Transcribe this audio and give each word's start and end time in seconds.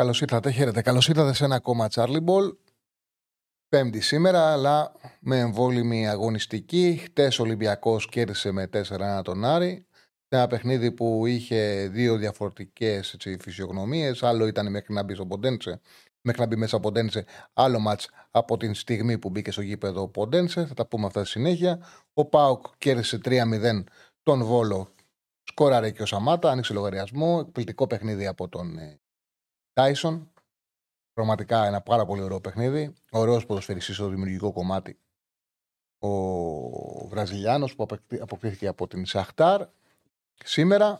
Καλώς 0.00 0.20
ήρθατε, 0.20 0.50
χαίρετε. 0.50 0.82
Καλώς 0.82 1.08
ήρθατε 1.08 1.32
σε 1.32 1.44
ένα 1.44 1.54
ακόμα 1.54 1.88
Charlie 1.92 2.24
Ball. 2.24 2.56
Πέμπτη 3.68 4.00
σήμερα, 4.00 4.52
αλλά 4.52 4.92
με 5.20 5.38
εμβόλυμη 5.38 6.08
αγωνιστική. 6.08 7.00
Χτες 7.04 7.38
ο 7.38 7.42
Ολυμπιακός 7.42 8.08
κέρδισε 8.08 8.50
με 8.50 8.66
4-1 8.66 9.22
τον 9.24 9.44
Άρη. 9.44 9.86
Σε 10.28 10.36
ένα 10.36 10.46
παιχνίδι 10.46 10.92
που 10.92 11.26
είχε 11.26 11.88
δύο 11.92 12.16
διαφορετικές 12.16 13.16
φυσιογνωμίες. 13.40 14.22
Άλλο 14.22 14.46
ήταν 14.46 14.70
μέχρι 14.70 14.94
να 14.94 15.02
μπει 15.02 15.14
στο 15.14 15.26
Ποντένσε, 15.26 15.80
μέχρι 16.20 16.40
να 16.40 16.46
μπει 16.46 16.56
μέσα 16.56 16.76
ο 16.76 16.80
Ποντένσε. 16.80 17.24
Άλλο 17.52 17.78
μάτς 17.78 18.08
από 18.30 18.56
την 18.56 18.74
στιγμή 18.74 19.18
που 19.18 19.30
μπήκε 19.30 19.50
στο 19.50 19.62
γήπεδο 19.62 20.02
ο 20.02 20.08
Ποντένσε. 20.08 20.66
Θα 20.66 20.74
τα 20.74 20.86
πούμε 20.86 21.06
αυτά 21.06 21.20
στη 21.20 21.30
συνέχεια. 21.30 21.86
Ο 22.14 22.24
Πάουκ 22.24 22.66
κέρδισε 22.78 23.18
3-0 23.24 23.84
τον 24.22 24.44
Βόλο. 24.44 24.94
Σκόραρε 25.42 25.90
και 25.90 26.02
ο 26.02 26.06
Σαμάτα, 26.06 26.50
άνοιξε 26.50 26.72
λογαριασμό. 26.72 27.42
Εκπληκτικό 27.46 27.86
παιχνίδι 27.86 28.26
από 28.26 28.48
τον 28.48 28.78
Τάισον. 29.72 30.32
Πραγματικά 31.12 31.66
ένα 31.66 31.80
πάρα 31.80 32.06
πολύ 32.06 32.22
ωραίο 32.22 32.40
παιχνίδι. 32.40 32.94
Ωραίος 33.10 33.46
ποδοσφαιριστής 33.46 33.94
στο 33.94 34.08
δημιουργικό 34.08 34.52
κομμάτι. 34.52 34.98
Ο 35.98 36.10
Βραζιλιάνος 37.08 37.74
που 37.74 37.86
αποκτήθηκε 38.20 38.66
από 38.66 38.86
την 38.86 39.06
Σαχτάρ. 39.06 39.66
Σήμερα 40.44 40.98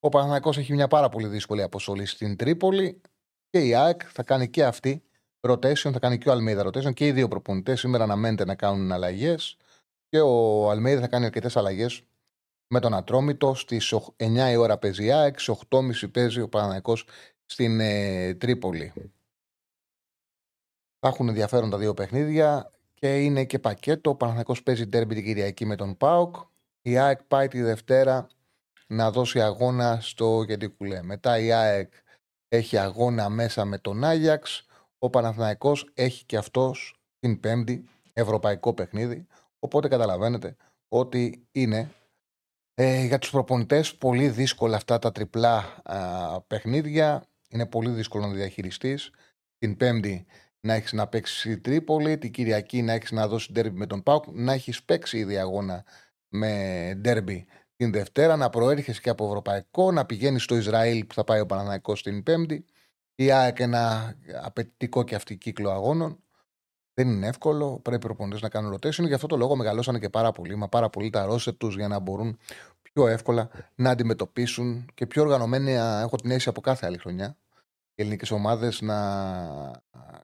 ο 0.00 0.08
Παναθηναϊκός 0.08 0.58
έχει 0.58 0.72
μια 0.72 0.88
πάρα 0.88 1.08
πολύ 1.08 1.26
δύσκολη 1.26 1.62
αποστολή 1.62 2.06
στην 2.06 2.36
Τρίπολη 2.36 3.00
και 3.50 3.58
η 3.58 3.74
ΑΕΚ 3.74 4.00
θα 4.12 4.22
κάνει 4.22 4.50
και 4.50 4.64
αυτή 4.64 5.02
rotation, 5.40 5.92
θα 5.92 5.98
κάνει 5.98 6.18
και 6.18 6.28
ο 6.28 6.32
Αλμίδα 6.32 6.66
rotation 6.66 6.94
και 6.94 7.06
οι 7.06 7.12
δύο 7.12 7.28
προπονητές. 7.28 7.80
Σήμερα 7.80 8.04
αναμένεται 8.04 8.44
να 8.44 8.54
κάνουν 8.54 8.92
αλλαγές 8.92 9.56
και 10.08 10.20
ο 10.20 10.70
Αλμίδα 10.70 11.00
θα 11.00 11.08
κάνει 11.08 11.24
αρκετές 11.24 11.56
αλλαγές 11.56 12.02
με 12.66 12.80
τον 12.80 12.94
Ατρόμητο. 12.94 13.54
Στις 13.54 13.94
9 14.16 14.50
η 14.50 14.56
ώρα 14.56 14.78
παίζει 14.78 15.04
η 15.04 15.12
ΑΕΚ, 15.12 15.40
στις 15.40 15.58
8.30 15.68 16.10
παίζει 16.12 16.40
ο 16.40 16.48
Παναθηναϊκός 16.48 17.06
στην 17.44 17.80
ε, 17.80 18.34
Τρίπολη. 18.34 18.92
Θα 20.98 21.08
έχουν 21.08 21.28
ενδιαφέρον 21.28 21.70
τα 21.70 21.78
δύο 21.78 21.94
παιχνίδια 21.94 22.70
και 22.94 23.22
είναι 23.22 23.44
και 23.44 23.58
πακέτο. 23.58 24.10
Ο 24.10 24.14
Παναθηναϊκός 24.14 24.62
παίζει 24.62 24.88
τέρμπι 24.88 25.14
την 25.14 25.24
Κυριακή 25.24 25.64
με 25.64 25.76
τον 25.76 25.96
ΠΑΟΚ. 25.96 26.36
Η 26.82 26.98
ΑΕΚ 26.98 27.22
πάει 27.22 27.48
τη 27.48 27.62
Δευτέρα 27.62 28.26
να 28.86 29.10
δώσει 29.10 29.40
αγώνα 29.40 29.98
στο 30.00 30.42
Γεντικουλέ. 30.42 31.02
Μετά 31.02 31.38
η 31.38 31.52
ΑΕΚ 31.52 31.92
έχει 32.48 32.78
αγώνα 32.78 33.28
μέσα 33.28 33.64
με 33.64 33.78
τον 33.78 34.04
Άγιαξ. 34.04 34.66
Ο 34.98 35.10
Παναθηναϊκός 35.10 35.90
έχει 35.94 36.24
και 36.24 36.36
αυτός 36.36 37.00
την 37.18 37.40
πέμπτη 37.40 37.88
ευρωπαϊκό 38.12 38.74
παιχνίδι. 38.74 39.26
Οπότε 39.58 39.88
καταλαβαίνετε 39.88 40.56
ότι 40.88 41.46
είναι 41.52 41.90
ε, 42.74 43.04
για 43.04 43.18
τους 43.18 43.30
προπονητές 43.30 43.96
πολύ 43.96 44.28
δύσκολα 44.28 44.76
αυτά 44.76 44.98
τα 44.98 45.12
τριπλά 45.12 45.82
παιχνίδια. 46.46 47.26
Είναι 47.54 47.66
πολύ 47.66 47.90
δύσκολο 47.90 48.26
να 48.26 48.32
διαχειριστείς. 48.32 49.10
Την 49.58 49.76
Πέμπτη 49.76 50.26
να 50.60 50.74
έχεις 50.74 50.92
να 50.92 51.06
παίξεις 51.06 51.60
Τρίπολη, 51.60 52.18
την 52.18 52.30
Κυριακή 52.30 52.82
να 52.82 52.92
έχεις 52.92 53.10
να 53.10 53.28
δώσεις 53.28 53.52
ντέρμπι 53.52 53.78
με 53.78 53.86
τον 53.86 54.02
Πάουκ, 54.02 54.24
να 54.32 54.52
έχεις 54.52 54.82
παίξει 54.82 55.18
ήδη 55.18 55.38
αγώνα 55.38 55.84
με 56.28 56.92
ντέρμπι 56.96 57.46
την 57.76 57.92
Δευτέρα, 57.92 58.36
να 58.36 58.50
προέρχεσαι 58.50 59.00
και 59.00 59.10
από 59.10 59.26
Ευρωπαϊκό, 59.26 59.92
να 59.92 60.06
πηγαίνεις 60.06 60.42
στο 60.42 60.56
Ισραήλ 60.56 61.04
που 61.04 61.14
θα 61.14 61.24
πάει 61.24 61.40
ο 61.40 61.46
Παναναναϊκό 61.46 61.92
την 61.92 62.22
Πέμπτη. 62.22 62.64
Η 63.14 63.30
ΑΕΚ 63.30 63.60
ένα 63.60 64.14
απαιτητικό 64.42 65.02
και 65.02 65.14
αυτή 65.14 65.36
κύκλο 65.36 65.70
αγώνων. 65.70 66.18
Δεν 66.94 67.08
είναι 67.08 67.26
εύκολο. 67.26 67.78
Πρέπει 67.82 67.96
οι 67.96 68.06
προπονητές 68.06 68.40
να 68.40 68.48
κάνουν 68.48 68.70
ρωτήσεων. 68.70 69.08
Γι' 69.08 69.14
αυτό 69.14 69.26
το 69.26 69.36
λόγο 69.36 69.56
μεγαλώσανε 69.56 69.98
και 69.98 70.08
πάρα 70.08 70.32
πολύ. 70.32 70.56
Μα 70.56 70.68
πάρα 70.68 70.90
πολύ 70.90 71.10
τα 71.10 71.24
ρόσερ 71.24 71.56
τους 71.56 71.74
για 71.74 71.88
να 71.88 71.98
μπορούν 71.98 72.38
πιο 72.82 73.06
εύκολα 73.06 73.48
να 73.74 73.90
αντιμετωπίσουν 73.90 74.86
και 74.94 75.06
πιο 75.06 75.22
οργανωμένα. 75.22 76.00
Έχω 76.00 76.16
την 76.16 76.30
αίσθηση 76.30 76.48
από 76.48 76.60
κάθε 76.60 76.86
άλλη 76.86 76.98
χρονιά 76.98 77.36
οι 77.94 78.02
ελληνικές 78.02 78.30
ομάδες 78.30 78.80
να 78.80 78.98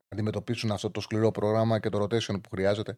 αντιμετωπίσουν 0.09 0.71
αυτό 0.71 0.91
το 0.91 1.01
σκληρό 1.01 1.31
πρόγραμμα 1.31 1.79
και 1.79 1.89
το 1.89 2.03
rotation 2.03 2.41
που 2.43 2.49
χρειάζεται 2.51 2.97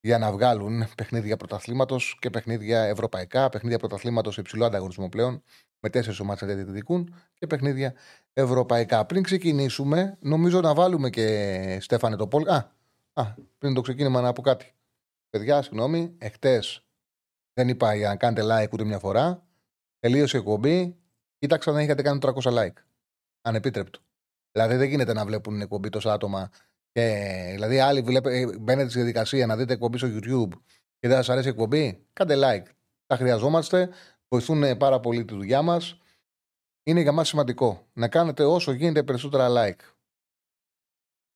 για 0.00 0.18
να 0.18 0.32
βγάλουν 0.32 0.84
παιχνίδια 0.96 1.36
πρωταθλήματος 1.36 2.16
και 2.20 2.30
παιχνίδια 2.30 2.82
ευρωπαϊκά, 2.82 3.48
παιχνίδια 3.48 3.78
πρωταθλήματος 3.78 4.34
σε 4.34 4.40
υψηλό 4.40 4.64
ανταγωνισμό 4.64 5.08
πλέον, 5.08 5.42
με 5.80 5.90
τέσσερις 5.90 6.20
ομάδες 6.20 6.48
να 6.48 6.54
διεκδικούν 6.54 7.14
και 7.34 7.46
παιχνίδια 7.46 7.94
ευρωπαϊκά. 8.32 9.06
Πριν 9.06 9.22
ξεκινήσουμε, 9.22 10.18
νομίζω 10.20 10.60
να 10.60 10.74
βάλουμε 10.74 11.10
και 11.10 11.78
Στέφανε 11.80 12.16
το 12.16 12.26
πόλ. 12.26 12.48
Α, 12.48 12.72
α, 13.12 13.34
πριν 13.58 13.74
το 13.74 13.80
ξεκίνημα 13.80 14.20
να 14.20 14.32
πω 14.32 14.42
κάτι. 14.42 14.74
Παιδιά, 15.30 15.62
συγγνώμη, 15.62 16.14
εχθές 16.18 16.86
δεν 17.54 17.68
είπα 17.68 17.94
για 17.94 18.08
να 18.08 18.16
κάνετε 18.16 18.42
like 18.44 18.72
ούτε 18.72 18.84
μια 18.84 18.98
φορά. 18.98 19.46
Τελείωσε 19.98 20.36
η 20.36 20.40
εκπομπή. 20.40 20.96
Κοίταξα 21.38 21.72
να 21.72 21.82
είχατε 21.82 22.02
κάνει 22.02 22.18
300 22.22 22.32
like. 22.42 22.76
Ανεπίτρεπτο. 23.42 24.00
Δηλαδή 24.52 24.76
δεν 24.76 24.88
γίνεται 24.88 25.12
να 25.12 25.24
βλέπουν 25.24 25.60
εκπομπή 25.60 25.88
τόσα 25.88 26.12
άτομα. 26.12 26.50
Και, 26.92 27.48
δηλαδή, 27.52 27.78
άλλοι 27.78 28.00
βλέπε, 28.00 28.58
μπαίνετε 28.60 28.88
στη 28.88 28.98
διαδικασία 28.98 29.46
να 29.46 29.56
δείτε 29.56 29.72
εκπομπή 29.72 29.98
στο 29.98 30.08
YouTube 30.10 30.60
και 30.98 31.08
δεν 31.08 31.16
σας 31.16 31.28
αρέσει 31.28 31.46
η 31.46 31.50
εκπομπή. 31.50 32.06
Κάντε 32.12 32.34
like. 32.36 32.66
Τα 33.06 33.16
χρειαζόμαστε. 33.16 33.90
Βοηθούν 34.28 34.76
πάρα 34.76 35.00
πολύ 35.00 35.24
τη 35.24 35.34
δουλειά 35.34 35.62
μας. 35.62 35.98
Είναι 36.82 37.00
για 37.00 37.12
μας 37.12 37.28
σημαντικό 37.28 37.86
να 37.92 38.08
κάνετε 38.08 38.44
όσο 38.44 38.72
γίνεται 38.72 39.02
περισσότερα 39.02 39.48
like. 39.50 39.80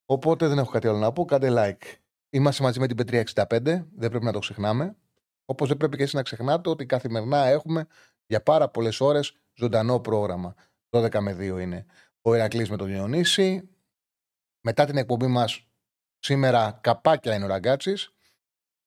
Οπότε 0.07 0.49
δεν 0.49 0.59
έχω 0.59 0.71
κάτι 0.71 0.89
άλλο 0.89 0.99
να 0.99 1.13
πω. 1.13 1.25
Κάντε 1.25 1.49
like. 1.51 1.95
Είμαστε 2.31 2.63
μαζί 2.63 2.81
με 2.81 2.87
την 2.87 2.97
Πετρία 2.97 3.25
65. 3.35 3.47
Δεν 3.97 4.11
πρέπει 4.11 4.25
να 4.25 4.33
το 4.33 4.39
ξεχνάμε. 4.39 4.97
Όπως 5.45 5.69
δεν 5.69 5.77
πρέπει 5.77 5.97
και 5.97 6.03
εσείς 6.03 6.15
να 6.15 6.23
ξεχνάτε 6.23 6.71
ότι 6.71 6.87
καθημερινά 6.87 7.45
έχουμε 7.45 7.87
για 8.27 8.43
πάρα 8.43 8.69
πολλές 8.69 9.01
ώρες 9.01 9.37
ζωντανό 9.55 10.01
πρόγραμμα. 10.01 10.55
12 10.91 11.21
με 11.21 11.33
2 11.33 11.61
είναι 11.61 11.87
ο 12.27 12.35
Ηρακλής 12.35 12.71
με 12.71 12.77
τον 12.77 12.87
Διονύση. 12.87 13.69
Μετά 14.61 14.85
την 14.85 14.97
εκπομπή 14.97 15.27
μας, 15.27 15.67
σήμερα 16.19 16.79
καπάκια 16.83 17.35
είναι 17.35 17.45
ο 17.45 17.49
Ραγκάτσης. 17.49 18.15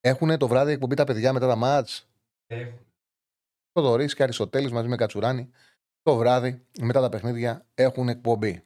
Έχουν 0.00 0.38
το 0.38 0.48
βράδυ 0.48 0.72
εκπομπή 0.72 0.94
τα 0.94 1.04
παιδιά 1.04 1.32
μετά 1.32 1.46
τα 1.46 1.56
μάτς. 1.56 2.08
Έχουν. 2.46 2.86
Το 3.72 3.82
Δωρή 3.82 4.06
και 4.06 4.22
Αριστοτέλης 4.22 4.72
μαζί 4.72 4.88
με 4.88 4.96
Κατσουράνη. 4.96 5.50
Το 6.02 6.16
βράδυ 6.16 6.66
μετά 6.80 7.00
τα 7.00 7.08
παιχνίδια 7.08 7.66
έχουν 7.74 8.08
εκπομπή. 8.08 8.64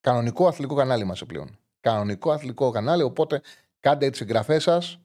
Κανονικό 0.00 0.46
αθλητικό 0.46 0.74
κανάλι 0.74 1.04
μα 1.04 1.14
πλέον. 1.26 1.58
Κανονικό 1.80 2.30
αθλητικό 2.30 2.70
κανάλι, 2.70 3.02
οπότε 3.02 3.42
κάντε 3.80 4.10
τις 4.10 4.20
εγγραφές 4.20 4.62
σας 4.62 5.00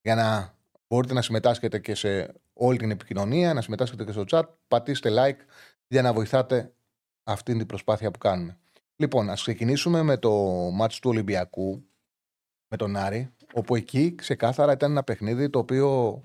για 0.00 0.14
να 0.14 0.56
μπορείτε 0.88 1.14
να 1.14 1.22
συμμετάσχετε 1.22 1.78
και 1.78 1.94
σε 1.94 2.34
όλη 2.52 2.78
την 2.78 2.90
επικοινωνία, 2.90 3.54
να 3.54 3.60
συμμετάσχετε 3.60 4.04
και 4.04 4.12
στο 4.12 4.24
chat. 4.30 4.44
Πατήστε 4.68 5.10
like 5.12 5.44
για 5.86 6.02
να 6.02 6.12
βοηθάτε 6.12 6.74
αυτή 7.24 7.56
την 7.56 7.66
προσπάθεια 7.66 8.10
που 8.10 8.18
κάνουμε. 8.18 8.58
Λοιπόν, 8.96 9.30
ας 9.30 9.42
ξεκινήσουμε 9.42 10.02
με 10.02 10.16
το 10.16 10.32
μάτς 10.72 10.98
του 10.98 11.10
Ολυμπιακού 11.10 11.84
με 12.68 12.76
τον 12.76 12.96
Άρη, 12.96 13.34
όπου 13.54 13.74
εκεί 13.74 14.14
ξεκάθαρα 14.14 14.72
ήταν 14.72 14.90
ένα 14.90 15.02
παιχνίδι 15.02 15.50
το 15.50 15.58
οποίο 15.58 16.20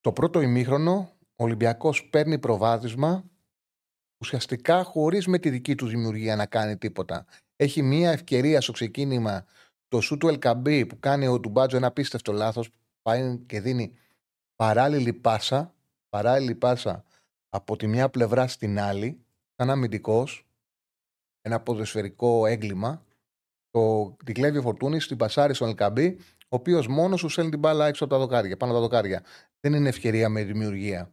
το 0.00 0.12
πρώτο 0.12 0.40
ημίχρονο 0.40 1.12
ο 1.36 1.44
Ολυμπιακός 1.44 2.08
παίρνει 2.08 2.38
προβάδισμα 2.38 3.24
ουσιαστικά 4.22 4.84
χωρίς 4.84 5.26
με 5.26 5.38
τη 5.38 5.50
δική 5.50 5.74
του 5.74 5.86
δημιουργία 5.86 6.36
να 6.36 6.46
κάνει 6.46 6.76
τίποτα. 6.76 7.26
Έχει 7.56 7.82
μία 7.82 8.10
ευκαιρία 8.10 8.60
στο 8.60 8.72
ξεκίνημα 8.72 9.44
το 9.88 10.00
σου 10.00 10.16
του 10.16 10.28
Ελκαμπή 10.28 10.86
που 10.86 10.98
κάνει 10.98 11.26
ο 11.26 11.40
Τουμπάτζο 11.40 11.76
ένα 11.76 11.86
απίστευτο 11.86 12.32
λάθος 12.32 12.70
πάει 13.02 13.38
και 13.38 13.60
δίνει 13.60 13.94
παράλληλη 14.56 15.12
πάσα, 15.12 15.74
παράλληλη 16.08 16.54
πάσα 16.54 17.04
από 17.48 17.76
τη 17.76 17.86
μια 17.86 18.08
πλευρά 18.08 18.46
στην 18.46 18.80
άλλη 18.80 19.21
σαν 19.62 19.70
αμυντικός, 19.70 20.46
ένα 21.40 21.60
ποδοσφαιρικό 21.60 22.46
έγκλημα, 22.46 23.04
το, 23.70 24.16
την 24.24 24.34
κλέβει 24.34 24.58
ο 24.58 24.62
Φορτούνης, 24.62 25.06
την 25.06 25.16
πασάρει 25.16 25.54
στον 25.54 25.68
Ελκαμπή, 25.68 26.18
ο 26.38 26.56
οποίος 26.56 26.86
μόνος 26.86 27.20
σου 27.20 27.28
στέλνει 27.28 27.50
την 27.50 27.58
μπάλα 27.58 27.86
έξω 27.86 28.04
από 28.04 28.12
τα 28.12 28.18
δοκάρια, 28.18 28.56
πάνω 28.56 28.72
από 28.72 28.80
τα 28.80 28.86
δοκάρια. 28.86 29.22
Δεν 29.60 29.72
είναι 29.72 29.88
ευκαιρία 29.88 30.28
με 30.28 30.42
δημιουργία. 30.42 31.12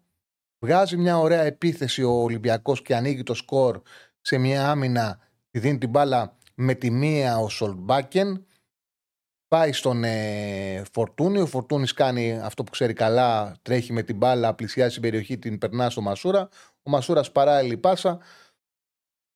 Βγάζει 0.59 0.97
μια 0.97 1.17
ωραία 1.17 1.41
επίθεση 1.41 2.03
ο 2.03 2.11
Ολυμπιακός 2.11 2.81
και 2.81 2.95
ανοίγει 2.95 3.23
το 3.23 3.33
σκορ 3.33 3.81
σε 4.21 4.37
μια 4.37 4.69
άμυνα, 4.69 5.19
τη 5.49 5.59
δίνει 5.59 5.77
την 5.77 5.89
μπάλα 5.89 6.37
με 6.55 6.73
τη 6.73 6.91
μία 6.91 7.39
ο 7.39 7.49
Σολτμπάκεν 7.49 8.45
Πάει 9.49 9.71
στον 9.71 10.03
ε, 10.03 10.83
Φορτούνη. 10.91 11.39
Ο 11.39 11.45
Φορτούνης 11.45 11.93
κάνει 11.93 12.39
αυτό 12.39 12.63
που 12.63 12.71
ξέρει 12.71 12.93
καλά. 12.93 13.55
Τρέχει 13.61 13.93
με 13.93 14.03
την 14.03 14.17
μπάλα, 14.17 14.53
πλησιάζει 14.53 14.93
την 14.93 15.01
περιοχή, 15.01 15.37
την 15.37 15.57
περνά 15.57 15.89
στο 15.89 16.01
Μασούρα. 16.01 16.49
Ο 16.83 16.89
Μασούρας 16.89 17.31
παράλληλη 17.31 17.77
πάσα. 17.77 18.19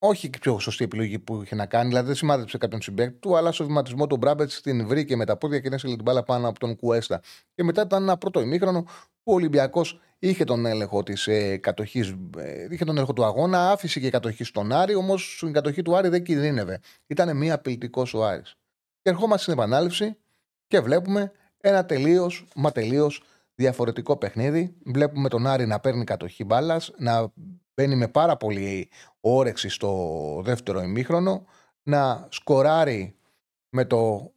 Όχι 0.06 0.26
η 0.26 0.30
πιο 0.30 0.58
σωστή 0.58 0.84
επιλογή 0.84 1.18
που 1.18 1.42
είχε 1.42 1.54
να 1.54 1.66
κάνει. 1.66 1.88
Δηλαδή 1.88 2.06
δεν 2.06 2.14
σημάδεψε 2.14 2.58
κάποιον 2.58 2.82
συμπέκτη 2.82 3.18
του, 3.18 3.36
αλλά 3.36 3.52
στο 3.52 3.64
βηματισμό 3.64 4.06
του 4.06 4.16
Μπράμπετς 4.16 4.60
την 4.60 4.86
βρήκε 4.86 5.16
με 5.16 5.24
τα 5.24 5.36
πόδια 5.36 5.60
και 5.60 5.68
έσυλε 5.72 5.94
την 5.94 6.02
μπάλα 6.04 6.22
πάνω 6.22 6.48
από 6.48 6.58
τον 6.58 6.76
Κουέστα. 6.76 7.20
Και 7.54 7.64
μετά 7.64 7.82
ήταν 7.82 8.02
ένα 8.02 8.16
πρώτο 8.16 8.40
ημίχρονο 8.40 8.82
που 8.82 9.32
ο 9.32 9.34
Ολυμπιακός 9.34 10.00
είχε 10.18 10.44
τον 10.44 10.66
έλεγχο 10.66 11.02
της 11.02 11.26
ε, 11.26 11.56
κατοχής, 11.56 12.14
ε, 12.38 12.66
είχε 12.70 12.84
τον 12.84 12.94
έλεγχο 12.94 13.12
του 13.12 13.24
αγώνα, 13.24 13.70
άφησε 13.70 14.00
και 14.00 14.10
κατοχή 14.10 14.44
στον 14.44 14.72
Άρη, 14.72 14.94
όμως 14.94 15.36
στην 15.36 15.52
κατοχή 15.52 15.82
του 15.82 15.96
Άρη 15.96 16.08
δεν 16.08 16.22
κινδύνευε. 16.22 16.80
Ήταν 17.06 17.36
μία 17.36 17.54
απειλητικός 17.54 18.14
ο 18.14 18.24
Άρης. 18.24 18.56
Και 19.02 19.10
ερχόμαστε 19.10 19.42
στην 19.42 19.52
επανάληψη 19.52 20.16
και 20.66 20.80
βλέπουμε 20.80 21.32
ένα 21.60 21.86
τελείως, 21.86 22.46
μα 22.54 22.72
τελείως 22.72 23.22
διαφορετικό 23.54 24.16
παιχνίδι. 24.16 24.74
Βλέπουμε 24.84 25.28
τον 25.28 25.46
Άρη 25.46 25.66
να 25.66 25.80
παίρνει 25.80 26.04
κατοχή 26.04 26.44
μπάλας, 26.44 26.92
να 26.98 27.32
μπαίνει 27.74 27.96
με 27.96 28.08
πάρα 28.08 28.36
πολύ 28.36 28.90
όρεξη 29.20 29.68
στο 29.68 30.40
δεύτερο 30.44 30.82
ημίχρονο, 30.82 31.46
να 31.82 32.26
σκοράρει 32.30 33.16
με, 33.68 33.84
το, 33.84 34.32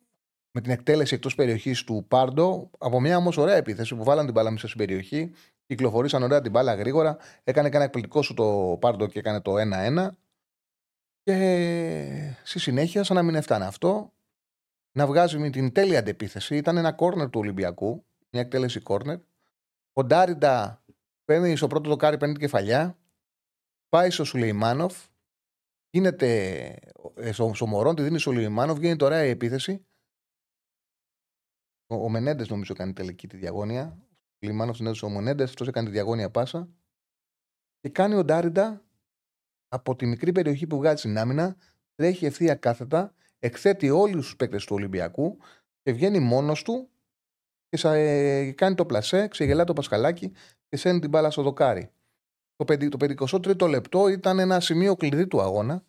με 0.51 0.61
την 0.61 0.71
εκτέλεση 0.71 1.15
εκτός 1.15 1.35
περιοχής 1.35 1.83
του 1.83 2.05
Πάρντο 2.07 2.69
από 2.77 2.99
μια 2.99 3.17
όμως 3.17 3.37
ωραία 3.37 3.55
επίθεση 3.55 3.95
που 3.95 4.03
βάλαν 4.03 4.25
την 4.25 4.33
μπάλα 4.33 4.51
μέσα 4.51 4.67
στην 4.67 4.79
περιοχή. 4.79 5.31
Κυκλοφορήσαν 5.65 6.23
ωραία 6.23 6.41
την 6.41 6.51
μπάλα 6.51 6.73
γρήγορα. 6.73 7.17
Έκανε 7.43 7.69
και 7.69 7.75
ένα 7.75 7.85
εκπληκτικό 7.85 8.21
σου 8.21 8.33
το 8.33 8.77
Πάρντο 8.81 9.07
και 9.07 9.19
έκανε 9.19 9.41
το 9.41 9.53
1-1. 9.57 10.07
Και 11.23 12.35
στη 12.43 12.59
συνέχεια, 12.59 13.03
σαν 13.03 13.15
να 13.15 13.23
μην 13.23 13.35
έφτανε 13.35 13.65
αυτό, 13.65 14.13
να 14.91 15.07
βγάζει 15.07 15.37
με 15.37 15.49
την 15.49 15.71
τέλεια 15.71 15.99
αντεπίθεση. 15.99 16.55
Ήταν 16.55 16.77
ένα 16.77 16.91
κόρνερ 16.91 17.29
του 17.29 17.39
Ολυμπιακού, 17.39 18.05
μια 18.29 18.41
εκτέλεση 18.41 18.79
κόρνερ. 18.79 19.17
Ο 19.93 20.03
Ντάριντα 20.03 20.83
παίρνει 21.25 21.55
στο 21.55 21.67
πρώτο 21.67 21.89
δοκάρι, 21.89 22.17
παίρνει 22.17 22.33
την 22.33 22.43
κεφαλιά. 22.43 22.97
Πάει 23.97 24.09
στο 24.09 24.23
Σουλεϊμάνοφ. 24.23 25.05
Γίνεται 25.89 26.61
ε, 27.15 27.31
στο, 27.31 27.51
στο 27.53 27.67
Μωρόν, 27.67 27.95
τη 27.95 28.01
δίνει 28.03 28.19
στο 28.19 28.31
Σουλεϊμάνοφ. 28.31 28.79
Γίνεται 28.79 29.05
ωραία 29.05 29.25
η 29.25 29.29
επίθεση. 29.29 29.85
Ο, 31.87 31.95
ο 31.95 32.09
Μενέντες 32.09 32.49
νομίζω 32.49 32.73
κάνει 32.73 32.93
τελική 32.93 33.27
τη 33.27 33.37
διαγώνια. 33.37 33.97
Ο 34.09 34.37
Σουλεϊμάνοφ 34.39 34.75
την 34.75 34.86
έδωσε 34.87 35.05
ο 35.05 35.09
Μενέντες, 35.09 35.49
αυτός 35.49 35.67
έκανε 35.67 35.87
τη 35.87 35.91
διαγώνια 35.93 36.31
πάσα. 36.31 36.69
Και 37.79 37.89
κάνει 37.89 38.15
ο 38.15 38.23
Ντάριντα 38.23 38.85
από 39.67 39.95
τη 39.95 40.05
μικρή 40.05 40.31
περιοχή 40.31 40.67
που 40.67 40.77
βγάζει 40.77 40.97
στην 40.97 41.17
άμυνα, 41.17 41.55
τρέχει 41.95 42.25
ευθεία 42.25 42.55
κάθετα 42.55 43.13
εκθέτει 43.39 43.89
όλους 43.89 44.25
τους 44.25 44.35
παίκτες 44.35 44.65
του 44.65 44.75
Ολυμπιακού 44.75 45.37
και 45.81 45.91
βγαίνει 45.91 46.19
μόνος 46.19 46.63
του 46.63 46.89
και 47.69 47.87
ε, 47.87 48.51
κάνει 48.51 48.75
το 48.75 48.85
πλασέ, 48.85 49.27
ξεγελά 49.27 49.63
το 49.63 49.73
Πασχαλάκι 49.73 50.33
και 50.67 50.77
σένει 50.77 50.99
την 50.99 51.09
μπάλα 51.09 51.31
στο 51.31 51.41
δοκάρι. 51.41 51.91
Το, 52.57 52.65
53ο 52.99 53.69
λεπτό 53.69 54.07
ήταν 54.07 54.39
ένα 54.39 54.59
σημείο 54.59 54.95
κλειδί 54.95 55.27
του 55.27 55.41
αγώνα. 55.41 55.83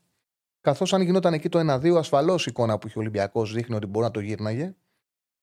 Καθώς 0.61 0.93
αν 0.93 1.03
γινόταν 1.03 1.33
εκεί 1.33 1.49
το 1.49 1.59
1-2, 1.59 1.97
ασφαλώς 1.97 2.47
η 2.47 2.51
εικόνα 2.51 2.79
που 2.79 2.87
είχε 2.87 2.99
ο 2.99 3.01
Ολυμπιακός 3.01 3.53
δείχνει 3.53 3.77
ότι 3.77 3.87
μπορεί 3.87 4.05
να 4.05 4.11
το 4.11 4.21
γύρναγε. 4.21 4.75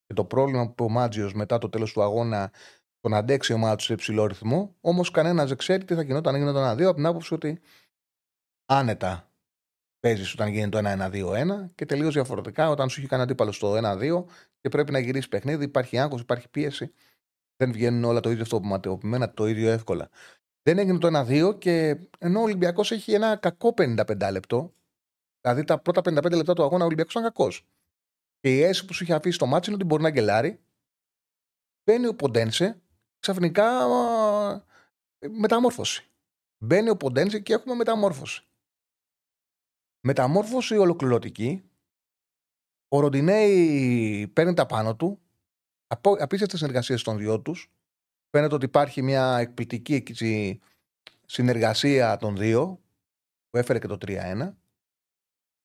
Και 0.06 0.13
το 0.13 0.25
πρόβλημα 0.25 0.69
που 0.69 0.86
ο 0.86 0.89
Μάτζιος 0.89 1.33
μετά 1.33 1.57
το 1.57 1.69
τέλος 1.69 1.94
του 1.94 2.01
αγώνα 2.01 2.51
τον 3.00 3.13
αντέξει 3.13 3.54
ο 3.54 3.57
Μάτζιος 3.57 3.83
σε 3.83 3.94
υψηλό 3.94 4.25
ρυθμό. 4.25 4.75
Όμως 4.81 5.12
κανένας 5.12 5.48
δεν 5.48 5.57
ξέρει 5.57 5.86
τι 5.86 5.95
θα 5.95 6.01
γινόταν 6.01 6.33
αν 6.36 6.39
γινόταν 6.39 6.77
1-2 6.77 6.83
από 6.83 6.95
την 6.95 7.06
άποψη 7.06 7.33
ότι 7.33 7.60
άνετα 8.66 9.30
παίζεις 10.00 10.33
όταν 10.33 10.48
γίνεται 10.48 10.81
το 10.81 10.89
1-1-2-1 10.89 11.69
και 11.75 11.86
τελείως 11.86 12.13
διαφορετικά 12.13 12.69
όταν 12.69 12.89
σου 12.89 13.00
έχει 13.00 13.10
κάνει 13.10 13.24
αντίπαλο 13.24 13.51
στο 13.51 13.74
1-2 13.83 14.24
και 14.62 14.69
πρέπει 14.69 14.92
να 14.92 15.00
γυρίσεις 15.00 15.28
παιχνίδι, 15.28 15.63
υπάρχει 15.63 15.98
άγχος, 15.98 16.21
υπάρχει 16.21 16.50
πίεση. 16.50 16.94
Δεν 17.57 17.71
βγαίνουν 17.71 18.04
όλα 18.04 18.19
το 18.19 18.30
ίδιο 18.30 18.44
αυτοματοποιημένα, 18.44 19.33
το 19.33 19.48
ίδιο 19.48 19.71
εύκολα. 19.71 20.10
Δεν 20.67 20.77
έγινε 20.77 20.97
το 20.97 21.25
1-2 21.27 21.59
και 21.59 22.00
ενώ 22.17 22.39
ο 22.39 22.44
Ολυμπιακός 22.44 22.91
έχει 22.91 23.13
ένα 23.13 23.35
κακό 23.35 23.73
55 23.77 24.29
λεπτό, 24.31 24.73
δηλαδή 25.41 25.63
τα 25.63 25.79
πρώτα 25.79 26.01
55 26.01 26.35
λεπτά 26.35 26.53
του 26.53 26.63
αγώνα 26.63 26.83
ο 26.83 26.85
Ολυμπιακός 26.85 27.13
ήταν 27.13 27.25
κακός. 27.25 27.67
Και 28.39 28.56
η 28.56 28.62
αίσθηση 28.62 28.85
που 28.85 28.94
σου 28.94 29.03
είχε 29.03 29.13
αφήσει 29.13 29.38
το 29.38 29.45
μάτσο 29.45 29.71
είναι 29.71 29.79
ότι 29.79 29.89
μπορεί 29.89 30.03
να 30.03 30.09
γκελάρει. 30.09 30.59
Μπαίνει 31.83 32.07
ο 32.07 32.15
Ποντένσε, 32.15 32.81
ξαφνικά 33.19 33.88
μεταμόρφωση. 35.29 36.09
Μπαίνει 36.57 36.89
ο 36.89 36.97
Ποντένσε 36.97 37.39
και 37.39 37.53
έχουμε 37.53 37.75
μεταμόρφωση. 37.75 38.44
Μεταμόρφωση 40.00 40.77
ολοκληρωτική. 40.77 41.69
Ο 42.88 43.00
Ροντινέη 43.00 44.27
παίρνει 44.27 44.53
τα 44.53 44.65
πάνω 44.65 44.95
του. 44.95 45.19
Απίστευτες 45.88 46.59
συνεργασίες 46.59 47.03
των 47.03 47.18
δυο 47.18 47.41
τους. 47.41 47.75
Φαίνεται 48.35 48.55
ότι 48.55 48.65
υπάρχει 48.65 49.01
μια 49.01 49.37
εκπληκτική 49.37 50.03
συνεργασία 51.25 52.17
των 52.17 52.37
δύο 52.37 52.81
που 53.49 53.57
έφερε 53.57 53.79
και 53.79 53.87
το 53.87 53.97
3-1. 54.01 54.53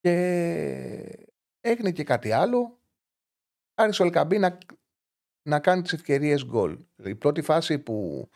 Και 0.00 0.12
έγινε 1.60 1.90
και 1.90 2.04
κάτι 2.04 2.32
άλλο. 2.32 2.80
Άρχισε 3.74 4.02
ο 4.02 4.04
Ελκαμπή 4.04 4.38
να, 4.38 4.58
να 5.48 5.60
κάνει 5.60 5.82
τις 5.82 5.92
ευκαιρίες 5.92 6.44
γκολ. 6.44 6.78
Η 6.96 7.14
πρώτη 7.14 7.42
φάση 7.42 7.78
που 7.78 8.28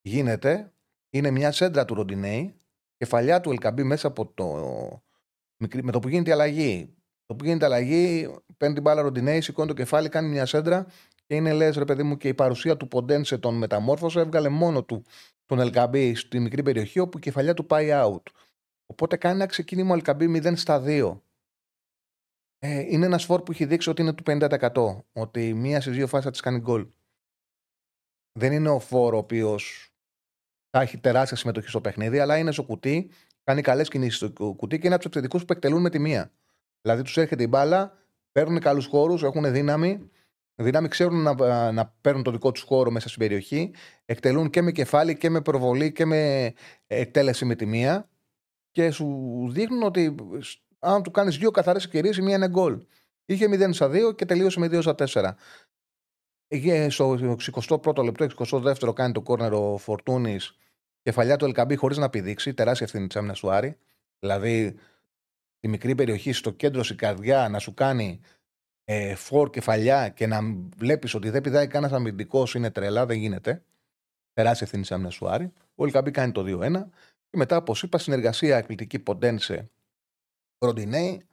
γίνεται 0.00 0.72
είναι 1.10 1.30
μια 1.30 1.52
σέντρα 1.52 1.84
του 1.84 1.94
Ροντινέη, 1.94 2.60
κεφαλιά 2.96 3.40
του 3.40 3.50
Ελκαμπή 3.50 3.82
μέσα 3.82 4.06
από 4.06 4.26
το 4.26 4.46
με 5.82 5.92
το 5.92 5.98
που 5.98 6.08
γίνεται 6.08 6.30
η 6.30 6.32
αλλαγή. 6.32 6.94
Το 7.26 7.34
που 7.34 7.44
γίνεται 7.44 7.64
η 7.64 7.66
αλλαγή, 7.66 8.34
παίρνει 8.56 8.74
την 8.74 8.82
μπάλα 8.82 9.02
ροντινέη, 9.02 9.40
σηκώνει 9.40 9.68
το 9.68 9.74
κεφάλι, 9.74 10.08
κάνει 10.08 10.28
μια 10.28 10.46
σέντρα 10.46 10.86
και 11.26 11.34
είναι 11.34 11.52
λες, 11.52 11.76
ρε 11.76 11.84
παιδί 11.84 12.02
μου, 12.02 12.16
και 12.16 12.28
η 12.28 12.34
παρουσία 12.34 12.76
του 12.76 12.88
Ποντένσε 12.88 13.38
τον 13.38 13.54
μεταμόρφωσε. 13.54 14.20
Έβγαλε 14.20 14.48
μόνο 14.48 14.84
του 14.84 15.04
τον 15.46 15.58
Ελκαμπή 15.58 16.14
στη 16.14 16.38
μικρή 16.40 16.62
περιοχή 16.62 16.98
όπου 16.98 17.18
η 17.18 17.20
κεφαλιά 17.20 17.54
του 17.54 17.66
πάει 17.66 17.88
out. 17.92 18.22
Οπότε 18.86 19.16
κάνει 19.16 19.34
ένα 19.34 19.46
ξεκίνημα 19.46 19.94
Ελκαμπή 19.94 20.42
0 20.44 20.52
στα 20.56 20.82
2. 20.86 21.20
Ε, 22.58 22.80
είναι 22.80 23.06
ένας 23.06 23.24
φόρ 23.24 23.42
που 23.42 23.52
έχει 23.52 23.64
δείξει 23.64 23.90
ότι 23.90 24.02
είναι 24.02 24.12
του 24.12 24.22
50%. 24.26 25.04
Ότι 25.12 25.54
μία 25.54 25.80
στις 25.80 25.96
δύο 25.96 26.06
φάσεις 26.06 26.24
θα 26.24 26.30
της 26.30 26.40
κάνει 26.40 26.58
γκολ. 26.58 26.88
Δεν 28.38 28.52
είναι 28.52 28.68
ο 28.68 28.78
φόρ 28.78 29.14
ο 29.14 29.16
οποίος 29.16 29.92
θα 30.70 30.80
έχει 30.80 30.98
τεράστια 30.98 31.36
συμμετοχή 31.36 31.68
στο 31.68 31.80
παιχνίδι, 31.80 32.18
αλλά 32.18 32.38
είναι 32.38 32.52
στο 32.52 32.62
κουτί 32.62 33.10
κάνει 33.44 33.62
καλές 33.62 33.88
κινήσεις 33.88 34.16
στο 34.16 34.52
κουτί 34.52 34.78
και 34.78 34.86
είναι 34.86 34.94
από 34.94 35.04
τους 35.04 35.12
επιθετικούς 35.12 35.44
που 35.44 35.52
εκτελούν 35.52 35.80
με 35.80 35.90
τη 35.90 35.98
μία. 35.98 36.32
Δηλαδή 36.80 37.02
τους 37.02 37.16
έρχεται 37.16 37.42
η 37.42 37.46
μπάλα, 37.50 37.98
παίρνουν 38.32 38.60
καλούς 38.60 38.86
χώρους, 38.86 39.22
έχουν 39.22 39.52
δύναμη. 39.52 40.10
Δύναμη 40.62 40.88
ξέρουν 40.88 41.22
να, 41.22 41.72
να 41.72 41.94
παίρνουν 42.00 42.22
το 42.22 42.30
δικό 42.30 42.52
τους 42.52 42.62
χώρο 42.62 42.90
μέσα 42.90 43.08
στην 43.08 43.20
περιοχή. 43.20 43.74
Εκτελούν 44.04 44.50
και 44.50 44.62
με 44.62 44.72
κεφάλι 44.72 45.16
και 45.16 45.30
με 45.30 45.40
προβολή 45.40 45.92
και 45.92 46.04
με 46.04 46.52
εκτέλεση 46.86 47.44
με 47.44 47.54
τη 47.54 47.66
μία. 47.66 48.08
Και 48.70 48.90
σου 48.90 49.06
δείχνουν 49.50 49.82
ότι 49.82 50.14
αν 50.78 51.02
του 51.02 51.10
κάνεις 51.10 51.36
δύο 51.36 51.50
καθαρές 51.50 51.84
ευκαιρίες, 51.84 52.16
η 52.16 52.22
μία 52.22 52.36
είναι 52.36 52.48
γκολ. 52.48 52.86
Είχε 53.24 53.46
0 53.48 53.72
στα 53.72 53.88
2 53.88 54.16
και 54.16 54.24
τελείωσε 54.24 54.58
με 54.58 54.66
2 54.66 54.80
στα 54.82 54.94
4. 54.94 55.34
Στο 56.88 57.18
21ο 57.68 58.04
λεπτό, 58.04 58.26
22ο 58.36 58.92
κάνει 58.94 59.12
το 59.12 59.22
κόρνερο 59.22 59.76
Φορτούνης 59.76 60.56
κεφαλιά 61.02 61.36
του 61.36 61.44
Ελκαμπή 61.44 61.76
χωρίς 61.76 61.96
να 61.96 62.10
πηδήξει. 62.10 62.54
Τεράστια 62.54 62.86
ευθύνη 62.86 63.06
της 63.06 63.16
άμυνας 63.16 63.40
του 63.40 63.50
Άρη. 63.50 63.76
Δηλαδή, 64.18 64.74
τη 65.60 65.68
μικρή 65.68 65.94
περιοχή 65.94 66.32
στο 66.32 66.50
κέντρο, 66.50 66.82
στην 66.82 66.96
καρδιά, 66.96 67.48
να 67.48 67.58
σου 67.58 67.74
κάνει 67.74 68.20
ε, 68.84 69.14
φορ 69.14 69.50
κεφαλιά 69.50 70.08
και 70.08 70.26
να 70.26 70.40
βλέπεις 70.76 71.14
ότι 71.14 71.30
δεν 71.30 71.40
πηδάει 71.40 71.66
κανένας 71.66 71.96
αμυντικός 71.96 72.54
είναι 72.54 72.70
τρελά, 72.70 73.06
δεν 73.06 73.18
γίνεται. 73.18 73.62
Τεράστια 74.32 74.66
ευθύνη 74.66 74.84
τη 74.84 74.94
άμυνα 74.94 75.10
του 75.10 75.28
Άρη. 75.28 75.52
Ο 75.74 75.84
Ελκαμπή 75.84 76.10
κάνει 76.10 76.32
το 76.32 76.42
2-1. 76.46 76.90
Και 77.30 77.36
μετά, 77.36 77.56
όπως 77.56 77.82
είπα, 77.82 77.98
συνεργασία 77.98 78.56
εκπληκτική 78.56 78.98
Ποντένσε 78.98 79.70
Ροντινέη. 80.58 81.26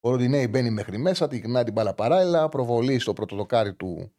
Ο 0.00 0.10
Ροντινέη 0.10 0.46
μπαίνει 0.50 0.70
μέχρι 0.70 0.98
μέσα, 0.98 1.28
την 1.28 1.38
γυρνάει 1.38 1.64
την 1.64 1.72
μπάλα 1.72 1.94
παράλληλα, 1.94 2.48
προβολή 2.48 2.98
στο 2.98 3.12
πρώτο 3.12 3.36
δοκάρι 3.36 3.74
του 3.74 4.12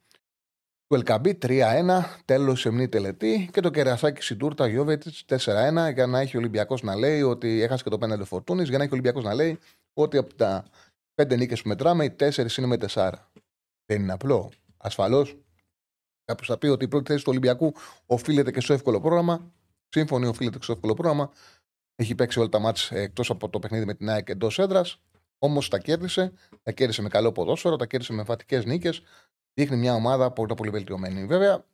του 0.91 0.97
Ελκαμπή 0.97 1.37
3-1, 1.41 1.61
τέλος 2.25 2.59
σεμνή 2.59 2.87
τελετή 2.89 3.49
και 3.51 3.61
το 3.61 3.69
κερασάκι 3.69 4.21
Σιντούρτα 4.21 4.67
Γιώβετ 4.67 5.03
4-1 5.27 5.35
για 5.93 6.07
να 6.07 6.19
έχει 6.19 6.35
ο 6.35 6.39
Ολυμπιακός 6.39 6.81
να 6.81 6.95
λέει 6.95 7.21
ότι 7.21 7.61
έχασε 7.61 7.83
και 7.83 7.89
το 7.89 7.97
πέναντι 7.97 8.23
Φορτούνης, 8.23 8.69
για 8.69 8.77
να 8.77 8.83
έχει 8.83 8.93
ο 8.93 8.95
Ολυμπιακός 8.95 9.23
να 9.23 9.33
λέει 9.33 9.59
ότι 9.93 10.17
από 10.17 10.33
τα 10.33 10.65
πέντε 11.21 11.35
νίκες 11.35 11.61
που 11.61 11.67
μετράμε, 11.67 12.03
οι 12.03 12.11
τέσσερις 12.11 12.57
είναι 12.57 12.67
με 12.67 12.77
τεσσάρα. 12.77 13.31
Δεν 13.85 14.01
είναι 14.01 14.11
απλό. 14.11 14.51
Ασφαλώς 14.77 15.37
κάποιος 16.25 16.47
θα 16.47 16.57
πει 16.57 16.67
ότι 16.67 16.85
η 16.85 16.87
πρώτη 16.87 17.11
θέση 17.11 17.23
του 17.23 17.29
Ολυμπιακού 17.29 17.73
οφείλεται 18.05 18.51
και 18.51 18.61
στο 18.61 18.73
εύκολο 18.73 18.99
πρόγραμμα. 18.99 19.51
Σύμφωνοι, 19.89 20.25
οφείλεται 20.25 20.57
και 20.57 20.63
στο 20.63 20.73
εύκολο 20.73 20.93
πρόγραμμα. 20.93 21.31
Έχει 21.95 22.15
παίξει 22.15 22.39
όλα 22.39 22.49
τα 22.49 22.59
μάτια 22.59 22.97
εκτός 22.97 23.29
από 23.29 23.49
το 23.49 23.59
παιχνίδι 23.59 23.85
με 23.85 23.93
την 23.93 24.09
ΑΕΚ 24.09 24.29
εντός 24.29 24.59
έδρας. 24.59 25.01
Όμως 25.39 25.67
τα 25.67 25.77
κέρδισε. 25.77 26.33
Τα 26.63 26.71
κέρδισε 26.71 27.01
με 27.01 27.09
καλό 27.09 27.31
ποδόσφαιρο, 27.31 27.75
τα 27.75 27.85
κέρδισε 27.85 28.13
με 28.13 28.23
φατικέ 28.23 28.63
νίκες 28.65 29.01
δείχνει 29.53 29.77
μια 29.77 29.93
ομάδα 29.93 30.31
πολύ, 30.31 30.53
πολύ 30.53 30.69
βελτιωμένη. 30.69 31.25
Βέβαια, 31.25 31.65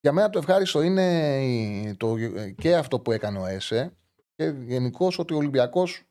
για 0.00 0.12
μένα 0.12 0.30
το 0.30 0.38
ευχάριστο 0.38 0.82
είναι 0.82 1.94
το, 1.96 2.16
και 2.54 2.76
αυτό 2.76 3.00
που 3.00 3.12
έκανε 3.12 3.38
ο 3.38 3.46
ΕΣΕ 3.46 3.96
και 4.34 4.44
γενικώς 4.44 5.18
ότι 5.18 5.34
ο 5.34 5.36
Ολυμπιακός, 5.36 6.02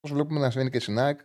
όπως 0.00 0.16
βλέπουμε 0.16 0.40
να 0.40 0.50
συμβαίνει 0.50 0.70
και 0.70 0.80
στην 0.80 0.98
ΑΕΚ, 0.98 1.20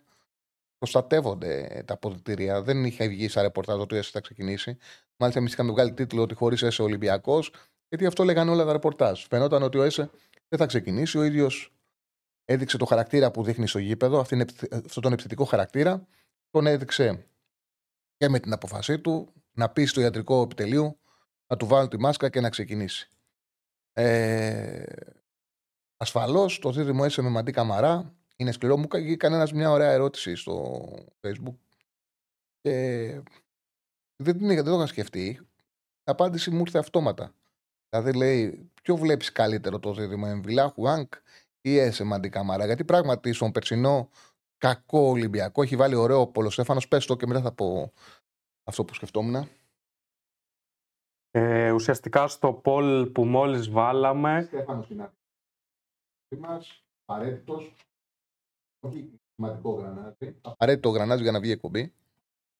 προστατεύονται 0.78 1.84
τα 1.86 1.94
αποδητήρια. 1.94 2.62
Δεν 2.62 2.86
είχε 2.86 3.08
βγει 3.08 3.28
σαν 3.28 3.44
ρεπορτάζ 3.44 3.80
ότι 3.80 3.96
ο 3.96 3.98
ΕΣΕ 3.98 4.10
θα 4.14 4.20
ξεκινήσει. 4.20 4.78
Μάλιστα, 5.18 5.42
εμείς 5.42 5.54
είχαμε 5.54 5.72
βγάλει 5.72 5.94
τίτλο 5.94 6.22
ότι 6.22 6.34
χωρίς 6.34 6.62
ΕΣΕ 6.62 6.82
Ολυμπιακός, 6.82 7.52
γιατί 7.88 8.06
αυτό 8.06 8.24
λέγανε 8.24 8.52
όλα 8.52 8.66
τα 8.66 8.72
ρεπορτάζ. 8.72 9.26
Φαινόταν 9.30 9.64
ότι 9.64 9.78
ο 9.78 9.84
ΕΣΕ 9.84 10.10
δεν 10.48 10.60
θα 10.60 10.66
ξεκινήσει. 10.66 11.18
Ο 11.18 11.24
ίδιος 11.24 11.74
έδειξε 12.46 12.78
το 12.78 12.86
χαρακτήρα 12.86 13.32
που 13.32 13.44
δείχνει 13.44 13.68
στο 13.68 13.80
γήπεδο, 13.80 14.20
αυτόν 14.20 15.02
τον 15.02 15.14
επιθετικό 15.14 15.44
χαρακτήρα. 15.44 16.08
Τον 16.50 16.68
έδειξε 16.68 17.26
και 18.18 18.30
με 18.30 18.40
την 18.40 18.54
αποφασή 18.54 19.00
του 19.00 19.34
να 19.52 19.70
πει 19.70 19.86
στο 19.86 20.02
ιατρικό 20.02 20.42
επιτελείο 20.42 20.98
να 21.48 21.58
του 21.58 21.66
βάλουν 21.68 21.90
τη 21.90 22.00
μάσκα 22.00 22.30
και 22.30 22.40
να 22.40 22.50
ξεκινήσει. 22.50 23.10
Ε, 23.94 24.84
Ασφαλώς 25.98 26.60
το 26.60 26.72
δίδυμο 26.72 27.02
έσαι 27.06 27.22
με 27.22 27.30
μαντί 27.30 27.52
καμαρά 27.52 28.14
είναι 28.36 28.52
σκληρό. 28.52 28.78
Μου 28.78 28.86
έκανε 28.92 29.16
κανένα 29.16 29.50
μια 29.54 29.72
ωραία 29.72 29.92
ερώτηση 29.92 30.36
στο 30.36 30.84
Facebook 31.22 31.56
και 32.62 32.72
δεν 34.24 34.38
την 34.38 34.48
δεν 34.48 34.64
το 34.64 34.74
είχα 34.74 34.86
σκεφτεί. 34.86 35.28
Η 36.08 36.12
απάντηση 36.12 36.52
μου 36.52 36.60
ήρθε 36.60 36.78
αυτόματα. 36.78 37.34
Δηλαδή 37.90 38.18
λέει, 38.18 38.72
ποιο 38.82 38.96
βλέπεις 38.96 39.32
καλύτερο 39.32 39.80
το 39.80 39.94
δίδυμο, 39.94 40.26
Εμβιλά, 40.28 40.68
Χουάνκ 40.70 41.14
ή 41.62 41.78
Έσε 41.78 42.04
Μαντί 42.04 42.30
Καμαρά. 42.30 42.66
Γιατί 42.66 42.86
πράγματι 42.86 43.34
στον 43.34 43.52
περσινό 43.52 44.10
κακό 44.58 45.00
Ολυμπιακό 45.00 45.62
έχει 45.62 45.76
βάλει 45.76 45.96
ωραίο 45.96 46.28
Πολοσέφανο. 46.28 46.82
Πες 46.90 47.06
το 47.06 47.16
και 47.16 47.28
μετά 47.28 47.42
θα 47.42 47.52
πω 47.52 47.94
αυτό 48.64 48.86
που 48.86 48.94
σκεφτόμουν. 48.94 49.50
Ε, 51.32 51.72
ουσιαστικά 51.72 52.28
στο 52.28 52.54
πολ 52.54 53.06
που 53.06 53.26
μόλις 53.26 53.70
βάλαμε... 53.70 54.44
Στέφανος 54.48 54.90
είναι 54.90 55.12
μας, 56.38 56.86
απαραίτητος, 57.06 57.76
όχι 58.86 59.10
σημαντικό 59.36 59.72
γρανάζι, 59.72 60.36
απαραίτητο 60.42 60.90
γρανάζι 60.90 61.24
για 61.24 61.32
να 61.32 61.40
βγει 61.40 61.52
εκπομπή. 61.52 61.94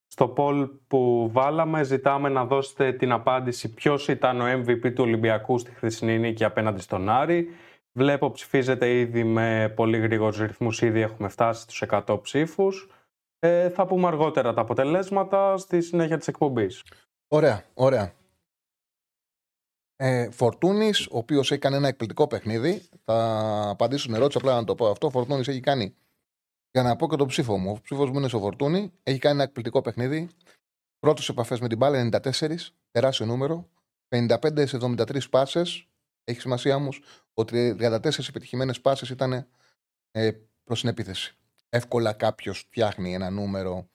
Στο 0.08 0.28
πολ 0.28 0.70
που 0.88 1.30
βάλαμε 1.32 1.84
ζητάμε 1.84 2.30
να 2.30 2.46
δώσετε 2.46 2.94
την 2.94 3.12
απάντηση 3.12 3.74
ποιος 3.74 4.08
ήταν 4.08 4.42
ο 4.42 4.46
MVP 4.46 4.94
του 4.94 5.04
Ολυμπιακού 5.04 5.58
στη 5.58 5.72
χρυσή 5.72 6.06
νίκη 6.06 6.44
απέναντι 6.44 6.82
στον 6.82 7.10
Άρη. 7.10 7.48
Βλέπω 7.92 8.32
ψηφίζετε 8.32 9.00
ήδη 9.00 9.24
με 9.24 9.74
πολύ 9.76 9.98
γρήγορους 9.98 10.38
ρυθμούς, 10.38 10.82
ήδη 10.82 11.00
έχουμε 11.02 11.28
φτάσει 11.28 11.62
στους 11.62 11.82
100 11.82 12.20
ψήφους. 12.22 12.90
Ε, 13.40 13.70
θα 13.70 13.86
πούμε 13.86 14.08
αργότερα 14.08 14.54
τα 14.54 14.62
αποτελέσματα 14.62 15.58
στη 15.58 15.82
συνέχεια 15.82 16.18
της 16.18 16.28
εκπομπής. 16.28 16.84
Ωραία, 17.28 17.64
ωραία. 17.74 18.14
Ε, 19.96 20.30
Φορτούνης, 20.32 21.08
ο 21.08 21.18
οποίος 21.18 21.52
έχει 21.52 21.62
κάνει 21.62 21.76
ένα 21.76 21.88
εκπληκτικό 21.88 22.28
παιχνίδι. 22.28 22.82
Θα 23.06 23.70
απαντήσω 23.70 24.04
στην 24.04 24.16
ερώτηση, 24.16 24.38
απλά 24.38 24.56
να 24.56 24.64
το 24.64 24.76
πω 24.76 24.88
αυτό. 24.88 25.10
Φορτούνης 25.10 25.48
έχει 25.48 25.60
κάνει. 25.60 25.96
Για 26.76 26.84
να 26.84 26.96
πω 26.96 27.10
και 27.10 27.16
το 27.16 27.26
ψήφο 27.26 27.58
μου. 27.58 27.72
Ο 27.72 27.82
ψήφος 27.82 28.10
μου 28.10 28.18
είναι 28.18 28.28
στο 28.28 28.40
Φορτούνη. 28.40 28.92
Έχει 29.04 29.20
κάνει 29.20 29.36
ένα 29.36 29.44
εκπληκτικό 29.44 29.82
παιχνίδι. 29.82 30.30
Πρώτο 31.00 31.22
επαφές 31.30 31.60
με 31.60 31.68
την 31.68 31.78
μπάλα 31.78 32.10
94, 32.12 32.56
τεράστιο 32.92 33.26
νούμερο. 33.26 33.70
55 34.10 34.68
σε 34.68 34.78
73 34.82 35.30
πάσες. 35.30 35.88
Έχει 36.24 36.40
σημασία 36.40 36.76
όμως 36.76 37.02
ότι 37.34 37.76
34 37.80 38.30
επιτυχημένες 38.30 38.82
πάσες 38.82 39.10
ήταν 39.10 39.48
ε, 40.12 40.32
προς 40.64 40.80
την 40.80 40.90
επίθεση. 40.90 41.36
Εύκολα 41.70 42.14
κάποιος 42.14 42.60
φτιάχνει 42.60 43.14
ένα 43.14 43.30
νούμερο 43.30 43.90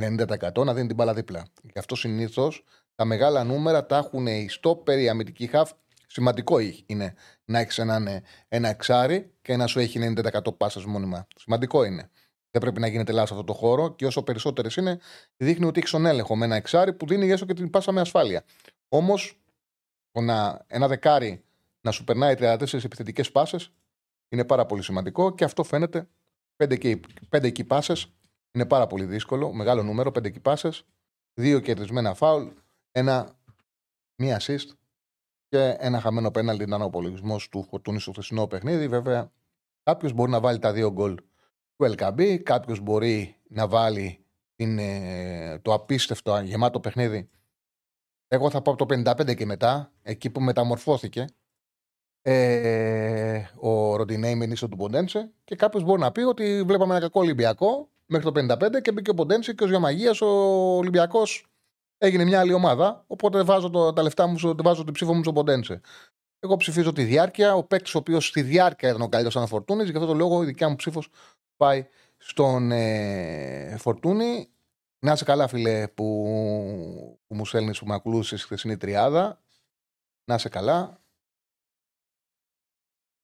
90% 0.00 0.64
να 0.64 0.74
δίνει 0.74 0.86
την 0.86 0.96
μπάλα 0.96 1.14
δίπλα. 1.14 1.46
Γι' 1.62 1.78
αυτό 1.78 1.94
συνήθως 1.94 2.64
τα 2.94 3.04
μεγάλα 3.04 3.44
νούμερα 3.44 3.86
τα 3.86 3.96
έχουν 3.96 4.26
οι 4.26 4.48
στόπερ, 4.48 4.98
η 4.98 5.08
αμυντική 5.08 5.46
χαφ. 5.46 5.72
Σημαντικό 6.06 6.58
είναι 6.86 7.14
να 7.44 7.58
έχεις 7.58 7.78
ένα, 7.78 8.22
ένα 8.48 8.68
εξάρι 8.68 9.32
και 9.42 9.56
να 9.56 9.66
σου 9.66 9.78
έχει 9.78 10.14
90% 10.16 10.56
πάσα 10.56 10.88
μόνιμα. 10.88 11.26
Σημαντικό 11.36 11.84
είναι. 11.84 12.10
Δεν 12.54 12.62
πρέπει 12.62 12.80
να 12.80 12.86
γίνεται 12.86 13.12
λάθος 13.12 13.30
αυτό 13.30 13.44
το 13.44 13.52
χώρο 13.52 13.94
και 13.94 14.06
όσο 14.06 14.22
περισσότερες 14.22 14.76
είναι, 14.76 14.98
δείχνει 15.36 15.66
ότι 15.66 15.78
έχεις 15.78 15.90
τον 15.90 16.06
έλεγχο 16.06 16.36
με 16.36 16.44
ένα 16.44 16.56
εξάρι 16.56 16.92
που 16.92 17.06
δίνει 17.06 17.30
έστω 17.30 17.46
και 17.46 17.54
την 17.54 17.70
πάσα 17.70 17.92
με 17.92 18.00
ασφάλεια. 18.00 18.44
Όμως, 18.88 19.40
ένα 20.66 20.88
δεκάρι 20.88 21.44
να 21.80 21.90
σου 21.90 22.04
περνάει 22.04 22.34
34 22.38 22.84
επιθετικές 22.84 23.32
πάσες 23.32 23.72
είναι 24.28 24.44
πάρα 24.44 24.66
πολύ 24.66 24.82
σημαντικό 24.82 25.34
και 25.34 25.44
αυτό 25.44 25.62
φαίνεται. 25.62 26.08
5 26.56 27.00
εκεί 27.30 27.64
πάσες 27.64 28.12
είναι 28.52 28.66
πάρα 28.66 28.86
πολύ 28.86 29.04
δύσκολο. 29.04 29.52
Μεγάλο 29.52 29.82
νούμερο, 29.82 30.10
5 30.10 30.24
εκεί 30.24 30.40
πάσες. 30.40 30.84
Δύο 31.34 31.60
κερδισμένα 31.60 32.14
φάουλ 32.14 32.46
ένα, 32.92 33.38
μία 34.16 34.40
assist 34.40 34.68
και 35.48 35.76
ένα 35.78 36.00
χαμένο 36.00 36.30
πέναλτι 36.30 36.62
ήταν 36.62 36.82
ο 36.82 36.84
απολογισμός 36.84 37.48
του 37.48 37.62
Φορτούνη 37.62 38.00
στο 38.00 38.10
χθεσινό 38.10 38.46
παιχνίδι. 38.46 38.88
Βέβαια, 38.88 39.32
κάποιος 39.82 40.12
μπορεί 40.12 40.30
να 40.30 40.40
βάλει 40.40 40.58
τα 40.58 40.72
δύο 40.72 40.92
γκολ 40.92 41.16
του 41.76 41.94
LKB, 41.96 42.36
κάποιος 42.42 42.80
μπορεί 42.80 43.36
να 43.48 43.68
βάλει 43.68 44.24
την, 44.56 44.78
ε, 44.78 45.58
το 45.62 45.72
απίστευτο 45.72 46.40
γεμάτο 46.40 46.80
παιχνίδι. 46.80 47.28
Εγώ 48.28 48.50
θα 48.50 48.62
πάω 48.62 48.74
από 48.74 48.86
το 48.86 48.94
55 49.10 49.34
και 49.34 49.46
μετά, 49.46 49.92
εκεί 50.02 50.30
που 50.30 50.40
μεταμορφώθηκε 50.40 51.24
ε, 52.22 53.44
ο 53.56 53.96
Ροντινέη 53.96 54.34
με 54.34 54.46
νήσο 54.46 54.68
του 54.68 54.76
Ποντένσε 54.76 55.32
και 55.44 55.56
κάποιος 55.56 55.84
μπορεί 55.84 56.00
να 56.00 56.12
πει 56.12 56.20
ότι 56.20 56.62
βλέπαμε 56.62 56.92
ένα 56.92 57.02
κακό 57.02 57.20
Ολυμπιακό 57.20 57.88
μέχρι 58.06 58.32
το 58.32 58.54
55 58.54 58.82
και 58.82 58.92
μπήκε 58.92 59.10
ο 59.10 59.14
Ποντένσε 59.14 59.52
και 59.52 59.64
ως 59.64 59.70
διαμαγεία 59.70 60.14
ο 60.20 60.26
Ολυμπιακός 60.76 61.46
έγινε 61.98 62.24
μια 62.24 62.40
άλλη 62.40 62.52
ομάδα. 62.52 63.04
Οπότε 63.06 63.42
βάζω 63.42 63.70
το, 63.70 63.92
τα 63.92 64.02
λεφτά 64.02 64.26
μου, 64.26 64.54
βάζω 64.62 64.84
την 64.84 64.92
ψήφο 64.92 65.14
μου 65.14 65.22
στο 65.22 65.32
Ποντένσε. 65.32 65.80
Εγώ 66.38 66.56
ψηφίζω 66.56 66.92
τη 66.92 67.02
διάρκεια. 67.02 67.54
Ο 67.54 67.64
παίκτης 67.64 67.94
ο 67.94 67.98
οποίος 67.98 68.26
στη 68.26 68.42
διάρκεια 68.42 68.88
ήταν 68.88 69.00
ο 69.00 69.08
καλύτερο 69.08 69.34
αναφορτούνης. 69.40 69.90
Γι' 69.90 69.96
αυτό 69.96 70.06
το 70.06 70.14
λόγο 70.14 70.42
η 70.42 70.46
δικιά 70.46 70.68
μου 70.68 70.76
ψήφος 70.76 71.08
πάει 71.56 71.88
στον 72.16 72.70
ε, 72.70 73.76
Φορτούνη. 73.78 74.48
Να 74.98 75.12
είσαι 75.12 75.24
καλά, 75.24 75.48
φίλε, 75.48 75.88
που, 75.88 76.04
που 77.26 77.34
μου 77.34 77.46
στέλνεις 77.46 77.78
που 77.78 77.86
με 77.86 77.94
ακολούθησες 77.94 78.38
στη 78.38 78.46
χθεσινή 78.46 78.76
τριάδα. 78.76 79.42
Να 80.24 80.34
είσαι 80.34 80.48
καλά. 80.48 81.00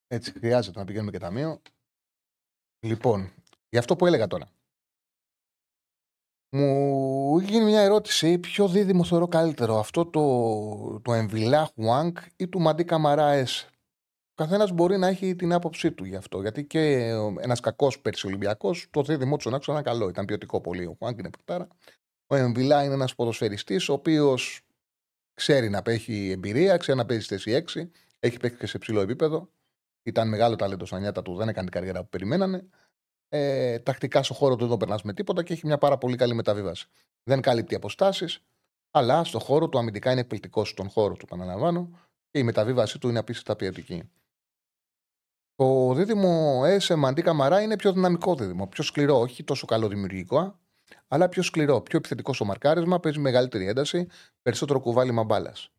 Έτσι 0.06 0.32
χρειάζεται 0.32 0.78
να 0.78 0.84
πηγαίνουμε 0.84 1.10
και 1.10 1.18
ταμείο. 1.18 1.62
Λοιπόν, 2.86 3.32
γι' 3.68 3.78
αυτό 3.78 3.96
που 3.96 4.06
έλεγα 4.06 4.26
τώρα. 4.26 4.50
Μου 6.52 7.38
γίνει 7.38 7.64
μια 7.64 7.80
ερώτηση, 7.80 8.38
ποιο 8.38 8.68
δίδυμο 8.68 9.04
θεωρώ 9.04 9.28
καλύτερο, 9.28 9.78
αυτό 9.78 10.06
το, 10.06 11.00
το 11.00 11.12
Εμβιλά 11.12 11.70
Χουάνκ 11.74 12.18
ή 12.36 12.48
του 12.48 12.60
Μαντί 12.60 12.84
Καμαρά 12.84 13.30
Ο 13.30 13.69
καθένας 14.40 14.72
μπορεί 14.72 14.98
να 14.98 15.06
έχει 15.06 15.36
την 15.36 15.52
άποψή 15.52 15.92
του 15.92 16.04
γι' 16.04 16.16
αυτό. 16.16 16.40
Γιατί 16.40 16.64
και 16.64 16.80
ένας 17.40 17.60
κακός 17.60 18.00
πέρσι 18.00 18.26
Ολυμπιακός, 18.26 18.86
το 18.90 19.02
δίδυμό 19.02 19.36
του 19.36 19.54
άξονα 19.54 19.80
ήταν 19.80 19.92
καλό. 19.92 20.08
Ήταν 20.08 20.24
ποιοτικό 20.24 20.60
πολύ. 20.60 20.86
Ο 20.86 20.96
Χουάνκ 20.98 21.18
είναι 21.18 21.30
παιχτάρα. 21.30 21.68
Ο 22.26 22.34
Εμβιλά 22.34 22.84
είναι 22.84 22.94
ένας 22.94 23.14
ποδοσφαιριστής, 23.14 23.88
ο 23.88 23.92
οποίος 23.92 24.60
ξέρει 25.34 25.68
να 25.68 25.82
έχει 25.84 26.30
εμπειρία, 26.30 26.76
ξέρει 26.76 26.98
να 26.98 27.06
παίζει 27.06 27.26
θέση 27.26 27.64
6, 27.74 27.90
έχει 28.20 28.36
παίξει 28.36 28.58
και 28.58 28.66
σε 28.66 28.78
ψηλό 28.78 29.00
επίπεδο. 29.00 29.48
Ήταν 30.02 30.28
μεγάλο 30.28 30.56
ταλέντο 30.56 30.86
στα 30.86 30.98
νιάτα 30.98 31.22
του, 31.22 31.34
δεν 31.34 31.48
έκανε 31.48 31.68
την 31.70 31.80
καριέρα 31.80 32.02
που 32.02 32.08
περιμένανε. 32.08 32.68
Ε, 33.28 33.78
τακτικά 33.78 34.22
στο 34.22 34.34
χώρο 34.34 34.56
του 34.56 34.66
δεν 34.66 34.76
περνάς 34.76 35.02
με 35.02 35.12
τίποτα 35.12 35.42
και 35.42 35.52
έχει 35.52 35.66
μια 35.66 35.78
πάρα 35.78 35.98
πολύ 35.98 36.16
καλή 36.16 36.34
μεταβίβαση. 36.34 36.86
Δεν 37.22 37.40
καλύπτει 37.40 37.74
αποστάσεις, 37.74 38.42
αλλά 38.90 39.24
στο 39.24 39.38
χώρο 39.38 39.68
του 39.68 39.78
αμυντικά 39.78 40.10
είναι 40.10 40.20
εκπληκτικός 40.20 40.68
στον 40.68 40.88
χώρο 40.88 41.14
του, 41.14 41.24
επαναλαμβάνω, 41.24 41.90
και 42.30 42.38
η 42.38 42.42
μεταβίβασή 42.42 42.98
του 42.98 43.08
είναι 43.08 43.18
απίστευτα 43.18 43.56
ποιοτική. 43.56 44.10
Το 45.60 45.94
δίδυμο 45.94 46.62
ΕΣΕ 46.64 46.96
αντί 47.04 47.22
Καμαρά 47.22 47.60
είναι 47.60 47.76
πιο 47.76 47.92
δυναμικό 47.92 48.34
δίδυμο. 48.34 48.66
Πιο 48.66 48.84
σκληρό, 48.84 49.18
όχι 49.20 49.44
τόσο 49.44 49.66
καλό 49.66 49.88
δημιουργικό, 49.88 50.58
αλλά 51.08 51.28
πιο 51.28 51.42
σκληρό, 51.42 51.80
πιο 51.80 51.98
επιθετικό 51.98 52.32
στο 52.32 52.44
μαρκάρισμα, 52.44 53.00
παίζει 53.00 53.18
μεγαλύτερη 53.18 53.66
ένταση, 53.66 54.06
περισσότερο 54.42 54.80
κουβάλι 54.80 55.12
μπάλας. 55.26 55.70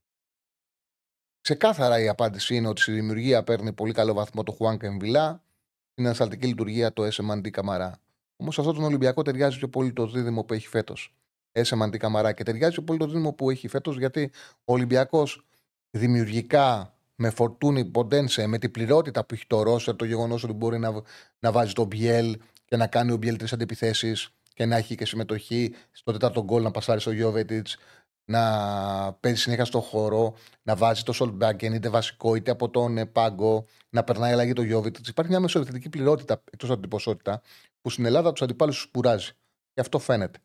Ξεκάθαρα 1.42 2.00
η 2.00 2.08
απάντηση 2.08 2.56
είναι 2.56 2.68
ότι 2.68 2.82
στη 2.82 2.92
δημιουργία 2.92 3.44
παίρνει 3.44 3.74
πολύ 3.74 3.94
καλό 3.94 4.14
βαθμό 4.14 4.44
το 4.44 4.52
Χουάνκα 4.52 4.88
Εμβιλά, 4.88 5.44
στην 5.92 6.06
ανασταλτική 6.06 6.48
λειτουργία 6.48 6.94
το 6.94 7.08
SMND 7.08 7.50
Καμαρά. 7.50 8.00
Όμως 8.36 8.60
αυτό 8.60 8.74
τον 8.74 8.84
Ολυμπιακό 8.84 9.22
ταιριάζει 9.22 9.58
πιο 9.58 9.70
πολύ 9.70 9.94
το 9.94 10.08
δίδυμο 10.08 10.44
που 10.44 10.54
έχει 10.54 10.68
φέτος. 10.68 11.16
SMND 11.52 11.98
Καμαρά 11.98 12.32
και 12.32 12.44
ταιριάζει 12.44 12.74
πιο 12.74 12.84
πολύ 12.84 13.00
το 13.00 13.06
δίδυμο 13.06 13.34
που 13.34 13.50
έχει 13.50 13.68
φέτος 13.68 13.98
γιατί 13.98 14.32
ο 14.64 14.74
Ολυμπιακός 14.74 15.46
δημιουργικά 15.90 16.96
με 17.22 17.30
φορτούνι 17.30 17.86
ποντένσε, 17.86 18.48
με 18.48 18.58
την 18.58 18.72
πληρότητα 18.72 19.26
που 19.26 19.34
έχει 19.34 19.48
το 19.48 19.62
Ρώσερ, 19.62 19.96
το 19.96 20.06
γεγονός 20.06 20.44
ότι 20.44 20.54
μπορεί 20.54 20.80
να, 20.80 21.02
να 21.40 21.52
βάζει 21.52 21.74
τον 21.74 21.88
Μπιέλ 21.88 22.38
και 22.66 22.78
να 22.78 22.88
κάνει 22.88 23.12
ο 23.12 23.18
Μπιέλ 23.18 23.38
τρεις 23.38 23.54
αντιπιθέσεις 23.54 24.30
και 24.54 24.66
να 24.66 24.76
έχει 24.76 24.96
και 24.96 25.06
συμμετοχή 25.06 25.74
στο 25.92 26.12
τέταρτο 26.12 26.44
γκολ 26.44 26.64
να 26.64 26.72
πασάρει 26.72 27.00
στο 27.00 27.12
Γιώβετιτς 27.12 27.78
να 28.26 29.14
παίζει 29.20 29.42
συνέχεια 29.42 29.66
στο 29.66 29.82
χώρο, 29.82 30.36
να 30.64 30.76
βάζει 30.76 31.04
το 31.04 31.14
Σολμπάκεν 31.14 31.74
είτε 31.74 31.90
βασικό 31.90 32.36
είτε 32.36 32.52
από 32.52 32.70
τον 32.70 32.98
ε, 32.98 33.06
Πάγκο, 33.06 33.66
να 33.90 34.04
περνάει 34.04 34.32
αλλαγή 34.32 34.54
το 34.54 34.62
Γιώβιτ. 34.62 35.08
Υπάρχει 35.08 35.32
μια 35.32 35.40
μεσοεπιθετική 35.40 35.90
πληρότητα 35.90 36.44
εκτός 36.52 36.70
από 36.70 36.80
την 36.80 36.90
ποσότητα 36.90 37.42
που 37.82 37.90
στην 37.90 38.06
Ελλάδα 38.06 38.32
τους 38.32 38.42
αντιπάλους 38.42 38.76
τους 38.76 38.84
σπουράζει. 38.84 39.32
Και 39.74 39.82
αυτό 39.82 40.00
φαίνεται. 40.00 40.40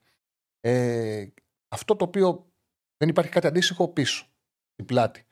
Ε, 0.60 1.26
αυτό 1.68 1.96
το 1.96 2.04
οποίο 2.04 2.52
δεν 2.96 3.08
υπάρχει 3.08 3.30
κάτι 3.30 3.46
αντίστοιχο 3.46 3.88
πίσω, 3.88 4.26
στην 4.72 4.84
πλάτη. 4.84 5.25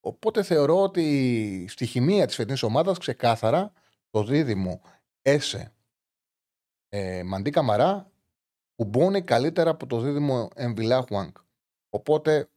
Οπότε 0.00 0.42
θεωρώ 0.42 0.82
ότι 0.82 1.66
στη 1.68 1.86
χημεία 1.86 2.26
της 2.26 2.34
φετινής 2.34 2.62
ομάδας 2.62 2.98
ξεκάθαρα 2.98 3.72
το 4.10 4.24
δίδυμο 4.24 4.80
Έσε 5.22 5.72
ε, 6.88 7.22
Μαντί 7.22 7.50
Καμαρά 7.50 8.10
κουμπώνει 8.74 9.22
καλύτερα 9.22 9.70
από 9.70 9.86
το 9.86 10.00
δίδυμο 10.00 10.48
Εμβιλά 10.54 11.04
Χουάνκ. 11.08 11.36
Οπότε 11.88 12.48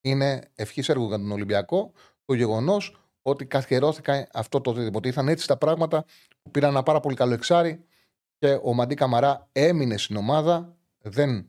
είναι 0.00 0.50
ευχής 0.54 0.88
έργου 0.88 1.06
για 1.06 1.16
τον 1.16 1.30
Ολυμπιακό 1.30 1.92
το 2.24 2.34
γεγονός 2.34 3.00
ότι 3.22 3.46
καθιερώθηκαν 3.46 4.26
αυτό 4.32 4.60
το 4.60 4.72
δίδυμο. 4.72 4.96
Ότι 4.98 5.08
ήρθαν 5.08 5.28
έτσι 5.28 5.46
τα 5.46 5.56
πράγματα 5.56 6.04
που 6.42 6.50
πήραν 6.50 6.70
ένα 6.70 6.82
πάρα 6.82 7.00
πολύ 7.00 7.16
καλό 7.16 7.32
εξάρι 7.32 7.84
και 8.38 8.58
ο 8.62 8.74
Μαντί 8.74 8.94
Καμαρά 8.94 9.48
έμεινε 9.52 9.96
στην 9.96 10.16
ομάδα. 10.16 10.76
Δεν 10.98 11.46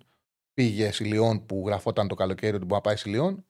πήγε 0.53 0.91
στη 0.91 1.03
Λιόν 1.03 1.46
που 1.46 1.63
γραφόταν 1.65 2.08
το 2.08 2.15
καλοκαίρι 2.15 2.56
ότι 2.56 2.65
μπορεί 2.65 2.74
να 2.74 2.82
πάει 2.82 2.96
στη 2.96 3.10
Λιόν 3.10 3.46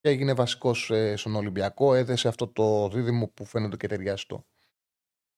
και 0.00 0.08
έγινε 0.08 0.32
βασικός 0.32 0.90
ε, 0.90 1.16
στον 1.16 1.34
Ολυμπιακό. 1.34 1.94
Έδεσε 1.94 2.28
αυτό 2.28 2.48
το 2.48 2.88
δίδυμο 2.88 3.28
που 3.28 3.44
φαίνεται 3.44 3.76
και 3.76 3.86
ταιριαστό. 3.86 4.46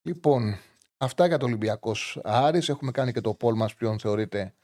Λοιπόν, 0.02 0.56
αυτά 0.96 1.26
για 1.26 1.38
το 1.38 1.46
Ολυμπιακός 1.46 2.20
Άρης. 2.22 2.68
Έχουμε 2.68 2.90
κάνει 2.90 3.12
και 3.12 3.20
το 3.20 3.34
πόλ 3.34 3.54
μας 3.54 3.74
ποιον 3.74 3.98
θεωρείται 3.98 4.54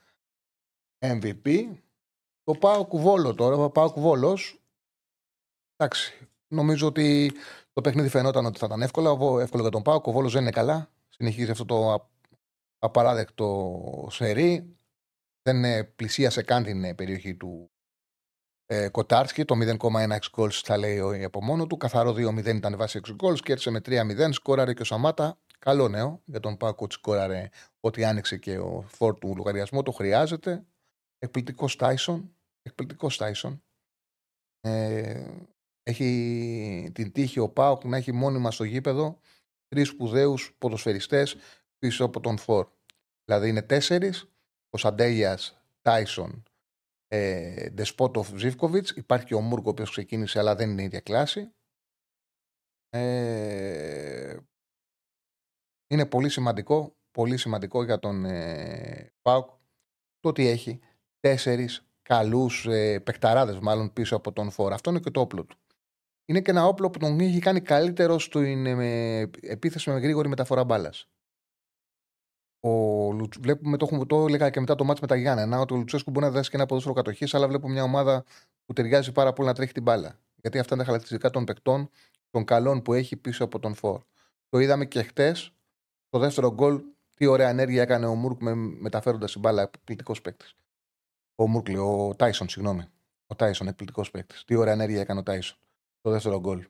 MVP. 0.99 1.65
Το 2.43 2.53
πάω 2.53 2.85
κουβόλο 2.85 3.35
τώρα. 3.35 3.55
Το 3.55 3.69
πάω 3.69 3.91
κουβόλος. 3.91 4.61
Εντάξει. 5.75 6.27
Νομίζω 6.47 6.87
ότι 6.87 7.31
το 7.73 7.81
παιχνίδι 7.81 8.09
φαινόταν 8.09 8.45
ότι 8.45 8.59
θα 8.59 8.65
ήταν 8.65 8.81
εύκολο. 8.81 9.39
Εύκολο 9.39 9.61
για 9.61 9.71
τον 9.71 9.81
Πάο. 9.81 10.01
Ο 10.03 10.11
Βόλο 10.11 10.29
δεν 10.29 10.41
είναι 10.41 10.51
καλά. 10.51 10.91
Συνεχίζει 11.09 11.51
αυτό 11.51 11.65
το 11.65 12.09
απαράδεκτο 12.79 14.07
σερί. 14.11 14.77
Δεν 15.41 15.95
πλησίασε 15.95 16.41
καν 16.41 16.63
την 16.63 16.95
περιοχή 16.95 17.35
του 17.35 17.71
ε, 18.71 18.89
Κοτάρσκι. 18.89 19.45
Το 19.45 19.55
0,1 19.79 20.17
goals 20.35 20.51
θα 20.63 20.77
λέει 20.77 21.23
από 21.23 21.43
μόνο 21.43 21.67
του. 21.67 21.77
Καθαρό 21.77 22.11
2-0 22.11 22.45
ήταν 22.55 22.77
βάση 22.77 23.01
6 23.07 23.15
goals. 23.21 23.39
Κέρδισε 23.39 23.69
με 23.69 23.81
3-0. 23.85 24.29
Σκόραρε 24.31 24.73
και 24.73 24.81
ο 24.81 24.85
Σαμάτα. 24.85 25.37
Καλό 25.59 25.87
νέο 25.87 26.21
για 26.25 26.39
τον 26.39 26.57
Πάο 26.57 26.73
ότι 26.77 26.93
σκόραρε 26.93 27.49
ότι 27.79 28.03
άνοιξε 28.03 28.37
και 28.37 28.57
ο 28.57 28.81
φόρ 28.87 29.17
του 29.19 29.33
λογαριασμό. 29.35 29.83
Το 29.83 29.91
χρειάζεται. 29.91 30.65
Εκπληκτικός 31.17 31.75
Τάισον. 31.75 32.35
Εκπληκτικός 32.61 33.17
Τάισον. 33.17 33.63
Ε, 34.61 35.25
έχει 35.83 36.91
την 36.93 37.11
τύχη 37.11 37.39
ο 37.39 37.49
Πάοκ 37.49 37.83
να 37.83 37.97
έχει 37.97 38.11
μόνιμα 38.11 38.51
στο 38.51 38.63
γήπεδο 38.63 39.19
τρεις 39.67 39.87
σπουδαίους 39.87 40.55
ποδοσφαιριστές 40.57 41.35
πίσω 41.77 42.05
από 42.05 42.19
τον 42.19 42.37
Φόρ. 42.37 42.67
Δηλαδή 43.25 43.49
είναι 43.49 43.61
τέσσερις. 43.61 44.29
Ο 44.69 44.77
Σαντέλια, 44.77 45.39
Τάισον, 45.81 46.43
ε, 47.11 47.69
Ντεσπότοφ, 47.69 48.29
Ζήφκοβιτ. 48.35 48.87
Υπάρχει 48.95 49.25
και 49.25 49.35
ο 49.35 49.41
Μούρκο, 49.41 49.67
ο 49.67 49.69
οποίος 49.69 49.89
ξεκίνησε, 49.89 50.39
αλλά 50.39 50.55
δεν 50.55 50.69
είναι 50.69 50.81
η 50.81 50.85
ίδια 50.85 50.99
κλάση. 50.99 51.53
Ε, 52.89 54.37
είναι 55.87 56.05
πολύ 56.05 56.29
σημαντικό, 56.29 56.95
πολύ 57.11 57.37
σημαντικό 57.37 57.83
για 57.83 57.99
τον 57.99 58.25
ε, 58.25 59.13
Πάοκ 59.21 59.49
το 60.19 60.29
ότι 60.29 60.47
έχει 60.47 60.79
τέσσερις 61.19 61.87
καλούς 62.01 62.65
ε, 62.65 62.99
παικταράδες 62.99 63.59
μάλλον 63.59 63.93
πίσω 63.93 64.15
από 64.15 64.31
τον 64.31 64.51
φόρο. 64.51 64.73
Αυτό 64.73 64.89
είναι 64.89 64.99
και 64.99 65.11
το 65.11 65.19
όπλο 65.19 65.45
του. 65.45 65.57
Είναι 66.25 66.41
και 66.41 66.51
ένα 66.51 66.65
όπλο 66.65 66.89
που 66.89 66.99
τον 66.99 67.19
έχει 67.19 67.39
κάνει 67.39 67.61
καλύτερο 67.61 68.19
στην 68.19 68.65
ε, 68.65 69.19
επίθεση 69.41 69.89
με 69.89 69.99
γρήγορη 69.99 70.27
μεταφορά 70.27 70.65
μπάλα. 72.59 73.27
Βλέπουμε, 73.39 73.77
το, 73.77 73.85
έχουμε, 73.85 74.05
το 74.05 74.25
έλεγα 74.25 74.49
και 74.49 74.59
μετά 74.59 74.75
το 74.75 74.83
μάτι 74.83 75.01
με 75.01 75.07
τα 75.07 75.15
Γιάννενα, 75.15 75.59
ότι 75.59 75.73
ο 75.73 75.77
Λουτσέσκου 75.77 76.11
μπορεί 76.11 76.25
να 76.25 76.31
δώσει 76.31 76.49
και 76.49 76.55
ένα 76.55 76.65
ποδόσφαιρο 76.65 76.95
κατοχής, 76.95 77.33
αλλά 77.33 77.47
βλέπουμε 77.47 77.73
μια 77.73 77.83
ομάδα 77.83 78.23
που 78.65 78.73
ταιριάζει 78.73 79.11
πάρα 79.11 79.33
πολύ 79.33 79.47
να 79.47 79.53
τρέχει 79.53 79.73
την 79.73 79.83
μπάλα. 79.83 80.19
Γιατί 80.35 80.59
αυτά 80.59 80.73
είναι 80.73 80.83
τα 80.83 80.89
χαρακτηριστικά 80.89 81.29
των 81.29 81.45
παικτών, 81.45 81.89
των 82.29 82.45
καλών 82.45 82.81
που 82.81 82.93
έχει 82.93 83.15
πίσω 83.15 83.43
από 83.43 83.59
τον 83.59 83.73
Φόρ. 83.73 84.01
Το 84.49 84.59
είδαμε 84.59 84.85
και 84.85 85.03
χτες, 85.03 85.53
το 86.09 86.19
δεύτερο 86.19 86.53
γκολ, 86.53 86.81
τι 87.13 87.25
ωραία 87.25 87.49
ενέργεια 87.49 87.81
έκανε 87.81 88.05
ο 88.05 88.15
Μούρκ 88.15 88.41
με, 88.41 88.53
μεταφέροντας 88.53 89.31
την 89.31 89.41
μπάλα. 89.41 89.61
Εκπληκτικός 89.61 90.21
παίκτης. 90.21 90.55
Ο 91.35 91.47
Μούρκ, 91.47 91.67
ο 91.79 92.15
Τάισον, 92.15 92.49
συγγνώμη. 92.49 92.83
Ο 93.27 93.35
Τάισον, 93.35 93.67
εκπληκτικός 93.67 94.11
παίκτης. 94.11 94.43
Τι 94.45 94.55
ωραία 94.55 94.73
ενέργεια 94.73 95.01
έκανε 95.01 95.19
ο 95.19 95.23
Τάισον 95.23 95.57
το 96.01 96.09
δεύτερο 96.09 96.39
γκολ. 96.39 96.67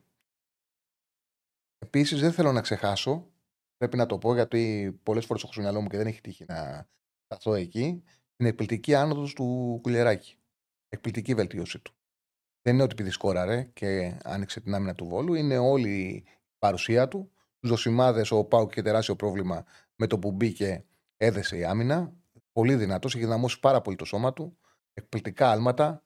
Επίσης, 1.78 2.20
δεν 2.20 2.32
θέλω 2.32 2.52
να 2.52 2.60
ξεχάσω, 2.60 3.26
πρέπει 3.80 3.96
να 3.96 4.06
το 4.06 4.18
πω 4.18 4.34
γιατί 4.34 4.92
πολλές 5.02 5.24
φορές 5.24 5.42
έχω 5.42 5.52
στο 5.52 5.60
μυαλό 5.60 5.80
μου 5.80 5.88
και 5.88 5.96
δεν 5.96 6.06
έχει 6.06 6.20
τύχει 6.20 6.44
να 6.48 6.88
σταθώ 7.24 7.54
εκεί, 7.54 8.02
την 8.36 8.46
εκπληκτική 8.46 8.94
άνοδος 8.94 9.32
του 9.32 9.78
Κουλιεράκη. 9.82 10.34
Εκπληκτική 10.88 11.34
βελτίωση 11.34 11.78
του. 11.78 11.94
Δεν 12.62 12.74
είναι 12.74 12.82
ότι 12.82 12.92
επειδή 12.92 13.10
σκόραρε 13.10 13.62
και 13.62 14.18
άνοιξε 14.24 14.60
την 14.60 14.74
άμυνα 14.74 14.94
του 14.94 15.06
βόλου, 15.06 15.34
είναι 15.34 15.58
όλη 15.58 15.88
η 15.88 16.24
παρουσία 16.58 17.08
του. 17.08 17.30
Στου 17.56 17.68
δοσημάδες 17.68 18.30
ο 18.30 18.44
Πάου 18.44 18.68
είχε 18.70 18.82
τεράστιο 18.82 19.16
πρόβλημα 19.16 19.64
με 19.94 20.06
το 20.06 20.18
που 20.18 20.32
μπήκε, 20.32 20.84
έδεσε 21.16 21.56
η 21.56 21.64
άμυνα. 21.64 22.12
Πολύ 22.52 22.74
δυνατός, 22.74 23.14
έχει 23.14 23.24
δυναμώσει 23.24 23.60
πάρα 23.60 23.80
πολύ 23.80 23.96
το 23.96 24.04
σώμα 24.04 24.32
του. 24.32 24.58
Εκπληκτικά 24.92 25.50
άλματα. 25.50 26.02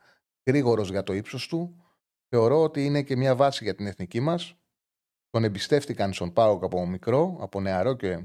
Γρήγορος 0.47 0.91
για 0.91 1.03
το 1.03 1.13
ύψος 1.13 1.49
του 1.49 1.85
θεωρώ 2.29 2.63
ότι 2.63 2.85
είναι 2.85 3.03
και 3.03 3.17
μια 3.17 3.37
βάση 3.37 3.65
για 3.65 3.75
την 3.75 3.87
εθνική 3.87 4.21
μας. 4.21 4.57
Τον 5.35 5.45
εμπιστεύτηκαν 5.45 6.13
στον 6.13 6.33
Πάοκ 6.33 6.63
από 6.63 6.87
μικρό, 6.87 7.37
από 7.41 7.61
νεαρό 7.61 7.95
και 7.95 8.25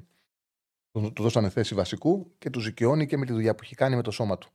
του 0.91 1.23
δώσανε 1.23 1.49
θέση 1.49 1.75
βασικού 1.75 2.35
και 2.37 2.49
τους 2.49 2.65
δικαιώνει 2.65 3.05
και 3.05 3.17
με 3.17 3.25
τη 3.25 3.33
δουλειά 3.33 3.55
που 3.55 3.63
έχει 3.63 3.75
κάνει 3.75 3.95
με 3.95 4.01
το 4.01 4.11
σώμα 4.11 4.37
του. 4.37 4.49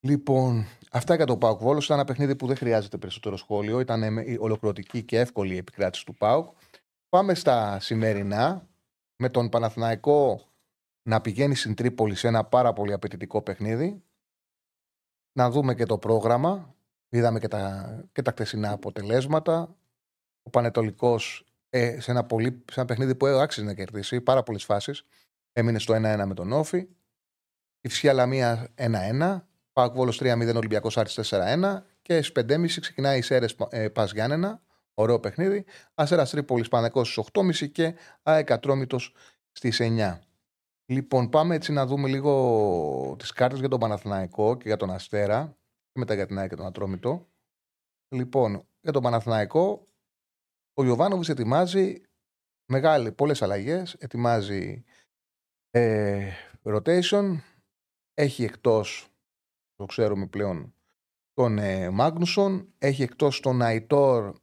Λοιπόν, 0.00 0.66
αυτά 0.90 1.14
για 1.14 1.26
το 1.26 1.36
Πάοκ 1.36 1.60
Βόλος. 1.60 1.84
Ήταν 1.84 1.96
ένα 1.96 2.06
παιχνίδι 2.06 2.36
που 2.36 2.46
δεν 2.46 2.56
χρειάζεται 2.56 2.98
περισσότερο 2.98 3.36
σχόλιο. 3.36 3.80
Ήταν 3.80 4.02
ολοκληρωτική 4.38 5.02
και 5.02 5.18
εύκολη 5.18 5.54
η 5.54 5.56
επικράτηση 5.56 6.04
του 6.04 6.14
Πάοκ. 6.14 6.56
Πάμε 7.08 7.34
στα 7.34 7.80
σημερινά 7.80 8.68
με 9.16 9.28
τον 9.28 9.48
Παναθηναϊκό 9.48 10.40
να 11.08 11.20
πηγαίνει 11.20 11.54
στην 11.54 11.74
Τρίπολη 11.74 12.14
σε 12.14 12.28
ένα 12.28 12.44
πάρα 12.44 12.72
πολύ 12.72 12.92
απαιτητικό 12.92 13.42
παιχνίδι. 13.42 14.02
Να 15.32 15.50
δούμε 15.50 15.74
και 15.74 15.86
το 15.86 15.98
πρόγραμμα. 15.98 16.74
Είδαμε 17.08 17.38
και 17.38 17.48
τα, 17.48 18.04
και 18.12 18.22
τα 18.22 18.30
χτεσινά 18.30 18.72
αποτελέσματα. 18.72 19.76
Ο 20.42 20.50
Πανετολικός 20.50 21.44
ε, 21.70 22.00
σε, 22.00 22.10
ένα 22.10 22.24
πολύ, 22.24 22.64
σε 22.70 22.80
ένα 22.80 22.84
παιχνίδι 22.84 23.14
που 23.14 23.26
άξιζε 23.26 23.66
να 23.66 23.74
κερδίσει 23.74 24.20
πάρα 24.20 24.42
πολλές 24.42 24.64
φάσεις. 24.64 25.04
Έμεινε 25.52 25.78
στο 25.78 25.94
1-1 25.94 25.98
με 26.26 26.34
τον 26.34 26.52
Όφη. 26.52 26.88
Η 27.80 27.88
Φυσιά 27.88 28.12
Λαμία 28.12 28.68
1-1. 28.76 29.40
Πάοκ 29.72 29.94
Βόλος 29.94 30.20
3-0, 30.22 30.54
Ολυμπιακός 30.56 30.98
Άρης 30.98 31.18
4-1. 31.30 31.82
Και 32.02 32.22
στις 32.22 32.44
5.30 32.44 32.66
ξεκινάει 32.80 33.18
η 33.18 33.22
Σέρες 33.22 33.56
ε, 33.68 33.88
Πας 33.88 34.12
Γιάννενα. 34.12 34.62
Ωραίο 34.94 35.20
παιχνίδι. 35.20 35.64
Αστέρας 35.94 36.30
Τρίπολης 36.30 36.68
Πανεκός 36.68 37.12
στις 37.12 37.24
8.30 37.32 37.70
και 37.70 37.94
ΑΕΚ 38.22 38.50
Ατρόμητος 38.50 39.14
στις 39.52 39.80
9. 39.82 40.18
Λοιπόν, 40.84 41.28
πάμε 41.28 41.54
έτσι 41.54 41.72
να 41.72 41.86
δούμε 41.86 42.08
λίγο 42.08 43.16
τις 43.18 43.32
κάρτες 43.32 43.58
για 43.58 43.68
τον 43.68 43.80
Παναθηναϊκό 43.80 44.56
και 44.56 44.62
για 44.66 44.76
τον 44.76 44.90
Αστέρα 44.90 45.56
και 45.92 45.98
μετά 45.98 46.14
για 46.14 46.26
την 46.26 46.38
ΑΕΚ 46.38 46.48
και 46.48 46.56
τον 46.56 46.66
Ατρόμητο. 46.66 47.28
Λοιπόν, 48.08 48.66
για 48.80 48.92
τον 48.92 49.02
Παναθηναϊκό, 49.02 49.86
ο 50.74 50.84
Ιωβάνοβης 50.84 51.28
ετοιμάζει 51.28 52.02
μεγάλη, 52.72 53.12
πολλές 53.12 53.42
αλλαγές, 53.42 53.94
ετοιμάζει 53.94 54.84
ε, 55.70 56.32
rotation, 56.62 57.36
έχει 58.14 58.44
εκτός, 58.44 59.08
το 59.74 59.86
ξέρουμε 59.86 60.26
πλέον, 60.26 60.74
τον 61.32 61.58
ε, 61.58 61.90
Μάγνουσον, 61.90 62.72
έχει 62.78 63.02
εκτός 63.02 63.40
τον 63.40 63.62
Αϊτόρ, 63.62 64.34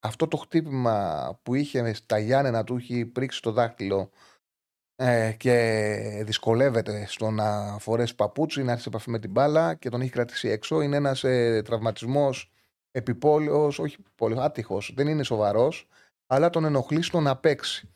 αυτό 0.00 0.28
το 0.28 0.36
χτύπημα 0.36 1.40
που 1.42 1.54
είχε 1.54 1.92
στα 1.92 2.18
Γιάννενα 2.18 2.64
του 2.64 2.76
έχει 2.76 3.06
πρίξει 3.06 3.42
το 3.42 3.52
δάχτυλο 3.52 4.10
ε, 4.96 5.32
και 5.32 6.22
δυσκολεύεται 6.24 7.06
στο 7.06 7.30
να 7.30 7.78
φορέσει 7.78 8.14
παπούτσι, 8.14 8.62
να 8.62 8.70
έρθει 8.70 8.82
σε 8.82 8.88
επαφή 8.88 9.10
με 9.10 9.18
την 9.18 9.30
μπάλα 9.30 9.74
και 9.74 9.88
τον 9.88 10.00
έχει 10.00 10.10
κρατήσει 10.10 10.48
έξω. 10.48 10.80
Είναι 10.80 10.96
ένας 10.96 11.24
ε, 11.24 11.62
τραυματισμός 11.64 12.50
επιπόλαιος, 12.96 13.78
όχι 13.78 13.96
πολύ 14.14 14.40
άτυχος, 14.40 14.92
δεν 14.96 15.08
είναι 15.08 15.22
σοβαρός, 15.22 15.88
αλλά 16.26 16.50
τον 16.50 16.64
ενοχλεί 16.64 17.02
στο 17.02 17.20
να 17.20 17.36
παίξει. 17.36 17.90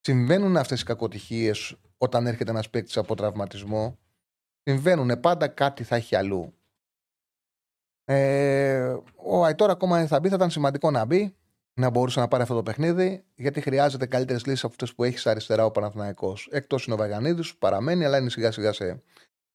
Συμβαίνουν 0.00 0.56
αυτές 0.56 0.80
οι 0.80 0.84
κακοτυχίες 0.84 1.76
όταν 1.98 2.26
έρχεται 2.26 2.50
ένας 2.50 2.70
παίκτης 2.70 2.96
από 2.96 3.14
τραυματισμό; 3.14 3.98
Συμβαίνουν 4.62 5.20
πάντα 5.20 5.48
κάτι 5.48 5.84
θα 5.84 5.96
έχει 5.96 6.16
αλλού. 6.16 6.54
Ε, 8.04 8.96
ο 9.16 9.44
Αϊτόρ 9.44 9.70
ακόμα 9.70 10.06
θα 10.06 10.20
μπει, 10.20 10.28
θα 10.28 10.34
ήταν 10.34 10.50
σημαντικό 10.50 10.90
να 10.90 11.04
μπει 11.04 11.34
να 11.74 11.90
μπορούσε 11.90 12.20
να 12.20 12.28
πάρει 12.28 12.42
αυτό 12.42 12.54
το 12.54 12.62
παιχνίδι, 12.62 13.24
γιατί 13.34 13.60
χρειάζεται 13.60 14.06
καλύτερες 14.06 14.46
λύσεις 14.46 14.64
από 14.64 14.72
αυτές 14.72 14.94
που 14.94 15.04
έχει 15.04 15.18
στα 15.18 15.30
αριστερά 15.30 15.64
ο 15.64 15.70
Παναθυναϊκό. 15.70 16.36
Εκτός 16.50 16.84
είναι 16.84 16.94
ο 16.94 16.98
Βαγανίδη, 16.98 17.42
που 17.42 17.58
παραμένει, 17.58 18.04
αλλά 18.04 18.18
είναι 18.18 18.30
σιγά 18.30 18.50
σιγά 18.50 18.72
σε, 18.72 19.02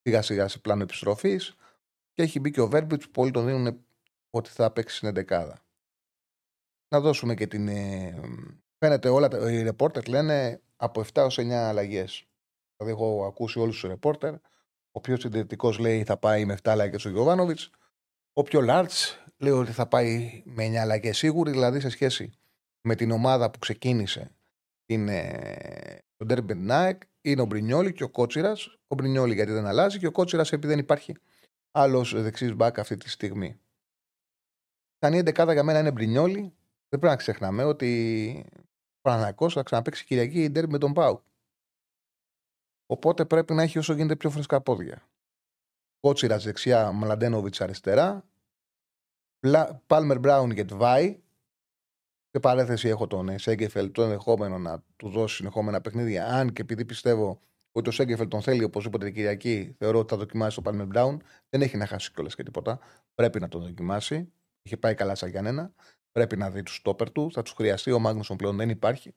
σιγά 0.01 0.21
σιγά 0.21 0.47
σε 0.47 0.59
πλάνο 0.59 0.83
επιστροφής. 0.83 1.55
Και 2.13 2.21
έχει 2.21 2.39
μπει 2.39 2.51
και 2.51 2.61
ο 2.61 2.67
Βέρμπιτς 2.67 3.05
που 3.05 3.11
πολλοί 3.11 3.31
τον 3.31 3.45
δίνουν 3.45 3.84
ότι 4.35 4.49
θα 4.49 4.71
παίξεις 4.71 4.97
στην 4.97 5.09
11. 5.29 5.51
Να 6.87 6.99
δώσουμε 6.99 7.33
και 7.33 7.47
την. 7.47 7.67
Ε, 7.67 8.19
φαίνεται 8.77 9.09
όλα 9.09 9.51
οι 9.51 9.61
ρεπόρτερ 9.61 10.07
λένε 10.07 10.61
από 10.75 11.01
7 11.01 11.07
έως 11.13 11.37
9 11.37 11.51
αλλαγές. 11.51 12.27
Δηλαδή, 12.77 12.95
έχω 12.95 13.25
ακούσει 13.25 13.59
όλους 13.59 13.79
τους 13.79 13.89
ρεπόρτερ. 13.89 14.33
Ο 14.91 15.01
πιο 15.01 15.19
συντηρητικός 15.19 15.77
λέει 15.77 16.03
θα 16.03 16.17
πάει 16.17 16.45
με 16.45 16.53
7 16.53 16.71
αλλαγές 16.71 17.05
ο 17.05 17.09
Γιωβάνοβιτς. 17.09 17.69
Ο 18.33 18.43
πιο 18.43 18.61
large 18.67 19.17
λέω 19.37 19.59
ότι 19.59 19.71
θα 19.71 19.87
πάει 19.87 20.43
με 20.45 20.65
9 20.65 20.75
αλλαγές 20.75 21.17
σίγουρη, 21.17 21.51
δηλαδή 21.51 21.79
σε 21.79 21.89
σχέση 21.89 22.31
με 22.81 22.95
την 22.95 23.11
ομάδα 23.11 23.51
που 23.51 23.59
ξεκίνησε 23.59 24.35
την, 24.85 25.07
ε, 25.07 25.97
τον 26.15 26.27
Derby 26.29 26.71
Nike, 26.71 26.97
είναι 27.21 27.41
ο 27.41 27.45
Μπρινιόλη 27.45 27.93
και 27.93 28.03
ο 28.03 28.09
Κότσιρας. 28.09 28.77
Ο 28.87 28.95
Μπρινιόλη 28.95 29.33
γιατί 29.33 29.51
δεν 29.51 29.65
αλλάζει 29.65 29.99
και 29.99 30.07
ο 30.07 30.11
Κότσιρας 30.11 30.51
επειδή 30.51 30.67
δεν 30.67 30.79
υπάρχει 30.79 31.15
άλλος 31.71 32.21
δεξί 32.21 32.53
μπακ 32.53 32.79
αυτή 32.79 32.97
τη 32.97 33.09
στιγμή. 33.09 33.59
Η 35.13 35.17
εντεκάδα 35.17 35.53
για 35.53 35.63
μένα 35.63 35.79
είναι 35.79 35.91
Μπρινιόλη. 35.91 36.53
Δεν 36.89 36.99
πρέπει 36.99 37.05
να 37.05 37.15
ξεχνάμε 37.15 37.63
ότι 37.63 38.45
ο 38.97 39.01
Παναναναϊκό 39.01 39.49
θα 39.49 39.63
ξαναπέξει 39.63 40.05
Κυριακή 40.05 40.43
η 40.43 40.67
με 40.67 40.77
τον 40.77 40.93
Πάου. 40.93 41.23
Οπότε 42.85 43.25
πρέπει 43.25 43.53
να 43.53 43.63
έχει 43.63 43.77
όσο 43.77 43.93
γίνεται 43.93 44.15
πιο 44.15 44.29
φρεσκά 44.29 44.61
πόδια. 44.61 45.09
Κότσιρας 45.99 46.43
δεξιά, 46.43 46.91
Μλαντένοβιτς 46.91 47.61
αριστερά. 47.61 48.25
Πάλμερ 49.87 50.19
Μπράουν 50.19 50.53
και 50.53 50.65
Τβάη. 50.65 51.19
Σε 52.29 52.39
παρέθεση 52.39 52.87
έχω 52.87 53.07
τον 53.07 53.39
Σέγκεφελ 53.39 53.91
το 53.91 54.03
ενδεχόμενο 54.03 54.57
να 54.57 54.83
του 54.95 55.09
δώσει 55.09 55.35
συνεχόμενα 55.35 55.81
παιχνίδια. 55.81 56.25
Αν 56.27 56.53
και 56.53 56.61
επειδή 56.61 56.85
πιστεύω 56.85 57.41
ότι 57.71 57.89
ο 57.89 57.91
Σέγκεφελ 57.91 58.27
τον 58.27 58.41
θέλει 58.41 58.63
οπωσδήποτε 58.63 59.05
την 59.05 59.13
Κυριακή, 59.13 59.75
θεωρώ 59.77 59.99
ότι 59.99 60.09
θα 60.09 60.17
δοκιμάσει 60.17 60.55
το 60.55 60.61
Πάλμερ 60.61 60.85
Μπράουν. 60.85 61.21
Δεν 61.49 61.61
έχει 61.61 61.77
να 61.77 61.85
χάσει 61.85 62.11
κιόλας 62.11 62.35
και 62.35 62.43
τίποτα. 62.43 62.79
Πρέπει 63.15 63.39
να 63.39 63.47
τον 63.47 63.61
δοκιμάσει. 63.61 64.33
Είχε 64.65 64.77
πάει 64.77 64.95
καλά 64.95 65.15
σαν 65.15 65.29
Γιάννενα. 65.29 65.73
Πρέπει 66.11 66.37
να 66.37 66.51
δει 66.51 66.63
τους 66.63 66.75
στόπερ 66.75 67.11
του. 67.11 67.31
Θα 67.31 67.41
τους 67.41 67.53
χρειαστεί. 67.53 67.91
Ο 67.91 67.99
Μάγνουσον 67.99 68.37
πλέον 68.37 68.57
δεν 68.57 68.69
υπάρχει. 68.69 69.15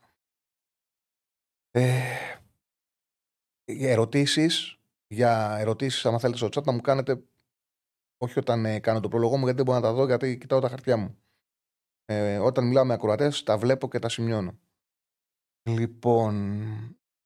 Ε, 1.71 2.01
ερωτήσεις 3.65 4.79
για 5.07 5.57
ερωτήσεις 5.59 6.07
αν 6.07 6.21
θέλετε 6.21 6.39
στο 6.39 6.47
chat 6.47 6.65
να 6.65 6.73
μου 6.73 6.81
κάνετε 6.81 7.23
όχι 8.19 8.39
όταν 8.39 8.65
ε, 8.65 8.81
κάνω 8.81 9.01
το 9.01 9.09
πρόλογο 9.09 9.37
μου 9.37 9.45
γιατί 9.45 9.57
δεν 9.57 9.65
μπορώ 9.65 9.79
να 9.79 9.85
τα 9.85 9.93
δω 9.93 10.07
γιατί 10.07 10.39
κοιτάω 10.39 10.61
τα 10.61 10.69
χαρτιά 10.69 10.97
μου 10.97 11.19
ε, 12.05 12.39
όταν 12.39 12.67
μιλάω 12.67 12.85
με 12.85 12.95
ακροατές 12.95 13.43
τα 13.43 13.59
βλέπω 13.59 13.89
και 13.89 13.99
τα 13.99 14.09
σημειώνω 14.09 14.59
λοιπόν 15.71 16.63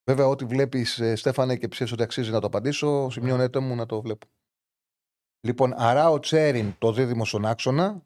βέβαια 0.09 0.27
ό,τι 0.27 0.45
βλέπεις 0.45 0.99
ε, 0.99 1.15
Στέφανε 1.15 1.57
και 1.57 1.67
πες 1.67 1.91
ότι 1.91 2.03
αξίζει 2.03 2.31
να 2.31 2.39
το 2.39 2.47
απαντήσω 2.47 3.09
σημειώνετε 3.09 3.59
μου 3.59 3.75
να 3.75 3.85
το 3.85 4.01
βλέπω 4.01 4.27
λοιπόν 5.47 5.73
Αραούχο, 5.75 6.19
Τσέριν 6.19 6.75
το 6.77 6.91
δίδυμο 6.91 7.25
στον 7.25 7.45
άξονα 7.45 8.05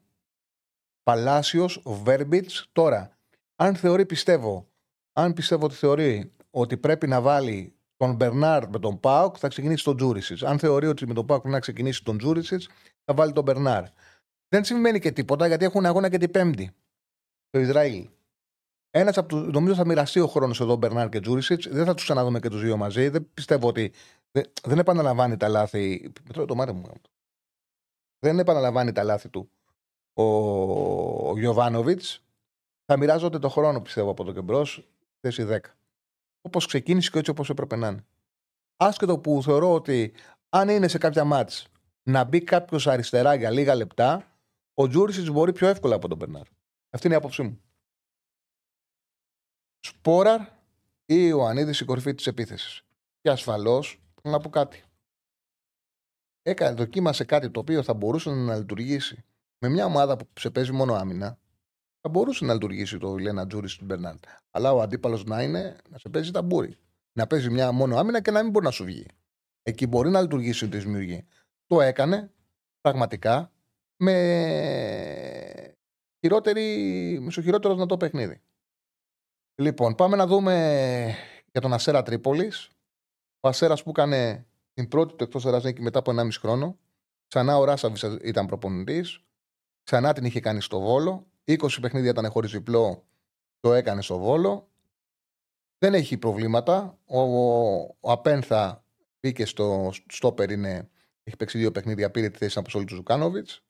Παλάσιος, 1.08 1.82
Βέρμπιτς 1.84 2.68
τώρα 2.72 3.18
αν 3.56 3.74
θεωρεί 3.76 4.06
πιστεύω 4.06 4.68
αν 5.12 5.32
πιστεύω 5.32 5.64
ότι 5.64 5.74
θεωρεί 5.74 6.32
ότι 6.50 6.76
πρέπει 6.76 7.06
να 7.06 7.20
βάλει 7.20 7.74
τον 7.96 8.14
Μπερνάρ 8.14 8.68
με 8.68 8.78
τον 8.78 9.00
Πάοκ, 9.00 9.36
θα 9.38 9.48
ξεκινήσει 9.48 9.84
τον 9.84 9.96
Τζούρισιτς. 9.96 10.44
Αν 10.44 10.58
θεωρεί 10.58 10.86
ότι 10.86 11.06
με 11.06 11.14
τον 11.14 11.26
Πάοκ 11.26 11.40
πρέπει 11.40 11.54
να 11.54 11.60
ξεκινήσει 11.60 12.04
τον 12.04 12.18
Τζούρισιτς, 12.18 12.62
θα 13.04 13.14
βάλει 13.14 13.32
τον 13.32 13.44
Μπερνάρ. 13.44 13.84
Δεν 14.48 14.64
σημαίνει 14.64 14.98
και 14.98 15.12
τίποτα 15.12 15.46
γιατί 15.46 15.64
έχουν 15.64 15.86
αγώνα 15.86 16.08
και 16.08 16.18
την 16.18 16.30
Πέμπτη. 16.30 16.70
Το 17.50 17.58
Ισραήλ. 17.58 18.08
Ένας 18.90 19.18
από 19.18 19.28
τους. 19.28 19.52
Νομίζω 19.52 19.74
θα 19.74 19.86
μοιραστεί 19.86 20.20
ο 20.20 20.26
χρόνος 20.26 20.60
εδώ 20.60 20.76
Μπερνάρ 20.76 21.08
και 21.08 21.20
Τζούρισιτ. 21.20 21.68
Δεν 21.68 21.84
θα 21.84 21.94
τους 21.94 22.04
ξαναδούμε 22.04 22.40
και 22.40 22.48
τους 22.48 22.62
δύο 22.62 22.76
μαζί. 22.76 23.08
Δεν 23.08 23.28
πιστεύω 23.34 23.68
ότι. 23.68 23.92
Δεν 24.62 24.78
επαναλαμβάνει 24.78 25.36
τα 25.36 25.48
λάθη. 25.48 26.12
Μετρώω 26.26 26.44
το 26.44 26.54
μάτι 26.54 26.72
μου. 26.72 26.92
Δεν 28.18 28.38
επαναλαμβάνει 28.38 28.92
τα 28.92 29.02
λάθη 29.02 29.28
του 29.28 29.50
ο, 30.22 31.28
ο 31.28 31.38
Γιωβάνοβιτς. 31.38 32.22
Θα 32.84 32.96
μοιράζονται 32.96 33.38
το 33.38 33.48
χρόνο 33.48 33.80
πιστεύω 33.80 34.10
από 34.10 34.22
εδώ 34.22 34.32
και 34.32 34.40
μπρος. 34.40 34.88
Θέση 35.20 35.46
10 35.50 35.58
όπως 36.40 36.66
ξεκίνησε 36.66 37.10
και 37.10 37.18
έτσι 37.18 37.30
όπως 37.30 37.50
έπρεπε 37.50 37.76
να 37.76 37.88
είναι. 37.88 38.04
Άσχετο 38.76 39.18
που 39.18 39.42
θεωρώ 39.42 39.74
ότι 39.74 40.12
αν 40.48 40.68
είναι 40.68 40.88
σε 40.88 40.98
κάποια 40.98 41.24
μάτς 41.24 41.66
να 42.02 42.24
μπει 42.24 42.40
κάποιος 42.40 42.86
αριστερά 42.86 43.34
για 43.34 43.50
λίγα 43.50 43.74
λεπτά, 43.74 44.32
ο 44.74 44.88
Τζούρισιτς 44.88 45.30
μπορεί 45.30 45.52
πιο 45.52 45.68
εύκολα 45.68 45.94
από 45.94 46.08
τον 46.08 46.16
Μπερνάρ. 46.18 46.46
Αυτή 46.90 47.06
είναι 47.06 47.14
η 47.14 47.18
άποψή 47.18 47.42
μου. 47.42 47.60
Σπόραρ 49.80 50.40
ή 51.06 51.32
ο 51.32 51.46
Ανίδη 51.46 51.82
η 51.82 51.84
κορυφή 51.84 52.14
της 52.14 52.26
επίθεσης. 52.26 52.82
Και 53.20 53.30
ασφαλώς 53.30 54.00
να 54.22 54.38
πω 54.38 54.48
κάτι. 54.48 54.82
Έκανε, 56.42 56.76
δοκίμασε 56.76 57.24
κάτι 57.24 57.50
το 57.50 57.60
οποίο 57.60 57.82
θα 57.82 57.94
μπορούσε 57.94 58.30
να 58.30 58.56
λειτουργήσει 58.56 59.24
με 59.58 59.68
μια 59.68 59.84
ομάδα 59.84 60.16
που 60.16 60.26
σε 60.38 60.50
παίζει 60.50 60.72
μόνο 60.72 60.94
άμυνα 60.94 61.38
θα 62.00 62.08
μπορούσε 62.08 62.44
να 62.44 62.52
λειτουργήσει 62.52 62.98
το 62.98 63.16
Λένα 63.16 63.46
Τζούρι 63.46 63.68
στην 63.68 63.86
Μπερνάρντ. 63.86 64.24
Αλλά 64.50 64.72
ο 64.72 64.80
αντίπαλος 64.80 65.24
να 65.24 65.42
είναι 65.42 65.76
να 65.88 65.98
σε 65.98 66.08
παίζει 66.08 66.30
ταμπούρι. 66.30 66.76
Να 67.12 67.26
παίζει 67.26 67.50
μια 67.50 67.72
μόνο 67.72 67.96
άμυνα 67.96 68.20
και 68.20 68.30
να 68.30 68.42
μην 68.42 68.50
μπορεί 68.50 68.64
να 68.64 68.70
σου 68.70 68.84
βγει. 68.84 69.06
Εκεί 69.62 69.86
μπορεί 69.86 70.10
να 70.10 70.20
λειτουργήσει 70.20 70.68
τη 70.68 70.78
δημιουργία. 70.78 71.24
Το 71.66 71.80
έκανε 71.80 72.30
πραγματικά 72.80 73.52
με, 73.96 75.76
χειρότερη, 76.20 77.18
με 77.20 77.30
στο 77.30 77.42
χειρότερο 77.42 77.74
δυνατό 77.74 77.96
παιχνίδι. 77.96 78.40
Λοιπόν, 79.54 79.94
πάμε 79.94 80.16
να 80.16 80.26
δούμε 80.26 81.14
για 81.52 81.60
τον 81.60 81.72
Ασέρα 81.72 82.02
Τρίπολης. 82.02 82.68
Ο 83.40 83.48
Ασέρα 83.48 83.74
που 83.74 83.90
έκανε 83.90 84.46
την 84.72 84.88
πρώτη 84.88 85.14
του 85.14 85.24
εκτός 85.24 85.46
Ερασνίκη 85.46 85.82
μετά 85.82 85.98
από 85.98 86.12
1,5 86.16 86.28
χρόνο. 86.40 86.78
Ξανά 87.28 87.58
ο 87.58 87.64
Ράσαβης 87.64 88.02
ήταν 88.02 88.46
προπονητής. 88.46 89.22
Ξανά 89.90 90.12
την 90.12 90.24
είχε 90.24 90.40
κάνει 90.40 90.60
στο 90.60 90.80
Βόλο. 90.80 91.26
20 91.44 91.56
παιχνίδια 91.80 92.10
ήταν 92.10 92.30
χωρίς 92.30 92.50
διπλό, 92.50 93.04
το 93.60 93.72
έκανε 93.72 94.02
στο 94.02 94.18
Βόλο. 94.18 94.68
Δεν 95.78 95.94
έχει 95.94 96.18
προβλήματα. 96.18 96.98
Ο, 97.06 97.20
ο 98.00 98.12
Απένθα 98.12 98.84
μπήκε 99.20 99.44
στο 99.44 99.90
στόπερ, 100.08 100.50
είναι, 100.50 100.88
έχει 101.24 101.36
παίξει 101.36 101.58
δύο 101.58 101.70
παιχνίδια, 101.72 102.10
πήρε 102.10 102.28
τη 102.28 102.38
θέση 102.38 102.58
από 102.58 102.68
του 102.68 102.94
Ζουκάνοβιτς. 102.94 103.62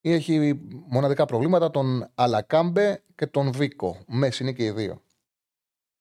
Έχει 0.00 0.60
μοναδικά 0.88 1.24
προβλήματα 1.24 1.70
τον 1.70 2.10
Αλακάμπε 2.14 3.02
και 3.14 3.26
τον 3.26 3.52
Βίκο. 3.52 4.02
Μέση 4.06 4.42
είναι 4.42 4.52
και 4.52 4.64
οι 4.64 4.70
δύο. 4.70 5.02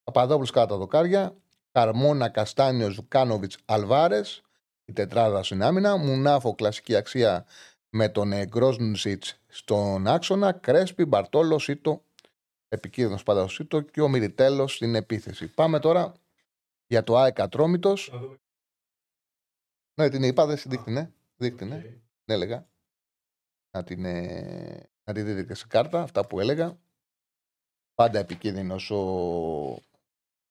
Παπαδόπουλος 0.04 0.52
κάτω 0.52 0.68
τα 0.68 0.78
δοκάρια. 0.78 1.36
Καρμόνα, 1.72 2.30
Καστάνιο, 2.30 2.90
Ζουκάνοβιτς, 2.90 3.58
Αλβάρες. 3.66 4.42
Η 4.86 4.94
τετράδα 4.94 5.44
στην 5.44 5.64
άμυνα. 5.64 5.98
Μουνάφο, 5.98 6.56
κλασική 6.56 6.96
αξία 6.96 7.46
με 7.96 8.10
τον 8.10 8.46
Γκρόσνουσιτ 8.46 9.24
στον 9.48 10.08
άξονα, 10.08 10.52
Κρέσπι, 10.52 11.06
Μπαρτόλο, 11.06 11.60
Σίτο, 11.60 12.04
επικίνδυνος 12.68 13.24
πάντα 13.24 13.42
ο 13.42 13.48
Σίτο 13.48 13.82
και 13.82 14.02
ο 14.02 14.08
Μυριτέλο 14.08 14.68
στην 14.68 14.96
επίθεση. 14.96 15.48
Πάμε 15.48 15.80
τώρα 15.80 16.14
για 16.88 17.04
το 17.04 17.18
ΑΕΚ 17.18 17.40
Ατρόμητος. 17.40 18.14
Ναι, 19.94 20.10
την 20.10 20.24
είπα, 20.24 20.46
δεν 20.46 20.58
δείχνει, 20.66 20.94
ναι. 20.94 21.12
Δείχνει, 21.36 21.68
ναι. 21.68 21.78
Okay. 21.78 22.02
Ναι, 22.26 22.34
έλεγα. 22.34 22.68
Να 23.72 23.84
την, 23.84 24.06
ε, 24.06 24.90
να 25.04 25.14
τη 25.14 25.22
δείτε 25.22 25.44
και 25.44 25.54
σε 25.54 25.68
κάρτα, 25.68 26.02
αυτά 26.02 26.28
που 26.28 26.40
έλεγα. 26.40 26.78
Πάντα 27.94 28.20
επικίνδυνος 28.20 28.92
ο, 28.92 29.02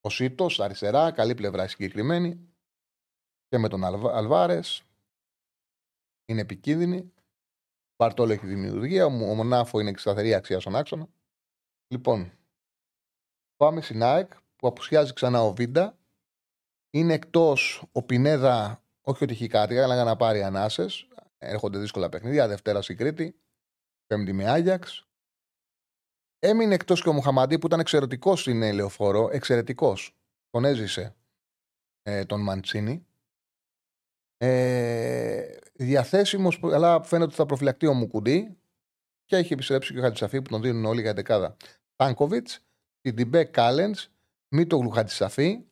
ο 0.00 0.10
Σίτος, 0.10 0.60
αριστερά, 0.60 1.10
καλή 1.10 1.34
πλευρά 1.34 1.68
συγκεκριμένη. 1.68 2.48
Και 3.48 3.58
με 3.58 3.68
τον 3.68 3.84
Αλβάρες. 3.84 4.82
Είναι 6.24 6.40
επικίνδυνη. 6.40 7.12
Μπαρτόλο 8.02 8.32
έχει 8.32 8.46
δημιουργία, 8.46 9.06
ο 9.06 9.10
Μονάφο 9.10 9.80
είναι 9.80 9.92
σταθερή 9.96 10.34
αξία 10.34 10.60
στον 10.60 10.76
άξονα. 10.76 11.08
Λοιπόν, 11.88 12.32
πάμε 13.56 13.80
στην 13.80 14.02
ΑΕΚ 14.02 14.32
που 14.56 14.66
απουσιάζει 14.66 15.12
ξανά 15.12 15.42
ο 15.42 15.52
Βίντα. 15.54 15.98
Είναι 16.90 17.14
εκτός 17.14 17.84
ο 17.92 18.02
Πινέδα, 18.02 18.84
όχι 19.00 19.24
ότι 19.24 19.32
έχει 19.32 19.46
κάτι, 19.46 19.78
αλλά 19.78 19.94
για 19.94 20.04
να 20.04 20.16
πάρει 20.16 20.42
ανάσες. 20.42 21.08
Έρχονται 21.38 21.78
δύσκολα 21.78 22.08
παιχνίδια. 22.08 22.48
Δευτέρα 22.48 22.82
στην 22.82 22.96
Κρήτη. 22.96 23.40
Πέμπτη 24.06 24.32
με 24.32 24.48
Άγιαξ. 24.50 25.08
Έμεινε 26.38 26.74
εκτός 26.74 27.02
και 27.02 27.08
ο 27.08 27.12
Μουχαμαντή 27.12 27.58
που 27.58 27.66
ήταν 27.66 27.80
εξαιρετικός 27.80 28.40
στην 28.40 28.62
Ελεοφόρο. 28.62 29.28
Εξαιρετικός. 29.32 30.16
Τον 30.50 30.64
έζησε 30.64 31.16
ε, 32.02 32.24
τον 32.24 32.40
Μαντσίνη. 32.40 33.06
Ε, 34.36 35.56
Διαθέσιμος, 35.72 36.60
αλλά 36.62 37.02
φαίνεται 37.02 37.26
ότι 37.26 37.34
θα 37.34 37.46
προφυλακτεί 37.46 37.86
ο 37.86 37.94
Μουκουντή 37.94 38.56
και 39.24 39.36
έχει 39.36 39.52
επιστρέψει 39.52 39.92
και 39.92 39.98
ο 39.98 40.02
Χατζησαφή 40.02 40.42
που 40.42 40.50
τον 40.50 40.62
δίνουν 40.62 40.84
όλοι 40.84 41.00
για 41.00 41.14
δεκάδα. 41.14 41.56
Τάνκοβιτ, 41.96 42.48
Τιντιμπέ 43.00 43.44
Κάλεντς, 43.44 44.10
Μίτογλου 44.48 44.90
Χατζησαφή, 44.90 45.64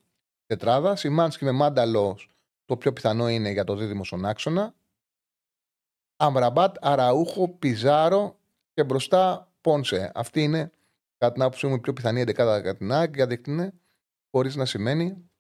τετράδα. 0.46 0.96
Σιμάνσκι 0.96 1.44
με 1.44 1.50
Μάνταλος, 1.50 2.30
το 2.64 2.76
πιο 2.76 2.92
πιθανό 2.92 3.28
είναι 3.28 3.50
για 3.50 3.64
το 3.64 3.76
δίδυμο 3.76 4.04
στον 4.04 4.24
άξονα. 4.24 4.74
Αμραμπάτ, 6.16 6.76
Αραούχο, 6.80 7.48
Πιζάρο 7.48 8.38
και 8.72 8.84
μπροστά 8.84 9.52
Πόνσε. 9.60 10.12
Αυτή 10.14 10.42
είναι, 10.42 10.70
κατά 11.18 11.32
την 11.32 11.42
άποψή 11.42 11.66
μου, 11.66 11.74
η 11.74 11.80
πιο 11.80 11.92
πιθανή 11.92 12.20
εντεκάδα 12.20 12.58
για 12.58 12.76
την 12.76 12.92
ΑΕΚ. 12.92 13.14
Γιατί 13.14 13.40
χωρίς 14.30 14.56
να 14.56 14.64
σημαίνει 14.64 15.30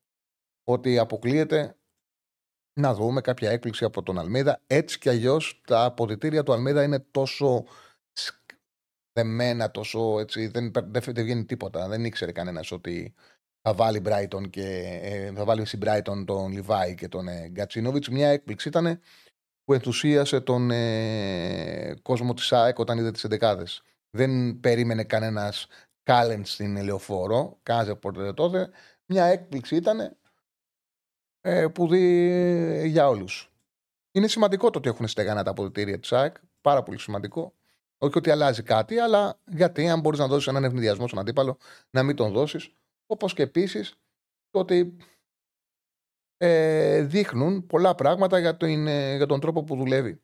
ότι 0.64 0.98
αποκλείεται 0.98 1.76
να 2.72 2.94
δούμε 2.94 3.20
κάποια 3.20 3.50
έκπληξη 3.50 3.84
από 3.84 4.02
τον 4.02 4.18
Αλμίδα. 4.18 4.60
Έτσι 4.66 4.98
κι 4.98 5.08
αλλιώς 5.08 5.60
τα 5.66 5.84
αποδητήρια 5.84 6.42
του 6.42 6.52
Αλμίδα 6.52 6.82
είναι 6.82 6.98
τόσο 7.10 7.64
δεμένα, 9.12 9.70
τόσο 9.70 10.18
έτσι, 10.20 10.46
δεν, 10.46 10.72
δεν, 10.72 11.02
βγαίνει 11.06 11.44
τίποτα. 11.44 11.88
Δεν 11.88 12.04
ήξερε 12.04 12.32
κανένας 12.32 12.70
ότι 12.72 13.14
θα 13.62 13.74
βάλει 13.74 14.02
Brighton 14.04 14.50
και 14.50 14.98
ε, 15.02 15.32
θα 15.32 15.44
βάλει 15.44 15.64
στην 15.64 15.80
Brighton 15.84 16.24
τον 16.26 16.52
Λιβάη 16.52 16.94
και 16.94 17.08
τον 17.08 17.28
ε, 17.28 17.48
Γκατσίνοβιτς. 17.48 18.08
Μια 18.08 18.28
έκπληξη 18.28 18.68
ήταν 18.68 19.00
που 19.64 19.72
ενθουσίασε 19.72 20.40
τον 20.40 20.70
ε, 20.70 21.94
κόσμο 22.02 22.34
της 22.34 22.52
ΑΕΚ 22.52 22.78
όταν 22.78 22.98
είδε 22.98 23.10
τις 23.10 23.26
11. 23.30 23.64
Δεν 24.10 24.60
περίμενε 24.60 25.04
κανένας 25.04 25.66
κάλεντ 26.02 26.46
στην 26.46 26.76
ελεοφόρο, 26.76 27.58
κάζε 27.62 27.94
ποτέ 27.94 28.32
τότε. 28.32 28.70
Μια 29.06 29.24
έκπληξη 29.24 29.76
ήταν 29.76 30.16
ε, 31.40 31.66
που 31.66 31.88
δει 31.88 32.88
για 32.88 33.08
όλους. 33.08 33.52
Είναι 34.12 34.28
σημαντικό 34.28 34.70
το 34.70 34.78
ότι 34.78 34.88
έχουν 34.88 35.08
στεγανά 35.08 35.42
τα 35.42 35.50
αποδητήρια 35.50 35.98
της 35.98 36.12
ΑΕΚ. 36.12 36.36
Πάρα 36.60 36.82
πολύ 36.82 36.98
σημαντικό. 36.98 37.54
Όχι 37.98 38.18
ότι 38.18 38.30
αλλάζει 38.30 38.62
κάτι, 38.62 38.98
αλλά 38.98 39.38
γιατί 39.46 39.88
αν 39.88 40.00
μπορείς 40.00 40.18
να 40.18 40.26
δώσεις 40.26 40.46
έναν 40.46 40.64
ευνηδιασμό 40.64 41.06
στον 41.06 41.18
αντίπαλο, 41.18 41.56
να 41.90 42.02
μην 42.02 42.16
τον 42.16 42.32
δώσεις. 42.32 42.72
Όπως 43.06 43.34
και 43.34 43.42
επίσης 43.42 43.94
το 44.50 44.58
ότι 44.58 44.96
ε, 46.36 47.02
δείχνουν 47.02 47.66
πολλά 47.66 47.94
πράγματα 47.94 48.38
για 48.38 48.56
τον, 48.56 48.86
ε, 48.86 49.16
για 49.16 49.26
τον 49.26 49.40
τρόπο 49.40 49.64
που 49.64 49.76
δουλεύει 49.76 50.20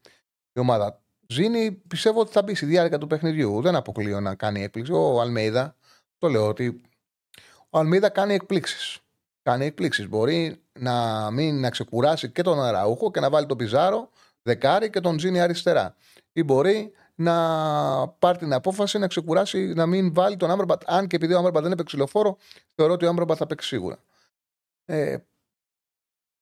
η 0.53 0.61
ομάδα. 0.61 1.03
Ζίνι 1.29 1.73
πιστεύω 1.73 2.21
ότι 2.21 2.33
θα 2.33 2.43
μπει 2.43 2.55
στη 2.55 2.67
διάρκεια 2.67 2.99
του 2.99 3.07
παιχνιδιού. 3.07 3.61
Δεν 3.61 3.75
αποκλείω 3.75 4.21
να 4.21 4.35
κάνει 4.35 4.63
έκπληξη. 4.63 4.93
Ο 4.93 5.21
Αλμέιδα, 5.21 5.77
το 6.19 6.29
λέω 6.29 6.49
ότι 6.49 6.81
ο 7.71 7.79
Αλμέιδα 7.79 8.09
κάνει 8.09 8.35
εκπλήξεις. 8.35 9.01
Κάνει 9.47 9.65
εκπλήξεις. 9.65 10.09
Μπορεί 10.09 10.63
να 10.79 11.31
μην 11.31 11.61
να 11.61 11.71
ξεκουράσει 11.71 12.31
και 12.31 12.43
τον 12.43 12.63
Αραούχο 12.63 13.11
και 13.11 13.21
να 13.21 13.31
βάλει 13.31 13.47
τον 13.47 13.57
Πιζάρο 13.57 14.11
δεκάρι 14.43 14.91
και 14.91 15.01
τον 15.01 15.17
Ζίνι 15.17 15.41
αριστερά. 15.41 15.97
Ή 16.33 16.43
μπορεί 16.43 16.93
να 17.15 17.35
πάρει 18.09 18.39
την 18.39 18.53
απόφαση 18.53 18.99
να 18.99 19.07
ξεκουράσει, 19.07 19.73
να 19.73 19.87
μην 19.87 20.15
βάλει 20.15 20.37
τον 20.37 20.51
Άμραμπατ. 20.51 20.83
Αν 20.87 21.07
και 21.07 21.17
επειδή 21.17 21.35
ο 21.35 21.39
Άμραμπατ 21.39 21.63
δεν 21.63 21.73
έπαιξε 21.73 21.97
λεωφόρο, 21.97 22.37
θεωρώ 22.75 22.93
ότι 22.93 23.05
ο 23.05 23.09
Άμραμπατ 23.09 23.37
θα 23.39 23.47
παίξει 23.47 23.69
σίγουρα. 23.69 23.99
Ε, 24.85 25.17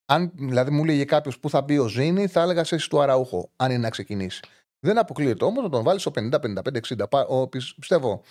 αν 0.04 0.32
δηλαδή 0.34 0.70
μου 0.70 0.84
λέγε 0.84 1.04
κάποιος 1.04 1.38
που 1.38 1.50
θα 1.50 1.62
μπει 1.62 1.78
ο 1.78 1.86
Ζήνη, 1.86 2.26
θα 2.26 2.40
έλεγα 2.40 2.64
σε 2.64 2.88
του 2.88 3.00
Αραούχο, 3.00 3.50
αν 3.56 3.70
είναι 3.70 3.80
να 3.80 3.90
ξεκινήσει. 3.90 4.42
Δεν 4.78 4.98
αποκλείεται 4.98 5.44
όμως 5.44 5.62
να 5.62 5.68
τον 5.68 5.82
βάλει 5.82 6.00
στο 6.00 6.10
50-55-60. 6.14 7.48
Πιστεύω, 7.78 8.22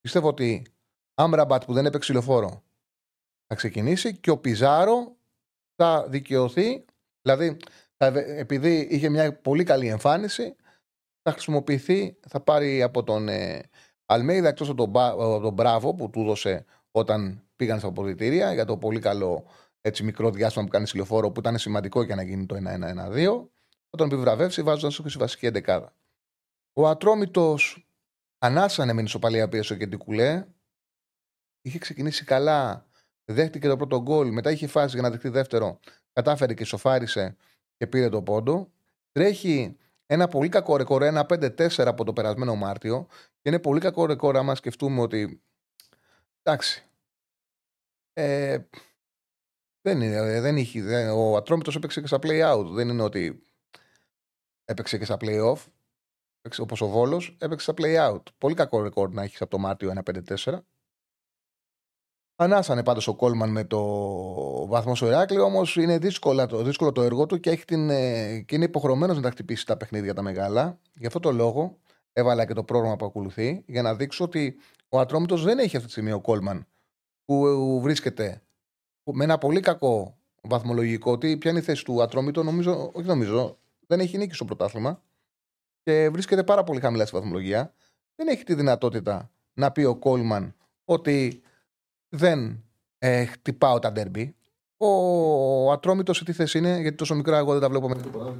πιστεύω 0.00 0.28
ότι 0.28 0.66
Άμπραμπατ 1.14 1.64
που 1.64 1.72
δεν 1.72 1.86
έπαιξε 1.86 2.12
λεωφόρο 2.12 2.62
θα 3.48 3.54
ξεκινήσει 3.54 4.16
και 4.16 4.30
ο 4.30 4.38
Πιζάρο 4.38 5.16
θα 5.74 6.06
δικαιωθεί. 6.08 6.84
Δηλαδή, 7.22 7.56
επειδή 8.36 8.88
είχε 8.90 9.08
μια 9.08 9.40
πολύ 9.40 9.64
καλή 9.64 9.88
εμφάνιση, 9.88 10.56
θα 11.22 11.32
χρησιμοποιηθεί, 11.32 12.18
θα 12.28 12.40
πάρει 12.40 12.82
από 12.82 13.04
τον 13.04 13.28
ε, 13.28 13.62
Αλμέιδα 14.06 14.48
εκτός 14.48 14.68
από 14.68 14.90
τον, 14.90 15.42
τον 15.42 15.52
Μπράβο 15.52 15.94
που 15.94 16.10
του 16.10 16.20
έδωσε 16.20 16.64
όταν 16.90 17.42
πήγαν 17.56 17.78
στα 17.78 17.88
αποδητήρια 17.88 18.52
για 18.52 18.64
το 18.64 18.76
πολύ 18.76 19.00
καλό 19.00 19.44
έτσι, 19.80 20.02
μικρό 20.02 20.30
διάστημα 20.30 20.64
που 20.64 20.70
κάνει 20.70 20.86
λεωφόρο 20.94 21.30
που 21.30 21.40
ήταν 21.40 21.58
σημαντικό 21.58 22.02
για 22.02 22.14
να 22.14 22.22
γίνει 22.22 22.46
το 22.46 22.56
1-1-1-2. 22.56 23.48
Θα 23.90 23.96
τον 23.96 24.06
επιβραβεύσει 24.06 24.62
βάζοντας 24.62 24.96
το 24.96 25.08
στη 25.08 25.18
βασική 25.18 25.46
εντεκάδα. 25.46 25.94
Ο 26.72 26.88
Ατρόμητος 26.88 27.88
ανάσανε 28.38 28.92
με 28.92 29.02
ισοπαλία 29.02 29.48
πίεση 29.48 29.76
και 29.76 29.86
την 29.86 29.98
κουλέ. 29.98 30.46
Είχε 31.60 31.78
ξεκινήσει 31.78 32.24
καλά. 32.24 32.87
Δέχτηκε 33.30 33.68
το 33.68 33.76
πρώτο 33.76 34.02
γκολ. 34.02 34.32
Μετά 34.32 34.50
είχε 34.50 34.66
φάσει 34.66 34.94
για 34.94 35.02
να 35.02 35.10
δεχτεί 35.10 35.28
δεύτερο. 35.28 35.80
Κατάφερε 36.12 36.54
και 36.54 36.64
σοφάρισε 36.64 37.36
και 37.76 37.86
πήρε 37.86 38.08
το 38.08 38.22
πόντο. 38.22 38.72
Τρέχει 39.12 39.76
ένα 40.06 40.28
πολύ 40.28 40.48
κακό 40.48 40.76
ρεκόρ, 40.76 41.02
ένα 41.02 41.26
5-4 41.28 41.68
από 41.78 42.04
το 42.04 42.12
περασμένο 42.12 42.54
Μάρτιο. 42.54 43.06
Και 43.10 43.48
είναι 43.48 43.58
πολύ 43.58 43.80
κακό 43.80 44.06
ρεκόρ 44.06 44.36
άμα 44.36 44.54
σκεφτούμε 44.54 45.00
ότι. 45.00 45.42
Εντάξει. 46.42 46.82
Ε, 48.12 48.58
δεν 49.80 50.00
είναι, 50.00 50.40
δεν 50.40 50.56
είχε, 50.56 50.82
δεν, 50.82 51.08
ο 51.10 51.36
Ατρόμητος 51.36 51.76
έπαιξε 51.76 52.00
και 52.00 52.06
στα 52.06 52.18
play-out. 52.22 52.64
Δεν 52.70 52.88
είναι 52.88 53.02
ότι 53.02 53.42
έπαιξε 54.64 54.98
και 54.98 55.04
στα 55.04 55.16
play-off. 55.20 55.64
Όπως 56.58 56.80
ο 56.80 56.86
Βόλος 56.86 57.36
έπαιξε 57.40 57.72
στα 57.72 57.82
play-out. 57.82 58.22
Πολύ 58.38 58.54
κακό 58.54 58.82
ρεκόρ 58.82 59.10
να 59.12 59.22
έχεις 59.22 59.40
από 59.40 59.50
το 59.50 59.58
Μάρτιο 59.58 59.92
1-5-4. 60.04 60.58
Ανάσανε 62.40 62.82
πάντως 62.82 63.08
ο 63.08 63.14
Κόλμαν 63.14 63.50
με 63.50 63.64
το 63.64 63.80
βαθμό 64.66 64.94
στο 64.94 65.06
Ηράκλειο, 65.06 65.44
όμως 65.44 65.76
είναι 65.76 65.98
δύσκολο 65.98 66.46
το, 66.46 66.62
δύσκολο 66.62 66.92
το 66.92 67.02
έργο 67.02 67.26
του 67.26 67.40
και, 67.40 67.50
έχει 67.50 67.64
την, 67.64 67.90
ε, 67.90 68.40
και 68.40 68.54
είναι 68.54 68.64
υποχρεωμένος 68.64 69.16
να 69.16 69.22
τα 69.22 69.30
χτυπήσει 69.30 69.66
τα 69.66 69.76
παιχνίδια 69.76 70.14
τα 70.14 70.22
μεγάλα. 70.22 70.78
Γι' 70.94 71.06
αυτό 71.06 71.20
το 71.20 71.32
λόγο 71.32 71.78
έβαλα 72.12 72.46
και 72.46 72.52
το 72.52 72.64
πρόγραμμα 72.64 72.96
που 72.96 73.04
ακολουθεί 73.04 73.64
για 73.66 73.82
να 73.82 73.94
δείξω 73.94 74.24
ότι 74.24 74.56
ο 74.88 75.00
Ατρόμητος 75.00 75.44
δεν 75.44 75.58
έχει 75.58 75.76
αυτή 75.76 75.86
τη 75.86 75.92
στιγμή 75.92 76.12
ο 76.12 76.20
Κόλμαν 76.20 76.66
που 77.24 77.80
βρίσκεται 77.82 78.42
με 79.04 79.24
ένα 79.24 79.38
πολύ 79.38 79.60
κακό 79.60 80.16
βαθμολογικό. 80.40 81.12
Ότι 81.12 81.36
ποια 81.36 81.50
είναι 81.50 81.60
η 81.60 81.62
θέση 81.62 81.84
του 81.84 82.02
Ατρόμητο, 82.02 82.42
νομίζω, 82.42 82.90
όχι 82.94 83.06
νομίζω, 83.06 83.58
δεν 83.86 84.00
έχει 84.00 84.18
νίκη 84.18 84.34
στο 84.34 84.44
πρωτάθλημα 84.44 85.02
και 85.82 86.08
βρίσκεται 86.12 86.44
πάρα 86.44 86.64
πολύ 86.64 86.80
χαμηλά 86.80 87.06
στη 87.06 87.16
βαθμολογία. 87.16 87.74
Δεν 88.16 88.28
έχει 88.28 88.44
τη 88.44 88.54
δυνατότητα 88.54 89.30
να 89.54 89.72
πει 89.72 89.84
ο 89.84 89.96
Κόλμαν 89.96 90.54
ότι 90.84 91.42
δεν 92.08 92.64
ε, 92.98 93.24
χτυπάω 93.24 93.78
τα 93.78 93.92
ντέρμπι. 93.92 94.36
Ο 94.76 95.72
Ατρόμητος 95.72 96.16
σε 96.16 96.24
τι 96.24 96.32
θέση 96.32 96.58
είναι, 96.58 96.80
γιατί 96.80 96.96
τόσο 96.96 97.14
μικρά 97.14 97.38
εγώ 97.38 97.52
δεν 97.52 97.60
τα 97.60 97.68
βλέπω 97.68 97.88
με 97.88 97.94
τίποτα. 97.94 98.38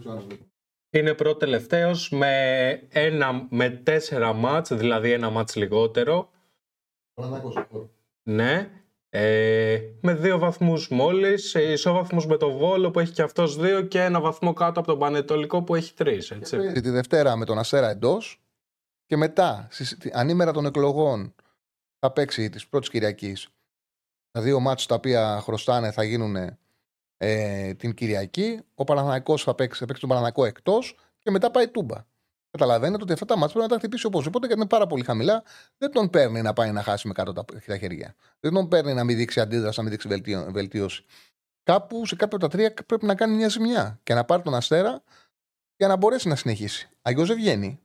Είναι 0.91 1.15
πρώτο 1.15 1.37
τελευταίος 1.37 2.11
με, 2.11 2.71
ένα, 2.89 3.47
με 3.51 3.71
τέσσερα 3.71 4.33
μάτς, 4.33 4.75
δηλαδή 4.75 5.13
ένα 5.13 5.31
μάτς 5.31 5.57
λιγότερο. 5.57 6.31
Ναι. 8.23 8.71
Ε, 9.11 9.81
με 10.01 10.15
δύο 10.15 10.39
βαθμούς 10.39 10.89
μόλις, 10.89 11.55
ισόβαθμος 11.55 12.27
με 12.27 12.37
το 12.37 12.51
Βόλο 12.51 12.91
που 12.91 13.01
έχει 13.01 13.13
και 13.13 13.23
αυτός 13.23 13.57
δύο 13.57 13.83
και 13.83 14.03
ένα 14.03 14.21
βαθμό 14.21 14.53
κάτω 14.53 14.81
από 14.81 14.89
τον 14.89 14.99
Πανετολικό 14.99 15.63
που 15.63 15.75
έχει 15.75 15.95
τρεις. 15.95 16.31
Έτσι. 16.31 16.73
Τη 16.73 16.91
Δευτέρα 16.91 17.37
με 17.37 17.45
τον 17.45 17.59
Αστέρα 17.59 17.91
εντός 17.91 18.41
και 19.07 19.17
μετά, 19.17 19.69
ανήμερα 20.13 20.53
των 20.53 20.67
εκλογών, 20.67 21.35
θα 21.99 22.13
παίξει 22.13 22.51
της 22.51 22.67
πρώτης 22.67 22.89
Κυριακής. 22.89 23.49
Τα 24.31 24.41
δύο 24.41 24.61
μάτια 24.61 24.87
τα 24.87 24.95
οποία 24.95 25.41
χρωστάνε 25.43 25.91
θα 25.91 26.03
γίνουν 26.03 26.37
ε, 27.17 27.75
την 27.75 27.95
Κυριακή. 27.95 28.61
Ο 28.75 28.85
Παναθηναϊκός 28.85 29.43
θα 29.43 29.55
παίξει, 29.55 29.79
θα 29.79 29.87
παίξει 29.87 30.01
τον 30.01 30.11
Παναθηναϊκό 30.11 30.45
εκτός 30.45 30.97
και 31.19 31.31
μετά 31.31 31.51
πάει 31.51 31.69
τούμπα. 31.69 31.97
Καταλαβαίνετε 32.51 33.03
ότι 33.03 33.12
αυτά 33.12 33.25
τα 33.25 33.37
μάτια 33.37 33.55
πρέπει 33.55 33.69
να 33.71 33.75
τα 33.75 33.81
χτυπήσει 33.81 34.07
οπωσδήποτε 34.07 34.47
γιατί 34.47 34.61
είναι 34.61 34.71
πάρα 34.71 34.87
πολύ 34.87 35.05
χαμηλά. 35.05 35.43
Δεν 35.79 35.91
τον 35.93 36.11
παίρνει 36.11 36.43
να 36.43 36.53
πάει 36.53 36.73
να 36.73 36.83
χάσει 36.83 37.07
με 37.07 37.12
κάτω 37.12 37.33
τα 37.33 37.45
χέρια. 37.79 38.14
Δεν 38.41 38.53
τον 38.53 38.69
παίρνει 38.69 38.95
να 38.95 39.05
μην 39.05 39.17
δείξει 39.17 39.41
αντίδραση, 39.41 39.81
να 39.83 39.88
μην 39.88 39.99
δείξει 39.99 40.33
βελτίωση. 40.51 41.05
Κάπου 41.62 42.07
σε 42.07 42.17
κάποια 42.17 42.37
από 42.37 42.49
τα 42.49 42.57
τρία 42.57 42.75
πρέπει 42.87 43.07
να 43.07 43.14
κάνει 43.14 43.35
μια 43.35 43.49
ζημιά 43.49 44.01
και 44.03 44.14
να 44.14 44.25
πάρει 44.25 44.43
τον 44.43 44.55
αστέρα 44.55 45.03
για 45.77 45.88
να 45.88 45.97
μπορέσει 45.97 46.29
να 46.29 46.37
συνεχίσει. 46.37 46.88
Αλλιώς 47.03 47.29
δεν 47.29 47.37
βγαίνει. 47.37 47.81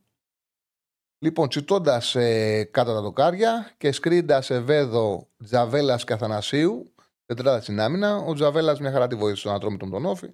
Λοιπόν, 1.24 1.48
τσιτώντας 1.48 2.14
ε, 2.14 2.64
κάτω 2.64 2.92
τα 2.92 3.00
δοκάρια 3.00 3.74
και 3.76 3.92
σκρίντας 3.92 4.44
σε 4.44 4.60
βέδο 4.60 5.28
Τζαβέλας 5.44 6.04
και 6.04 6.12
Αθανασίου, 6.12 6.94
τετράδα 7.26 7.60
στην 7.60 7.80
άμυνα. 7.80 8.16
Ο 8.16 8.34
Τζαβέλας 8.34 8.80
μια 8.80 8.90
χαρά 8.90 9.06
τη 9.06 9.14
βοήθησε 9.14 9.40
στον 9.40 9.54
ατρόμητο 9.54 9.88
τον 9.88 10.04
Όφη. 10.04 10.32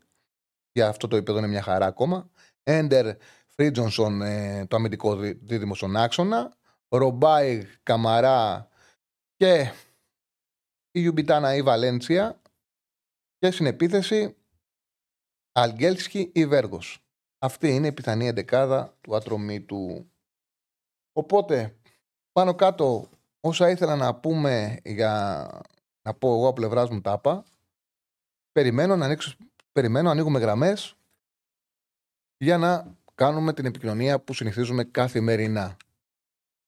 Για 0.72 0.88
αυτό 0.88 1.08
το 1.08 1.16
επίπεδο 1.16 1.38
είναι 1.38 1.46
μια 1.46 1.62
χαρά 1.62 1.86
ακόμα. 1.86 2.30
Έντερ 2.62 3.16
Φρίτζονσον 3.46 4.22
ε, 4.22 4.66
το 4.66 4.76
αμυντικό 4.76 5.16
δίδυμο 5.16 5.74
στον 5.74 5.96
άξονα. 5.96 6.56
Ρομπάι, 6.88 7.66
Καμαρά 7.82 8.68
και 9.36 9.72
η 10.90 11.00
Ιουμπιτάνα 11.02 11.54
ή 11.54 11.62
Βαλέντσια. 11.62 12.40
Και 13.38 13.50
στην 13.50 13.66
επίθεση 13.66 14.36
Αλγκέλσκι 15.52 16.30
ή 16.34 16.46
Βέργος. 16.46 17.04
Αυτή 17.38 17.74
είναι 17.74 17.86
η 17.86 17.92
πιθανή 17.92 18.26
εντεκάδα 18.26 18.96
του 19.00 19.16
ατρωμίτου. 19.16 20.09
Οπότε, 21.12 21.76
πάνω 22.32 22.54
κάτω, 22.54 23.08
όσα 23.40 23.70
ήθελα 23.70 23.96
να 23.96 24.14
πούμε 24.14 24.80
για 24.84 25.46
να 26.02 26.14
πω 26.14 26.28
εγώ 26.28 26.46
από 26.46 26.52
πλευράς 26.52 26.90
μου 26.90 27.00
τάπα, 27.00 27.44
περιμένω 28.52 28.96
να 28.96 29.04
ανοίξω, 29.04 29.36
περιμένω, 29.72 30.10
ανοίγουμε 30.10 30.38
γραμμές 30.38 30.94
για 32.36 32.58
να 32.58 32.96
κάνουμε 33.14 33.52
την 33.52 33.64
επικοινωνία 33.64 34.20
που 34.20 34.34
συνηθίζουμε 34.34 34.84
καθημερινά. 34.84 35.76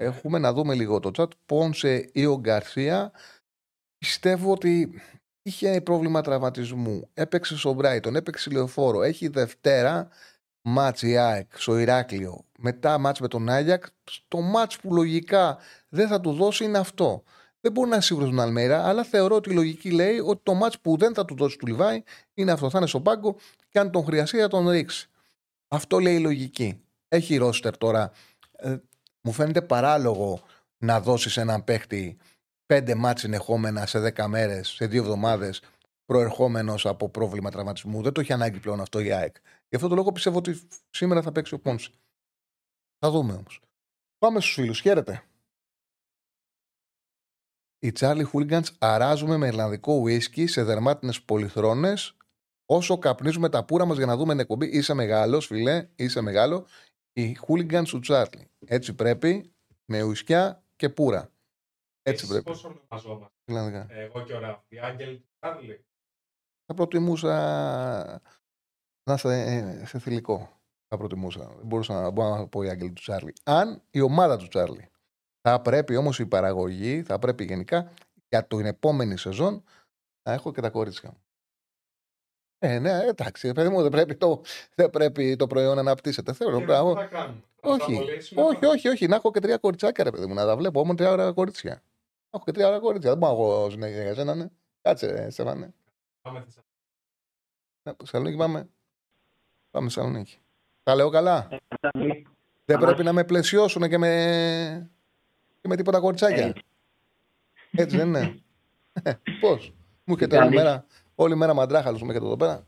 Έχουμε 0.00 0.38
να 0.38 0.52
δούμε 0.52 0.74
λίγο 0.74 1.00
το 1.00 1.10
chat. 1.16 1.28
Πόνσε 1.46 2.10
ή 2.12 2.26
ο 2.26 2.38
Γκαρσία. 2.38 3.12
Πιστεύω 3.98 4.52
ότι 4.52 5.00
είχε 5.42 5.80
πρόβλημα 5.80 6.20
τραυματισμού. 6.20 7.08
Έπαιξε 7.14 7.56
στο 7.56 7.72
Μπράιτον, 7.72 8.16
έπαιξε 8.16 8.50
λεωφόρο. 8.50 9.02
Έχει 9.02 9.28
Δευτέρα 9.28 10.08
μάτς 10.62 11.02
η 11.02 11.16
ΑΕΚ 11.16 11.58
στο 11.58 11.78
Ηράκλειο, 11.78 12.44
μετά 12.58 12.98
μάτς 12.98 13.20
με 13.20 13.28
τον 13.28 13.48
Άγιακ, 13.48 13.84
το 14.28 14.40
μάτς 14.40 14.78
που 14.78 14.94
λογικά 14.94 15.58
δεν 15.88 16.08
θα 16.08 16.20
του 16.20 16.32
δώσει 16.32 16.64
είναι 16.64 16.78
αυτό. 16.78 17.22
Δεν 17.60 17.72
μπορεί 17.72 17.88
να 17.88 17.94
είναι 17.94 18.04
σίγουρος 18.04 18.28
τον 18.28 18.40
Αλμέρα, 18.40 18.86
αλλά 18.86 19.04
θεωρώ 19.04 19.34
ότι 19.34 19.50
η 19.50 19.54
λογική 19.54 19.90
λέει 19.90 20.18
ότι 20.18 20.40
το 20.42 20.54
μάτς 20.54 20.78
που 20.80 20.96
δεν 20.96 21.14
θα 21.14 21.24
του 21.24 21.34
δώσει 21.34 21.58
του 21.58 21.66
Λιβάη 21.66 22.02
είναι 22.34 22.52
αυτό. 22.52 22.70
Θα 22.70 22.78
είναι 22.78 22.86
στον 22.86 23.02
πάγκο 23.02 23.36
και 23.68 23.78
αν 23.78 23.90
τον 23.90 24.04
χρειαστεί 24.04 24.38
θα 24.38 24.48
τον 24.48 24.68
ρίξει. 24.68 25.08
Αυτό 25.68 25.98
λέει 25.98 26.14
η 26.14 26.20
λογική. 26.20 26.80
Έχει 27.08 27.36
ρόστερ 27.36 27.76
τώρα. 27.78 28.12
Ε, 28.56 28.76
μου 29.20 29.32
φαίνεται 29.32 29.62
παράλογο 29.62 30.42
να 30.78 31.00
δώσεις 31.00 31.36
έναν 31.36 31.64
παίχτη 31.64 32.18
πέντε 32.66 32.94
μάτς 32.94 33.20
συνεχόμενα 33.20 33.86
σε 33.86 33.98
δέκα 33.98 34.28
μέρες, 34.28 34.68
σε 34.68 34.86
δύο 34.86 35.02
εβδομάδες, 35.02 35.62
προερχόμενος 36.04 36.86
από 36.86 37.08
πρόβλημα 37.08 37.50
τραυματισμού. 37.50 38.02
Δεν 38.02 38.12
το 38.12 38.20
έχει 38.20 38.32
ανάγκη 38.32 38.60
πλέον 38.60 38.80
αυτό 38.80 39.00
η 39.00 39.12
ΑΕΚ. 39.12 39.36
Γι' 39.68 39.76
αυτό 39.76 39.88
το 39.88 39.94
λόγο 39.94 40.12
πιστεύω 40.12 40.38
ότι 40.38 40.68
σήμερα 40.90 41.22
θα 41.22 41.32
παίξει 41.32 41.54
ο 41.54 41.58
Πόνση. 41.58 41.90
Θα 42.98 43.10
δούμε 43.10 43.32
όμως. 43.32 43.60
Πάμε 44.18 44.40
στους 44.40 44.52
φίλους. 44.54 44.80
Χαίρετε. 44.80 45.22
Οι 47.78 47.92
Charlie 47.98 48.30
Hooligans 48.32 48.66
αράζουμε 48.78 49.36
με 49.36 49.46
Ιρλανδικό 49.46 49.94
ουίσκι 49.94 50.46
σε 50.46 50.62
δερμάτινες 50.62 51.22
πολυθρόνες 51.22 52.16
όσο 52.66 52.98
καπνίζουμε 52.98 53.48
τα 53.48 53.64
πουρα 53.64 53.84
μας 53.84 53.96
για 53.96 54.06
να 54.06 54.16
δούμε 54.16 54.30
την 54.30 54.40
εκπομπή. 54.40 54.66
Είσαι 54.66 54.94
μεγάλος, 54.94 55.46
φιλέ, 55.46 55.88
είσαι 55.96 56.20
μεγάλο. 56.20 56.66
Οι 57.20 57.36
Hooligans 57.46 57.84
του 57.86 58.00
Charlie. 58.06 58.44
Έτσι 58.66 58.94
πρέπει, 58.94 59.52
με 59.84 60.02
ουισκιά 60.02 60.64
και 60.76 60.88
πουρα. 60.88 61.32
Έτσι 62.02 62.26
πρέπει. 62.26 62.44
Πώς 62.44 62.64
ονομαζόμαστε; 62.64 63.86
Εγώ 63.88 64.22
και 64.24 64.32
ο 64.32 64.38
Ραφ. 64.38 64.60
Οι 64.68 64.78
Άγγελοι 64.78 65.18
του 65.18 65.28
Τσάρλι. 65.38 65.84
Θα 66.66 66.74
προτιμούσα 66.74 67.32
να 69.02 69.14
είσαι 69.14 69.28
ε, 69.28 69.84
σε 69.86 69.98
θηλυκό. 69.98 70.60
Θα 70.88 70.96
προτιμούσα. 70.96 71.46
Δεν 71.46 71.66
μπορούσα 71.66 72.00
να, 72.00 72.10
μπορώ 72.10 72.36
να 72.36 72.46
πω 72.46 72.62
οι 72.62 72.68
Άγγελοι 72.68 72.92
του 72.92 73.02
Τσάρλι. 73.02 73.32
Αν 73.42 73.82
η 73.90 74.00
ομάδα 74.00 74.36
του 74.36 74.48
Τσάρλι. 74.48 74.88
Θα 75.40 75.60
πρέπει 75.60 75.96
όμως 75.96 76.18
η 76.18 76.26
παραγωγή, 76.26 77.02
θα 77.02 77.18
πρέπει 77.18 77.44
γενικά 77.44 77.92
για 78.28 78.46
την 78.46 78.66
επόμενη 78.66 79.16
σεζόν 79.16 79.64
να 80.22 80.32
έχω 80.32 80.52
και 80.52 80.60
τα 80.60 80.70
κορίτσια 80.70 81.10
μου. 81.10 81.22
Ε, 82.62 82.78
ναι, 82.78 82.90
εντάξει, 82.90 83.52
παιδί 83.52 83.68
μου, 83.68 83.82
δεν 83.82 83.90
πρέπει 83.90 84.16
το, 84.16 84.40
δεν 84.74 84.90
πρέπει 84.90 85.36
το 85.36 85.46
προϊόν 85.46 85.74
να 85.74 85.80
αναπτύσσεται. 85.80 86.32
Θέλω 86.32 86.60
πράγμα. 86.60 87.08
Όχι, 87.60 87.98
όχι, 88.34 88.66
όχι, 88.66 88.88
όχι, 88.88 89.06
να 89.06 89.16
έχω 89.16 89.30
και 89.30 89.40
τρία 89.40 89.56
κοριτσάκια, 89.56 90.04
ρε 90.04 90.10
παιδί 90.10 90.26
μου, 90.26 90.34
να 90.34 90.46
τα 90.46 90.56
βλέπω. 90.56 90.80
Όμως 90.80 90.96
τρία 90.96 91.10
ώρα 91.10 91.32
κορίτσια. 91.32 91.82
Έχω 92.30 92.44
και 92.44 92.52
τρία 92.52 92.68
ώρα 92.68 92.78
κορίτσια. 92.78 93.10
Δεν 93.10 93.18
μπορώ 93.18 93.32
να 93.32 93.42
έχω 93.42 93.70
συνέχεια 93.70 94.02
για 94.02 94.14
σένα, 94.14 94.34
ναι. 94.34 94.46
Κάτσε, 94.82 95.30
Στεφάνε. 95.30 95.74
Πάμε 96.22 96.44
Θεσσαλονίκη 97.96 98.36
πάμε. 98.36 98.68
Πάμε 99.70 99.88
Θεσσαλονίκη. 99.88 100.38
Τα 100.82 100.94
λέω 100.94 101.10
καλά; 101.10 101.48
Δεν 102.64 102.78
πρέπει 102.78 103.02
να 103.02 103.12
με 103.12 103.24
πλαισιώσουν 103.24 103.88
και 103.88 103.98
με, 103.98 104.90
και 105.60 105.68
με 105.68 105.76
τίποτα 105.76 106.00
κοριτσάκια. 106.00 106.52
Έτσι 107.70 107.96
δεν 107.96 108.06
είναι. 108.06 108.42
Πώς; 109.40 109.74
Μου 110.04 110.14
έχετε 110.14 110.38
όλη 110.38 110.54
μέρα, 110.54 110.86
όλη 111.22 111.36
μέρα 111.36 111.54
μαντράχαλος 111.54 112.02
μου 112.02 112.10
έχετε 112.10 112.24
εδώ 112.24 112.36
πέρα. 112.36 112.66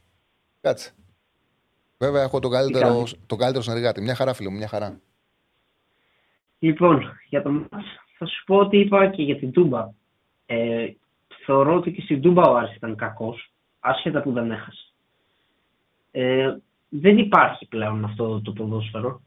Κάτσε. 0.60 0.90
Βέβαια 1.98 2.22
έχω 2.22 2.38
τον 2.38 2.50
καλύτερο, 2.50 3.06
το 3.26 3.36
καλύτερο 3.36 3.62
συνεργάτη. 3.62 4.00
Μια 4.00 4.14
χαρά, 4.14 4.32
φίλο 4.34 4.50
μου, 4.50 4.56
μια 4.56 4.68
χαρά. 4.68 5.00
Λοιπόν, 6.58 7.18
για 7.28 7.42
τον 7.42 7.68
θα 8.18 8.26
σου 8.26 8.44
πω 8.44 8.56
ότι 8.56 8.78
είπα 8.78 9.06
και 9.06 9.22
για 9.22 9.38
την 9.38 9.52
Τούμπα. 9.52 9.88
Ε, 10.46 10.86
θεωρώ 11.44 11.74
ότι 11.74 11.92
και 11.92 12.00
στην 12.00 12.22
Τούμπα 12.22 12.42
ο 12.42 12.56
Άρης 12.56 12.76
ήταν 12.76 12.96
κακός, 12.96 13.52
άσχετα 13.80 14.22
που 14.22 14.32
δεν 14.32 14.50
έχασε. 14.50 14.86
Ε, 16.10 16.56
δεν 16.88 17.18
υπάρχει 17.18 17.66
πλέον 17.66 18.04
αυτό 18.04 18.40
το 18.40 18.52
ποδόσφαιρο. 18.52 19.22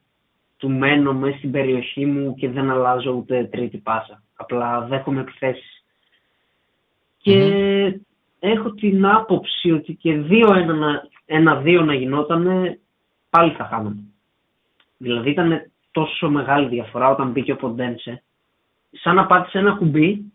Του 0.57 0.69
μένω 0.69 1.13
μέσα 1.13 1.37
στην 1.37 1.51
περιοχή 1.51 2.05
μου 2.05 2.35
και 2.35 2.49
δεν 2.49 2.69
αλλάζω 2.69 3.11
ούτε 3.11 3.43
τρίτη 3.43 3.77
πάσα. 3.77 4.23
Απλά 4.35 4.81
δέχομαι 4.81 5.21
επιθέσεις. 5.21 5.83
Και 7.17 7.99
έχω 8.45 8.71
την 8.71 9.05
άποψη 9.05 9.71
ότι 9.71 9.93
και 9.93 10.13
δύο-ένα-δύο 10.13 11.81
να 11.81 11.93
γινόταν, 11.93 12.77
πάλι 13.29 13.51
θα 13.51 13.63
χάναμε. 13.63 14.03
Δηλαδή 14.97 15.29
ήταν 15.29 15.71
τόσο 15.91 16.29
μεγάλη 16.29 16.67
διαφορά 16.67 17.09
όταν 17.09 17.31
μπήκε 17.31 17.51
ο 17.51 17.55
Ποντένσε, 17.55 18.23
σαν 18.91 19.15
να 19.15 19.25
πάτησε 19.25 19.57
ένα 19.57 19.71
κουμπί 19.75 20.33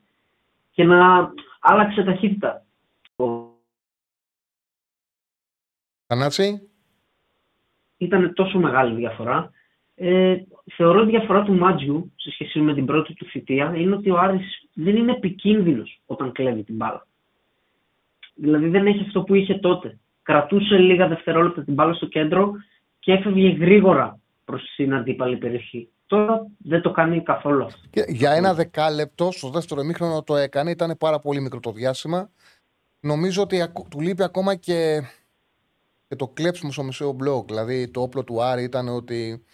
και 0.71 0.85
να 0.85 1.33
άλλαξε 1.61 2.03
ταχύτητα. 2.03 2.65
Θανάση; 6.07 6.69
Ήταν 7.97 8.35
τόσο 8.35 8.59
μεγάλη 8.59 8.95
διαφορά. 8.95 9.51
Ε, 9.95 10.37
θεωρώ 10.77 11.01
ότι 11.01 11.09
η 11.09 11.17
διαφορά 11.19 11.43
του 11.43 11.55
Μάτζιου 11.55 12.13
σε 12.17 12.31
σχέση 12.31 12.61
με 12.61 12.75
την 12.75 12.87
πρώτη 12.87 13.15
του 13.15 13.27
θητεία 13.27 13.73
είναι 13.77 13.95
ότι 13.95 14.11
ο 14.11 14.19
Άρης 14.19 14.69
δεν 14.73 14.97
είναι 14.97 15.13
επικίνδυνος 15.13 16.01
όταν 16.07 16.33
κλέβει 16.33 16.63
την 16.63 16.77
μπάλα. 16.77 17.07
Δηλαδή 18.41 18.69
δεν 18.69 18.87
έχει 18.87 19.03
αυτό 19.07 19.23
που 19.23 19.35
είχε 19.35 19.55
τότε. 19.55 19.99
Κρατούσε 20.23 20.77
λίγα 20.77 21.09
δευτερόλεπτα 21.09 21.65
την 21.65 21.75
μπάλα 21.75 21.95
στο 21.95 22.07
κέντρο 22.07 22.53
και 22.99 23.13
έφευγε 23.13 23.49
γρήγορα 23.49 24.21
προς 24.45 24.63
την 24.77 24.95
αντίπαλη 24.95 25.37
περιοχή. 25.37 25.89
Τώρα 26.07 26.47
δεν 26.59 26.81
το 26.81 26.91
κάνει 26.91 27.23
καθόλου 27.23 27.65
αυτό. 27.65 27.81
για 28.09 28.33
ένα 28.33 28.55
δεκάλεπτο, 28.55 29.31
στο 29.31 29.51
δεύτερο 29.51 29.81
εμίχρονο 29.81 30.23
το 30.23 30.37
έκανε, 30.37 30.71
ήταν 30.71 30.97
πάρα 30.99 31.19
πολύ 31.19 31.41
μικρό 31.41 31.61
το 31.61 31.73
διάστημα. 31.73 32.31
Νομίζω 33.01 33.43
ότι 33.43 33.73
του 33.91 34.01
λείπει 34.01 34.23
ακόμα 34.23 34.55
και, 34.55 35.01
και 36.09 36.17
το 36.17 36.29
κλέψιμο 36.29 36.73
στο 36.73 36.83
μεσαίο 36.83 37.13
μπλοκ. 37.13 37.47
Δηλαδή 37.47 37.89
το 37.89 38.01
όπλο 38.01 38.25
του 38.25 38.43
Άρη 38.43 38.63
ήταν 38.63 38.89
ότι 38.89 39.45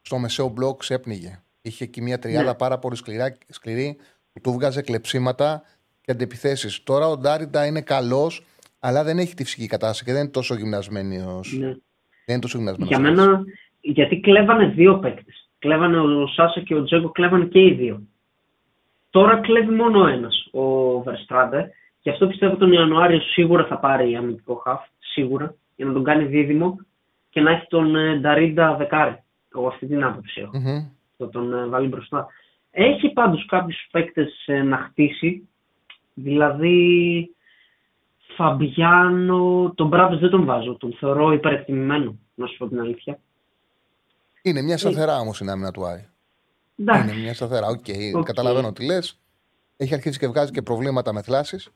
στο 0.00 0.18
μεσαίο 0.18 0.48
μπλοκ 0.48 0.78
ξέπνιγε. 0.78 1.42
Είχε 1.62 1.84
εκεί 1.84 2.02
μια 2.02 2.18
τριάδα 2.18 2.50
ναι. 2.50 2.54
πάρα 2.54 2.78
πολύ 2.78 2.96
σκληρά, 2.96 3.36
σκληρή 3.48 3.96
που 4.32 4.40
του 4.40 4.52
βγάζε 4.52 4.82
κλεψίματα 4.82 5.62
και 6.08 6.14
αντιπιθέσεις. 6.14 6.82
Τώρα 6.82 7.06
ο 7.06 7.16
Ντάριντα 7.16 7.66
είναι 7.66 7.80
καλός, 7.80 8.44
αλλά 8.80 9.04
δεν 9.04 9.18
έχει 9.18 9.34
τη 9.34 9.44
φυσική 9.44 9.66
κατάσταση 9.66 10.04
και 10.04 10.12
δεν 10.12 10.22
είναι 10.22 10.30
τόσο 10.30 10.54
γυμνασμένος. 10.54 11.56
Ναι. 11.58 11.66
Δεν 11.66 11.76
είναι 12.26 12.38
τόσο 12.40 12.58
γυμνασμένος. 12.58 12.88
Για 12.88 12.98
μένα, 12.98 13.44
γιατί 13.80 14.20
κλέβανε 14.20 14.66
δύο 14.66 14.98
παίκτες. 14.98 15.48
Κλέβανε 15.58 15.98
ο 15.98 16.26
Σάσα 16.26 16.60
και 16.60 16.74
ο 16.74 16.84
Τζέγκο, 16.84 17.10
κλέβανε 17.10 17.44
και 17.44 17.60
οι 17.60 17.72
δύο. 17.72 18.02
Τώρα 19.10 19.36
κλέβει 19.36 19.74
μόνο 19.74 20.06
ένας, 20.06 20.48
ο 20.52 20.62
Βερστράντε. 21.02 21.70
Γι' 22.00 22.10
αυτό 22.10 22.26
πιστεύω 22.26 22.56
τον 22.56 22.72
Ιανουάριο 22.72 23.20
σίγουρα 23.20 23.64
θα 23.64 23.78
πάρει 23.78 24.16
αμυντικό 24.16 24.54
χαφ, 24.54 24.80
σίγουρα, 24.98 25.54
για 25.76 25.86
να 25.86 25.92
τον 25.92 26.04
κάνει 26.04 26.24
δίδυμο 26.24 26.76
και 27.30 27.40
να 27.40 27.50
έχει 27.50 27.66
τον 27.68 27.96
ε, 27.96 28.16
Νταρίντα 28.16 28.76
δεκάρι. 28.76 29.22
Εγώ 29.54 29.66
αυτή 29.66 29.86
την 29.86 30.04
άποψη 30.04 30.40
έχω. 30.40 30.50
Mm-hmm. 30.54 30.90
Θα 31.16 31.28
τον 31.28 31.54
ε, 31.54 31.66
βάλει 31.66 31.88
μπροστά. 31.88 32.26
Έχει 32.70 33.08
πάντως 33.08 33.46
κάποιους 33.46 33.88
παίκτες 33.90 34.42
ε, 34.46 34.62
να 34.62 34.76
χτίσει 34.76 35.48
Δηλαδή, 36.22 37.30
Φαμπιάνο, 38.36 39.72
τον 39.74 39.88
Μπράβος 39.88 40.18
δεν 40.18 40.30
τον 40.30 40.44
βάζω. 40.44 40.76
Τον 40.76 40.92
θεωρώ 40.98 41.32
υπερεκτιμημένο, 41.32 42.18
να 42.34 42.46
σου 42.46 42.56
πω 42.56 42.68
την 42.68 42.80
αλήθεια. 42.80 43.18
Είναι 44.42 44.62
μια 44.62 44.78
σταθερά 44.78 45.18
όμως 45.18 45.40
η 45.40 45.46
άμυνα 45.48 45.70
του 45.70 45.86
Άρη. 45.86 46.08
Είναι 46.76 47.14
μια 47.22 47.34
σταθερά. 47.34 47.66
OK, 47.66 47.84
okay. 47.86 48.22
καταλαβαίνω 48.24 48.72
τι 48.72 48.84
λες. 48.84 49.18
Έχει 49.76 49.94
αρχίσει 49.94 50.18
και 50.18 50.26
βγάζει 50.26 50.50
και 50.50 50.62
προβλήματα 50.62 51.12
με 51.12 51.22
θλάσεις. 51.22 51.70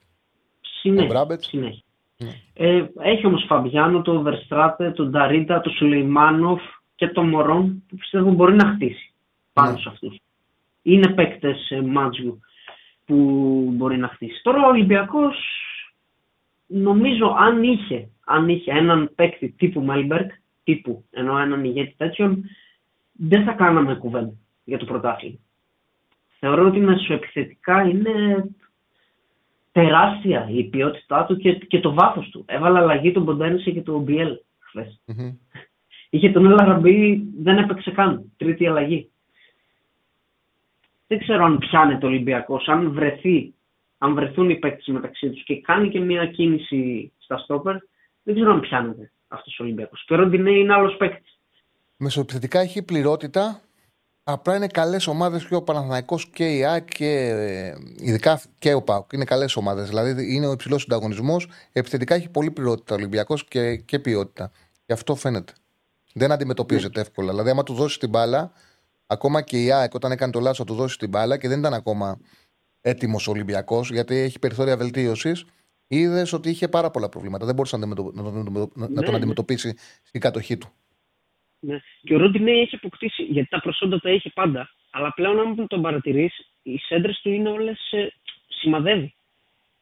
Συνέχεια. 0.80 1.82
Ναι. 2.16 2.32
Ε, 2.54 2.84
έχει 2.98 3.26
όμως 3.26 3.44
Φαμπιάνο, 3.48 4.02
τον 4.02 4.22
Βερστράτε, 4.22 4.90
τον 4.90 5.10
Νταρίντα, 5.10 5.60
τον 5.60 5.72
Σουλεϊμάνοφ 5.72 6.62
και 6.94 7.08
τον 7.08 7.28
Μορόν 7.28 7.82
που 7.88 7.96
πιστεύω 7.96 8.30
μπορεί 8.30 8.54
να 8.54 8.72
χτίσει 8.74 9.12
πάνω 9.52 9.72
ναι. 9.72 9.78
σε 9.78 9.88
αυτούς. 9.88 10.20
Είναι 10.82 11.08
παίκτες 11.08 11.70
ε, 11.70 11.80
Μάτζιου 11.80 12.40
που 13.12 13.70
μπορεί 13.72 13.96
να 13.96 14.08
χτίσει. 14.08 14.42
Τώρα 14.42 14.66
ο 14.66 14.68
Ολυμπιακός 14.68 15.36
νομίζω 16.66 17.36
αν 17.38 17.62
είχε, 17.62 18.08
αν 18.24 18.48
είχε 18.48 18.72
έναν 18.72 19.10
παίκτη 19.14 19.48
τύπου 19.48 19.80
Μέλμπεργκ, 19.80 20.28
τύπου 20.64 21.04
ενώ 21.10 21.38
έναν 21.38 21.64
ηγέτη 21.64 21.94
τέτοιον, 21.96 22.44
δεν 23.12 23.44
θα 23.44 23.52
κάναμε 23.52 23.94
κουβέντα 23.94 24.32
για 24.64 24.78
το 24.78 24.84
πρωτάθλημα. 24.84 25.38
Θεωρώ 26.38 26.66
ότι 26.66 26.80
μεσοεπιθετικά 26.80 27.82
είναι 27.82 28.44
τεράστια 29.72 30.48
η 30.50 30.64
ποιότητά 30.64 31.24
του 31.24 31.36
και, 31.36 31.52
και 31.52 31.80
το 31.80 31.92
βάθος 31.94 32.28
του. 32.28 32.44
Έβαλε 32.48 32.78
αλλαγή 32.78 33.12
τον 33.12 33.24
Ποντένσε 33.24 33.70
και 33.70 33.82
τον 33.82 34.02
Μπιέλ 34.02 34.38
χθες. 34.58 35.00
Mm-hmm. 35.06 35.36
Είχε 36.10 36.30
τον 36.30 36.46
Ελαραμπή, 36.46 37.26
δεν 37.38 37.58
έπαιξε 37.58 37.90
καν. 37.90 38.32
Τρίτη 38.36 38.66
αλλαγή 38.66 39.11
δεν 41.12 41.20
ξέρω 41.20 41.44
αν 41.44 41.58
πιάνεται 41.58 42.06
ο 42.06 42.08
Ολυμπιακός, 42.08 42.68
αν 42.68 42.92
βρεθεί, 42.92 43.54
αν 43.98 44.14
βρεθούν 44.14 44.50
οι 44.50 44.56
παίκτες 44.56 44.86
μεταξύ 44.86 45.30
τους 45.30 45.44
και 45.44 45.60
κάνει 45.60 45.88
και 45.88 46.00
μια 46.00 46.26
κίνηση 46.26 47.12
στα 47.18 47.38
στόπερ, 47.38 47.76
δεν 48.22 48.34
ξέρω 48.34 48.52
αν 48.52 48.60
πιάνεται 48.60 49.10
αυτός 49.28 49.58
ο 49.60 49.62
Ολυμπιακός. 49.62 50.04
Και 50.06 50.14
ο 50.14 50.16
Ροντινέ 50.16 50.50
είναι 50.50 50.72
άλλος 50.72 50.96
παίκτης. 50.96 51.38
Μεσοεπιθετικά 51.96 52.60
έχει 52.60 52.82
πληρότητα. 52.82 53.60
Απλά 54.24 54.56
είναι 54.56 54.66
καλές 54.66 55.06
ομάδες 55.06 55.46
και 55.46 55.54
ο 55.54 55.62
Παναθανικό 55.62 56.18
και 56.32 56.56
η 56.56 56.64
ΑΕΚ 56.64 56.88
και 56.88 57.06
ε, 57.06 57.74
ειδικά 57.98 58.40
και 58.58 58.74
ο 58.74 58.82
ΠΑΟΚ. 58.82 59.12
Είναι 59.12 59.24
καλές 59.24 59.56
ομάδες. 59.56 59.88
Δηλαδή 59.88 60.34
είναι 60.34 60.46
ο 60.46 60.52
υψηλός 60.52 60.82
συνταγωνισμός. 60.82 61.48
Επιθετικά 61.72 62.14
έχει 62.14 62.28
πολύ 62.28 62.50
πληρότητα 62.50 62.94
ο 62.94 62.96
Ολυμπιακός 62.98 63.44
και, 63.44 63.76
και 63.76 63.98
ποιότητα. 63.98 64.50
Γι' 64.86 64.92
αυτό 64.92 65.14
φαίνεται. 65.14 65.52
Δεν 66.14 66.32
αντιμετωπίζεται 66.32 67.00
ναι. 67.00 67.00
εύκολα. 67.00 67.30
Δηλαδή, 67.30 67.50
άμα 67.50 67.62
του 67.62 67.74
δώσει 67.74 67.98
την 67.98 68.08
μπάλα, 68.08 68.52
Ακόμα 69.12 69.42
και 69.42 69.62
η 69.62 69.72
ΑΕΚ 69.72 69.94
όταν 69.94 70.10
έκανε 70.12 70.32
το 70.32 70.40
λάθος 70.40 70.66
του 70.66 70.74
δώσει 70.74 70.98
την 70.98 71.08
μπάλα 71.08 71.38
και 71.38 71.48
δεν 71.48 71.58
ήταν 71.58 71.74
ακόμα 71.74 72.18
έτοιμος 72.80 73.28
Ολυμπιακός, 73.28 73.90
γιατί 73.90 74.16
έχει 74.16 74.38
περιθώρια 74.38 74.76
βελτίωσης, 74.76 75.44
είδες 75.86 76.32
ότι 76.32 76.50
είχε 76.50 76.68
πάρα 76.68 76.90
πολλά 76.90 77.08
προβλήματα. 77.08 77.44
Δεν 77.46 77.54
μπορούσε 77.54 77.76
να, 77.76 77.86
να, 77.86 77.94
τον 77.94 79.10
ναι. 79.10 79.16
αντιμετωπίσει 79.16 79.76
στην 80.02 80.20
κατοχή 80.20 80.56
του. 80.56 80.68
Ναι. 81.58 81.80
Και 82.02 82.14
ο 82.14 82.18
Ρόντινε 82.18 82.50
έχει 82.50 82.74
αποκτήσει, 82.74 83.22
γιατί 83.22 83.48
τα 83.48 83.60
προσόντα 83.60 84.00
τα 84.00 84.10
έχει 84.10 84.32
πάντα. 84.32 84.70
Αλλά 84.90 85.12
πλέον, 85.12 85.38
αν 85.40 85.66
τον 85.66 85.82
παρατηρείς, 85.82 86.34
οι 86.62 86.76
σέντρες 86.76 87.20
του 87.22 87.30
είναι 87.30 87.48
όλες. 87.48 87.92
Ε, 87.92 88.12
σημαδεύει. 88.62 89.14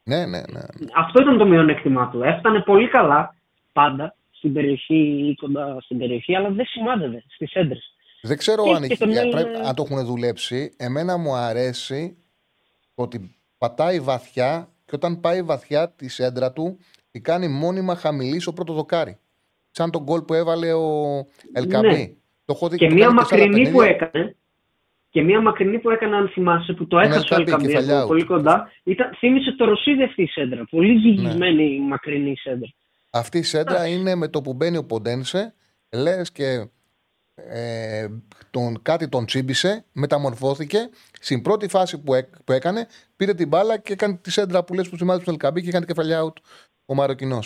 Ναι, 0.03 0.26
ναι, 0.26 0.39
ναι. 0.39 0.61
Αυτό 0.95 1.22
ήταν 1.22 1.39
το 1.39 1.47
μειονέκτημά 1.47 2.11
του. 2.11 2.22
Έφτανε 2.22 2.61
πολύ 2.61 2.89
καλά 2.89 3.35
πάντα 3.72 4.14
στην 4.31 4.53
περιοχή 4.53 5.28
ή 5.28 5.35
κοντά 5.35 5.81
στην 5.81 5.99
περιοχή, 5.99 6.37
αλλά 6.37 6.51
δεν 6.51 6.66
σημάδευε 6.66 7.24
στις 7.28 7.53
έντρε. 7.53 7.78
Δεν 8.22 8.36
ξέρω 8.36 8.64
αν, 8.74 8.82
έχει, 8.82 9.18
αν 9.64 9.74
το 9.74 9.86
έχουν 9.90 10.04
δουλέψει. 10.04 10.72
Εμένα 10.76 11.16
μου 11.16 11.34
αρέσει 11.34 12.16
ότι 12.94 13.36
πατάει 13.58 14.00
βαθιά 14.00 14.68
και 14.84 14.94
όταν 14.94 15.20
πάει 15.20 15.42
βαθιά 15.42 15.90
τη 15.90 16.08
σέντρα 16.08 16.52
του, 16.52 16.78
τη 17.10 17.20
κάνει 17.20 17.48
μόνιμα 17.48 17.94
χαμηλής 17.94 18.42
στο 18.42 18.52
πρώτος 18.52 18.76
δοκάρι. 18.76 19.18
Σαν 19.70 19.90
τον 19.90 20.02
γκολ 20.02 20.22
που 20.22 20.34
έβαλε 20.34 20.72
ο 20.72 21.26
Ελκαμπή. 21.52 21.86
Ναι. 21.88 22.06
Το 22.44 22.52
έχω 22.56 22.68
δει 22.68 22.76
και, 22.76 22.86
και 22.86 22.94
μία 22.94 23.12
μακρινή 23.12 23.70
που 23.70 23.82
έκανε. 23.82 24.36
Και 25.10 25.22
μία 25.22 25.40
μακρινή 25.40 25.78
που 25.78 25.90
έκανε, 25.90 26.16
αν 26.16 26.28
θυμάσαι, 26.28 26.72
που 26.72 26.86
το 26.86 26.98
έχασε 26.98 27.34
ο 27.34 27.36
Ελκαμπή 27.36 27.74
πολύ 28.06 28.24
κοντά. 28.24 28.70
Ήταν, 28.82 29.14
θύμισε 29.18 29.52
το 29.52 29.64
Ρωσίδη 29.64 30.02
αυτή 30.02 30.22
η 30.22 30.26
σέντρα. 30.26 30.66
Πολύ 30.70 30.98
ζυγισμένη 30.98 31.78
ναι. 31.78 31.86
μακρινή 31.86 32.36
σέντρα. 32.36 32.68
Αυτή 33.10 33.38
η 33.38 33.42
σέντρα 33.42 33.86
είναι 33.86 34.14
με 34.14 34.28
το 34.28 34.40
που 34.40 34.54
μπαίνει 34.54 34.76
ο 34.76 34.84
Ποντένσε, 34.84 35.54
λες 35.92 36.32
και 36.32 36.68
ε, 37.49 38.09
τον, 38.51 38.82
κάτι 38.82 39.09
τον 39.09 39.26
τσίμπησε, 39.26 39.84
μεταμορφώθηκε. 39.93 40.78
Στην 41.20 41.43
πρώτη 41.43 41.68
φάση 41.68 42.03
που, 42.03 42.12
που 42.45 42.53
έκανε, 42.53 42.86
πήρε 43.16 43.34
την 43.34 43.49
μπάλα 43.49 43.78
και 43.78 43.93
έκανε 43.93 44.18
τη 44.22 44.30
σέντρα 44.30 44.64
που 44.64 44.74
λες 44.74 44.88
που 44.88 44.97
σημαίνει 44.97 45.20
στον 45.20 45.32
Ελκαμπή 45.32 45.62
και 45.62 45.68
έκανε 45.68 45.84
κεφαλιά 45.84 46.22
out 46.24 46.32
ο 46.86 46.95
Μαροκινό. 46.95 47.38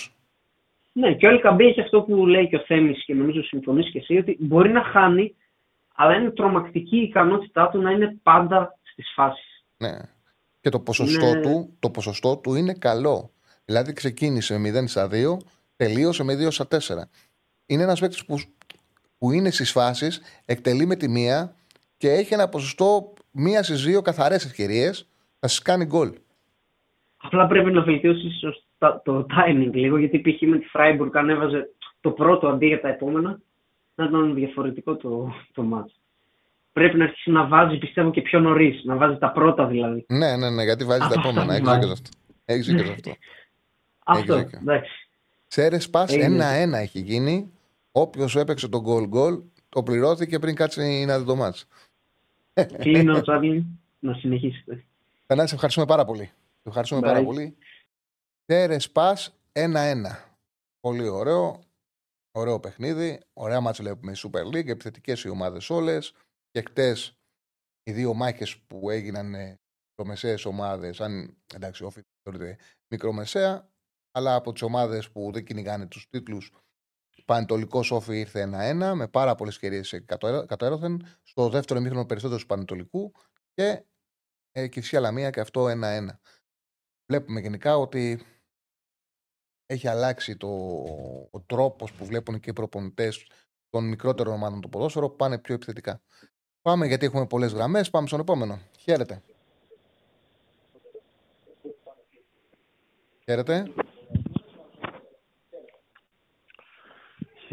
Ναι, 0.93 1.15
και 1.15 1.27
ο 1.27 1.31
Ελκαμπή 1.31 1.65
έχει 1.65 1.81
αυτό 1.81 2.03
που 2.03 2.27
λέει 2.27 2.49
και 2.49 2.57
ο 2.57 2.65
Θέμης 2.67 3.05
και 3.05 3.15
νομίζω 3.15 3.43
συμφωνείς 3.43 3.91
και 3.91 3.99
εσύ, 3.99 4.17
ότι 4.17 4.37
μπορεί 4.41 4.71
να 4.71 4.83
χάνει, 4.83 5.35
αλλά 5.95 6.15
είναι 6.15 6.31
τρομακτική 6.31 6.97
η 6.97 7.03
ικανότητά 7.03 7.69
του 7.69 7.81
να 7.81 7.91
είναι 7.91 8.17
πάντα 8.23 8.79
στις 8.83 9.13
φάσεις. 9.15 9.65
Ναι. 9.77 9.99
Και 10.61 10.69
το 10.71 10.81
ποσοστό, 10.81 11.41
του, 11.41 11.77
το 11.79 11.91
ποσοστό 11.91 12.37
του 12.37 12.55
είναι 12.55 12.73
καλό. 12.73 13.31
Δηλαδή 13.65 13.93
ξεκίνησε 13.93 14.59
με 14.59 14.81
0 14.81 14.85
στα 14.87 15.09
2, 15.13 15.37
τελείωσε 15.77 16.25
με 16.25 16.35
2 16.35 16.51
στα 16.51 16.67
4. 16.71 16.79
Είναι 17.67 17.83
ένας 17.83 18.01
παίκτης 18.01 18.25
που 18.25 18.39
που 19.19 19.33
είναι 19.33 19.51
στις 19.51 19.71
φάσεις, 19.71 20.21
εκτελεί 20.45 20.87
με 20.87 20.97
τη 20.97 21.09
μία 21.09 21.55
και 21.97 22.11
έχει 22.11 22.35
ένα 22.35 22.49
ποσοστό 22.49 23.13
μία 23.31 23.63
στις 23.63 23.85
δύο 23.85 24.03
καθαρές 24.03 24.45
ευκαιρίες 24.45 25.09
να 25.41 25.49
σας 25.49 25.63
κάνει 25.63 25.85
γκολ. 25.85 26.13
Απλά 27.17 27.47
πρέπει 27.47 27.73
να 27.73 27.83
βελτιώσει 27.83 28.29
το 28.79 29.27
timing 29.37 29.71
λίγο, 29.73 29.99
γιατί 29.99 30.19
π.χ. 30.19 30.41
με 30.41 30.59
τη 30.59 30.67
Freiburg 30.73 31.11
αν 31.13 31.31
έβαζε 31.31 31.71
το 32.01 32.11
πρώτο 32.11 32.49
αντί 32.49 32.67
για 32.67 32.81
τα 32.81 32.89
επόμενα, 32.89 33.41
να 33.95 34.05
ήταν 34.05 34.35
διαφορετικό 34.35 34.97
το, 34.97 35.35
το 35.53 35.63
μάτς. 35.63 35.99
Πρέπει 36.73 36.97
να 36.97 37.05
αρχίσει 37.05 37.31
να 37.31 37.47
βάζει, 37.47 37.79
πιστεύω, 37.79 38.11
και 38.11 38.23
πιο 38.23 38.41
νωρίς. 38.41 38.85
Να 38.85 38.97
βάζει 38.97 39.19
τα 39.19 39.31
πρώτα 39.31 39.67
δηλαδή. 39.67 40.05
Ναι, 40.09 40.37
ναι, 40.37 40.51
ναι, 40.51 40.63
γιατί 40.63 40.85
βάζει 40.85 41.09
τα 41.09 41.15
επόμενα. 41.19 41.55
Έχει 41.55 41.63
δίκιο 41.63 41.91
αυτό. 41.91 42.11
Έχει 42.45 42.75
δίκιο 42.75 42.93
αυτό. 42.93 43.13
Αυτό, 44.05 44.35
εντάξει. 44.35 45.09
Ξέρε, 45.49 45.79
πας 45.91 46.17
ένα-ένα 46.17 46.79
έχει 46.79 47.01
γίνει 47.01 47.53
Όποιος 47.97 48.37
έπαιξε 48.37 48.69
τον 48.69 48.81
γκολ 48.81 49.07
γκολ, 49.07 49.43
το 49.69 49.83
πληρώθηκε 49.83 50.39
πριν 50.39 50.55
κάτσει 50.55 51.05
να 51.05 51.19
δει 51.19 51.25
το 51.25 51.37
μάτς. 51.37 51.67
Κλείνω, 52.79 53.21
Τσάρλι, 53.21 53.67
να 53.99 54.15
συνεχίσετε. 54.15 54.85
Φανά, 55.27 55.47
σε 55.47 55.55
ευχαριστούμε 55.55 55.87
πάρα 55.87 56.05
πολύ. 56.05 56.25
Σε 56.25 56.69
ευχαριστούμε 56.69 57.01
πάρα 57.01 57.25
πολύ. 57.25 57.57
Τέρε 58.45 58.77
Πας 58.93 59.37
1-1. 59.53 60.33
Πολύ 60.81 61.09
ωραίο. 61.09 61.61
Ωραίο 62.33 62.61
παιχνίδι. 62.61 63.21
Ωραία 63.33 63.61
μάτσα 63.61 63.83
βλέπουμε 63.83 64.13
η 64.13 64.17
Super 64.19 64.45
League. 64.45 64.69
Επιθετικές 64.69 65.23
οι 65.23 65.29
ομάδες 65.29 65.71
όλες. 65.71 66.13
Και 66.51 66.61
χτες 66.61 67.19
οι 67.83 67.93
δύο 67.93 68.15
μάχες 68.15 68.57
που 68.57 68.91
έγιναν 68.91 69.35
μικρομεσαίες 69.89 70.45
ομάδες, 70.45 71.01
αν 71.01 71.37
εντάξει, 71.55 71.85
όφη 71.85 72.01
θεωρείται 72.23 72.59
μικρομεσαία, 72.89 73.69
αλλά 74.11 74.35
από 74.35 74.53
τις 74.53 74.63
ομάδες 74.63 75.11
που 75.11 75.31
δεν 75.33 75.45
κυνηγάνε 75.45 75.87
τους 75.87 76.07
τίτλους 76.11 76.53
Πανετολικός 77.25 77.91
Όφη 77.91 78.19
ήρθε 78.19 78.43
1-1 78.43 78.93
με 78.95 79.09
πάρα 79.09 79.35
πολλές 79.35 79.55
ευκαιρίες 79.55 80.03
κατ' 80.47 80.63
έρωθεν. 80.63 81.07
Στο 81.23 81.49
δεύτερο 81.49 81.81
ημίχρονο 81.81 82.07
περισσότερο 82.07 82.41
του 82.41 82.47
Πανετολικού 82.47 83.13
και 83.55 83.85
ε, 84.53 84.69
Κυψία 84.69 85.01
Λαμία 85.01 85.31
και 85.31 85.41
αυτό 85.41 85.65
1-1. 85.65 86.07
Βλέπουμε 87.07 87.41
γενικά 87.41 87.77
ότι 87.77 88.23
έχει 89.67 89.89
αλλάξει 89.89 90.37
το, 90.37 90.49
ο 91.31 91.41
τρόπος 91.47 91.93
που 91.93 92.05
βλέπουν 92.05 92.41
και 92.41 92.51
οι 92.51 92.53
προπονητές 92.53 93.27
των 93.69 93.89
μικρότερων 93.89 94.35
ομάδων 94.35 94.61
του 94.61 94.69
ποδόσφαιρο. 94.69 95.11
Πάνε 95.11 95.39
πιο 95.39 95.55
επιθετικά. 95.55 96.03
Πάμε 96.63 96.87
γιατί 96.87 97.07
έχουμε 97.07 97.27
πολλές 97.27 97.53
γραμμές. 97.53 97.91
Πάμε 97.91 98.07
στον 98.07 98.21
επόμενο. 98.21 98.61
Χαίρετε. 98.79 99.23
Χαίρετε. 103.25 103.73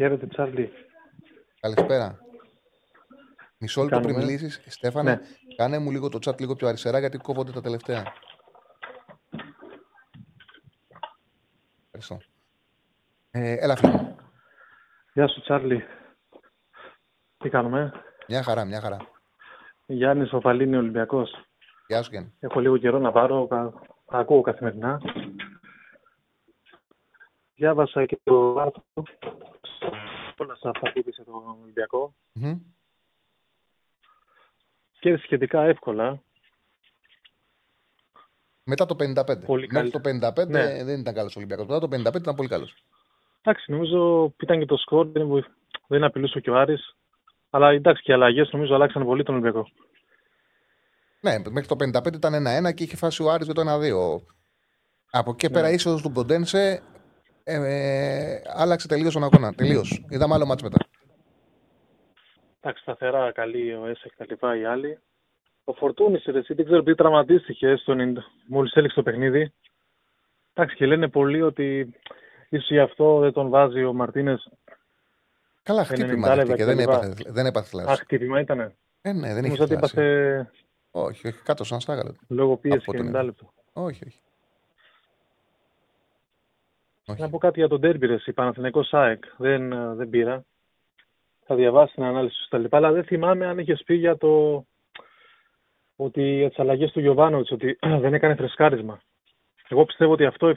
Χαίρετε, 0.02 0.26
Τσάρλι. 0.26 0.72
Καλησπέρα. 1.60 2.18
Μισό 3.58 3.82
λεπτό 3.82 4.00
πριν 4.00 4.16
μιλήσεις, 4.16 4.62
Στέφανε, 4.66 5.10
ναι. 5.10 5.20
κάνε 5.56 5.78
μου 5.78 5.90
λίγο 5.90 6.08
το 6.08 6.18
chat 6.24 6.40
λίγο 6.40 6.54
πιο 6.54 6.68
αριστερά 6.68 6.98
γιατί 6.98 7.18
κόβονται 7.18 7.52
τα 7.52 7.60
τελευταία. 7.60 8.12
Ευχαριστώ. 11.84 12.18
Ε, 13.30 13.56
έλα, 13.64 13.76
φίλε. 13.76 14.14
Γεια 15.12 15.28
σου, 15.28 15.40
Τσάρλι. 15.40 15.84
Τι 17.36 17.48
κάνουμε; 17.48 17.92
Μια 18.28 18.42
χαρά, 18.42 18.64
μια 18.64 18.80
χαρά. 18.80 18.96
Γιάννης 19.86 20.32
Οφαλίνη 20.32 20.76
Ολυμπιακός. 20.76 21.30
Γεια 21.86 22.02
σου, 22.02 22.10
Γιάννη. 22.10 22.34
Έχω 22.40 22.60
λίγο 22.60 22.76
καιρό 22.76 22.98
να 22.98 23.12
πάρω. 23.12 23.48
Ακούω 24.06 24.40
καθημερινά. 24.40 25.00
Διάβασα 27.54 28.06
και 28.06 28.20
το 28.22 28.60
άρθρο 28.60 28.82
όλα 30.42 30.54
σε 30.54 30.68
αυτά 30.68 30.92
που 30.92 30.98
είπε 30.98 31.10
για 31.10 31.24
τον 31.24 31.58
Ολυμπιακό. 31.62 32.14
Mm-hmm. 32.40 32.58
Και 35.00 35.16
σχετικά 35.16 35.62
εύκολα. 35.62 36.22
Μετά 38.64 38.86
το 38.86 38.96
55. 38.98 39.44
Πολύ 39.46 39.68
Μέχρι 39.70 39.90
το 39.90 40.00
55 40.04 40.46
ναι. 40.48 40.84
δεν 40.84 41.00
ήταν 41.00 41.14
καλός 41.14 41.36
ο 41.36 41.38
Ολυμπιακός. 41.38 41.66
Μετά 41.66 41.88
το 41.88 42.10
55 42.10 42.14
ήταν 42.14 42.34
πολύ 42.34 42.48
καλός. 42.48 42.74
Εντάξει, 43.42 43.70
νομίζω 43.70 44.32
ήταν 44.40 44.58
και 44.58 44.66
το 44.66 44.76
σκορ, 44.76 45.06
δεν, 45.06 45.44
δεν 45.86 46.04
απειλούσε 46.04 46.40
και 46.40 46.50
ο 46.50 46.56
Άρης. 46.56 46.96
Αλλά 47.50 47.70
εντάξει 47.70 48.02
και 48.02 48.10
οι 48.10 48.14
αλλαγές 48.14 48.50
νομίζω 48.52 48.74
αλλάξαν 48.74 49.04
πολύ 49.04 49.22
τον 49.22 49.34
Ολυμπιακό. 49.34 49.68
Ναι, 51.20 51.38
μέχρι 51.50 51.68
το 51.68 51.76
55 51.98 52.14
ήταν 52.14 52.66
1-1 52.68 52.74
και 52.74 52.82
είχε 52.82 52.96
φάσει 52.96 53.22
ο 53.22 53.30
Άρης 53.30 53.46
με 53.46 53.54
το 53.54 53.62
1-2. 53.62 54.22
Από 55.10 55.30
εκεί 55.30 55.46
ναι. 55.46 55.52
πέρα 55.52 55.70
η 55.70 55.74
είσοδο 55.74 56.00
του 56.00 56.12
Ποντένσε 56.12 56.82
ε, 57.44 57.54
ε, 57.54 58.42
άλλαξε 58.46 58.88
τελείως 58.88 59.12
τον 59.12 59.24
αγώνα. 59.24 59.54
Τελείως. 59.54 60.04
Είδαμε 60.08 60.34
άλλο 60.34 60.46
μάτς 60.46 60.62
μετά. 60.62 60.76
Εντάξει, 62.60 62.82
σταθερά 62.82 63.32
καλή 63.32 63.74
ο 63.74 63.86
ΕΣΕ 63.86 64.08
και 64.08 64.14
τα 64.16 64.24
λοιπά 64.28 64.56
οι 64.56 64.64
άλλοι. 64.64 64.98
Ο 65.64 65.72
Φορτούνης, 65.72 66.22
δεν 66.26 66.64
ξέρω 66.64 66.82
τι 66.82 66.94
τραυματίστηκε 66.94 67.74
μόλις 68.46 68.72
έλειξε 68.72 68.96
το 68.96 69.02
παιχνίδι. 69.02 69.52
Εντάξει, 70.54 70.76
και 70.76 70.86
λένε 70.86 71.08
πολλοί 71.08 71.42
ότι 71.42 71.94
ίσως 72.48 72.68
γι' 72.68 72.78
αυτό 72.78 73.18
δεν 73.18 73.32
τον 73.32 73.48
βάζει 73.48 73.84
ο 73.84 73.92
Μαρτίνες. 73.92 74.48
Καλά, 75.62 75.84
χτύπημα 75.84 76.44
και 76.44 76.64
δεν 76.64 76.78
έπαθε, 76.78 77.14
δεν 77.26 77.46
έπαθε 77.46 77.76
λάθος. 77.76 77.92
Α, 77.92 77.96
χτύπημα 77.96 78.40
ήτανε. 78.40 78.76
Ε, 79.02 79.12
ναι, 79.12 79.34
δεν 79.34 79.44
είχε 79.44 79.62
έπαθε... 79.68 80.50
Όχι, 80.90 81.28
όχι, 81.28 81.42
κάτω 81.42 81.64
σαν 81.64 81.80
στάγαλο. 81.80 82.16
Λόγω 82.28 82.56
πίεσης 82.56 82.84
και 82.84 82.98
90 82.98 83.24
λεπτό. 83.24 83.52
Όχι, 83.72 84.04
όχι. 84.06 84.20
Όχι. 87.06 87.20
Να 87.20 87.30
πω 87.30 87.38
κάτι 87.38 87.58
για 87.58 87.68
τον 87.68 87.80
Τέρμπι, 87.80 88.18
η 88.26 88.32
Παναθηναϊκός 88.32 88.88
ΣΑΕΚ. 88.88 89.24
Δεν, 89.36 89.72
ε, 89.72 89.94
δεν 89.94 90.08
πήρα. 90.08 90.44
Θα 91.44 91.54
διαβάσει 91.54 91.94
την 91.94 92.02
ανάλυση 92.02 92.44
στα 92.44 92.58
λοιπά, 92.58 92.76
αλλά 92.76 92.92
δεν 92.92 93.04
θυμάμαι 93.04 93.46
αν 93.46 93.58
είχες 93.58 93.82
πει 93.84 93.94
για 93.94 94.16
το 94.16 94.64
ότι 95.96 96.22
για 96.22 96.48
τις 96.48 96.58
αλλαγές 96.58 96.92
του 96.92 97.00
Γιωβάνοβιτς, 97.00 97.50
ότι 97.50 97.78
δεν 98.02 98.14
έκανε 98.14 98.34
φρεσκάρισμα. 98.34 99.00
Εγώ 99.68 99.84
πιστεύω 99.84 100.12
ότι 100.12 100.24
αυτό 100.24 100.54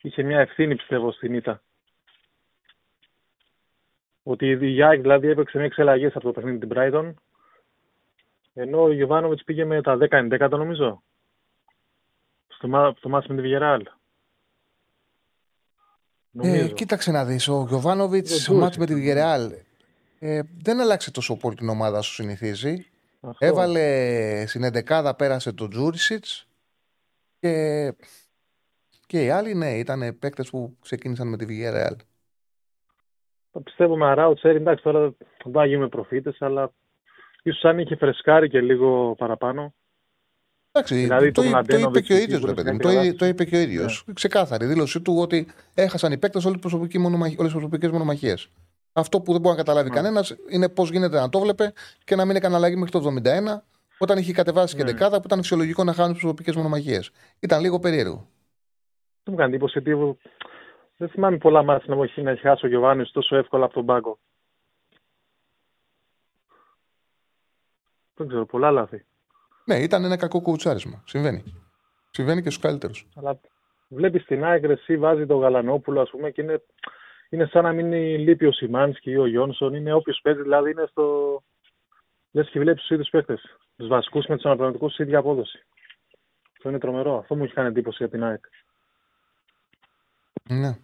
είχε 0.00 0.22
μια 0.22 0.40
ευθύνη, 0.40 0.76
πιστεύω, 0.76 1.12
στην 1.12 1.34
ήττα. 1.34 1.62
Ότι 4.22 4.48
η 4.48 4.66
Γιάκ 4.66 5.00
δηλαδή 5.00 5.28
έπαιξε 5.28 5.58
με 5.58 5.68
αλλαγές 5.76 6.16
από 6.16 6.24
το 6.24 6.32
παιχνίδι 6.32 6.58
την 6.58 6.70
Brighton, 6.74 7.14
ενώ 8.54 8.82
ο 8.82 8.92
Γιωβάνοβιτς 8.92 9.44
πήγε 9.44 9.64
με 9.64 9.82
τα 9.82 9.98
10-11 10.00 10.48
νομίζω. 10.50 11.02
Στο, 12.48 12.94
στο 12.96 13.08
μάτι 13.08 13.32
με 13.32 13.42
τη 13.42 13.48
Villarreal. 16.38 16.64
Ε, 16.64 16.68
κοίταξε 16.68 17.10
να 17.10 17.24
δεις. 17.24 17.48
Ο 17.48 17.64
Γιωβάνοβιτς 17.68 18.42
στο 18.42 18.54
μάτι 18.54 18.78
με 18.78 18.86
τη 18.86 18.94
Βιγερεάλ 18.94 19.52
ε, 20.18 20.40
δεν 20.62 20.80
άλλαξε 20.80 21.10
τόσο 21.10 21.36
πολύ 21.36 21.56
την 21.56 21.68
ομάδα 21.68 22.00
σου 22.00 22.12
συνηθίζει. 22.12 22.86
Έβαλε 23.38 24.46
στην 24.46 24.62
11 24.88 25.12
πέρασε 25.16 25.52
τον 25.52 25.70
Τζούρισιτς 25.70 26.46
και, 27.40 27.94
και 29.06 29.24
οι 29.24 29.30
άλλοι 29.30 29.54
ναι, 29.54 29.78
ήταν 29.78 30.18
παίκτες 30.18 30.50
που 30.50 30.76
ξεκίνησαν 30.80 31.28
με 31.28 31.36
τη 31.36 31.44
Βιγερεάλ. 31.44 31.96
Πιστεύω 33.64 33.96
με 33.96 34.06
Αράουτσερ, 34.06 34.56
εντάξει 34.56 34.82
τώρα 34.82 35.00
δεν 35.00 35.52
θα 35.52 35.66
γίνουμε 35.66 35.88
προφήτες, 35.88 36.42
αλλά 36.42 36.72
ίσως 37.42 37.64
αν 37.64 37.78
είχε 37.78 37.96
φρεσκάρει 37.96 38.48
και 38.48 38.60
λίγο 38.60 39.14
παραπάνω, 39.18 39.74
Εντάξει, 40.76 40.94
δηλαδή, 40.94 41.32
το, 41.32 41.42
το, 41.42 41.62
το, 41.66 41.76
είπε 41.76 42.00
και 42.00 42.12
ο 42.12 42.16
ίδιος, 42.16 42.44
ρε 42.44 42.52
παιδί 42.54 42.72
μου. 42.72 42.78
Το, 42.78 43.14
το 43.16 43.26
είπε 43.26 43.44
και 43.44 43.56
ο 43.56 43.58
ίδιος. 43.58 44.04
Yeah. 44.06 44.12
Ξεκάθαρη 44.14 44.66
δήλωσή 44.66 45.00
του 45.00 45.16
ότι 45.18 45.46
έχασαν 45.74 46.12
οι 46.12 46.18
παίκτες 46.18 46.44
όλες 46.44 46.60
τι 46.60 46.68
προσωπικές 47.36 47.90
μονομαχίες. 47.90 48.48
Αυτό 48.92 49.20
που 49.20 49.32
δεν 49.32 49.40
μπορεί 49.40 49.56
να 49.56 49.62
καταλάβει 49.62 49.88
yeah. 49.92 49.94
κανένας 49.94 50.36
είναι 50.48 50.68
πώς 50.68 50.90
γίνεται 50.90 51.20
να 51.20 51.28
το 51.28 51.40
βλέπε 51.40 51.72
και 52.04 52.16
να 52.16 52.24
μην 52.24 52.36
έκανε 52.36 52.54
αλλαγή 52.54 52.76
μέχρι 52.76 52.90
το 52.90 53.14
71 53.24 53.60
όταν 53.98 54.18
είχε 54.18 54.32
κατεβάσει 54.32 54.74
yeah. 54.74 54.78
και 54.78 54.84
δεκάδα 54.84 55.16
που 55.16 55.26
ήταν 55.26 55.38
φυσιολογικό 55.38 55.84
να 55.84 55.92
χάνουν 55.92 56.12
προσωπικές 56.12 56.54
μονομαχίες. 56.54 57.10
Ήταν 57.40 57.60
λίγο 57.60 57.78
περίεργο. 57.78 58.28
Δεν 59.22 59.34
μου 59.34 59.36
κάνει 59.36 59.54
εντύπωση 59.54 59.78
ότι 59.78 60.18
δεν 60.96 61.08
θυμάμαι 61.08 61.36
πολλά 61.36 61.62
μάτια 61.62 61.94
να 62.16 62.30
έχει 62.30 62.40
χάσει 62.40 62.66
ο 62.66 62.68
Γιωβάνης 62.68 63.10
τόσο 63.10 63.36
εύκολα 63.36 63.64
από 63.64 63.74
τον 63.74 63.86
πάγκο. 63.86 64.18
Δεν 68.14 68.28
ξέρω, 68.28 68.46
πολλά 68.46 68.70
λάθη. 68.70 69.04
Ναι, 69.64 69.78
ήταν 69.78 70.04
ένα 70.04 70.16
κακό 70.16 70.40
κουτσάρισμα. 70.40 71.02
Συμβαίνει. 71.06 71.42
Συμβαίνει 72.10 72.42
και 72.42 72.50
στους 72.50 72.62
καλύτερους. 72.62 73.06
Αλλά 73.14 73.40
βλέπεις 73.88 74.24
την 74.24 74.44
Άγκρεση, 74.44 74.96
βάζει 74.96 75.26
τον 75.26 75.40
Γαλανόπουλο, 75.40 76.00
ας 76.00 76.10
πούμε, 76.10 76.30
και 76.30 76.42
είναι, 76.42 76.62
είναι 77.28 77.46
σαν 77.46 77.62
να 77.62 77.72
μην 77.72 77.92
λείπει 78.18 78.46
ο 78.46 78.52
Σιμάνσκι 78.52 79.10
ή 79.10 79.16
ο 79.16 79.26
Γιόνσον. 79.26 79.74
Είναι 79.74 79.92
όποιος 79.92 80.20
παίζει, 80.22 80.42
δηλαδή 80.42 80.70
είναι 80.70 80.86
στο. 80.90 81.42
Λες 82.32 82.48
και 82.48 82.58
βλέπεις 82.58 82.80
τους 82.80 82.90
ίδιους 82.90 83.08
παίχτε. 83.08 83.38
Τους 83.76 83.88
βασικούς 83.88 84.26
με 84.26 84.34
τους 84.34 84.44
αναπληρωματικού 84.44 84.90
σε 84.90 85.02
ίδια 85.02 85.18
απόδοση. 85.18 85.64
Αυτό 86.52 86.68
είναι 86.68 86.78
τρομερό. 86.78 87.18
Αυτό 87.18 87.34
μου 87.34 87.44
έχει 87.44 87.52
κάνει 87.52 87.68
εντύπωση 87.68 87.96
για 87.98 88.08
την 88.08 88.24
ΑΕΚ. 88.24 88.44
Ναι. 90.48 90.78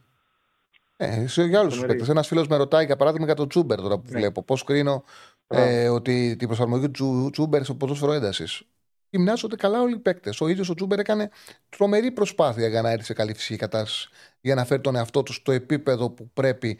Ε, 0.96 1.26
σε 1.26 1.42
για 1.42 1.60
άλλου 1.60 1.80
παίκτες. 1.86 2.08
Ένας 2.08 2.26
φίλος 2.26 2.48
με 2.48 2.56
ρωτάει 2.56 2.84
για 2.84 2.96
παράδειγμα 2.96 3.26
για 3.26 3.34
τον 3.34 3.48
Τσούμπερ 3.48 3.80
τώρα 3.80 3.98
που 3.98 4.10
ναι. 4.10 4.18
βλέπω. 4.18 4.42
Πώς 4.42 4.64
κρίνω 4.64 5.04
ε, 5.51 5.88
ότι 5.88 6.36
την 6.36 6.46
προσαρμογή 6.46 6.90
του 6.90 7.28
Τσούμπερ 7.32 7.64
στο 7.64 7.74
ποδόσφαιρο 7.74 8.12
έντασης. 8.12 8.62
Γυμνάζονται 9.11 9.57
καλά 9.57 9.80
όλοι 9.80 9.94
οι 9.94 9.98
παίκτες. 9.98 10.40
Ο 10.40 10.48
ίδιος 10.48 10.68
ο 10.68 10.74
Τσούμπερ 10.74 10.98
έκανε 10.98 11.30
τρομερή 11.68 12.11
προσπάθεια 12.11 12.68
για 12.68 12.82
να 12.82 12.90
έρθει 12.90 13.05
σε 13.05 13.12
καλή 13.12 13.34
φυσική 13.34 13.57
κατάσταση. 13.57 14.09
Για 14.40 14.55
να 14.55 14.64
φέρει 14.64 14.80
τον 14.80 14.96
εαυτό 14.96 15.22
του 15.22 15.32
στο 15.32 15.53
επίπεδο 15.53 16.11
που 16.11 16.30
πρέπει 16.34 16.78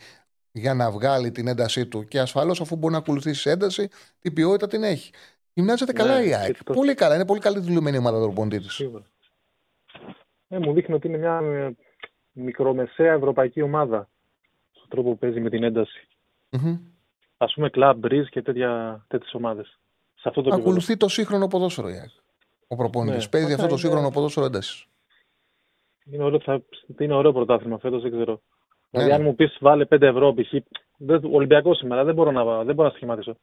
για 0.53 0.75
να 0.75 0.91
βγάλει 0.91 1.31
την 1.31 1.47
έντασή 1.47 1.87
του. 1.87 2.05
Και 2.05 2.21
ασφαλώς, 2.21 2.61
αφού 2.61 2.77
μπορεί 2.77 2.93
να 2.93 2.99
ακολουθήσει 2.99 3.51
ένταση, 3.51 3.89
την 4.21 4.33
ποιότητα 4.33 4.67
την 4.67 4.83
έχει. 4.83 5.13
Γυμνάζεται 5.53 5.93
ναι, 5.93 5.99
καλά 5.99 6.23
η 6.25 6.35
ΑΕΚ. 6.35 6.65
Το... 6.65 6.73
Πολύ 6.73 6.95
καλά. 6.95 7.15
Είναι 7.15 7.27
πολύ 7.27 7.41
καλή 7.41 7.59
δουλεμένη 7.59 7.97
ομάδα 7.97 8.19
του 8.19 8.33
προποντή 8.33 8.61
Ε, 10.49 10.59
μου 10.59 10.73
δείχνει 10.73 10.95
ότι 10.95 11.07
είναι 11.07 11.19
μια 11.19 11.43
μικρομεσαία 12.33 13.13
ευρωπαϊκή 13.13 13.63
ομάδα 13.63 14.09
στον 14.71 14.89
τρόπο 14.89 15.11
που 15.11 15.19
παίζει 15.19 15.41
με 15.41 15.51
την 15.51 15.63
ένταση. 15.63 16.09
Mm-hmm. 16.51 16.79
Α 17.43 17.47
πούμε, 17.47 17.71
κλαμπ, 17.71 17.99
μπριζ 17.99 18.29
και 18.29 18.43
τέτοιες 18.43 19.33
ομάδες. 19.33 19.79
Ακολουθεί 20.53 20.97
το 20.97 21.09
σύγχρονο 21.09 21.47
ποδόσφαιρο 21.47 21.89
η 21.89 21.95
Ο 22.69 22.77
προπονητής 22.77 23.25
ναι. 23.25 23.31
παίζει 23.31 23.53
αυτό 23.53 23.67
το 23.67 23.77
σύγχρονο 23.77 24.11
ποδόσφαιρο 24.11 24.47
ένταση. 24.47 24.87
Είναι 26.05 26.25
ωραίο, 26.25 26.41
θα... 26.41 26.63
είναι 26.99 27.15
ωραίο 27.15 27.33
πρωτάθλημα 27.33 27.79
φέτος, 27.79 28.03
δεν 28.03 28.11
ξέρω. 28.11 28.33
Ναι. 28.33 28.41
Δηλαδή, 28.91 29.13
αν 29.13 29.23
μου 29.23 29.35
πεις 29.35 29.57
βάλε 29.61 29.87
5 29.91 30.01
ευρώ, 30.01 30.35
π.χ. 30.35 30.53
Ολυμπιακός 31.33 31.79
σήμερα, 31.79 32.05
δεν 32.05 32.15
μπορώ 32.15 32.31
να, 32.31 32.65
δεν 32.65 32.75
μπορώ 32.75 32.89
να 32.89 32.95
σχηματίσω. 32.95 33.37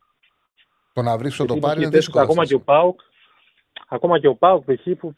Το 0.94 1.02
να 1.02 1.18
βρεις 1.18 1.36
το 1.36 1.58
πάρει 1.58 1.82
είναι 1.82 1.90
δύσκολο. 1.90 2.24
Ακόμα 2.24 2.46
και 2.46 2.56
ο 2.56 2.60
Πάουκ, 2.60 3.00
ακόμα 3.88 4.20
και 4.20 4.28
ο 4.28 4.36
Πάουκ, 4.36 4.64
π.χ. 4.66 5.00
που 5.00 5.16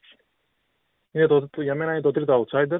είναι 1.12 1.28
το, 1.28 1.50
για 1.56 1.76
μένα 1.76 1.92
είναι 1.92 2.02
το 2.02 2.12
τρίτο 2.12 2.46
outsider, 2.46 2.80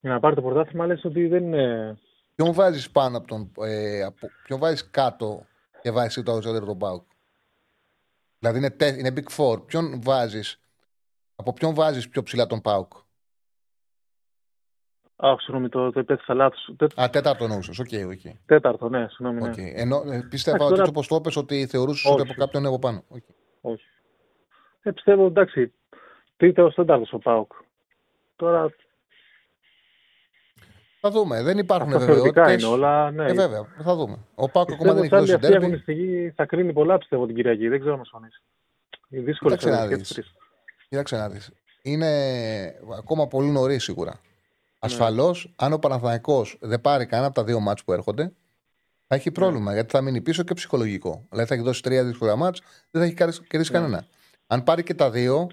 για 0.00 0.10
να 0.10 0.20
πάρει 0.20 0.34
το 0.34 0.42
πρωτάθλημα, 0.42 0.86
λες 0.86 1.04
ότι 1.04 1.26
δεν 1.26 1.42
είναι. 1.42 1.96
Ποιον 2.34 2.52
βάζεις 2.52 2.90
πάνω 2.90 3.16
από 3.16 3.26
τον. 3.26 3.52
Ε, 3.60 4.02
από, 4.02 4.30
ποιον 4.44 4.58
βάζεις 4.58 4.90
κάτω 4.90 5.46
και 5.82 5.90
βάζεις 5.90 6.22
το 6.22 6.36
outsider 6.36 6.64
τον 6.64 6.78
ΠΑΟΚ; 6.78 7.02
Δηλαδή 8.38 8.58
είναι, 8.58 8.94
είναι 8.98 9.12
Big 9.16 9.36
Four. 9.36 9.66
Ποιον 9.66 10.02
βάζεις. 10.02 10.60
Από 11.36 11.52
ποιον 11.52 11.74
βάζεις 11.74 12.08
πιο 12.08 12.22
ψηλά 12.22 12.46
τον 12.46 12.60
ΠΑΟΚ; 12.60 12.92
Α, 15.16 15.34
συγγνώμη, 15.38 15.68
το, 15.68 15.90
το 15.92 16.00
υπέθεσα 16.00 16.34
λάθος. 16.34 16.74
Α, 17.00 17.10
τέταρτο 17.10 17.46
νόησο. 17.46 17.72
OK, 17.80 17.86
okay, 17.90 18.06
okay. 18.08 18.32
Τέταρτο, 18.46 18.88
ναι, 18.88 19.06
συγγνώμη. 19.08 19.40
Ναι. 19.40 19.50
Okay. 19.50 19.72
Ενώ 19.74 20.02
ε, 20.12 20.26
πίστευα 20.30 20.64
ότι 20.64 20.80
όπως 20.80 21.06
το 21.06 21.14
είπες 21.16 21.36
ότι 21.36 21.66
θεωρούσες 21.66 22.10
ότι 22.10 22.22
από 22.22 22.32
κάποιον 22.32 22.62
είναι 22.62 22.72
από 22.74 22.78
πάνω. 22.78 23.04
Okay. 23.14 23.34
Όχι. 23.60 23.84
Ε, 24.82 24.90
πιστεύω 24.90 25.26
εντάξει. 25.26 25.72
Τρίτο, 26.36 26.72
τέταρτο 26.74 27.06
ο 27.10 27.18
Πάουκ. 27.18 27.52
Τώρα 28.36 28.74
θα 31.04 31.10
δούμε. 31.10 31.42
Δεν 31.42 31.58
υπάρχουν 31.58 31.98
βεβαιότητε. 31.98 32.52
είναι 32.52 32.64
όλα. 32.64 33.10
Ναι. 33.10 33.24
Ε, 33.24 33.32
βέβαια, 33.32 33.66
θα 33.82 33.94
δούμε. 33.94 34.18
Ο 34.34 34.48
Πάκο 34.48 34.72
ακόμα 34.72 34.92
δεν 34.92 35.02
έχει 35.02 35.16
δώσει 35.16 35.38
τέρμι. 35.38 35.56
αγωνιστική 35.56 36.32
θα 36.36 36.46
κρίνει 36.46 36.72
πολλά 36.72 36.98
πιστεύω 36.98 37.26
την 37.26 37.34
Κυριακή. 37.34 37.68
Δεν 37.68 37.80
ξέρω 37.80 37.96
να 37.96 38.04
συμφωνήσει. 38.04 38.42
Είναι 39.08 39.22
δύσκολο 39.22 39.58
να 39.62 39.88
Κοίταξε 40.88 41.16
να 41.16 41.28
δεις. 41.28 41.50
Είναι 41.82 42.08
ακόμα 42.98 43.26
πολύ 43.26 43.48
νωρίς 43.48 43.82
σίγουρα. 43.82 44.20
Ασφαλώς, 44.78 45.44
ναι. 45.44 45.52
αν 45.56 45.72
ο 45.72 45.78
Παναθηναϊκός 45.78 46.58
δεν 46.60 46.80
πάρει 46.80 47.06
κανένα 47.06 47.26
από 47.28 47.36
τα 47.36 47.44
δύο 47.44 47.60
μάτς 47.60 47.84
που 47.84 47.92
έρχονται, 47.92 48.32
θα 49.06 49.14
έχει 49.14 49.30
πρόβλημα 49.30 49.68
ναι. 49.68 49.74
γιατί 49.74 49.90
θα 49.90 50.00
μείνει 50.00 50.20
πίσω 50.20 50.42
και 50.42 50.54
ψυχολογικό. 50.54 51.26
Δηλαδή 51.30 51.48
θα 51.48 51.54
έχει 51.54 51.62
δώσει 51.62 51.82
τρία 51.82 52.04
δύσκολα 52.04 52.36
μάτς, 52.36 52.60
δεν 52.90 53.02
θα 53.02 53.06
έχει 53.06 53.42
κερδίσει 53.48 53.72
ναι. 53.72 53.78
κανένα. 53.78 54.06
Αν 54.46 54.62
πάρει 54.62 54.82
και 54.82 54.94
τα 54.94 55.10
δύο, 55.10 55.46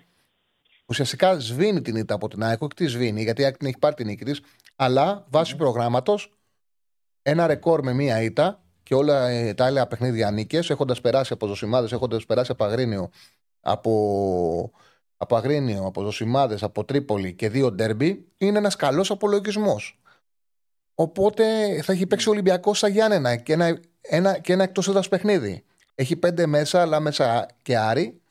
ουσιαστικά 0.86 1.40
σβήνει 1.40 1.82
την 1.82 1.96
ήττα 1.96 2.14
από 2.14 2.28
την 2.28 2.44
ΑΕΚ. 2.44 2.62
Όχι 2.62 2.74
τη 2.76 2.86
σβήνει, 2.86 3.22
γιατί 3.22 3.42
η 3.42 3.46
ΑΕΚ 3.46 3.58
την 3.58 3.68
έχει 3.68 3.78
πάρει 3.80 3.96
την 3.96 4.08
νίκη 4.08 4.24
της, 4.24 4.42
αλλά 4.84 5.26
βάσει 5.30 5.54
mm. 5.56 5.58
προγράμματος 5.58 6.34
ένα 7.22 7.48
ρεκόρ 7.48 7.84
με 7.84 7.94
μία 7.94 8.22
ήττα 8.22 8.64
και 8.84 8.96
όλα 8.96 9.28
ε, 9.28 9.54
τα 9.54 9.66
άλλα 9.66 9.88
παιχνίδια 9.88 10.32
νίκες, 10.32 10.70
έχοντας 10.70 11.02
περάσει 11.02 11.34
από 11.34 11.48
ζωσιμάδες, 11.48 11.92
έχοντας 11.92 12.26
περάσει 12.26 12.52
από 12.52 12.64
Αγρίνιο, 12.64 13.10
από, 13.60 14.72
από 15.18 15.36
Αγρίνιο, 15.36 15.86
από 15.86 16.02
ζωσιμάδες, 16.02 16.64
από 16.64 16.84
Τρίπολη 16.86 17.34
και 17.34 17.50
δύο 17.50 17.72
ντέρμπι, 17.72 18.28
είναι 18.38 18.58
ένας 18.58 18.76
καλός 18.76 19.12
απολογισμός. 19.12 20.02
Οπότε 20.96 21.44
θα 21.82 21.92
έχει 21.94 22.08
παίξει 22.08 22.30
ο 22.30 22.32
Ολυμπιακός 22.32 22.78
στα 22.78 22.88
Γιάννενα 22.88 23.36
και 23.36 23.54
ένα, 23.54 23.80
ένα, 24.02 24.40
και 24.40 24.54
ένα 24.54 24.64
εκτός 24.64 24.88
έδρας 24.88 25.08
παιχνίδι. 25.08 25.64
Έχει 25.96 26.16
πέντε 26.16 26.46
μέσα, 26.46 26.82
αλλά 26.82 27.00
μέσα 27.00 27.46
και 27.62 27.78
Άρη. 27.78 28.22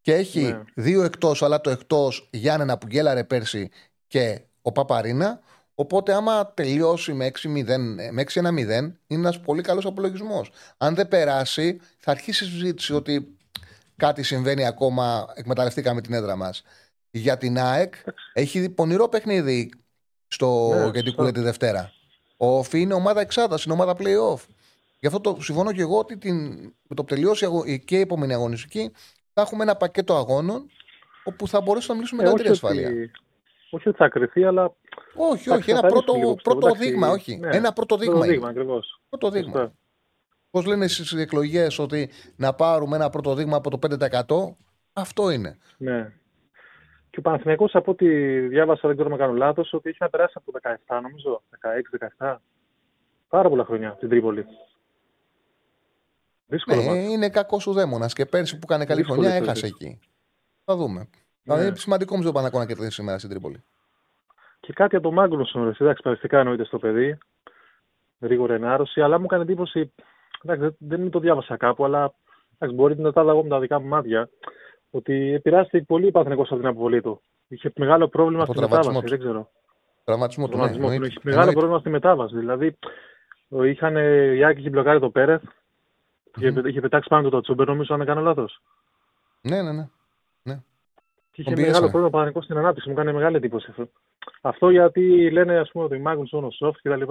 Και 0.00 0.14
έχει 0.14 0.42
ναι. 0.42 0.62
δύο 0.74 1.02
εκτός, 1.02 1.42
αλλά 1.42 1.60
το 1.60 1.70
εκτός 1.70 2.28
Γιάννενα 2.32 2.78
που 2.78 2.86
γέλαρε 2.90 3.24
πέρσι 3.24 3.68
και 4.06 4.40
ο 4.62 4.72
Παπαρίνα. 4.72 5.40
Οπότε, 5.80 6.14
άμα 6.14 6.52
τελειώσει 6.54 7.12
με 7.12 7.30
6-1-0, 7.32 8.56
είναι 8.56 8.94
ένας 9.06 9.40
πολύ 9.40 9.62
καλός 9.62 9.86
απολογισμός. 9.86 10.50
Αν 10.76 10.94
δεν 10.94 11.08
περάσει, 11.08 11.80
θα 11.98 12.10
αρχίσει 12.10 12.44
η 12.44 12.48
συζήτηση 12.48 12.94
ότι 12.94 13.36
κάτι 13.96 14.22
συμβαίνει 14.22 14.66
ακόμα. 14.66 15.32
Εκμεταλλευτήκαμε 15.34 16.00
την 16.00 16.12
έδρα 16.14 16.36
μας. 16.36 16.62
Για 17.10 17.38
την 17.38 17.58
ΑΕΚ 17.58 17.94
έχει 18.32 18.68
πονηρό 18.68 19.08
παιχνίδι 19.08 19.70
στο 20.26 20.72
ναι, 20.74 21.00
γιατί 21.00 21.32
τη 21.32 21.40
Δευτέρα. 21.40 21.92
Ο 22.36 22.58
Όφη 22.58 22.80
είναι 22.80 22.94
ομάδα 22.94 23.20
εξάδα, 23.20 23.58
είναι 23.64 23.74
ομάδα 23.74 23.96
playoff. 23.98 24.40
Γι' 24.98 25.06
αυτό 25.06 25.20
το 25.20 25.36
συμφωνώ 25.40 25.72
και 25.72 25.80
εγώ 25.80 25.98
ότι 25.98 26.16
την, 26.16 26.36
με 26.62 26.94
το 26.94 27.04
που 27.04 27.14
τελειώσει 27.14 27.46
και 27.84 27.96
η 27.96 28.00
επόμενη 28.00 28.34
αγωνιστική 28.34 28.92
θα 29.32 29.42
έχουμε 29.42 29.62
ένα 29.62 29.76
πακέτο 29.76 30.16
αγώνων 30.16 30.70
όπου 31.24 31.48
θα 31.48 31.60
μπορέσουμε 31.60 31.92
να 31.92 32.00
μιλήσουμε 32.00 32.22
ε, 32.22 32.44
με 32.44 32.50
ασφάλεια. 32.50 33.10
Όχι 33.70 33.88
ότι 33.88 33.96
θα 33.96 34.08
κρυθεί, 34.08 34.44
αλλά. 34.44 34.74
Όχι, 35.14 35.50
όχι. 35.50 35.70
Ένα 35.70 35.80
πρώτο, 35.80 36.36
πρώτο 36.42 36.70
δείγμα, 36.70 37.08
όχι. 37.08 37.36
Ναι, 37.36 37.56
ένα 37.56 37.72
πρώτο 37.72 37.96
δείγμα. 37.96 38.14
Πρώτο 38.14 38.30
δείγμα, 38.30 38.48
ακριβώς. 38.48 39.00
Πρώτο 39.08 39.30
δείγμα. 39.30 39.72
Πώς 40.50 40.66
λένε 40.66 40.88
στις 40.88 41.12
εκλογές 41.12 41.78
ότι 41.78 42.10
να 42.36 42.54
πάρουμε 42.54 42.96
ένα 42.96 43.10
πρώτο 43.10 43.34
δείγμα 43.34 43.56
από 43.56 43.70
το 43.70 43.78
5%. 43.78 44.56
Αυτό 44.92 45.30
είναι. 45.30 45.58
Ναι. 45.76 46.12
Και 47.10 47.18
ο 47.18 47.22
Παναθηναϊκός 47.22 47.74
από 47.74 47.90
ό,τι 47.90 48.06
διάβασα, 48.40 48.88
δεν 48.88 48.96
ξέρω 48.96 49.12
αν 49.12 49.18
κάνω 49.18 49.32
λάθος, 49.32 49.72
ότι 49.72 49.88
έχει 49.88 49.98
να 50.00 50.08
περάσει 50.10 50.34
από 50.36 50.52
το 50.52 50.58
17, 50.86 51.00
νομίζω. 51.02 51.42
16-17. 52.18 52.36
Πάρα 53.28 53.48
πολλά 53.48 53.64
χρόνια 53.64 53.94
στην 53.96 54.08
Τρίπολη. 54.08 54.46
Δύσκολο. 56.46 56.82
Ναι, 56.82 56.98
είναι 56.98 57.28
κακός 57.28 57.66
ο 57.66 57.72
δαίμονας 57.72 58.12
και 58.12 58.26
πέρσι 58.26 58.54
που 58.54 58.60
έκανε 58.62 58.84
καλή 58.84 59.02
χρονιά 59.02 59.34
έχασε 59.34 59.66
εκεί. 59.66 59.98
Θα 60.64 60.76
δούμε. 60.76 61.08
Ναι. 61.42 61.54
Δηλαδή 61.54 61.78
σημαντικό 61.78 62.16
μου 62.16 62.32
το 62.32 62.40
να 62.40 62.66
κερδίσει 62.66 62.90
σήμερα 62.90 63.18
στην 63.18 63.30
Τρίπολη. 63.30 63.62
Και 64.60 64.72
κάτι 64.72 64.96
από 64.96 65.08
το 65.08 65.14
Μάγκνουσον, 65.14 65.76
εντάξει, 65.78 66.02
παριστικά 66.02 66.38
εννοείται 66.38 66.64
στο 66.64 66.78
παιδί. 66.78 67.18
Γρήγορη 68.20 68.52
ενάρρωση, 68.52 69.00
αλλά 69.00 69.18
μου 69.18 69.24
έκανε 69.24 69.42
εντύπωση. 69.42 69.92
Εντάξει, 70.42 70.76
δεν 70.78 71.10
το 71.10 71.18
διάβασα 71.18 71.56
κάπου, 71.56 71.84
αλλά 71.84 72.12
εντάξει, 72.58 72.76
μπορεί 72.76 72.98
να 72.98 73.12
τα 73.12 73.24
δω 73.24 73.42
με 73.42 73.48
τα 73.48 73.60
δικά 73.60 73.80
μου 73.80 73.88
μάτια. 73.88 74.28
Ότι 74.90 75.32
επηρεάστηκε 75.32 75.84
πολύ 75.84 76.06
η 76.06 76.10
Παθηνικό 76.10 76.42
από 76.42 76.56
την 76.56 76.66
αποβολή 76.66 77.00
του. 77.00 77.22
Είχε 77.48 77.72
μεγάλο 77.76 78.08
πρόβλημα 78.08 78.44
στη 78.44 78.60
μετάβαση, 78.60 79.00
δεν 79.06 79.18
ξέρω. 79.18 79.50
Τραυματισμό 80.04 80.48
του, 80.48 80.56
ναι, 80.56 80.70
ναι, 80.70 81.06
Είχε 81.06 81.18
μεγάλο 81.22 81.52
πρόβλημα 81.52 81.78
στη 81.78 81.88
μετάβαση. 81.88 82.36
Δηλαδή, 82.36 82.78
είχαν, 83.48 83.96
η 84.36 84.44
Άκη 84.44 84.60
είχε 84.60 84.70
μπλοκάρει 84.70 85.00
το 85.00 85.10
Πέρεθ, 85.10 85.42
mm-hmm. 86.40 86.64
είχε, 86.66 86.80
πετάξει 86.80 87.08
πάνω 87.08 87.22
του 87.22 87.30
το 87.30 87.40
Τσούμπερ, 87.40 87.66
νομίζω, 87.66 87.94
αν 87.94 87.98
δεν 87.98 88.08
κάνω 88.08 88.20
λάθος. 88.20 88.62
Ναι, 89.40 89.62
ναι, 89.62 89.72
ναι. 89.72 89.88
Και 91.42 91.52
είχε 91.52 91.60
μεγάλο 91.60 91.80
πρόβλημα 91.80 92.10
πανικός 92.10 92.44
στην 92.44 92.56
ανάπτυξη. 92.56 92.88
Μου 92.88 92.94
κάνει 92.94 93.12
μεγάλη 93.12 93.36
εντύπωση 93.36 93.66
αυτό. 93.70 93.88
Αυτό 94.40 94.70
γιατί 94.70 95.30
λένε 95.30 95.58
ας 95.58 95.70
πούμε 95.70 95.84
ότι 95.84 95.98
Μάγνουσον, 95.98 96.44
ο 96.44 96.50
Σοφ 96.50 96.76
κτλ. 96.82 97.02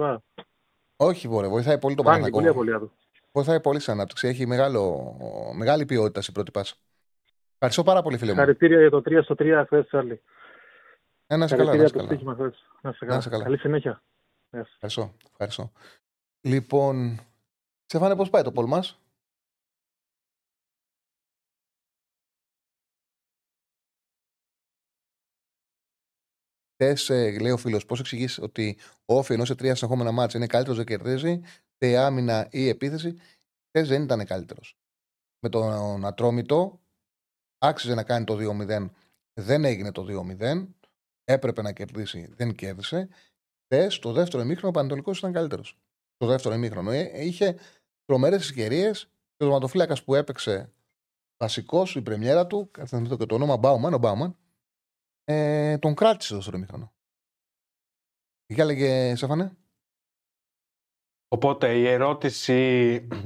Όχι, 0.96 1.28
μπορεί, 1.28 1.48
βοηθάει 1.48 1.78
πολύ 1.78 1.94
το 1.94 2.02
Παναγικό. 2.02 2.52
Πολύ 2.52 2.90
Βοηθάει 3.32 3.60
πολύ 3.60 3.80
στην 3.80 3.92
ανάπτυξη. 3.92 4.28
Έχει 4.28 4.46
μεγάλο, 4.46 5.14
μεγάλη 5.56 5.84
ποιότητα 5.84 6.20
στην 6.22 6.34
πρώτη 6.34 6.50
πάσα. 6.50 6.74
Ευχαριστώ 7.52 7.82
πάρα 7.82 8.02
πολύ, 8.02 8.18
φίλε 8.18 8.30
μου. 8.30 8.38
Χαρητήρια 8.38 8.80
για 8.80 8.90
το 8.90 9.02
3 9.06 9.20
στο 9.22 9.34
3 9.38 9.62
χθες, 9.64 9.86
Τσάρλι. 9.86 10.20
Ένα 11.26 11.46
σε 11.46 11.56
καλά. 11.56 11.74
Να 12.82 12.92
σε 12.92 13.28
καλά. 13.28 13.42
Καλή 13.42 13.58
συνέχεια. 13.58 14.02
Ευχαριστώ. 14.50 15.14
Ευχαριστώ. 15.30 15.72
Λοιπόν, 16.40 17.20
Στεφάνε, 17.86 18.16
πώς 18.16 18.30
πάει 18.30 18.42
το 18.42 18.52
πόλ 18.52 18.66
μας; 18.66 19.00
Θε, 26.84 26.94
λέει 27.40 27.50
ο 27.50 27.56
φίλος, 27.56 27.86
πώς 27.86 28.00
εξηγείς 28.00 28.38
ότι 28.38 28.78
ο 29.04 29.14
Όφη 29.14 29.32
ενώ 29.32 29.44
σε 29.44 29.54
τρία 29.54 29.74
συνεχόμενα 29.74 30.12
μάτια 30.12 30.38
είναι 30.38 30.48
καλύτερος 30.48 30.78
να 30.78 30.84
κερδίζει, 30.84 31.40
τε 31.78 31.96
άμυνα 31.96 32.48
ή 32.50 32.68
επίθεση. 32.68 33.14
Χθε 33.66 33.86
δεν 33.86 34.02
ήταν 34.02 34.24
καλύτερος. 34.24 34.76
Με 35.38 35.48
τον 35.48 36.04
Ατρόμητο 36.04 36.80
άξιζε 37.58 37.94
να 37.94 38.02
κάνει 38.02 38.24
το 38.24 38.36
2-0, 38.66 38.90
δεν 39.40 39.64
έγινε 39.64 39.92
το 39.92 40.06
2-0. 40.40 40.68
Έπρεπε 41.24 41.62
να 41.62 41.72
κερδίσει, 41.72 42.32
δεν 42.36 42.54
κέρδισε. 42.54 43.08
Χθε, 43.64 43.86
το 44.00 44.12
δεύτερο 44.12 44.42
ημίχρονο, 44.42 44.68
ο 44.68 44.72
Πανετολικός 44.72 45.18
ήταν 45.18 45.32
καλύτερος. 45.32 45.78
Το 46.16 46.26
δεύτερο 46.26 46.54
ημίχρονο. 46.54 46.90
Ε, 46.90 47.24
είχε 47.24 47.56
τρομερές 48.04 48.48
ευκαιρίες 48.48 49.04
και 49.36 49.44
ο 49.44 49.46
δωματοφύλακα 49.46 49.96
που 50.04 50.14
έπαιξε 50.14 50.72
βασικός 51.36 51.90
στην 51.90 52.02
πρεμιέρα 52.02 52.46
του, 52.46 52.70
καθένα 52.70 53.16
και 53.16 53.26
το 53.26 53.34
όνομα 53.34 53.56
Μπάουμαν, 53.56 53.94
ο 53.94 53.98
Μπάουμαν, 53.98 54.36
ε, 55.30 55.78
τον 55.78 55.94
κράτησε 55.94 56.34
το 56.34 56.40
στο 56.40 56.92
Για 58.46 58.64
λέγε, 58.64 59.14
Σέφανε. 59.16 59.56
Οπότε 61.28 61.74
η 61.74 61.88
ερώτηση 61.88 62.58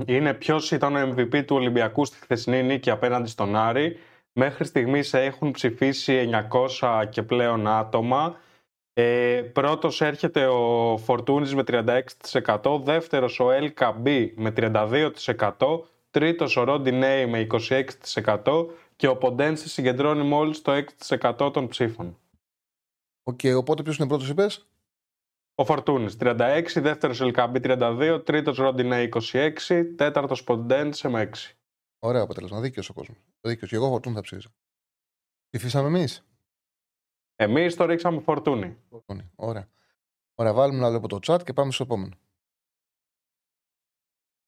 είναι 0.06 0.34
ποιος 0.34 0.70
ήταν 0.70 0.96
ο 0.96 1.14
MVP 1.14 1.44
του 1.44 1.56
Ολυμπιακού 1.56 2.04
στη 2.04 2.16
χθεσινή 2.16 2.62
νίκη 2.62 2.90
απέναντι 2.90 3.28
στον 3.28 3.56
Άρη. 3.56 3.96
Μέχρι 4.32 4.64
στιγμής 4.64 5.14
έχουν 5.14 5.50
ψηφίσει 5.50 6.30
900 6.80 7.08
και 7.10 7.22
πλέον 7.22 7.68
άτομα. 7.68 8.36
Ε, 8.92 9.42
πρώτος 9.52 10.00
έρχεται 10.00 10.46
ο 10.46 10.96
Φορτούνης 10.96 11.54
με 11.54 11.62
36%, 11.66 12.80
δεύτερος 12.82 13.40
ο 13.40 13.48
LKB 13.48 14.30
με 14.34 14.52
32%, 14.56 15.84
τρίτος 16.10 16.56
ο 16.56 16.64
Ρόντι 16.64 16.92
Νέι 16.92 17.26
με 17.26 17.46
26%, 17.50 18.66
και 19.04 19.10
ο 19.10 19.16
Ποντένσε 19.16 19.68
συγκεντρώνει 19.68 20.22
μόλις 20.22 20.62
το 20.62 20.84
6% 21.06 21.50
των 21.52 21.68
ψήφων. 21.68 22.18
OK, 23.22 23.38
okay, 23.42 23.56
οπότε 23.56 23.82
ποιος 23.82 23.98
είναι 23.98 24.08
πρώτος, 24.08 24.28
είπες; 24.28 24.68
Ο 25.54 25.64
Φορτούνης 25.64 26.16
36, 26.20 26.80
δεύτερος 26.80 27.20
Ελ 27.20 27.30
Κααμπί 27.30 27.60
32, 27.62 28.22
τρίτος 28.24 28.56
Ροντινέι 28.56 29.02
26, 29.02 29.94
τέταρτος 29.96 30.44
Ποντένσε 30.44 31.08
με 31.08 31.20
6. 31.20 31.56
Ωραίο 31.98 32.22
αποτέλεσμα. 32.22 32.60
Δίκαιος 32.60 32.88
ο 32.88 32.92
κόσμος. 32.92 33.18
Δίκαιος. 33.40 33.70
Και 33.70 33.76
εγώ 33.76 33.88
Φορτούνη 33.88 34.14
θα 34.14 34.20
ψήφισα. 34.20 34.54
Ψηφίσαμε 35.50 35.88
εμείς; 35.88 36.26
Εμείς 37.34 37.76
το 37.76 37.84
ρίξαμε 37.84 38.20
Φορτούνη. 38.20 38.78
Φορτούνη. 38.88 39.30
Ωραία. 39.34 39.68
Ωραία, 40.34 40.52
βάλε 40.52 40.71
με 40.71 40.80
να 40.80 40.90
βλέπω 40.90 41.08
το 41.08 41.18
chat 41.26 41.42
και 41.44 41.52
πάμε 41.52 41.72
στο 41.72 41.82
επόμενο. 41.82 42.16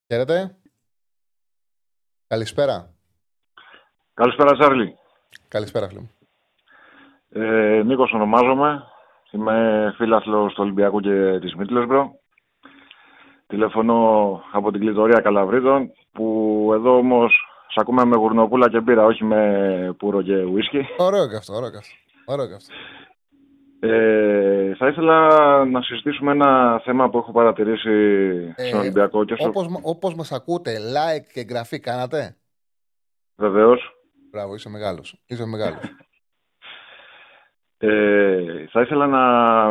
Χαίρετε. 0.07 0.57
Καλησπέρα. 2.27 2.96
Καλησπέρα, 4.17 4.53
Τσάρλι. 4.53 4.99
Καλησπέρα, 5.49 5.89
φίλε 5.89 6.01
μου. 6.01 6.11
Ε, 7.29 7.83
Νίκος 7.85 8.13
ονομάζομαι. 8.13 8.83
Είμαι 9.31 9.93
φίλαθλος 9.97 10.53
του 10.53 10.63
Ολυμπιακού 10.63 11.01
και 11.01 11.39
της 11.41 11.55
Μίτλεσμπρο. 11.55 12.19
Τηλεφωνώ 13.47 14.41
από 14.53 14.71
την 14.71 14.81
κλειτορία 14.81 15.21
Καλαβρίτων, 15.21 15.93
που 16.13 16.71
εδώ 16.75 16.97
όμως 16.97 17.33
σ' 17.69 17.79
ακούμε 17.79 18.05
με 18.05 18.17
γουρνοπούλα 18.17 18.69
και 18.69 18.81
μπύρα, 18.81 19.05
όχι 19.05 19.25
με 19.25 19.95
πουρο 19.99 20.23
και 20.23 20.43
ουίσκι. 20.43 20.87
Ωραίο 20.97 21.29
και 21.29 21.37
αυτό, 21.37 21.55
ωραίο 21.55 21.71
και 21.71 21.77
αυτό. 21.77 21.95
Ωραίο 22.27 22.47
και 22.47 22.55
αυτό. 22.55 22.75
Ε, 23.81 24.75
θα 24.75 24.89
ήθελα 24.89 25.65
να 25.65 25.83
συζητήσουμε 25.83 26.33
ένα 26.33 26.81
θέμα 26.85 27.11
που 27.11 27.19
έχω 27.19 27.33
παρατηρήσει 27.33 27.91
ε, 28.57 28.67
στον 28.67 28.81
Ολυμπιακό. 28.81 29.25
Και 29.25 29.35
στο... 29.35 29.49
όπως, 29.49 29.67
όπως 29.83 30.15
μας 30.15 30.33
ακούτε, 30.33 30.77
like 30.79 31.27
και 31.33 31.41
εγγραφή 31.41 31.81
κάνατε; 31.81 32.37
Βεβαίως. 33.37 33.96
Μπράβο, 34.37 34.55
είσαι 34.55 34.69
μεγάλος. 34.69 35.23
Είσαι 35.27 35.47
μεγάλος. 35.47 35.81
Ε, 37.79 38.67
θα 38.71 38.81
ήθελα 38.81 39.07
να 39.07 39.23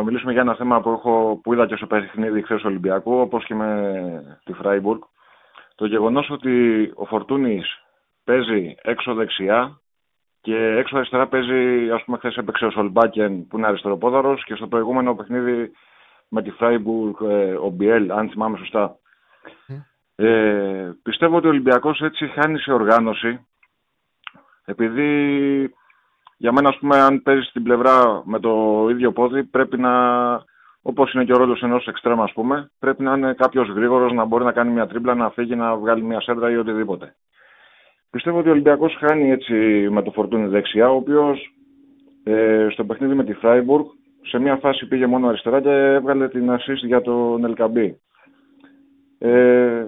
μιλήσουμε 0.02 0.32
για 0.32 0.40
ένα 0.40 0.54
θέμα 0.54 0.80
που, 0.80 0.90
έχω, 0.90 1.40
που 1.42 1.52
είδα 1.52 1.66
και 1.66 1.76
στο 1.76 1.86
παιχνίδι 1.86 2.42
χθες 2.42 2.64
Ολυμπιακού, 2.64 3.20
όπως 3.20 3.44
και 3.44 3.54
με 3.54 4.40
τη 4.44 4.52
Φράιμπουργκ. 4.52 5.00
Το 5.74 5.86
γεγονός 5.86 6.30
ότι 6.30 6.92
ο 6.94 7.04
Φορτούνης 7.04 7.82
παίζει 8.24 8.74
έξω 8.82 9.14
δεξιά 9.14 9.80
και 10.40 10.56
έξω 10.56 10.96
αριστερά 10.96 11.28
παίζει, 11.28 11.90
ας 11.90 12.04
πούμε, 12.04 12.16
χθες 12.16 12.36
έπαιξε 12.36 12.64
ο 12.64 12.70
Σολμπάκεν 12.70 13.46
που 13.46 13.58
είναι 13.58 13.66
αριστεροπόδαρος 13.66 14.44
και 14.44 14.54
στο 14.54 14.66
προηγούμενο 14.66 15.14
παιχνίδι 15.14 15.70
με 16.28 16.42
τη 16.42 16.50
Φράιμπουργκ 16.50 17.14
ε, 17.22 17.54
ο 17.54 17.68
Μπιέλ, 17.68 18.10
αν 18.10 18.30
θυμάμαι 18.30 18.58
σωστά. 18.58 18.98
Ε, 20.16 20.90
πιστεύω 21.02 21.36
ότι 21.36 21.46
ο 21.46 21.50
Ολυμπιακός 21.50 22.00
έτσι 22.00 22.26
χάνει 22.26 22.58
σε 22.58 22.72
οργάνωση 22.72 23.46
επειδή 24.66 25.70
για 26.36 26.52
μένα, 26.52 26.68
ας 26.68 26.78
πούμε, 26.78 26.96
αν 26.96 27.22
παίζεις 27.22 27.52
την 27.52 27.62
πλευρά 27.62 28.22
με 28.24 28.40
το 28.40 28.86
ίδιο 28.90 29.12
πόδι, 29.12 29.44
πρέπει 29.44 29.78
να, 29.78 29.92
όπως 30.82 31.12
είναι 31.12 31.24
και 31.24 31.32
ο 31.32 31.36
ρόλος 31.36 31.62
ενός 31.62 31.86
εξτρέμα, 31.86 32.24
ας 32.24 32.32
πούμε, 32.32 32.70
πρέπει 32.78 33.02
να 33.02 33.16
είναι 33.16 33.32
κάποιος 33.32 33.68
γρήγορος 33.68 34.12
να 34.12 34.24
μπορεί 34.24 34.44
να 34.44 34.52
κάνει 34.52 34.72
μια 34.72 34.86
τρίμπλα, 34.86 35.14
να 35.14 35.30
φύγει, 35.30 35.56
να 35.56 35.76
βγάλει 35.76 36.02
μια 36.02 36.20
σέντρα 36.20 36.50
ή 36.50 36.56
οτιδήποτε. 36.56 37.14
Πιστεύω 38.10 38.38
ότι 38.38 38.48
ο 38.48 38.50
Ολυμπιακός 38.50 38.96
χάνει 38.98 39.30
έτσι 39.30 39.54
με 39.90 40.02
το 40.02 40.10
φορτούνι 40.10 40.48
δεξιά, 40.48 40.90
ο 40.90 40.94
οποίος 40.94 41.54
ε, 42.24 42.66
στο 42.70 42.84
παιχνίδι 42.84 43.14
με 43.14 43.24
τη 43.24 43.32
Φράιμπουργκ 43.32 43.86
σε 44.22 44.38
μια 44.38 44.56
φάση 44.56 44.86
πήγε 44.86 45.06
μόνο 45.06 45.28
αριστερά 45.28 45.60
και 45.60 45.70
έβγαλε 45.70 46.28
την 46.28 46.50
assist 46.50 46.86
για 46.86 47.00
τον 47.00 47.44
Ελκαμπή. 47.44 48.00
Ε, 49.18 49.84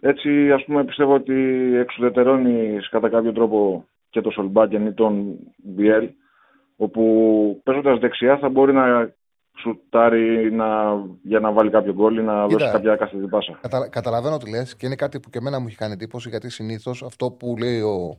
έτσι, 0.00 0.52
ας 0.52 0.64
πούμε, 0.64 0.84
πιστεύω 0.84 1.14
ότι 1.14 1.34
εξουδετερώνει 1.76 2.78
κατά 2.90 3.08
κάποιο 3.08 3.32
τρόπο 3.32 3.84
και 4.10 4.20
το 4.20 4.30
Σολμπάκεν 4.30 4.86
ή 4.86 4.92
τον 4.92 5.38
Μπιέλ, 5.56 6.10
όπου 6.76 7.60
παίζοντας 7.64 7.98
δεξιά 7.98 8.38
θα 8.38 8.48
μπορεί 8.48 8.72
να 8.72 9.14
σουτάρει 9.58 10.52
να, 10.52 10.66
για 11.22 11.40
να 11.40 11.52
βάλει 11.52 11.70
κάποιο 11.70 11.92
γκολ 11.92 12.16
ή 12.16 12.22
να 12.22 12.46
Κοίτα, 12.46 12.58
δώσει 12.58 12.72
κάποια 12.72 12.96
καθετή 12.96 13.26
πάσα. 13.26 13.58
Κατα, 13.62 13.88
καταλαβαίνω 13.88 14.36
τι 14.36 14.50
λες 14.50 14.76
και 14.76 14.86
είναι 14.86 14.94
κάτι 14.94 15.20
που 15.20 15.30
και 15.30 15.38
εμένα 15.38 15.58
μου 15.58 15.66
έχει 15.66 15.76
κάνει 15.76 15.92
εντύπωση 15.92 16.28
γιατί 16.28 16.50
συνήθως 16.50 17.02
αυτό 17.02 17.30
που 17.30 17.56
λέει 17.58 17.80
ο, 17.80 18.18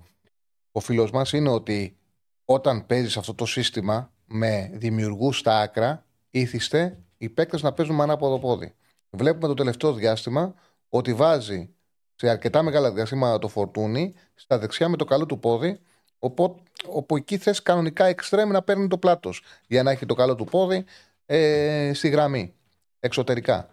ο 0.71 0.79
φίλος 0.79 1.11
μας 1.11 1.33
είναι 1.33 1.49
ότι 1.49 1.97
όταν 2.45 2.85
παίζεις 2.85 3.17
αυτό 3.17 3.35
το 3.35 3.45
σύστημα 3.45 4.11
με 4.25 4.71
δημιουργούς 4.73 5.37
στα 5.37 5.59
άκρα, 5.59 6.05
ήθιστε 6.31 6.97
οι 7.17 7.29
παίκτες 7.29 7.63
να 7.63 7.73
παίζουν 7.73 7.95
με 7.95 8.03
ανάποδο 8.03 8.39
πόδι. 8.39 8.73
Βλέπουμε 9.09 9.47
το 9.47 9.53
τελευταίο 9.53 9.93
διάστημα 9.93 10.53
ότι 10.89 11.13
βάζει 11.13 11.73
σε 12.15 12.29
αρκετά 12.29 12.63
μεγάλα 12.63 12.91
διαστήματα 12.91 13.39
το 13.39 13.47
φορτούνι 13.47 14.13
στα 14.35 14.59
δεξιά 14.59 14.89
με 14.89 14.97
το 14.97 15.05
καλό 15.05 15.25
του 15.25 15.39
πόδι, 15.39 15.79
όπου, 16.19 16.63
όπου 16.85 17.15
εκεί 17.15 17.37
θες 17.37 17.61
κανονικά 17.61 18.05
εξτρέμ 18.05 18.49
να 18.49 18.61
παίρνει 18.61 18.87
το 18.87 18.97
πλάτος 18.97 19.43
για 19.67 19.83
να 19.83 19.91
έχει 19.91 20.05
το 20.05 20.13
καλό 20.13 20.35
του 20.35 20.45
πόδι 20.45 20.85
ε, 21.25 21.91
στη 21.93 22.09
γραμμή 22.09 22.53
εξωτερικά 22.99 23.69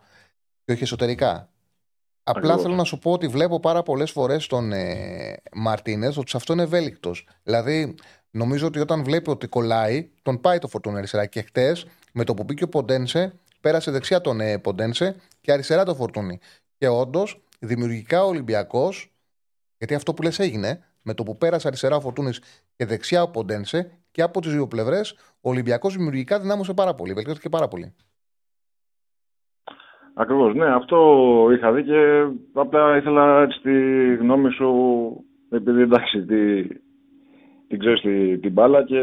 και 0.64 0.72
όχι 0.72 0.82
εσωτερικά. 0.82 1.50
Απλά 2.28 2.58
θέλω 2.58 2.74
να 2.74 2.84
σου 2.84 2.98
πω 2.98 3.12
ότι 3.12 3.28
βλέπω 3.28 3.60
πάρα 3.60 3.82
πολλές 3.82 4.10
φορές 4.10 4.46
τον 4.46 4.72
ε, 4.72 5.36
Μαρτίνε 5.52 6.06
ότι 6.06 6.30
σε 6.30 6.36
αυτό 6.36 6.52
είναι 6.52 6.62
ευέλικτος. 6.62 7.28
Δηλαδή, 7.42 7.94
νομίζω 8.30 8.66
ότι 8.66 8.78
όταν 8.78 9.04
βλέπει 9.04 9.30
ότι 9.30 9.46
κολλάει, 9.46 10.10
τον 10.22 10.40
πάει 10.40 10.58
το 10.58 10.68
φορτούνι 10.68 10.96
αριστερά. 10.96 11.26
Και 11.26 11.42
χτες, 11.42 11.86
με 12.12 12.24
το 12.24 12.34
που 12.34 12.42
μπήκε 12.42 12.64
ο 12.64 12.68
Ποντένσε, 12.68 13.32
πέρασε 13.60 13.90
δεξιά 13.90 14.20
τον 14.20 14.40
ε, 14.40 14.58
Ποντένσε 14.58 15.16
και 15.40 15.52
αριστερά 15.52 15.84
το 15.84 15.94
φορτούνι. 15.94 16.38
Και 16.78 16.88
όντως, 16.88 17.42
δημιουργικά 17.60 18.24
ο 18.24 18.28
Ολυμπιακός, 18.28 19.12
γιατί 19.78 19.94
αυτό 19.94 20.14
που 20.14 20.22
λες 20.22 20.38
έγινε, 20.38 20.84
με 21.02 21.14
το 21.14 21.22
που 21.22 21.36
πέρασε 21.36 21.68
αριστερά 21.68 21.96
ο 21.96 22.00
Φορτούνης 22.00 22.42
και 22.76 22.86
δεξιά 22.86 23.22
ο 23.22 23.30
Ποντένσε 23.30 23.98
και 24.10 24.22
από 24.22 24.40
τις 24.40 24.52
δύο 24.52 24.66
πλευρές, 24.66 25.12
ο 25.40 25.50
Ολυμπιακός 25.50 25.96
δημιουργικά 25.96 26.40
δυνάμωσε 26.40 26.74
πάρα 26.74 26.94
πολύ, 26.94 27.12
βελτιώθηκε 27.12 27.48
πάρα 27.48 27.68
πολύ. 27.68 27.94
Ακριβώς, 30.14 30.54
ναι, 30.54 30.74
αυτό 30.74 30.98
είχα 31.52 31.72
δει 31.72 31.84
και 31.84 32.26
απλά 32.52 32.96
ήθελα 32.96 33.42
έτσι 33.42 33.60
τη 33.60 34.14
γνώμη 34.14 34.50
σου, 34.50 34.70
επειδή 35.50 35.80
εντάξει, 35.82 36.24
τη, 36.24 36.66
την 37.68 37.78
ξέρεις 37.78 38.00
την, 38.00 38.40
την 38.40 38.52
μπάλα 38.52 38.84
και 38.84 39.02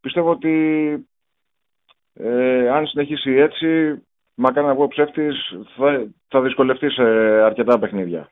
πιστεύω 0.00 0.30
ότι 0.30 0.54
ε, 2.12 2.68
αν 2.68 2.86
συνεχίσει 2.86 3.30
έτσι 3.30 4.00
μακάρι 4.36 4.66
να 4.66 4.74
βγω 4.74 4.88
ψεύτης, 4.88 5.36
θα, 5.76 6.06
θα 6.28 6.40
δυσκολευτεί 6.40 6.90
σε 6.90 7.02
αρκετά 7.44 7.78
παιχνίδια. 7.78 8.30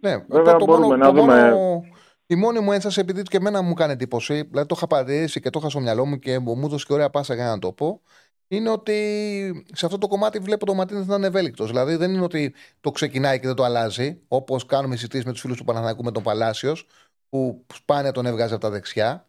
Ναι, 0.00 0.16
Βέβαια, 0.28 0.56
το 0.56 0.64
μπορούμε 0.64 0.86
μόνο, 0.86 0.96
να 0.96 1.06
το 1.06 1.20
δούμε. 1.20 1.50
Μόνο, 1.50 1.84
η 2.26 2.34
μόνη 2.34 2.60
μου 2.60 2.72
ένσταση, 2.72 3.00
επειδή 3.00 3.22
και 3.22 3.36
εμένα 3.36 3.62
μου 3.62 3.74
κάνει 3.74 3.92
εντύπωση, 3.92 4.42
δηλαδή 4.42 4.68
το 4.68 4.74
είχα 4.76 4.86
παρατηρήσει 4.86 5.40
και 5.40 5.50
το 5.50 5.58
είχα 5.58 5.68
στο 5.68 5.80
μυαλό 5.80 6.06
μου 6.06 6.18
και 6.18 6.38
μου 6.38 6.60
έδωσε 6.64 6.84
και 6.86 6.92
ωραία 6.92 7.10
πάσα 7.10 7.34
για 7.34 7.44
να 7.44 7.58
το 7.58 7.72
πω, 7.72 8.00
είναι 8.48 8.70
ότι 8.70 9.64
σε 9.72 9.86
αυτό 9.86 9.98
το 9.98 10.06
κομμάτι 10.06 10.38
βλέπω 10.38 10.66
το 10.66 10.74
Ματίνες 10.74 11.06
να 11.06 11.14
είναι 11.14 11.26
ευέλικτος. 11.26 11.66
Δηλαδή 11.66 11.96
δεν 11.96 12.14
είναι 12.14 12.22
ότι 12.22 12.54
το 12.80 12.90
ξεκινάει 12.90 13.40
και 13.40 13.46
δεν 13.46 13.56
το 13.56 13.64
αλλάζει, 13.64 14.20
όπως 14.28 14.66
κάνουμε 14.66 14.94
συζητήσει 14.94 15.26
με 15.26 15.32
τους 15.32 15.40
φίλους 15.40 15.56
του 15.56 15.64
Παναθανικού 15.64 16.04
με 16.04 16.10
τον 16.10 16.22
Παλάσιος, 16.22 16.86
που 17.28 17.64
σπάνια 17.74 18.12
τον 18.12 18.26
έβγαζε 18.26 18.54
από 18.54 18.62
τα 18.62 18.70
δεξιά. 18.70 19.26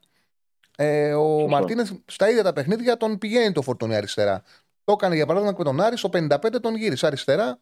Ε, 0.78 1.14
ο 1.14 1.48
Μαρτίνε 1.48 1.84
στα 2.06 2.30
ίδια 2.30 2.44
τα 2.44 2.54
παιχνίδια 2.54 2.98
τον 2.98 3.18
πηγαίνει 3.18 3.52
το 3.52 3.62
φορτώνει 3.62 3.96
αριστερά. 3.96 4.44
Το 4.88 4.94
έκανε 4.94 5.16
για 5.16 5.26
παράδειγμα 5.26 5.54
και 5.56 5.64
με 5.64 5.70
τον 5.70 5.86
Άρη, 5.86 5.98
στο 5.98 6.10
55 6.14 6.62
τον 6.62 6.76
γύρισε 6.76 7.08
αριστερά 7.08 7.58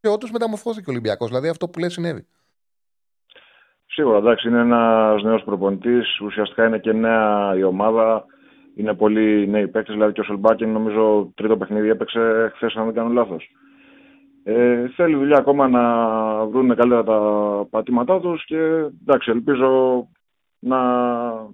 και 0.00 0.08
όντως 0.08 0.30
μεταμορφώθηκε 0.30 0.90
ο 0.90 0.92
Ολυμπιακός. 0.92 1.28
Δηλαδή 1.28 1.48
αυτό 1.48 1.68
που 1.68 1.78
λέει 1.78 1.88
συνέβη. 1.88 2.26
Σίγουρα, 3.86 4.18
εντάξει, 4.18 4.48
είναι 4.48 4.60
ένας 4.60 5.22
νέος 5.22 5.42
προπονητής. 5.44 6.20
Ουσιαστικά 6.20 6.66
είναι 6.66 6.78
και 6.78 6.92
νέα 6.92 7.54
η 7.56 7.62
ομάδα. 7.62 8.24
Είναι 8.76 8.94
πολύ 8.94 9.48
νέοι 9.48 9.68
παίκτες. 9.68 9.94
Δηλαδή 9.94 10.12
και 10.12 10.20
ο 10.20 10.24
Σολμπάκιν, 10.24 10.72
νομίζω, 10.72 11.32
τρίτο 11.34 11.56
παιχνίδι 11.56 11.88
έπαιξε 11.88 12.52
χθες, 12.54 12.74
αν 12.76 12.84
δεν 12.84 12.94
κάνω 12.94 13.12
λάθος. 13.12 13.50
Ε, 14.42 14.88
θέλει 14.88 15.16
δουλειά 15.16 15.38
ακόμα 15.38 15.68
να 15.68 15.84
βρουν 16.44 16.76
καλύτερα 16.76 17.04
τα 17.04 17.20
πατήματά 17.70 18.20
τους 18.20 18.44
και 18.44 18.58
εντάξει, 19.02 19.30
ελπίζω 19.30 20.08
να 20.58 20.78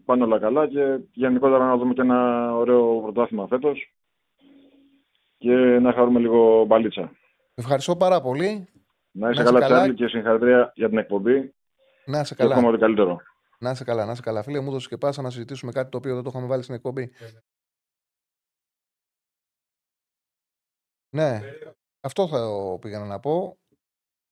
πάνε 0.05 0.23
όλα 0.25 0.39
καλά 0.39 0.67
και 0.67 0.99
γενικότερα 1.13 1.67
να 1.67 1.77
δούμε 1.77 1.95
και 1.95 2.01
ένα 2.01 2.53
ωραίο 2.57 3.01
πρωτάθλημα 3.01 3.47
φέτος 3.47 3.91
και 5.47 5.79
να 5.81 5.93
χαρούμε 5.93 6.21
λίγο 6.21 6.65
μπαλίτσα. 6.65 7.11
Ευχαριστώ 7.55 7.97
πάρα 7.97 8.21
πολύ. 8.21 8.69
Να 9.11 9.31
είσαι 9.31 9.43
καλά, 9.43 9.61
καλά. 9.61 9.95
και 9.95 10.09
συγχαρητήρια 10.09 10.73
για 10.75 10.89
την 10.89 10.99
εκπομπή. 10.99 11.55
Να 12.05 12.21
είσαι 12.21 12.35
καλά. 12.35 12.57
Έχουμε 12.57 12.79
καλύτερο. 12.79 13.21
Να 13.59 13.71
είσαι 13.71 13.85
καλά, 13.85 14.05
να 14.05 14.13
είσαι 14.13 14.23
καλά. 14.23 14.43
Φίλε 14.43 14.61
μου, 14.61 14.71
δώσες 14.71 14.89
και 14.89 14.97
πάσα 14.97 15.23
να 15.23 15.31
συζητήσουμε 15.31 15.73
κάτι 15.73 15.91
το 15.91 15.97
οποίο 15.97 16.15
δεν 16.15 16.23
το 16.23 16.31
είχαμε 16.33 16.47
βάλει 16.47 16.63
στην 16.63 16.75
εκπομπή. 16.75 17.11
Ναι, 21.11 21.41
αυτό 22.01 22.29
θα 22.29 22.49
πήγαινα 22.81 23.05
να 23.05 23.21
πω. 23.21 23.59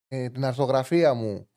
Ε, 0.08 0.28
την 0.28 0.44
αρθογραφία 0.44 1.14
μου 1.14 1.48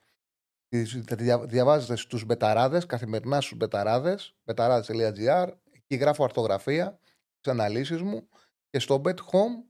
θα 1.05 1.15
τη 1.15 1.45
διαβάζετε 1.45 1.95
στους 1.95 2.25
μπεταράδες, 2.25 2.85
καθημερινά 2.85 3.41
στους 3.41 3.57
μπεταράδες, 3.57 4.35
μπεταράδες.gr, 4.43 5.47
εκεί 5.71 5.95
γράφω 5.95 6.23
αρθογραφία, 6.23 6.99
τις 7.41 7.51
αναλύσεις 7.51 8.01
μου 8.01 8.29
και 8.69 8.79
στο 8.79 9.01
Bet 9.05 9.17
Home 9.17 9.63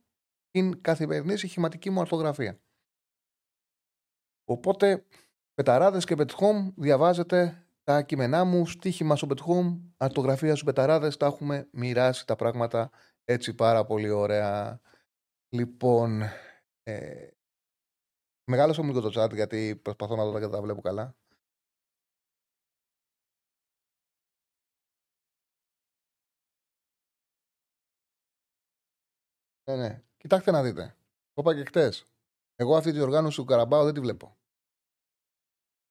την 0.52 0.82
καθημερινή 0.82 1.38
συχηματική 1.38 1.89
μου 1.89 2.02
αρθογραφία. 2.02 2.60
Οπότε, 4.45 5.06
μπεταράδες 5.56 6.06
και 6.06 6.16
Bet 6.18 6.30
Home 6.30 6.74
διαβάζετε 6.76 7.68
τα 7.84 8.02
κείμενά 8.02 8.43
μου, 8.43 8.66
στοίχημα 8.66 9.16
στο 9.16 9.28
Bet 9.30 9.39
Home, 9.39 9.80
αρθογραφία 9.98 10.52
στους 10.52 10.64
μπεταράδες, 10.64 11.18
τα 11.18 11.26
έχουμε 11.26 11.68
μοιράσει 11.72 12.26
τα 12.26 12.36
πράγματα 12.36 12.91
έτσι 13.24 13.54
πάρα 13.54 13.86
πολύ 13.86 14.10
ωραία. 14.10 14.82
Λοιπόν, 15.50 16.22
ε, 16.84 17.28
μεγάλωσα 18.52 18.84
μου 18.84 19.02
το 19.02 19.24
chat 19.24 19.34
γιατί 19.34 19.76
προσπαθώ 19.76 20.16
να 20.16 20.26
δω 20.26 20.39
και 20.39 20.48
τα 20.48 20.62
βλέπω 20.62 20.82
καλά. 20.82 21.16
Ναι, 29.68 29.76
ναι. 29.76 30.03
Κοιτάξτε 30.18 30.51
να 30.51 30.63
δείτε. 30.63 30.95
Το 31.34 31.41
είπα 31.41 31.55
και 31.55 31.63
χτες. 31.65 32.07
Εγώ 32.55 32.78
αυτή 32.78 32.91
τη 32.91 32.99
οργάνωση 32.99 33.38
του 33.38 33.45
Καραμπάου 33.45 33.84
δεν 33.84 33.93
τη 33.93 33.99
βλέπω. 33.99 34.38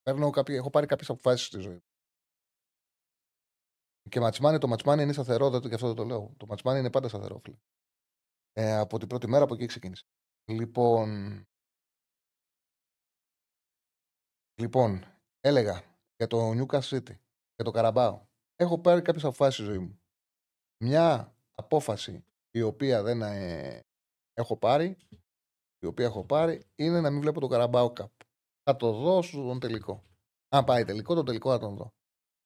Παίρνω 0.03 0.31
κάποιοι, 0.31 0.55
έχω 0.59 0.71
πάρει 0.71 0.87
κάποιες 0.87 1.11
αποφάσεις 1.11 1.47
στη 1.47 1.61
ζωή 1.61 1.83
Και 4.09 4.21
ματσμάνι, 4.21 4.59
το 4.59 4.69
ματσμάνι 4.69 5.03
είναι 5.03 5.13
σταθερό, 5.13 5.51
δεν, 5.51 5.61
γι' 5.61 5.75
αυτό 5.75 5.87
δεν 5.87 5.97
το 5.97 6.05
λέω. 6.05 6.35
Το 6.37 6.47
ματσμάνι 6.47 6.79
είναι 6.79 6.91
πάντα 6.91 7.09
σταθερό, 7.09 7.39
φίλε. 7.39 7.57
Ε, 8.53 8.77
από 8.77 8.99
την 8.99 9.09
πρώτη 9.09 9.29
μέρα 9.29 9.45
από 9.45 9.55
εκεί 9.55 9.67
ξεκίνησε. 9.67 10.07
Λοιπόν, 10.51 11.43
λοιπόν, 14.55 15.05
έλεγα 15.41 15.99
για 16.17 16.27
το 16.27 16.51
Newcastle 16.51 16.81
City, 16.81 17.17
για 17.55 17.65
το 17.65 17.71
Καραμπάο. 17.71 18.27
Έχω 18.57 18.81
πάρει 18.81 19.03
κάποιες 19.03 19.25
αποφάσεις 19.25 19.55
στη 19.55 19.65
ζωή 19.65 19.79
μου. 19.79 20.01
Μια 20.85 21.37
απόφαση 21.55 22.25
η 22.57 22.63
οποία 22.63 23.03
δεν 23.03 23.23
ε, 23.23 23.81
έχω 24.35 24.57
πάρει, 24.57 24.97
η 25.79 25.87
οποία 25.87 26.05
έχω 26.05 26.25
πάρει, 26.25 26.63
είναι 26.75 27.01
να 27.01 27.11
μην 27.11 27.21
βλέπω 27.21 27.41
το 27.41 27.47
Καραμπάο 27.47 27.93
Cup. 28.01 28.11
Θα 28.63 28.77
το 28.77 28.93
δω 28.93 29.23
στον 29.23 29.61
τελικό. 29.61 30.05
Αν 30.49 30.65
πάει 30.65 30.85
τελικό, 30.85 31.15
το 31.15 31.23
τελικό 31.23 31.51
θα 31.51 31.59
τον 31.59 31.77
δω. 31.77 31.95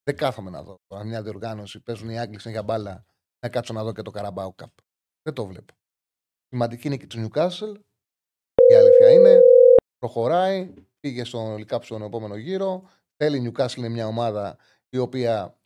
Δεν 0.02 0.16
κάθομαι 0.16 0.50
να 0.50 0.62
δω. 0.62 0.76
Αν 0.88 1.06
μια 1.06 1.22
διοργάνωση 1.22 1.80
παίζουν 1.80 2.08
οι 2.08 2.18
Άγγλοι 2.18 2.50
για 2.50 2.62
μπάλα, 2.62 3.04
να 3.40 3.48
κάτσω 3.48 3.72
να 3.72 3.84
δω 3.84 3.92
και 3.92 4.02
το 4.02 4.10
Καραμπάο 4.10 4.54
Cup. 4.62 4.74
Δεν 5.22 5.34
το 5.34 5.46
βλέπω. 5.46 5.74
Σημαντική 6.48 6.88
νίκη 6.88 7.06
του 7.06 7.18
Newcastle. 7.18 7.74
Η 8.70 8.74
αλήθεια 8.74 9.10
είναι. 9.12 9.40
Προχωράει. 9.98 10.74
Πήγε 11.00 11.24
στον 11.24 11.56
Λικάπ 11.56 11.84
στον 11.84 12.02
επόμενο 12.02 12.36
γύρο. 12.36 12.88
Θέλει 13.16 13.52
Newcastle 13.52 13.76
είναι 13.76 13.88
μια 13.88 14.06
ομάδα 14.06 14.58
η 14.88 14.98
οποία 14.98 15.59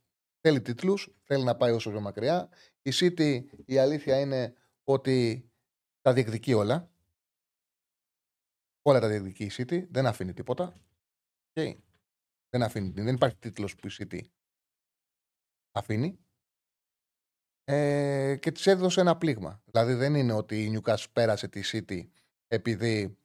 θέλει 0.49 0.61
τίτλους. 0.63 1.15
Θέλει 1.23 1.45
να 1.45 1.57
πάει 1.57 1.73
όσο 1.73 1.91
πιο 1.91 2.01
μακριά. 2.01 2.49
Η 2.83 2.91
City 2.95 3.45
η 3.65 3.79
αλήθεια 3.79 4.21
είναι 4.21 4.55
ότι 4.85 5.49
τα 6.01 6.13
διεκδικεί 6.13 6.53
όλα. 6.53 6.91
Όλα 8.83 9.01
τα 9.01 9.09
διεκδικεί 9.09 9.45
η 9.45 9.51
City. 9.53 9.89
Δεν 9.89 10.07
αφήνει 10.07 10.33
τίποτα. 10.33 10.81
Okay. 11.53 11.77
Δεν, 12.49 12.63
αφήνει, 12.63 12.91
δεν 12.91 13.15
υπάρχει 13.15 13.37
τίτλος 13.37 13.75
που 13.75 13.87
η 13.87 13.91
City 13.99 14.21
αφήνει 15.73 16.19
ε, 17.65 18.37
και 18.41 18.53
της 18.53 18.67
έδωσε 18.67 19.01
ένα 19.01 19.17
πλήγμα. 19.17 19.63
Δηλαδή 19.65 19.95
δεν 19.95 20.15
είναι 20.15 20.33
ότι 20.33 20.65
η 20.65 20.79
Newcastle 20.79 21.11
πέρασε 21.13 21.49
τη 21.49 21.61
City 21.65 22.09
επειδή 22.47 23.19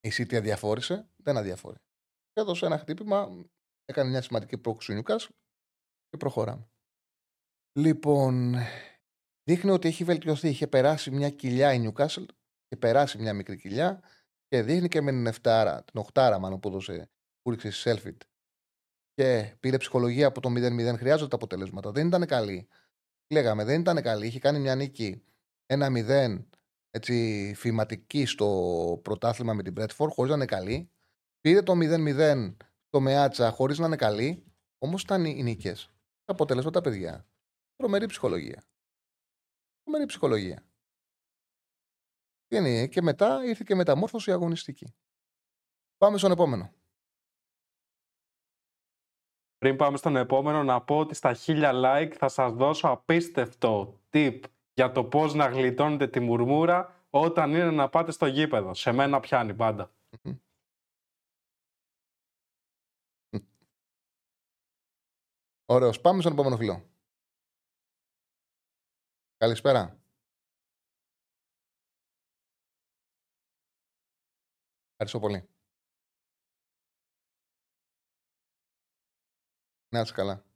η 0.00 0.10
City 0.12 0.34
αδιαφόρησε. 0.34 1.08
Δεν 1.16 1.36
αδιαφόρησε. 1.36 1.84
Έδωσε 2.32 2.66
ένα 2.66 2.78
χτύπημα, 2.78 3.46
έκανε 3.84 4.10
μια 4.10 4.22
σημαντική 4.22 4.58
πρόκληση 4.58 4.92
ο 4.92 5.02
Newcastle 5.02 5.39
και 6.10 6.16
προχωράμε. 6.16 6.68
Λοιπόν, 7.78 8.54
δείχνει 9.42 9.70
ότι 9.70 9.88
έχει 9.88 10.04
βελτιωθεί. 10.04 10.48
Είχε 10.48 10.66
περάσει 10.66 11.10
μια 11.10 11.30
κοιλιά 11.30 11.74
η 11.74 11.86
Newcastle 11.86 12.26
και 12.66 12.76
περάσει 12.76 13.18
μια 13.18 13.34
μικρή 13.34 13.56
κοιλιά 13.56 14.02
και 14.48 14.62
δείχνει 14.62 14.88
και 14.88 15.00
με 15.00 15.10
την 15.10 15.26
7, 15.42 15.80
την 15.84 16.02
8 16.12 16.36
μάλλον 16.40 16.60
που 16.60 16.68
έδωσε 16.68 17.10
που 17.42 17.50
ρίξε 17.50 17.70
Σέλφιτ 17.70 18.22
και 19.14 19.56
πήρε 19.60 19.76
ψυχολογία 19.76 20.26
από 20.26 20.40
το 20.40 20.48
0-0. 20.48 20.96
Χρειάζονται 20.96 21.34
αποτελέσματα. 21.34 21.90
Δεν 21.90 22.06
ήταν 22.06 22.26
καλή 22.26 22.68
λέγαμε, 23.30 23.64
δεν 23.64 23.80
ήταν 23.80 24.02
καλή. 24.02 24.26
Είχε 24.26 24.38
κάνει 24.38 24.58
μια 24.58 24.74
νίκη 24.74 25.22
1-0 25.66 26.44
έτσι, 26.90 27.52
φηματική 27.56 28.26
στο 28.26 29.00
πρωτάθλημα 29.02 29.54
με 29.54 29.62
την 29.62 29.72
Μπρέτφορ, 29.72 30.10
χωρίς 30.10 30.30
να 30.30 30.36
είναι 30.36 30.44
καλή. 30.44 30.90
Πήρε 31.40 31.62
το 31.62 31.72
0-0 31.76 32.56
στο 32.86 33.00
Μεάτσα 33.00 33.50
χωρίς 33.50 33.78
να 33.78 33.86
είναι 33.86 33.96
καλή. 33.96 34.44
Όμως 34.78 35.02
ήταν 35.02 35.24
οι 35.24 35.42
νίκες. 35.42 35.90
Τα 36.30 36.36
αποτελέσματα, 36.36 36.80
παιδιά. 36.80 37.26
Τρομερή 37.76 38.06
ψυχολογία. 38.06 38.62
Τρομερή 39.82 40.06
ψυχολογία. 40.06 40.66
Και, 42.46 42.86
και 42.86 43.02
μετά 43.02 43.44
ήρθε 43.44 43.64
και 43.66 43.74
μεταμόρφωση 43.74 44.32
αγωνιστική. 44.32 44.94
Πάμε 45.96 46.18
στον 46.18 46.30
επόμενο. 46.30 46.72
Πριν 49.58 49.76
πάμε 49.76 49.96
στον 49.96 50.16
επόμενο, 50.16 50.62
να 50.62 50.82
πω 50.82 50.98
ότι 50.98 51.14
στα 51.14 51.34
χίλια 51.34 51.72
like 51.74 52.14
θα 52.16 52.28
σας 52.28 52.52
δώσω 52.52 52.88
απίστευτο 52.88 54.00
tip 54.10 54.40
για 54.74 54.92
το 54.92 55.04
πώς 55.04 55.34
να 55.34 55.46
γλιτώνετε 55.46 56.08
τη 56.08 56.20
μουρμούρα 56.20 57.06
όταν 57.10 57.50
είναι 57.50 57.70
να 57.70 57.88
πάτε 57.88 58.10
στο 58.10 58.26
γήπεδο. 58.26 58.74
Σε 58.74 58.92
μένα 58.92 59.20
πιάνει 59.20 59.54
πάντα. 59.54 59.90
Ωραίος. 65.74 66.00
Πάμε 66.00 66.20
στον 66.20 66.32
επόμενο 66.32 66.56
φίλο. 66.56 66.90
Καλησπέρα. 69.36 70.00
Ευχαριστώ 74.90 75.18
πολύ. 75.18 75.48
Να 79.92 80.00
είσαι 80.00 80.12
καλά. 80.12 80.49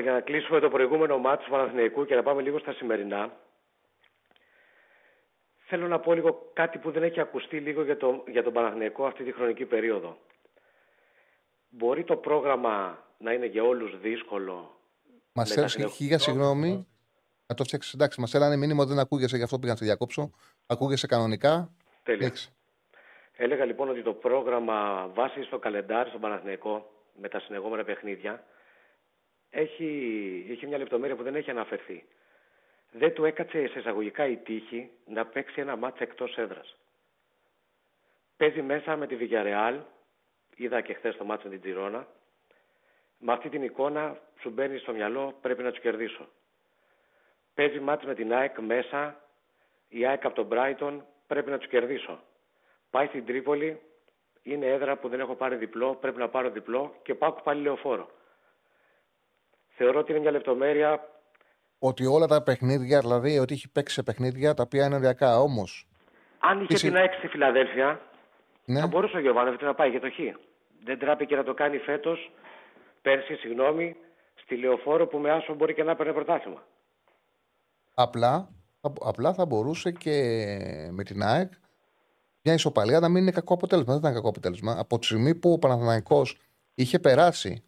Για 0.00 0.12
να 0.12 0.20
κλείσουμε 0.20 0.60
το 0.60 0.68
προηγούμενο 0.68 1.18
μάτι 1.18 1.44
του 1.44 1.50
Παναθηναϊκού 1.50 2.04
και 2.04 2.14
να 2.14 2.22
πάμε 2.22 2.42
λίγο 2.42 2.58
στα 2.58 2.72
σημερινά 2.72 3.32
θέλω 5.70 5.88
να 5.88 6.00
πω 6.00 6.12
λίγο 6.12 6.50
κάτι 6.52 6.78
που 6.78 6.90
δεν 6.90 7.02
έχει 7.02 7.20
ακουστεί 7.20 7.58
λίγο 7.58 7.82
για, 7.84 7.96
το, 7.96 8.24
για 8.26 8.42
τον 8.42 8.52
Παναθηναϊκό 8.52 9.06
αυτή 9.06 9.24
τη 9.24 9.32
χρονική 9.32 9.64
περίοδο. 9.64 10.18
Μπορεί 11.68 12.04
το 12.04 12.16
πρόγραμμα 12.16 13.04
να 13.18 13.32
είναι 13.32 13.46
για 13.46 13.62
όλους 13.62 14.00
δύσκολο. 14.00 14.80
Μας 15.32 15.54
χίλια 15.94 16.18
συγγνώμη. 16.18 16.86
Θα 17.46 17.54
το 17.54 17.64
φτιάξεις. 17.64 17.94
Εντάξει, 17.94 18.20
μας 18.20 18.34
έλανε 18.34 18.56
μήνυμα 18.56 18.82
ότι 18.82 18.90
δεν 18.90 18.98
ακούγεσαι, 18.98 19.36
γι' 19.36 19.42
αυτό 19.42 19.58
πήγαν 19.58 19.76
στη 19.76 19.84
διακόψω. 19.84 20.30
Ακούγεσαι 20.66 21.06
κανονικά. 21.06 21.72
Τέλεια. 22.02 22.32
Έλεγα 23.36 23.64
λοιπόν 23.64 23.88
ότι 23.88 24.02
το 24.02 24.12
πρόγραμμα 24.12 25.08
βάσει 25.14 25.42
στο 25.42 25.58
καλεντάρ, 25.58 26.08
στον 26.08 26.20
Παναθηναϊκό, 26.20 26.90
με 27.20 27.28
τα 27.28 27.40
συνεχόμενα 27.40 27.84
παιχνίδια, 27.84 28.44
έχει, 29.50 30.46
έχει 30.50 30.66
μια 30.66 30.78
λεπτομέρεια 30.78 31.16
που 31.16 31.22
δεν 31.22 31.34
έχει 31.34 31.50
αναφερθεί. 31.50 32.04
Δεν 32.92 33.14
του 33.14 33.24
έκατσε 33.24 33.66
σε 33.66 33.78
εισαγωγικά 33.78 34.26
η 34.26 34.36
τύχη 34.36 34.90
να 35.06 35.26
παίξει 35.26 35.60
ένα 35.60 35.76
μάτσα 35.76 36.02
εκτός 36.02 36.36
έδρας. 36.36 36.76
Παίζει 38.36 38.62
μέσα 38.62 38.96
με 38.96 39.06
τη 39.06 39.16
Villarreal, 39.20 39.80
είδα 40.56 40.80
και 40.80 40.94
χθες 40.94 41.16
το 41.16 41.24
μάτσα 41.24 41.48
με 41.48 41.52
την 41.52 41.60
Τζιρόνα. 41.60 42.06
Με 43.18 43.32
αυτή 43.32 43.48
την 43.48 43.62
εικόνα 43.62 44.18
σου 44.40 44.50
μπαίνει 44.50 44.78
στο 44.78 44.92
μυαλό 44.92 45.38
πρέπει 45.40 45.62
να 45.62 45.70
τους 45.70 45.80
κερδίσω. 45.80 46.28
Παίζει 47.54 47.80
μάτς 47.80 48.04
με 48.04 48.14
την 48.14 48.32
ΑΕΚ 48.32 48.58
μέσα, 48.58 49.24
η 49.88 50.06
ΑΕΚ 50.06 50.24
από 50.24 50.34
τον 50.34 50.48
Brighton 50.50 51.00
πρέπει 51.26 51.50
να 51.50 51.58
τους 51.58 51.68
κερδίσω. 51.68 52.22
Πάει 52.90 53.06
στην 53.06 53.26
Τρίπολη, 53.26 53.80
είναι 54.42 54.66
έδρα 54.66 54.96
που 54.96 55.08
δεν 55.08 55.20
έχω 55.20 55.34
πάρει 55.34 55.56
διπλό, 55.56 55.94
πρέπει 55.94 56.18
να 56.18 56.28
πάρω 56.28 56.50
διπλό 56.50 56.94
και 57.02 57.14
πάω 57.14 57.32
πάλι 57.32 57.62
λεωφόρο. 57.62 58.10
Θεωρώ 59.82 59.98
ότι 59.98 60.10
είναι 60.10 60.20
μια 60.20 60.30
λεπτομέρεια. 60.30 61.08
Ότι 61.78 62.06
όλα 62.06 62.26
τα 62.26 62.42
παιχνίδια, 62.42 63.00
δηλαδή 63.00 63.38
ότι 63.38 63.54
έχει 63.54 63.68
παίξει 63.68 63.94
σε 63.94 64.02
παιχνίδια 64.02 64.54
τα 64.54 64.62
οποία 64.62 64.86
είναι 64.86 64.94
ωριακά 64.94 65.40
όμως. 65.40 65.88
Αν 66.38 66.60
είχε 66.60 66.74
την 66.74 66.96
ΑΕΚ 66.96 67.12
στη 67.12 67.26
Φιλαδέλφια, 67.26 68.00
ναι. 68.64 68.80
θα 68.80 68.86
μπορούσε 68.86 69.16
ο 69.16 69.20
Γιωβάνοβιτς 69.20 69.62
να 69.62 69.74
πάει 69.74 69.90
για 69.90 70.00
το 70.00 70.10
Χ. 70.10 70.16
Δεν 70.84 70.98
τράπηκε 70.98 71.36
να 71.36 71.44
το 71.44 71.54
κάνει 71.54 71.78
φέτος, 71.78 72.32
πέρσι, 73.02 73.34
συγγνώμη, 73.34 73.96
στη 74.34 74.56
λεωφόρο 74.56 75.06
που 75.06 75.18
με 75.18 75.30
άσο 75.30 75.54
μπορεί 75.54 75.74
και 75.74 75.82
να 75.82 75.96
παίρνει 75.96 76.12
πρωτάθλημα. 76.12 76.62
Απλά, 77.94 78.48
απλά 79.00 79.34
θα 79.34 79.46
μπορούσε 79.46 79.92
και 79.92 80.12
με 80.90 81.04
την 81.04 81.22
ΑΕΚ 81.22 81.52
μια 82.42 82.54
ισοπαλία 82.54 83.00
να 83.00 83.08
μην 83.08 83.22
είναι 83.22 83.30
κακό 83.30 83.54
αποτέλεσμα. 83.54 83.92
Δεν 83.92 84.02
ήταν 84.02 84.14
κακό 84.14 84.28
αποτέλεσμα. 84.28 84.76
Από 84.78 84.98
τη 84.98 85.06
στιγμή 85.06 85.34
που 85.34 85.52
ο 85.52 85.58
Παναθηναϊκός 85.58 86.36
είχε 86.74 86.98
περάσει 86.98 87.64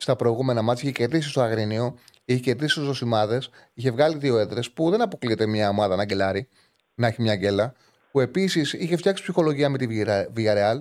στα 0.00 0.16
προηγούμενα 0.16 0.62
μάτια, 0.62 0.82
είχε 0.82 0.92
κερδίσει 0.98 1.28
στο 1.28 1.40
Αγρίνιο, 1.40 1.98
είχε 2.24 2.40
κερδίσει 2.40 2.70
στους 2.70 2.84
Ζωσιμάδε, 2.84 3.42
είχε 3.74 3.90
βγάλει 3.90 4.16
δύο 4.16 4.38
έδρες 4.38 4.70
που 4.70 4.90
δεν 4.90 5.02
αποκλείεται 5.02 5.46
μια 5.46 5.68
ομάδα 5.68 5.96
να 5.96 6.04
γκελάρει, 6.04 6.48
να 6.94 7.06
έχει 7.06 7.22
μια 7.22 7.36
γκέλα. 7.36 7.74
Που 8.10 8.20
επίσης 8.20 8.72
είχε 8.72 8.96
φτιάξει 8.96 9.22
ψυχολογία 9.22 9.68
με 9.68 9.78
τη 9.78 10.04
Villarreal. 10.36 10.80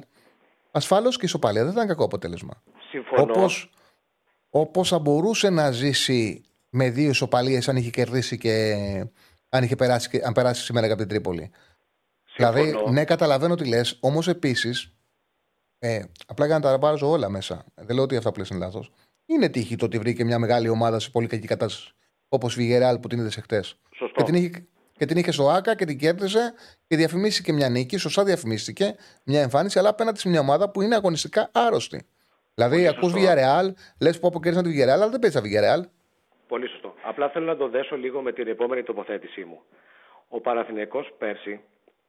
Ασφάλως 0.72 1.18
και 1.18 1.26
ισοπαλία 1.26 1.64
δεν 1.64 1.72
ήταν 1.72 1.88
κακό 1.88 2.04
αποτέλεσμα. 2.04 2.64
Συμφωνώ. 2.90 3.50
Όπως 4.50 4.90
θα 4.90 5.00
μπορούσε 5.00 5.50
να 5.50 5.72
ζήσει 5.72 6.44
με 6.70 6.90
δύο 6.90 7.10
ισοπαλίες 7.10 7.70
αν 7.70 7.76
είχε 7.76 7.90
κερδίσει 7.90 8.38
και 8.38 8.76
αν, 9.50 9.64
είχε 9.64 9.76
περάσει, 9.76 10.22
αν 10.24 10.34
περάσει 10.34 10.64
σήμερα 10.64 10.88
από 10.88 10.96
την 10.96 11.08
Τρίπολη. 11.08 11.52
Δηλαδή, 12.36 12.76
ναι, 12.90 13.06
καταλαβαίνω 13.06 13.56
τι 13.56 13.68
λες, 13.68 13.98
όμως 14.00 14.28
επίσης. 14.28 14.94
Ε, 15.80 16.02
απλά 16.28 16.46
για 16.46 16.56
να 16.56 16.62
τα 16.62 16.80
πάρω 16.80 17.10
όλα 17.10 17.30
μέσα. 17.30 17.66
Δεν 17.76 17.96
λέω 17.96 18.04
ότι 18.04 18.16
αυτά 18.16 18.32
που 18.32 18.44
είναι 18.52 18.60
λάθος. 18.60 18.92
Είναι 19.32 19.50
τύχη 19.50 19.76
το 19.76 19.86
ότι 19.86 19.98
βρήκε 19.98 20.24
μια 20.24 20.40
μεγάλη 20.40 20.70
ομάδα 20.70 21.00
σε 21.00 21.10
πολύ 21.10 21.28
κακή 21.28 21.48
κατάσταση. 21.48 21.94
Όπως 22.30 22.56
η 22.56 22.58
Βιγεράλ 22.58 23.00
που 23.00 23.08
την 23.08 23.20
είδες 23.20 23.38
εχθές. 23.38 23.80
Και 24.16 24.24
την 24.24 24.36
είχε, 24.36 24.68
και 24.98 25.06
την 25.06 25.18
είχε 25.18 25.32
στο 25.32 25.50
ΑΚΑ 25.50 25.76
και 25.76 25.86
την 25.86 25.98
κέρδισε 25.98 26.54
και 26.88 26.96
διαφημίστηκε 26.96 27.54
μια 27.54 27.70
νίκη. 27.70 27.98
Σωστά 27.98 28.24
διαφημίστηκε 28.24 28.96
μια 29.24 29.42
εμφάνιση, 29.42 29.80
αλλά 29.80 29.90
απέναντι 29.90 30.20
σε 30.20 30.30
μια 30.30 30.40
ομάδα 30.40 30.70
που 30.70 30.82
είναι 30.82 30.96
αγωνιστικά 30.96 31.50
άρρωστη. 31.52 32.06
Δηλαδή, 32.54 32.88
ακούς 32.88 33.14
Villarreal, 33.16 33.74
λες 34.02 34.20
που 34.20 34.28
αποκέρδισαν 34.28 34.66
τη 34.66 34.78
Villarreal, 34.78 34.90
αλλά 34.90 35.10
δεν 35.10 35.20
παίζει 35.20 35.40
Villarreal. 35.44 35.84
Πολύ 36.48 36.68
σωστό. 36.68 36.94
Απλά 37.04 37.30
θέλω 37.30 37.46
να 37.46 37.58
το 37.58 37.70
δέσω 37.70 37.96
λίγο 37.96 38.22
με 38.22 38.32
την 38.32 38.48
επόμενη 38.48 38.84
τοποθέτησή 38.84 39.44
μου. 39.44 39.62
Ο 40.28 40.42
Παραθυνιακός 40.42 41.14
πέρσι 41.18 41.60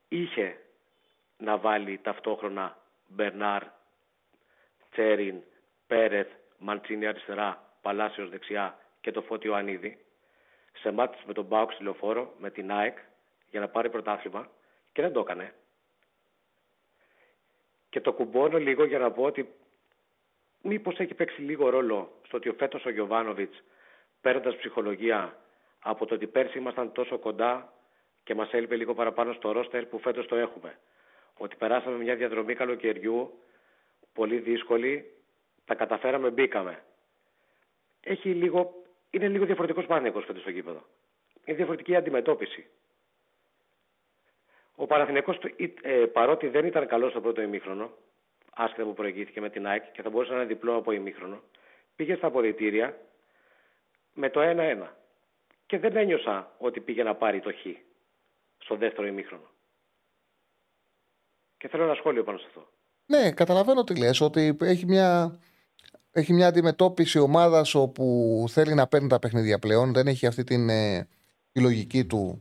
είχε 0.09 0.57
να 1.39 1.59
βάλει 1.59 2.01
ταυτόχρονα 2.03 2.77
Μπερνάρ, 3.07 3.63
Τσέριν, 4.91 5.35
Πέρεθ, 5.87 6.29
Μαντσίνη 6.61 7.07
αριστερά, 7.07 7.65
Παλάσιος 7.83 8.31
δεξιά 8.31 8.79
και 9.01 9.11
το 9.11 9.23
Φώτιο 9.23 9.55
Ανίδη 9.55 10.05
σε 10.73 10.91
μάτς 10.91 11.23
με 11.27 11.33
τον 11.33 11.45
Μπάουξ 11.45 11.77
τηλεοφόρο, 11.77 12.35
με 12.39 12.51
την 12.51 12.73
ΑΕΚ 12.73 12.99
για 13.51 13.61
να 13.61 13.69
πάρει 13.69 13.91
πρωτάθλημα 13.91 14.51
και 14.93 15.03
δεν 15.03 15.13
το 15.13 15.21
έκανε. 15.21 15.55
Και 17.89 18.01
το 18.01 18.13
κουμπώνω 18.13 18.59
λίγο 18.59 18.85
για 18.85 18.99
να 18.99 19.11
πω 19.11 19.23
ότι 19.23 19.55
μήπως 20.63 20.99
έχει 20.99 21.15
παίξει 21.15 21.41
λίγο 21.41 21.69
ρόλο 21.69 22.13
στο 22.27 22.37
ότι 22.37 22.49
ο 22.49 22.55
φέτος 22.59 22.85
ο 22.85 22.91
Γιωβάνοβιτς 22.91 23.63
παίρνοντας 24.21 24.57
ψυχολογία 24.57 25.37
από 25.81 26.07
το 26.07 26.15
ότι 26.15 26.27
πέρσι 26.27 26.59
ήμασταν 26.59 26.93
τόσο 26.93 27.19
κοντά 27.19 27.73
και 28.25 28.35
μας 28.35 28.53
έλειπε 28.53 28.77
λίγο 28.77 28.95
παραπάνω 28.95 29.33
στο 29.33 29.53
ρόστερ 29.53 29.87
που 29.87 29.99
φέτος 29.99 30.27
το 30.27 30.37
έχουμε. 30.37 30.79
Ότι 31.37 31.57
περάσαμε 31.57 31.97
μια 31.97 32.17
διαδρομή 32.17 32.55
καλοκαιριού 32.55 33.39
πολύ 34.13 34.39
δύσκολη, 34.39 35.13
τα 35.71 35.77
καταφέραμε, 35.77 36.31
μπήκαμε. 36.31 36.83
Έχει 38.01 38.35
λίγο, 38.35 38.83
είναι 39.11 39.29
λίγο 39.29 39.45
διαφορετικός 39.45 39.87
Παναθηναϊκός 39.87 40.25
φέτος 40.25 40.41
στο 40.41 40.51
γήπεδο. 40.51 40.87
Είναι 41.45 41.57
διαφορετική 41.57 41.97
αντιμετώπιση. 41.97 42.67
Ο 44.75 44.87
Παναθηναϊκός, 44.87 45.39
ε, 45.83 45.91
παρότι 45.91 46.49
δεν 46.49 46.67
ήταν 46.67 46.87
καλός 46.87 47.11
στο 47.11 47.21
πρώτο 47.21 47.41
ημίχρονο, 47.43 47.91
άσχετα 48.55 48.85
που 48.85 48.95
προηγήθηκε 48.95 49.41
με 49.41 49.51
την 49.51 49.67
ΑΕΚ 49.67 49.93
και 49.93 50.03
θα 50.03 50.11
μπορούσε 50.11 50.31
να 50.31 50.37
είναι 50.37 50.47
διπλό 50.47 50.75
από 50.77 50.93
ημίχρονο, 50.93 51.43
πήγε 51.97 52.15
στα 52.15 52.27
αποδητήρια 52.27 52.99
με 54.15 54.31
το 54.31 54.41
1-1. 54.41 54.97
Και 55.67 55.79
δεν 55.79 55.97
ένιωσα 55.97 56.55
ότι 56.59 56.81
πήγε 56.81 57.03
να 57.03 57.15
πάρει 57.15 57.41
το 57.41 57.53
χ 57.53 57.67
στο 58.59 58.77
δεύτερο 58.77 59.07
ημίχρονο. 59.07 59.49
Και 61.59 61.69
θέλω 61.69 61.83
ένα 61.83 61.95
σχόλιο 61.95 62.25
πάνω 62.25 62.39
σε 62.39 62.47
αυτό. 62.47 62.69
Ναι, 63.07 63.33
καταλαβαίνω 63.33 63.85
τι 63.85 63.99
λες, 63.99 64.21
ότι 64.21 64.57
έχει 64.61 64.87
μια, 64.87 65.39
έχει 66.13 66.33
μια 66.33 66.47
αντιμετώπιση 66.47 67.19
ομάδας 67.19 67.75
όπου 67.75 68.45
θέλει 68.49 68.75
να 68.75 68.87
παίρνει 68.87 69.09
τα 69.09 69.19
παιχνίδια 69.19 69.59
πλέον. 69.59 69.93
Δεν 69.93 70.07
έχει 70.07 70.27
αυτή 70.27 70.45
την 70.45 70.69
ε, 70.69 71.09
τη 71.53 71.61
λογική 71.61 72.05
του 72.05 72.41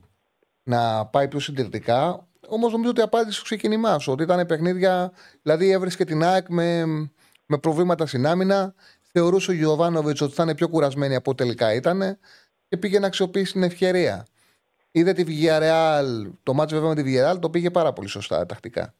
να 0.63 1.05
πάει 1.05 1.27
πιο 1.27 1.39
συντηρητικά. 1.39 2.27
Όμως 2.47 2.71
νομίζω 2.71 2.89
ότι 2.89 3.01
απάντησε 3.01 3.35
στο 3.35 3.43
ξεκίνημά 3.43 3.99
σου. 3.99 4.11
Ότι 4.11 4.23
ήταν 4.23 4.45
παιχνίδια, 4.45 5.11
δηλαδή 5.41 5.69
έβρισκε 5.71 6.05
την 6.05 6.23
ΑΕΚ 6.23 6.49
με, 6.49 6.85
με 7.45 7.57
προβλήματα 7.57 8.05
στην 8.05 8.27
άμυνα. 8.27 8.73
Θεωρούσε 9.11 9.51
ο 9.51 9.53
Γιωβάνοβιτς 9.53 10.21
ότι 10.21 10.33
θα 10.33 10.43
είναι 10.43 10.55
πιο 10.55 10.69
κουρασμένη 10.69 11.15
από 11.15 11.35
τελικά 11.35 11.73
ήταν 11.73 12.17
και 12.67 12.77
πήγε 12.77 12.99
να 12.99 13.07
αξιοποιήσει 13.07 13.51
την 13.51 13.63
ευκαιρία. 13.63 14.25
Είδε 14.91 15.13
τη 15.13 15.23
Villarreal, 15.27 16.31
το 16.43 16.53
ματς 16.53 16.75
βέβαια 16.75 16.95
με 16.95 17.03
τη 17.03 17.03
Villarreal 17.05 17.39
το 17.39 17.49
πήγε 17.49 17.69
πάρα 17.69 17.93
πολύ 17.93 18.07
σωστά 18.07 18.45
τακτικά. 18.45 18.93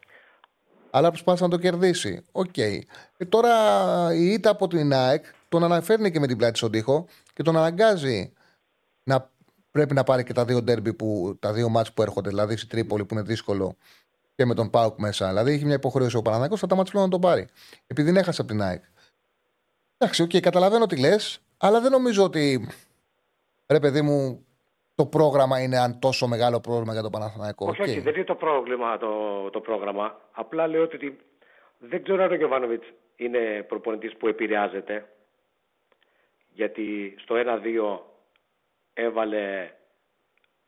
Αλλά 0.90 1.10
προσπάθησε 1.10 1.44
να 1.44 1.50
το 1.50 1.58
κερδίσει. 1.58 2.22
OK. 2.32 2.50
Okay. 2.56 2.80
Και 3.18 3.26
τώρα 3.26 3.54
η 4.14 4.26
ήττα 4.26 4.50
από 4.50 4.68
την 4.68 4.94
ΑΕΚ 4.94 5.26
τον 5.50 5.64
φέρνει 5.64 6.12
και 6.12 6.20
με 6.20 6.28
την 6.28 6.38
πλάτη 6.38 6.58
στον 6.58 6.72
τοίχο 6.72 7.06
και 7.34 7.44
τον 7.44 7.58
αναγκάζει 7.58 8.34
να 9.04 9.32
πρέπει 9.72 9.94
να 9.94 10.04
πάρει 10.04 10.24
και 10.24 10.34
τα 10.34 10.46
δύο 10.46 10.62
ντέρμπι 10.62 10.94
που, 10.94 11.38
τα 11.40 11.54
δύο 11.54 11.70
ματς 11.70 11.93
που 11.94 12.02
έρχονται, 12.02 12.30
δηλαδή 12.30 12.58
στη 12.58 12.68
Τρίπολη 12.68 13.06
που 13.06 13.14
είναι 13.14 13.24
δύσκολο 13.24 13.76
και 14.36 14.46
με 14.46 14.54
τον 14.54 14.70
ΠΑΟΚ 14.70 15.00
μέσα. 15.00 15.28
Δηλαδή 15.28 15.52
έχει 15.52 15.66
μια 15.66 15.76
υποχρέωση 15.76 16.18
ο 16.18 16.22
Παναθηναϊκό, 16.22 16.58
θα 16.58 16.68
τα 16.68 16.76
ματς 16.76 16.89
πλέον 16.90 17.06
να 17.06 17.12
τον 17.12 17.22
πάρει. 17.22 17.48
Επειδή 17.88 18.12
δεν 18.12 18.22
έχασε 18.22 18.42
από 18.42 18.50
την 18.50 18.62
ΑΕΚ. 18.62 18.84
Εντάξει, 19.98 20.22
OK, 20.22 20.30
okay, 20.30 20.40
καταλαβαίνω 20.40 20.86
τι 20.86 20.96
λες, 20.96 21.40
αλλά 21.58 21.82
δεν 21.82 21.92
νομίζω 21.92 22.24
ότι 22.24 22.68
ρε 23.68 23.80
παιδί 23.80 24.02
μου, 24.02 24.46
το 25.00 25.06
πρόγραμμα 25.06 25.62
είναι 25.62 25.78
αν 25.78 26.00
τόσο 26.00 26.28
μεγάλο 26.28 26.60
πρόβλημα 26.60 26.93
για 26.93 27.02
το 27.02 27.10
Παναθηναϊκό. 27.10 27.68
Όχι, 27.70 27.82
όχι, 27.82 28.00
δεν 28.00 28.16
είναι 28.16 28.24
το 28.24 28.36
πρόβλημα 28.36 28.97
το, 28.97 29.14
το 29.50 29.60
πρόγραμμα. 29.60 30.22
Απλά 30.32 30.68
λέω 30.68 30.84
ότι 30.84 31.18
δεν 31.78 32.04
ξέρω 32.04 32.24
αν 32.24 32.32
ο 32.32 32.36
Γιωβάνοβιτς 32.36 32.88
είναι 33.16 33.66
προπονητής 33.68 34.16
που 34.18 34.28
επηρεάζεται. 34.28 35.10
Γιατί 36.54 37.16
στο 37.18 37.36
1-2 37.36 38.00
έβαλε 38.93 39.72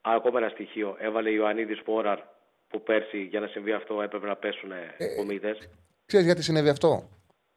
ακόμα 0.01 0.39
ένα 0.39 0.49
στοιχείο. 0.49 0.95
Έβαλε 0.99 1.29
Ιωαννίδης 1.29 1.81
Πόραρ 1.81 2.19
που 2.67 2.83
πέρσι 2.83 3.21
για 3.21 3.39
να 3.39 3.47
συμβεί 3.47 3.71
αυτό 3.71 4.01
έπρεπε 4.01 4.27
να 4.27 4.35
πέσουν 4.35 4.71
ε, 4.71 5.15
κομίδε. 5.17 5.57
Ξέρεις 6.05 6.25
γιατί 6.25 6.43
συνέβη 6.43 6.69
αυτό; 6.69 7.09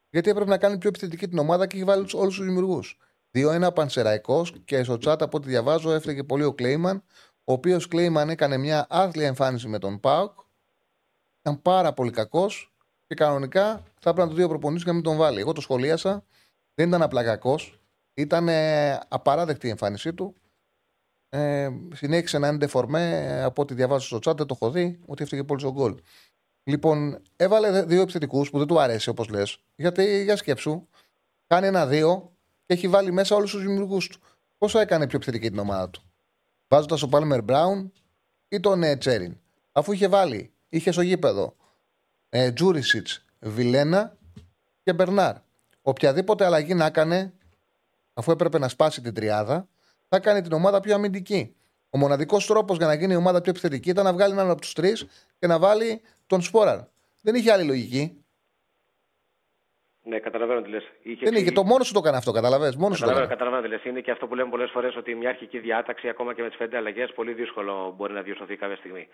Γιατί 0.09 0.29
έπρεπε 0.29 0.49
να 0.49 0.57
κάνει 0.57 0.77
πιο 0.77 0.89
επιθετική 0.89 1.27
την 1.27 1.37
ομάδα 1.37 1.67
και 1.67 1.75
έχει 1.75 1.85
βάλει 1.85 2.05
όλους 2.13 2.35
τους 2.35 2.45
δημιουργούς. 2.45 2.97
2-1 3.35 3.67
Πανσεραϊκός 3.73 4.53
και 4.65 4.83
στο 4.83 4.93
chat 4.93 5.21
από 5.21 5.37
ό,τι 5.37 5.47
διαβάζω 5.47 5.91
έφταιγε 5.91 6.23
πολύ 6.23 6.43
ο 6.43 6.53
Κλέιμαν, 6.53 7.03
ο 7.43 7.53
οποίος 7.53 7.87
Κλέιμαν 7.87 8.29
έκανε 8.29 8.57
μια 8.57 8.85
άθλια 8.89 9.27
εμφάνιση 9.27 9.67
με 9.67 9.79
τον 9.79 9.99
Πάουκ. 9.99 10.39
Ήταν 11.39 11.61
πάρα 11.61 11.93
πολύ 11.93 12.11
κακός 12.11 12.73
και 13.07 13.15
κανονικά 13.15 13.83
θα 13.99 14.09
έπρεπε 14.09 14.21
να 14.21 14.27
του 14.27 14.35
δύο 14.35 14.47
προπονήσει 14.47 14.83
και 14.83 14.89
να 14.89 14.95
μην 14.95 15.03
τον 15.03 15.17
βάλει. 15.17 15.39
Εγώ 15.39 15.51
το 15.51 15.61
σχολίασα. 15.61 16.23
Δεν 16.75 16.87
ήταν 16.87 17.01
απλά 17.01 17.23
κακός. 17.23 17.79
Ήταν 18.13 18.49
απαράδεκτη 19.07 19.67
η 19.67 19.69
εμφάνισή 19.69 20.13
του. 20.13 20.35
Ε, 21.29 21.69
συνέχισε 21.93 22.37
να 22.37 22.47
είναι 22.47 22.57
δεφορμέ 22.57 23.41
από 23.43 23.61
ό,τι 23.61 23.73
διαβάζω 23.73 24.05
στο 24.05 24.17
chat. 24.17 24.37
Δεν 24.37 24.45
το 24.45 24.57
έχω 24.61 24.71
δει, 24.71 24.99
ότι 25.05 25.23
έφταιγε 25.23 25.43
πολύ 25.43 25.59
στον 25.59 25.71
γκολ. 25.71 25.95
Λοιπόν, 26.63 27.21
έβαλε 27.35 27.83
δύο 27.83 28.01
επιθετικούς 28.01 28.49
που 28.49 28.57
δεν 28.57 28.67
του 28.67 28.79
αρέσει 28.79 29.09
όπως 29.09 29.29
λες. 29.29 29.57
Γιατί 29.75 30.23
για 30.23 30.35
σκέψου, 30.35 30.87
κάνει 31.47 31.67
ένα-δύο 31.67 32.34
και 32.65 32.73
έχει 32.73 32.87
βάλει 32.87 33.11
μέσα 33.11 33.35
όλους 33.35 33.51
τους 33.51 33.61
δημιουργούς 33.61 34.07
του. 34.07 34.19
Πόσο 34.57 34.79
έκανε 34.79 35.07
πιο 35.07 35.17
επιθετική 35.17 35.49
την 35.49 35.59
ομάδα 35.59 35.89
του; 35.89 36.01
βάζοντας 36.67 36.99
τον 36.99 37.09
Πάλμερ 37.09 37.43
Μπράουν 37.43 37.91
ή 38.47 38.59
τον 38.59 38.83
ε, 38.83 38.97
Τσέριν; 38.97 39.37
Αφού 39.71 39.91
είχε 39.91 40.07
βάλει, 40.07 40.53
είχε 40.69 40.91
στο 40.91 41.01
γήπεδο 41.01 41.55
ε, 42.29 42.51
Τζούρισιτς, 42.51 43.25
Βιλένα 43.39 44.17
και 44.83 44.93
Μπερνάρ. 44.93 45.35
Οποιαδήποτε 45.81 46.45
αλλαγή 46.45 46.73
να 46.73 46.85
έκανε, 46.85 47.33
αφού 48.13 48.31
έπρεπε 48.31 48.59
να 48.59 48.67
σπάσει 48.67 49.01
την 49.01 49.13
τριάδα, 49.13 49.67
θα 50.07 50.19
κάνει 50.19 50.41
την 50.41 50.51
ομάδα 50.51 50.79
πιο 50.79 50.95
αμυντική. 50.95 51.55
Ο 51.89 51.97
μοναδικός 51.97 52.45
τρόπος 52.45 52.77
για 52.77 52.87
να 52.87 52.93
γίνει 52.93 53.13
η 53.13 53.15
ομάδα 53.15 53.41
πιο 53.41 53.51
επιθετική 53.51 53.89
ήταν 53.89 54.03
να 54.03 54.13
βγάλει 54.13 54.33
έναν 54.33 54.49
από 54.49 54.61
τους 54.61 54.73
τρεις 54.73 55.05
και 55.39 55.47
να 55.47 55.59
βάλει 55.59 56.01
τον 56.27 56.41
Σπόραρ. 56.41 56.79
Δεν 57.21 57.35
είχε 57.35 57.51
άλλη 57.51 57.63
λογική. 57.63 58.24
Ναι, 60.07 60.19
καταλαβαίνω 60.19 60.61
τι 60.61 60.69
λες. 60.69 60.91
Δεν 61.19 61.33
είχε, 61.33 61.51
το 61.51 61.63
μόνο 61.63 61.83
σου 61.83 61.93
το 61.93 61.99
έκανε 61.99 62.17
αυτό, 62.17 62.31
καταλαβαίνεις. 62.31 62.75
Μόνο 62.75 62.93
καταλαβαίνω, 62.93 63.27
καταλαβαίνω 63.27 63.61
τι 63.61 63.67
λες. 63.67 63.83
Είναι 63.83 64.01
και 64.01 64.11
αυτό 64.11 64.27
που 64.27 64.35
λέμε 64.35 64.49
πολλές 64.49 64.71
φορές 64.71 64.95
ότι 64.95 65.15
μια 65.15 65.29
αρχική 65.29 65.59
διάταξη, 65.59 66.09
ακόμα 66.09 66.33
και 66.33 66.41
με 66.41 66.47
τις 66.47 66.57
πέντε 66.57 66.77
αλλαγές, 66.77 67.11
πολύ 67.13 67.33
δύσκολο 67.33 67.93
μπορεί 67.97 68.13
να 68.13 68.21
διορθωθεί 68.21 68.55
κάποια 68.55 68.75
στιγμή. 68.75 69.07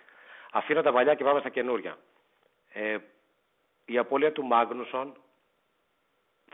Αφήνω 0.52 0.82
τα 0.82 0.92
παλιά 0.92 1.16
και 1.16 1.24
πάμε 1.24 1.40
στα 1.40 1.50
καινούρια. 1.50 1.98
Ε, 2.74 2.98
η 3.86 3.98
απώλεια 3.98 4.32
του 4.32 4.44
Μάγνουσον 4.44 5.16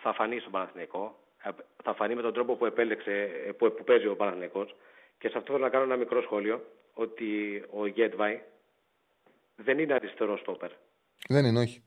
θα 0.02 0.14
φανεί 0.14 0.40
στον 0.40 0.52
Παναθηναϊκό. 0.52 1.20
Ε, 1.44 1.50
θα 1.84 1.94
φανεί 1.94 2.16
με 2.16 2.22
τον 2.22 2.34
τρόπο 2.34 2.56
που 2.56 2.66
επέλεξε, 2.66 3.30
ε, 3.48 3.52
που, 3.52 3.74
που 3.74 3.84
παίζει 3.84 4.08
ο 4.08 4.16
Παναθηναϊκός. 4.16 4.76
Και 5.18 5.30
σε 5.30 5.38
αυτό 5.38 5.52
θέλω 5.52 5.64
να 5.64 5.70
κάνω 5.70 5.84
ένα 5.84 5.96
μικρό 5.96 6.22
σχόλιο 6.22 6.64
ότι 6.94 7.64
ο 7.72 7.86
Γέτβαϊ 7.88 8.42
δεν 9.56 9.80
είναι 9.80 9.94
αριστερό 9.94 10.38
στόπερ. 10.38 10.72
Δεν 11.28 11.46
είναι, 11.46 11.60
όχι. 11.60 11.87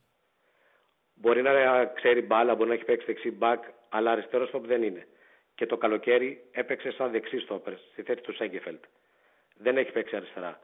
Μπορεί 1.21 1.43
να 1.43 1.85
ξέρει 1.85 2.23
μπάλα, 2.23 2.55
μπορεί 2.55 2.69
να 2.69 2.75
έχει 2.75 2.85
παίξει 2.85 3.07
δεξί 3.07 3.31
μπακ, 3.31 3.65
αλλά 3.89 4.11
αριστερό 4.11 4.47
στόπερ 4.47 4.69
δεν 4.69 4.83
είναι. 4.83 5.07
Και 5.55 5.67
το 5.67 5.77
καλοκαίρι 5.77 6.45
έπαιξε 6.51 6.91
σαν 6.91 7.11
δεξί 7.11 7.39
στόπερ 7.39 7.75
στη 7.93 8.03
θέση 8.03 8.21
του 8.21 8.35
Σέγκεφελτ. 8.35 8.85
Δεν 9.57 9.77
έχει 9.77 9.93
παίξει 9.93 10.17
αριστερά. 10.17 10.61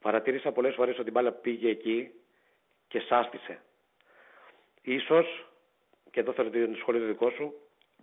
Παρατήρησα 0.00 0.52
πολλές 0.52 0.74
φορές 0.74 0.98
ότι 0.98 1.08
η 1.08 1.12
μπάλα 1.14 1.32
πήγε 1.32 1.68
εκεί 1.68 2.10
και 2.88 3.00
σάστησε. 3.00 3.60
Ίσως, 4.82 5.46
και 6.10 6.20
εδώ 6.20 6.32
θέλω 6.32 6.50
την 6.50 6.76
σχολή 6.76 6.98
του 6.98 7.06
δικό 7.06 7.30
σου, 7.30 7.54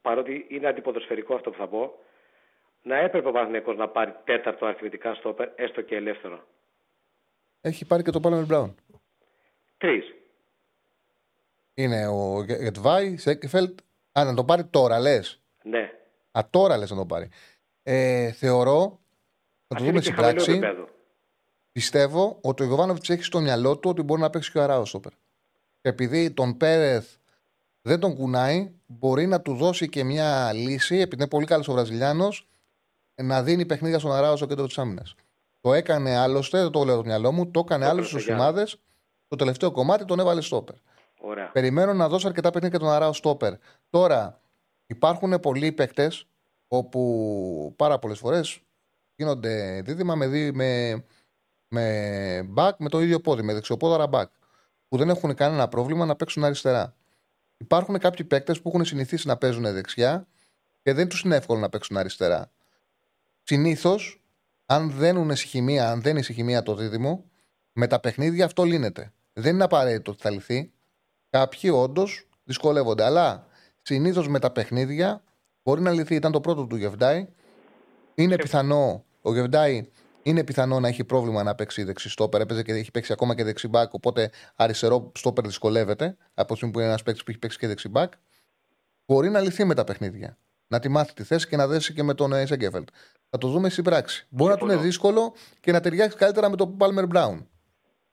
παρότι 0.02 0.46
είναι 0.50 0.68
αντιποδοσφαιρικό 0.68 1.36
αυτό 1.36 1.50
που 1.50 1.58
θα 1.58 1.68
πω, 1.68 2.00
να 2.84 2.98
έπρεπε 2.98 3.28
ο 3.28 3.32
Παναθηναϊκός 3.32 3.78
να 3.78 3.88
πάρει 3.88 4.16
τέταρτο 4.24 4.66
αριθμητικά 4.66 5.14
στόπερ, 5.14 5.50
έστω 5.56 5.82
και 5.82 5.96
ελεύθερο. 5.96 6.48
Έχει 7.62 7.86
πάρει 7.86 8.04
και 8.04 8.12
το 8.12 8.20
Πάλμερ 8.20 8.46
Μπράουν. 8.46 8.76
Τρεις. 9.78 10.14
Είναι 11.80 12.08
ο 12.08 12.44
Γετβάη, 12.44 13.18
Σέκεφελτ. 13.18 13.80
Α, 14.12 14.24
να 14.24 14.34
το 14.34 14.44
πάρει 14.44 14.64
τώρα, 14.64 15.00
λες. 15.00 15.42
Ναι. 15.64 15.90
Α, 16.32 16.42
τώρα 16.50 16.78
λες 16.78 16.90
να 16.90 16.96
το 16.98 17.06
πάρει. 17.06 17.30
Ε, 17.84 18.32
θεωρώ. 18.32 19.00
Να 19.68 19.78
το 19.78 19.84
δούμε 19.84 20.02
στην 20.02 20.16
πράξη. 20.16 20.60
Πιστεύω 21.72 22.38
ότι 22.42 22.64
ο 22.64 22.66
Γιωβάνοβιτ 22.66 23.10
έχει 23.10 23.24
στο 23.24 23.40
μυαλό 23.40 23.78
του 23.78 23.90
ότι 23.90 24.02
μπορεί 24.02 24.22
να 24.22 24.30
παίξει 24.30 24.52
και 24.52 24.58
ο 24.58 24.64
Αράος 24.64 24.90
στόπερ. 24.90 25.12
Επειδή 25.82 26.32
τον 26.32 26.58
Πέρεθ 26.58 27.16
δεν 27.82 28.00
τον 28.00 28.16
κουνάει, 28.16 28.72
μπορεί 28.86 29.28
να 29.28 29.42
του 29.42 29.54
δώσει 29.54 29.90
και 29.90 30.04
μια 30.04 30.54
λύση, 30.54 30.96
επειδή 30.96 31.16
είναι 31.22 31.28
πολύ 31.28 31.46
καλός 31.46 31.68
ο 31.68 31.74
Βραζιλιάνος, 31.74 32.48
να 33.16 33.44
δίνει 33.44 33.66
παιχνίδια 33.66 34.00
στον 34.00 34.12
Αράος 34.12 34.38
στο 34.38 34.48
κέντρο 34.48 34.66
της 34.66 34.78
άμυνας. 34.78 35.16
Το 35.62 35.74
έκανε 35.74 36.18
άλλωστε, 36.18 36.62
δεν 36.62 36.72
το 36.72 36.84
λέω 36.84 36.96
στο 36.96 37.06
μυαλό 37.06 37.32
μου, 37.32 37.52
το 37.52 37.60
έκανε 37.60 37.86
άλλωστε 37.86 38.20
στι 38.20 38.32
ομάδες. 38.32 38.78
Το 39.28 39.36
τελευταίο 39.36 39.72
κομμάτι 39.72 40.06
τον 40.06 40.20
έβαλε 40.20 40.42
στόπερ. 40.42 40.76
Ωραία. 41.18 41.52
Περιμένω 41.52 41.94
να 41.94 42.08
δώσω 42.08 42.28
αρκετά 42.28 42.50
παιχνίδια 42.50 42.78
και 42.78 42.84
τον 42.84 42.94
Αράο 42.94 43.14
στόπερ. 43.14 43.54
Τώρα, 43.90 44.42
υπάρχουν 44.86 45.40
πολλοί 45.40 45.72
παίκτες 45.72 46.28
όπου 46.68 47.74
πάρα 47.76 48.00
πολλές 48.00 48.18
φορές 48.20 48.62
γίνονται 49.16 49.82
δίδυμα 49.82 50.16
με, 50.16 50.28
δί, 50.28 50.52
με, 50.52 51.04
με 51.68 52.54
back 52.56 52.72
με 52.78 52.90
το 52.90 53.02
ίδιο 53.02 53.20
πόδι, 53.20 53.42
με 53.42 53.54
δεξιοπόδαρα 53.54 54.10
back, 54.12 54.26
που 54.88 54.98
δεν 54.98 55.10
έχουν 55.10 55.34
κανένα 55.34 55.68
πρόβλημα 55.68 56.06
να 56.06 56.16
παίξουν 56.16 56.44
αριστερά. 56.44 56.96
Υπάρχουν 57.58 57.98
κάποιοι 57.98 58.26
παίκτες 58.26 58.62
που 58.62 58.70
έχουν 58.70 58.86
συνηθίσει 58.86 59.28
να 59.28 59.38
παίζουν 59.38 59.64
δεξιά 59.64 60.28
και 60.82 60.94
δεν 60.94 61.08
τους 61.08 61.22
είναι 61.22 61.36
εύκολο 61.36 61.60
να 61.60 61.70
παίξουν 61.70 61.98
αριστερά. 61.98 62.52
Συνήθως, 63.44 64.22
αν 64.66 64.92
δεν 64.92 65.30
ησυχημία, 65.30 65.92
αν 65.92 66.02
δεν 66.02 66.12
είναι 66.12 66.20
ησυχημία 66.20 66.64
το 66.64 66.76
δίδυμο, 66.76 67.26
με 67.72 67.88
τα 67.88 68.00
παιχνίδια 68.00 68.46
αυτό 68.46 68.64
λύνεται. 68.64 69.14
Δεν 69.34 69.54
είναι 69.54 69.64
απαραίτητο 69.64 70.12
ότι 70.12 70.22
θα 70.22 70.30
λυθεί. 70.30 70.72
Κάποιοι 71.38 71.72
όντως 71.74 72.28
δυσκολεύονται. 72.44 73.04
Αλλά 73.04 73.48
συνήθως 73.82 74.28
με 74.28 74.40
τα 74.40 74.52
παιχνίδια 74.52 75.24
μπορεί 75.64 75.82
να 75.82 75.92
λυθεί. 75.92 76.16
Ήταν 76.16 76.32
το 76.32 76.42
πρώτο 76.42 76.66
του 76.66 76.76
Γεβντάι. 76.76 77.28
Είναι 78.16 78.36
πιθανό 78.36 79.04
ο 79.22 79.34
Γεβντάι 79.34 79.90
είναι 80.24 80.44
πιθανό 80.44 80.80
να 80.80 80.88
έχει 80.88 81.04
πρόβλημα 81.04 81.44
να 81.44 81.56
παίξει 81.56 81.84
δεξί 81.84 82.10
στόπερ. 82.10 82.42
Έπαιζε 82.42 82.64
και 82.64 82.72
έχει 82.72 82.92
παίξει 82.92 83.14
ακόμα 83.14 83.36
και 83.36 83.44
δεξί 83.44 83.68
μπακ. 83.68 83.94
Οπότε 83.94 84.32
αριστερό 84.56 85.12
στόπερ 85.16 85.46
δυσκολεύεται. 85.46 86.18
Από 86.34 86.48
τη 86.48 86.56
στιγμή 86.56 86.74
που 86.74 86.80
είναι 86.80 86.88
ένας 86.88 87.04
παίκτης 87.04 87.24
που 87.24 87.30
έχει 87.32 87.40
παίξει 87.40 87.58
και 87.58 87.68
δεξί 87.68 87.90
μπακ. 87.90 88.14
Μπορεί 89.06 89.30
να 89.30 89.40
λυθεί 89.40 89.66
με 89.66 89.74
τα 89.74 89.84
παιχνίδια. 89.84 90.38
Να 90.68 90.80
τη 90.80 90.90
μάθει 90.90 91.14
τη 91.14 91.24
θέση 91.24 91.48
και 91.48 91.56
να 91.56 91.68
δέσει 91.68 91.94
και 91.94 92.04
με 92.04 92.14
τον 92.14 92.48
Σέγκεφελτ. 92.48 92.88
Θα 93.30 93.38
το 93.38 93.48
δούμε 93.48 93.70
στην 93.70 93.84
πράξη. 93.84 94.28
Μπορεί 94.30 94.52
να 94.52 94.58
του 94.58 94.66
είναι 94.66 94.76
δύσκολο 94.76 95.34
και 95.60 95.72
να 95.72 95.80
ταιριάξει 95.80 96.18
καλύτερα 96.18 96.50
με 96.50 96.56
τον 96.56 96.78
Πάλμερ 96.78 97.06
Μπράουν. 97.06 97.48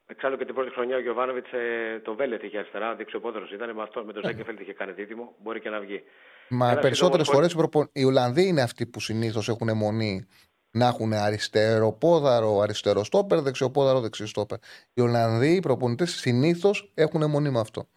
Εξάλλου 0.06 0.36
και 0.36 0.44
την 0.44 0.54
πρώτη 0.54 0.70
χρονιά 0.70 0.96
ο 0.96 1.00
Γιωβάνοβιτς 1.00 1.52
ε, 1.52 2.00
το 2.04 2.14
Βέλετ 2.14 2.42
είχε 2.42 2.58
αριστερά, 2.58 2.94
δεξιοπόδρος 2.94 3.52
ήταν. 3.52 3.74
Με, 3.74 3.82
αυτό, 3.82 4.04
με 4.04 4.12
τον 4.12 4.22
Σέγκεφελτ 4.24 4.60
είχε 4.60 4.72
κάνει 4.72 4.92
δίδυμο. 4.92 5.34
Μπορεί 5.42 5.60
και 5.60 5.70
να 5.70 5.80
βγει. 5.80 6.02
Μα 6.48 6.78
περισσότερες 6.80 7.28
φορές 7.28 7.56
οι 7.92 8.04
Ολλανδοί 8.04 8.46
είναι 8.46 8.62
αυτοί 8.62 8.86
που 8.86 9.00
συνήθως 9.00 9.48
έχουν 9.48 9.68
αιμονή 9.68 10.26
να 10.70 10.86
έχουν 10.86 11.12
αριστεροπόδαρο 11.12 12.60
αριστερό 12.60 13.04
στόπερ, 13.04 13.40
δεξιοπόδαρο 13.40 14.00
δεξιό 14.00 14.26
στόπερ. 14.26 14.58
Οι 14.94 15.00
Ολλανδοί, 15.00 15.54
οι 15.54 15.60
προπονητές 15.60 16.10
συνήθως 16.10 16.92
έχουν 16.94 17.22
αιμονή 17.22 17.50
με 17.50 17.60
αυτό. 17.60 17.88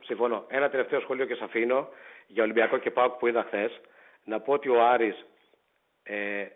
Συμφωνώ. 0.00 0.44
Ένα 0.48 0.68
τελευταίο 0.70 1.00
σχολείο 1.00 1.26
και 1.26 1.34
σα 1.34 1.44
αφήνω 1.44 1.88
για 2.26 2.42
Ολυμπιακό 2.42 2.78
και 2.78 2.90
Πάουκ 2.90 3.12
που 3.12 3.26
είδα 3.26 3.42
χθες. 3.42 3.80
Να 4.24 4.40
πω 4.40 4.52
ότι 4.52 4.68
ο 4.68 4.86
Άρης 4.86 5.26
ε, 6.02 6.46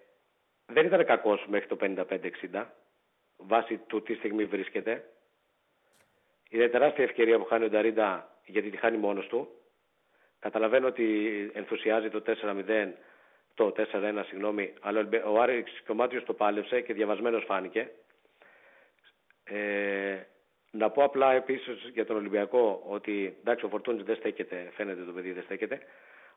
δεν 0.67 0.87
ήταν 0.87 1.05
κακός 1.05 1.47
μέχρι 1.49 1.67
το 1.67 1.77
55-60 1.81 2.65
βάσει 3.47 3.77
του 3.77 4.03
τι 4.03 4.15
στιγμή 4.15 4.45
βρίσκεται. 4.45 5.05
Είναι 6.49 6.69
τεράστια 6.69 7.05
ευκαιρία 7.05 7.39
που 7.39 7.45
χάνει 7.45 7.65
ο 7.65 7.69
Νταρίντα 7.69 8.39
γιατί 8.47 8.71
τη 8.71 8.77
χάνει 8.77 8.97
μόνος 8.97 9.27
του. 9.27 9.49
Καταλαβαίνω 10.39 10.87
ότι 10.87 11.51
ενθουσιάζει 11.55 12.09
το 12.09 12.23
4-0 12.27 12.93
το 13.55 13.75
4-1, 13.77 14.25
συγγνώμη, 14.27 14.73
αλλά 14.81 15.09
ο 15.27 15.41
Άρης 15.41 15.83
Κομμάτιος 15.87 16.25
το 16.25 16.33
πάλεψε 16.33 16.81
και 16.81 16.93
διαβασμένος 16.93 17.45
φάνηκε. 17.45 17.91
Ε, 19.45 20.19
να 20.71 20.91
πω 20.91 21.05
απλά 21.05 21.33
επίσης 21.33 21.91
για 21.93 22.07
τον 22.07 22.17
Ολυμπιακό 22.17 22.83
ότι 22.87 23.37
εντάξει, 23.41 23.65
ο 23.65 23.69
Φορτούνης 23.69 24.05
δεν 24.05 24.17
στέκεται, 24.17 24.71
φαίνεται 24.75 25.03
το 25.03 25.13
παιδί 25.13 25.33
δεν 25.33 25.43
στέκεται, 25.43 25.81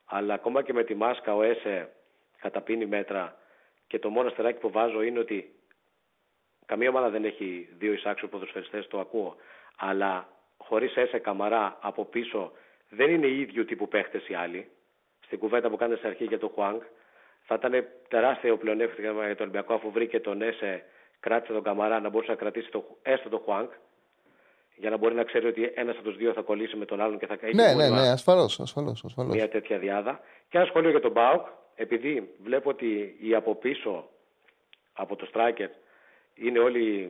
αλλά 0.05 0.34
ακόμα 0.34 0.64
και 0.64 0.74
με 0.74 0.84
τη 0.84 0.95
μάσκα 0.95 1.36
ο 1.36 1.41
Έσε 1.41 1.89
καταπίνει 2.38 2.86
μέτρα 2.86 3.38
και 3.88 3.99
το 3.99 4.10
μόνο 4.10 4.28
αστεράκι 4.28 4.60
που 4.60 4.70
βάζω 4.70 5.01
είναι 5.01 5.20
ότι 5.20 5.57
καμία 6.68 6.89
ομάδα 6.89 7.09
δεν 7.09 7.26
έχει 7.26 7.70
δύο 7.78 7.93
εισάξιους 7.93 8.30
ποδοσφαιριστές, 8.32 8.88
το 8.88 8.99
ακούω, 8.99 9.36
αλλά 9.78 10.28
χωρίς 10.57 10.95
Έσε 10.95 11.20
Καμαρά 11.20 11.78
από 11.82 12.05
πίσω 12.05 12.51
δεν 12.89 13.09
είναι 13.09 13.28
ίδιο 13.28 13.65
τύπου 13.65 13.88
παίχτες 13.88 14.28
οι 14.28 14.34
άλλοι. 14.34 14.70
Στην 15.26 15.39
κουβέντα 15.39 15.70
που 15.70 15.76
κάνετε 15.76 15.97
στην 15.97 16.09
αρχή 16.09 16.24
για 16.24 16.39
το 16.39 16.51
Χουάνγκ, 16.53 16.80
θα 17.45 17.55
ήταν 17.55 17.86
τεράστιο 18.07 18.57
πλεονέκτημα 18.57 19.26
για 19.26 19.36
τον 19.36 19.47
Ολυμπιακό 19.47 19.74
αφού 19.74 19.91
βρήκε 19.91 20.20
τον 20.20 20.41
Έσε, 20.41 20.84
κράτησε 21.20 21.53
τον 21.53 21.63
Καμαρά 21.63 21.99
να 21.99 22.09
μπορούσε 22.09 22.32
να 22.32 22.38
κρατήσει 22.38 22.70
το, 22.70 22.97
έστω 23.01 23.30
το 23.30 23.38
Χουάνκ 23.38 23.72
για 24.76 24.89
να 24.89 24.97
μπορεί 24.97 25.15
να 25.15 25.24
ξέρει 25.24 25.47
ότι 25.47 25.72
ένας 25.76 25.95
από 25.95 26.03
τους 26.03 26.18
δύο 26.18 26.34
θα 26.34 26.41
κολλήσει 26.41 26.76
με 26.76 26.86
τον 26.86 27.01
άλλον 27.01 27.18
και 27.20 27.26
θα 27.26 27.36
κάνει. 27.36 27.53
Ναι, 27.53 27.74
ναι, 27.74 27.89
ναι, 27.89 28.09
ασφαλώς. 28.09 28.59
Ασφαλώς, 28.59 29.03
ασφαλώς. 29.05 29.36
Μια 29.36 29.49
τέτοια 29.49 29.78
διάδα. 29.78 30.20
Και 30.49 30.57
ένα 30.57 30.65
σχόλιο 30.65 30.89
για 30.89 30.99
τον 30.99 31.11
Μπάουκ, 31.11 31.45
επειδή 31.76 32.30
βλέπω 32.43 32.70
ότι 32.70 33.18
οι 33.22 33.36
από 33.36 33.55
πίσω 33.55 34.09
από 34.93 35.15
το 35.15 35.30
striker 35.34 35.70
είναι 36.38 36.60
όλοι 36.60 37.10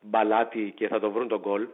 μπαλάτοι 0.00 0.72
και 0.76 0.88
θα 0.88 1.00
το 1.00 1.10
βρουν 1.10 1.28
τον 1.28 1.40
γκολ. 1.40 1.68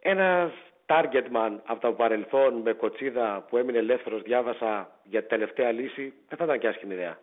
Ένας 0.00 0.52
target 0.86 1.26
man 1.32 1.58
από 1.64 1.80
το 1.80 1.92
παρελθόν 1.92 2.54
με 2.54 2.72
κοτσίδα 2.72 3.46
που 3.48 3.56
έμεινε 3.56 3.78
ελεύθερος, 3.78 4.22
διάβασα 4.22 5.00
για 5.04 5.26
τελευταία 5.26 5.72
λύση, 5.72 6.12
δεν 6.28 6.38
θα 6.38 6.44
ήταν 6.44 6.58
και 6.58 6.68
άσχημη 6.68 6.94
ιδέα. 6.94 7.18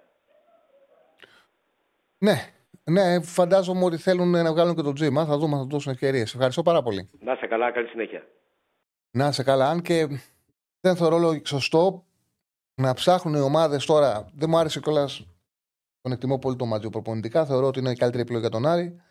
Ναι, 2.17 2.33
ναι, 2.83 3.21
φαντάζομαι 3.21 3.83
ότι 3.83 3.97
θέλουν 3.97 4.29
να 4.29 4.51
βγάλουν 4.51 4.75
και 4.75 4.81
το 4.81 4.93
τζίμα. 4.93 5.25
Θα 5.25 5.37
δούμε, 5.37 5.55
θα 5.55 5.61
τους 5.61 5.71
δώσουν 5.71 5.91
ευκαιρίες. 5.91 6.33
Ευχαριστώ 6.33 6.61
πάρα 6.63 6.81
πολύ. 6.81 7.09
Να 7.19 7.35
σε 7.35 7.47
καλά, 7.47 7.71
καλή 7.71 7.87
συνέχεια. 7.87 8.27
Να 9.11 9.31
σε 9.31 9.43
καλά, 9.43 9.69
αν 9.69 9.81
και 9.81 10.07
δεν 10.81 10.95
θεωρώ 10.95 11.41
σωστό 11.43 12.05
να 12.75 12.93
ψάχνουν 12.93 13.35
οι 13.35 13.39
ομάδες 13.39 13.85
τώρα. 13.85 14.29
Δεν 14.35 14.49
μου 14.49 14.57
άρεσε 14.57 14.79
κιόλας. 14.79 15.36
Τον 16.07 16.15
εκτιμώ 16.15 16.39
πολύ 16.39 16.55
το 16.55 16.65
Μάτζιο 16.65 16.89
προπονητικά. 16.89 17.45
Θεωρώ 17.45 17.67
ότι 17.67 17.79
είναι 17.79 17.91
η 17.91 17.95
καλύτερη 17.95 18.23
επιλογή 18.23 18.43
για 18.43 18.51
τον 18.51 18.65
Άρη. 18.65 19.01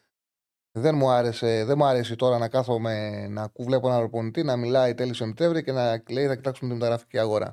Δεν 0.78 0.94
μου, 0.94 1.10
άρεσε, 1.10 1.64
δεν 1.64 1.78
μου 1.78 1.84
άρεσε 1.84 2.16
τώρα 2.16 2.38
να 2.38 2.48
κάθομαι 2.48 3.26
να 3.28 3.52
βλέπω 3.56 3.88
έναν 3.88 4.00
προπονητή 4.00 4.42
να 4.42 4.56
μιλάει 4.56 4.94
τέλη 4.94 5.14
Σεπτέμβρη 5.14 5.62
και 5.62 5.72
να 5.72 6.02
λέει 6.10 6.26
θα 6.26 6.34
κοιτάξουμε 6.34 6.68
την 6.68 6.78
μεταγραφική 6.78 7.18
αγορά. 7.18 7.52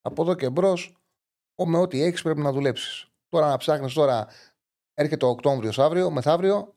Από 0.00 0.22
εδώ 0.22 0.34
και 0.34 0.50
μπρος 0.50 0.96
με 1.66 1.78
ό,τι 1.78 2.02
έχεις 2.02 2.22
πρέπει 2.22 2.40
να 2.40 2.52
δουλέψεις. 2.52 3.08
Τώρα 3.28 3.48
να 3.48 3.56
ψάχνεις 3.56 3.92
τώρα, 3.92 4.26
έρχεται 4.94 5.24
ο 5.24 5.28
Οκτώβριος 5.28 5.78
αύριο, 5.78 6.10
μεθαύριο, 6.10 6.74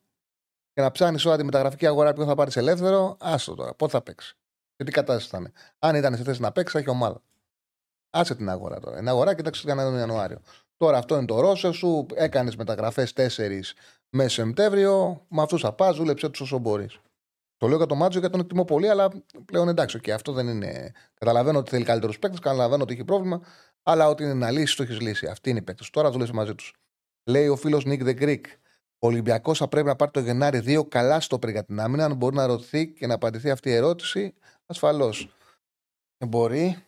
και 0.74 0.82
να 0.82 0.91
ψάχνεις 0.91 1.26
όλα 1.26 1.38
τη 1.38 1.43
μεταγραφική 1.43 1.88
αγορά 1.88 2.13
που 2.13 2.24
θα 2.24 2.36
πάρεις 2.36 2.55
ελεύθερο, 2.55 3.18
άστο 3.20 3.55
τώρα. 3.55 3.74
Πότε 3.74 3.91
θα 3.91 4.01
παίξεις. 4.01 4.38
Και 4.76 4.84
τι 4.84 4.91
κατάσταση 4.91 5.30
θα 5.30 5.38
είναι. 5.38 5.51
Αν 5.80 5.95
ήταν 5.95 6.15
σε 6.15 6.24
θέση 6.24 6.41
να 6.41 6.51
παίξεις, 6.51 6.74
θα 6.74 6.80
έχει 6.80 6.89
ομάδα. 6.89 7.22
Άσε 8.09 8.36
την 8.36 8.49
αγορά 8.49 8.80
τώρα. 8.80 8.97
Την 8.97 9.07
αγορά 9.07 9.36
κοιτάξτε 9.36 9.65
τι 9.65 9.72
έκανε 9.72 9.89
τον 9.89 9.99
Ιανουάριο. 9.99 10.41
Τώρα 10.78 10.97
αυτό 10.97 11.15
είναι 11.15 11.25
το 11.25 11.39
ρόσερ 11.39 11.73
σου. 11.73 12.05
Έκανες 12.13 12.55
μεταγραφές 12.55 13.13
4 13.13 13.75
μέσα 14.09 14.30
Σεπτέμβριο. 14.30 15.25
Με 15.28 15.41
αυτούς 15.41 15.61
θα 15.61 15.73
πας, 15.73 15.97
δούλεψε 15.97 16.30
τους 16.30 16.41
όσο 16.41 16.57
μπορείς. 16.57 16.99
Το 17.57 17.67
λέω 17.67 17.78
για 17.78 17.86
τον 17.86 17.97
Μάτζο 17.97 18.19
γιατί 18.19 18.34
τον 18.34 18.43
εκτιμώ 18.43 18.65
πολύ, 18.65 18.89
αλλά 18.89 19.09
πλέον 19.45 19.67
εντάξει, 19.67 19.99
και 19.99 20.13
αυτό 20.13 20.32
δεν 20.32 20.47
είναι. 20.47 20.91
Καταλαβαίνω 21.13 21.59
ότι 21.59 21.69
θέλει 21.69 21.84
καλύτερους 21.84 22.19
παίκτες, 22.19 22.39
καταλαβαίνω 22.39 22.84
ότι 22.84 22.93
έχει 22.93 23.03
πρόβλημα, 23.03 23.41
αλλά 23.84 24.07
ότι 24.07 24.23
είναι 24.23 24.34
να 24.34 24.51
λύσεις, 24.51 24.75
το 24.75 24.84
έχεις 24.84 24.99
λύσει. 24.99 25.28
Αυτή 25.28 25.49
είναι 25.49 25.59
η 25.59 25.61
παίκτες. 25.61 25.89
Τώρα 25.89 26.11
δούλεψε 26.11 26.34
μαζί 26.34 26.55
τους. 26.55 26.73
Λέει 27.30 27.47
ο 27.47 27.55
φίλος 27.55 27.86
Νίκ 27.86 28.01
The 28.05 28.21
Greek. 28.21 28.41
Ο 28.99 29.07
Ολυμπιακός 29.07 29.57
θα 29.57 29.67
πρέπει 29.67 29.88
να 29.88 29.95
πάρει 29.95 30.11
το 30.11 30.19
Γενάρη 30.19 30.59
δύο 30.59 30.86
καλά 30.86 31.19
στο 31.19 31.39
για 31.47 31.65
την 31.65 31.80
άμυνα. 31.80 32.05
Αν 32.05 32.15
μπορεί 32.15 32.36
να 32.36 32.45
ρωτηθεί 32.45 32.88
και 32.88 33.07
να 33.07 33.13
απαντηθεί 33.13 33.49
αυτή 33.49 33.69
η 33.69 33.73
ερώτηση, 33.73 34.34
ασφαλώς. 34.65 35.30
Μπορεί. 36.28 36.84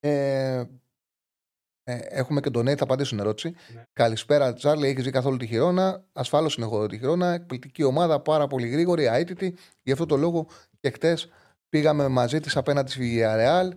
Ε, 0.00 0.64
ε, 1.84 1.98
έχουμε 2.08 2.40
και 2.40 2.50
τον 2.50 2.64
Νέι, 2.64 2.74
θα 2.74 2.84
απαντήσω 2.84 3.10
την 3.10 3.18
ερώτηση. 3.18 3.54
Ναι. 3.74 3.84
Καλησπέρα, 3.92 4.52
Τσάρλι. 4.52 4.88
Έχεις 4.88 5.04
δει 5.04 5.10
καθόλου 5.10 5.36
τη 5.36 5.46
χειρόνα. 5.46 6.04
Ασφάλως 6.12 6.56
είναι 6.56 6.66
εγώ 6.66 6.86
τη 6.86 6.98
χειρόνα. 6.98 7.32
Εκπληκτική 7.32 7.82
ομάδα, 7.82 8.20
πάρα 8.20 8.46
πολύ 8.46 8.68
γρήγορη, 8.68 9.04
αίτητη. 9.04 9.56
Γι' 9.82 9.92
αυτό 9.92 10.06
το 10.06 10.16
λόγο 10.16 10.46
και 10.80 10.90
χτες 10.90 11.28
πήγαμε 11.68 12.08
μαζί 12.08 12.40
της 12.40 12.56
απέναντι 12.56 12.90
στη 12.90 13.22
Villarreal. 13.22 13.70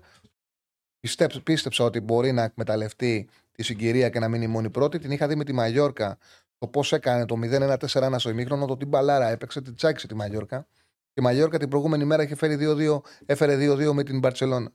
Πίστεψα 1.44 1.84
ότι 1.84 2.00
μπορεί 2.00 2.32
να 2.32 2.44
εκμεταλλευτεί 2.44 3.30
τη 3.52 3.64
συγκυρία 3.64 4.10
και 4.10 4.20
να 4.20 4.28
μείνει 4.28 4.48
μόνη 4.48 4.70
πρώτη. 4.70 5.00
Την 5.00 5.12
είχα 5.12 5.28
δει 5.28 5.36
με 5.36 5.44
τη 5.44 5.54
Μαγιόρκα 5.54 6.18
το 6.58 6.68
πώς 6.68 6.94
έκανε 6.94 7.26
το 7.26 7.40
0-1-4-1 7.44 8.16
στο 8.18 8.30
ημίχρονο, 8.30 8.66
το 8.66 8.78
τι 8.78 8.86
μπαλάρα 8.86 9.30
έπαιξε, 9.30 9.62
την 9.62 9.76
τσάκισε 9.76 10.08
τη 10.08 10.16
Μαγιόρκα. 10.16 10.68
Και 11.04 11.20
η 11.20 11.22
Μαγιόρκα 11.22 11.60
την 11.60 11.70
προηγούμενη 11.70 12.06
μέρα 12.06 12.24
είχε 12.24 12.36
φέρει 12.36 12.58
2-2, 12.60 13.00
έφερε 13.26 13.74
2-2 13.74 13.92
με 13.94 14.04
την 14.04 14.20
Μπαρσελόνα. 14.20 14.72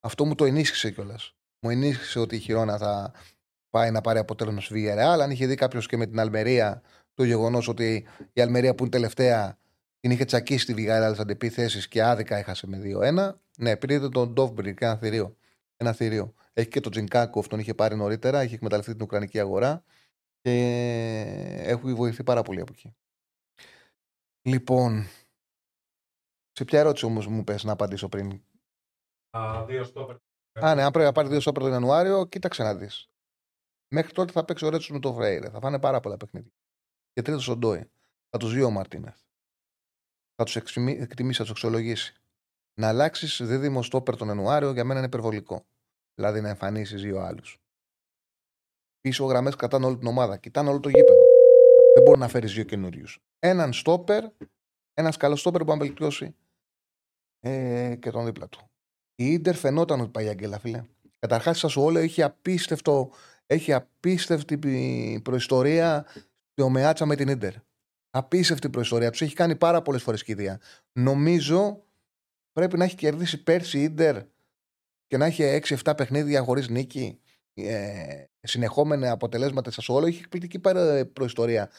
Αυτό 0.00 0.24
μου 0.24 0.34
το 0.34 0.44
ενίσχυσε 0.44 0.90
κιόλας 0.90 1.34
μου 1.60 1.70
ενίσχυσε 1.70 2.18
ότι 2.18 2.36
η 2.36 2.38
Χιρόνα 2.38 2.78
θα 2.78 3.12
πάει 3.70 3.90
να 3.90 4.00
πάρει 4.00 4.18
αποτέλεσμα 4.18 4.60
στη 4.60 4.74
Villarreal. 4.76 5.20
Αν 5.20 5.30
είχε 5.30 5.46
δει 5.46 5.54
κάποιος 5.54 5.86
και 5.86 5.96
με 5.96 6.06
την 6.06 6.20
Αλμερία 6.20 6.82
το 7.14 7.24
γεγονός 7.24 7.68
ότι 7.68 8.06
η 8.32 8.40
Αλμερία 8.40 8.74
που 8.74 8.82
είναι 8.82 8.92
τελευταία 8.92 9.58
την 10.00 10.10
είχε 10.10 10.24
τσακίσει 10.24 10.66
τη 10.66 10.74
Villarreal 10.76 11.06
στις 11.06 11.18
αντιπίθεσεις 11.18 11.88
και 11.88 12.02
άδικα 12.02 12.36
έχασε 12.36 12.66
με 12.66 12.80
2-1. 12.82 13.34
Ναι, 13.58 13.76
πήρε 13.76 14.08
τον 14.08 14.32
Ντόβμπικ, 14.32 14.80
ένα 14.80 14.96
θηρίο. 14.96 15.36
Ένα 15.76 15.92
θηρίο. 15.92 16.34
Έχει 16.52 16.68
και 16.68 16.80
τον 16.80 16.90
Τσιγκάνκοφ, 16.92 17.46
τον 17.46 17.58
είχε 17.58 17.74
πάρει 17.74 17.96
νωρίτερα, 17.96 18.40
έχει 18.40 18.54
εκμεταλλευτεί 18.54 18.92
την 18.92 19.02
Ουκρανική 19.02 19.40
αγορά 19.40 19.84
και 20.40 20.52
έχει 21.62 21.94
βοηθηθεί 21.94 22.22
πάρα 22.22 22.42
πολύ 22.42 22.60
από 22.60 22.72
εκεί. 22.76 22.94
Λοιπόν, 24.42 25.06
σε 26.52 26.64
ποια 26.64 26.78
ερώτηση 26.78 27.04
όμως 27.04 27.26
μου 27.26 27.44
πες 27.44 27.64
να 27.64 27.72
απαντήσω 27.72 28.08
πριν; 28.08 28.42
Α, 29.30 29.64
δύο 29.64 29.84
Α, 30.64 30.74
ναι, 30.74 30.82
αν 30.82 30.90
πρέπει 30.90 31.06
να 31.06 31.12
πάρει 31.12 31.28
δύο 31.28 31.40
στόπερ 31.40 31.62
τον 31.62 31.72
Ιανουάριο, 31.72 32.26
κοίταξε 32.26 32.62
να 32.62 32.74
δεις. 32.74 33.08
Μέχρι 33.94 34.12
τότε 34.12 34.32
θα 34.32 34.44
παίξει 34.44 34.64
ο 34.64 34.68
Ρέτσος 34.68 34.90
με 34.90 34.98
το 34.98 35.14
Φρέιρε. 35.14 35.50
Θα 35.50 35.60
φάνε 35.60 35.78
πάρα 35.78 36.00
πολλά 36.00 36.16
παιχνίδια. 36.16 36.52
Και 37.12 37.22
τρίτος 37.22 37.48
ο 37.48 37.56
Ντόι. 37.56 37.90
Θα 38.30 38.38
τους 38.38 38.52
δει 38.52 38.62
ο 38.62 38.70
Μαρτίνεθ. 38.70 39.20
Θα 40.34 40.44
τους 40.44 40.56
εκτιμήσει, 40.56 41.38
θα 41.38 41.42
τους 41.42 41.50
αξιολογήσει. 41.50 42.14
Να 42.80 42.88
αλλάξεις 42.88 43.40
δίδυμο 43.42 43.82
στόπερ 43.82 44.16
τον 44.16 44.28
Ιανουάριο 44.28 44.72
για 44.72 44.84
μένα 44.84 44.98
είναι 44.98 45.08
υπερβολικό. 45.08 45.66
Δηλαδή 46.14 46.40
να 46.40 46.48
εμφανίσεις 46.48 47.02
δύο 47.02 47.18
άλλους. 47.18 47.58
Πίσω 49.00 49.24
γραμμές 49.24 49.56
κρατάνε 49.56 49.86
όλη 49.86 49.98
την 49.98 50.06
ομάδα. 50.06 50.36
Κοιτάνε 50.36 50.68
όλο 50.68 50.80
το 50.80 50.88
γήπεδο. 50.88 51.24
Δεν 51.94 52.02
μπορεί 52.04 52.18
να 52.18 52.28
φέρεις 52.28 52.52
δύο 52.52 52.64
καινούριους. 52.64 53.18
Έναν 53.38 53.72
στόπερ, 53.72 54.24
ένας 54.94 55.16
καλός 55.16 55.40
στόπερ 55.40 55.64
που 55.64 55.70
να 55.70 55.76
βελτιώσει 55.76 56.36
ε, 57.40 57.96
και 57.96 58.10
τον 58.10 58.24
δίπλα 58.24 58.48
του. 58.48 58.69
Η 59.20 59.38
ντερ 59.38 59.54
φαινόταν 59.54 60.00
ότι 60.00 60.10
πάει 60.10 60.28
αγγέλα, 60.28 60.58
φίλε. 60.58 60.84
Καταρχάς, 61.18 61.58
σας 61.58 61.76
όλο 61.76 61.98
έχει 61.98 62.22
απίστευτο, 62.22 63.10
έχει 63.46 63.72
απίστευτη 63.72 65.20
προϊστορία 65.24 66.06
στη 66.50 66.62
ομεάτσα 66.62 67.06
με 67.06 67.16
την 67.16 67.38
ντερ. 67.38 67.52
Απίστευτη 68.10 68.70
προϊστορία. 68.70 69.10
Τους 69.10 69.20
έχει 69.20 69.34
κάνει 69.34 69.56
πάρα 69.56 69.82
πολλές 69.82 70.02
φορές 70.02 70.22
κηδεία. 70.22 70.60
Νομίζω 70.92 71.82
πρέπει 72.52 72.78
να 72.78 72.84
έχει 72.84 72.94
κερδίσει 72.94 73.42
πέρσι 73.42 73.82
η 73.82 73.90
ντερ 73.90 74.22
και 75.06 75.16
να 75.16 75.24
έχει 75.26 75.60
6-7 75.84 75.92
παιχνίδια 75.96 76.42
χωρίς 76.42 76.68
νίκη. 76.68 77.20
Ε, 77.54 78.24
συνεχόμενα 78.40 79.10
αποτελέσματα 79.10 79.70
σας 79.70 79.88
όλο. 79.88 80.06
Έχει 80.06 80.18
εκπληκτική 80.18 80.60
προϊστορία 81.12 81.70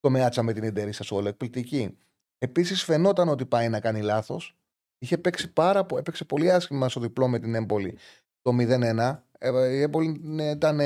το 0.00 0.10
Μεάτσα 0.10 0.42
με 0.42 0.52
την 0.52 0.62
Ιντερ 0.62 0.92
σας 0.92 1.10
όλο. 1.10 1.28
Εκπληκτική. 1.28 1.98
Επίσης 2.38 2.82
φαινόταν 2.82 3.28
ότι 3.28 3.46
πάει 3.46 3.68
να 3.68 3.80
κάνει 3.80 4.00
λάθος 4.00 4.57
Είχε 4.98 5.18
παίξει 5.18 5.52
πάρα, 5.52 5.86
έπαιξε 5.96 6.24
πολύ 6.24 6.52
άσχημα 6.52 6.88
στο 6.88 7.00
διπλό 7.00 7.28
με 7.28 7.38
την 7.38 7.54
Έμπολη 7.54 7.98
το 8.42 8.56
0-1. 8.58 9.18
Ε, 9.38 9.68
η 9.68 9.80
Έμπολη 9.80 10.20
ναι, 10.22 10.50
ήταν, 10.50 10.80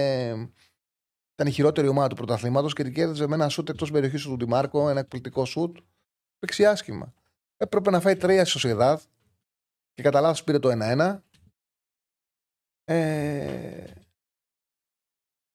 ήταν 1.32 1.46
η 1.46 1.50
χειρότερη 1.50 1.88
ομάδα 1.88 2.08
του 2.08 2.16
πρωταθλήματος 2.16 2.72
και 2.72 2.82
την 2.82 2.94
κέρδιζε 2.94 3.26
με 3.26 3.34
ένα 3.34 3.48
σουτ 3.48 3.68
εκτός 3.68 3.90
περιοχής 3.90 4.22
του 4.22 4.36
Ντιμάρκο, 4.36 4.88
ένα 4.88 5.00
εκπληκτικό 5.00 5.44
σουτ. 5.44 5.76
Παίξει 6.38 6.66
άσχημα. 6.66 7.14
Έπρεπε 7.56 7.90
να 7.90 8.00
φάει 8.00 8.16
τρία 8.16 8.44
στο 8.44 8.58
Σιεδάδ 8.58 9.02
και 9.94 10.02
κατά 10.02 10.20
λάθος 10.20 10.44
πήρε 10.44 10.58
το 10.58 10.70
1-1. 10.72 11.20
Ε, 12.84 13.84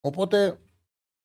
οπότε 0.02 0.60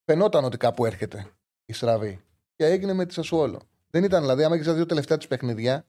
φαινόταν 0.05 0.45
ότι 0.45 0.57
κάπου 0.57 0.85
έρχεται 0.85 1.33
η 1.65 1.73
στραβή. 1.73 2.25
Και 2.55 2.65
έγινε 2.65 2.93
με 2.93 3.07
τη 3.07 3.15
Σασουόλο. 3.15 3.61
Δεν 3.91 4.05
ήταν 4.05 4.21
δηλαδή, 4.21 4.45
άμα 4.45 4.55
έχεις 4.55 4.67
τα 4.67 4.75
δύο 4.75 4.87
τελευταία 4.87 5.17
της 5.17 5.27
παιχνίδια, 5.27 5.87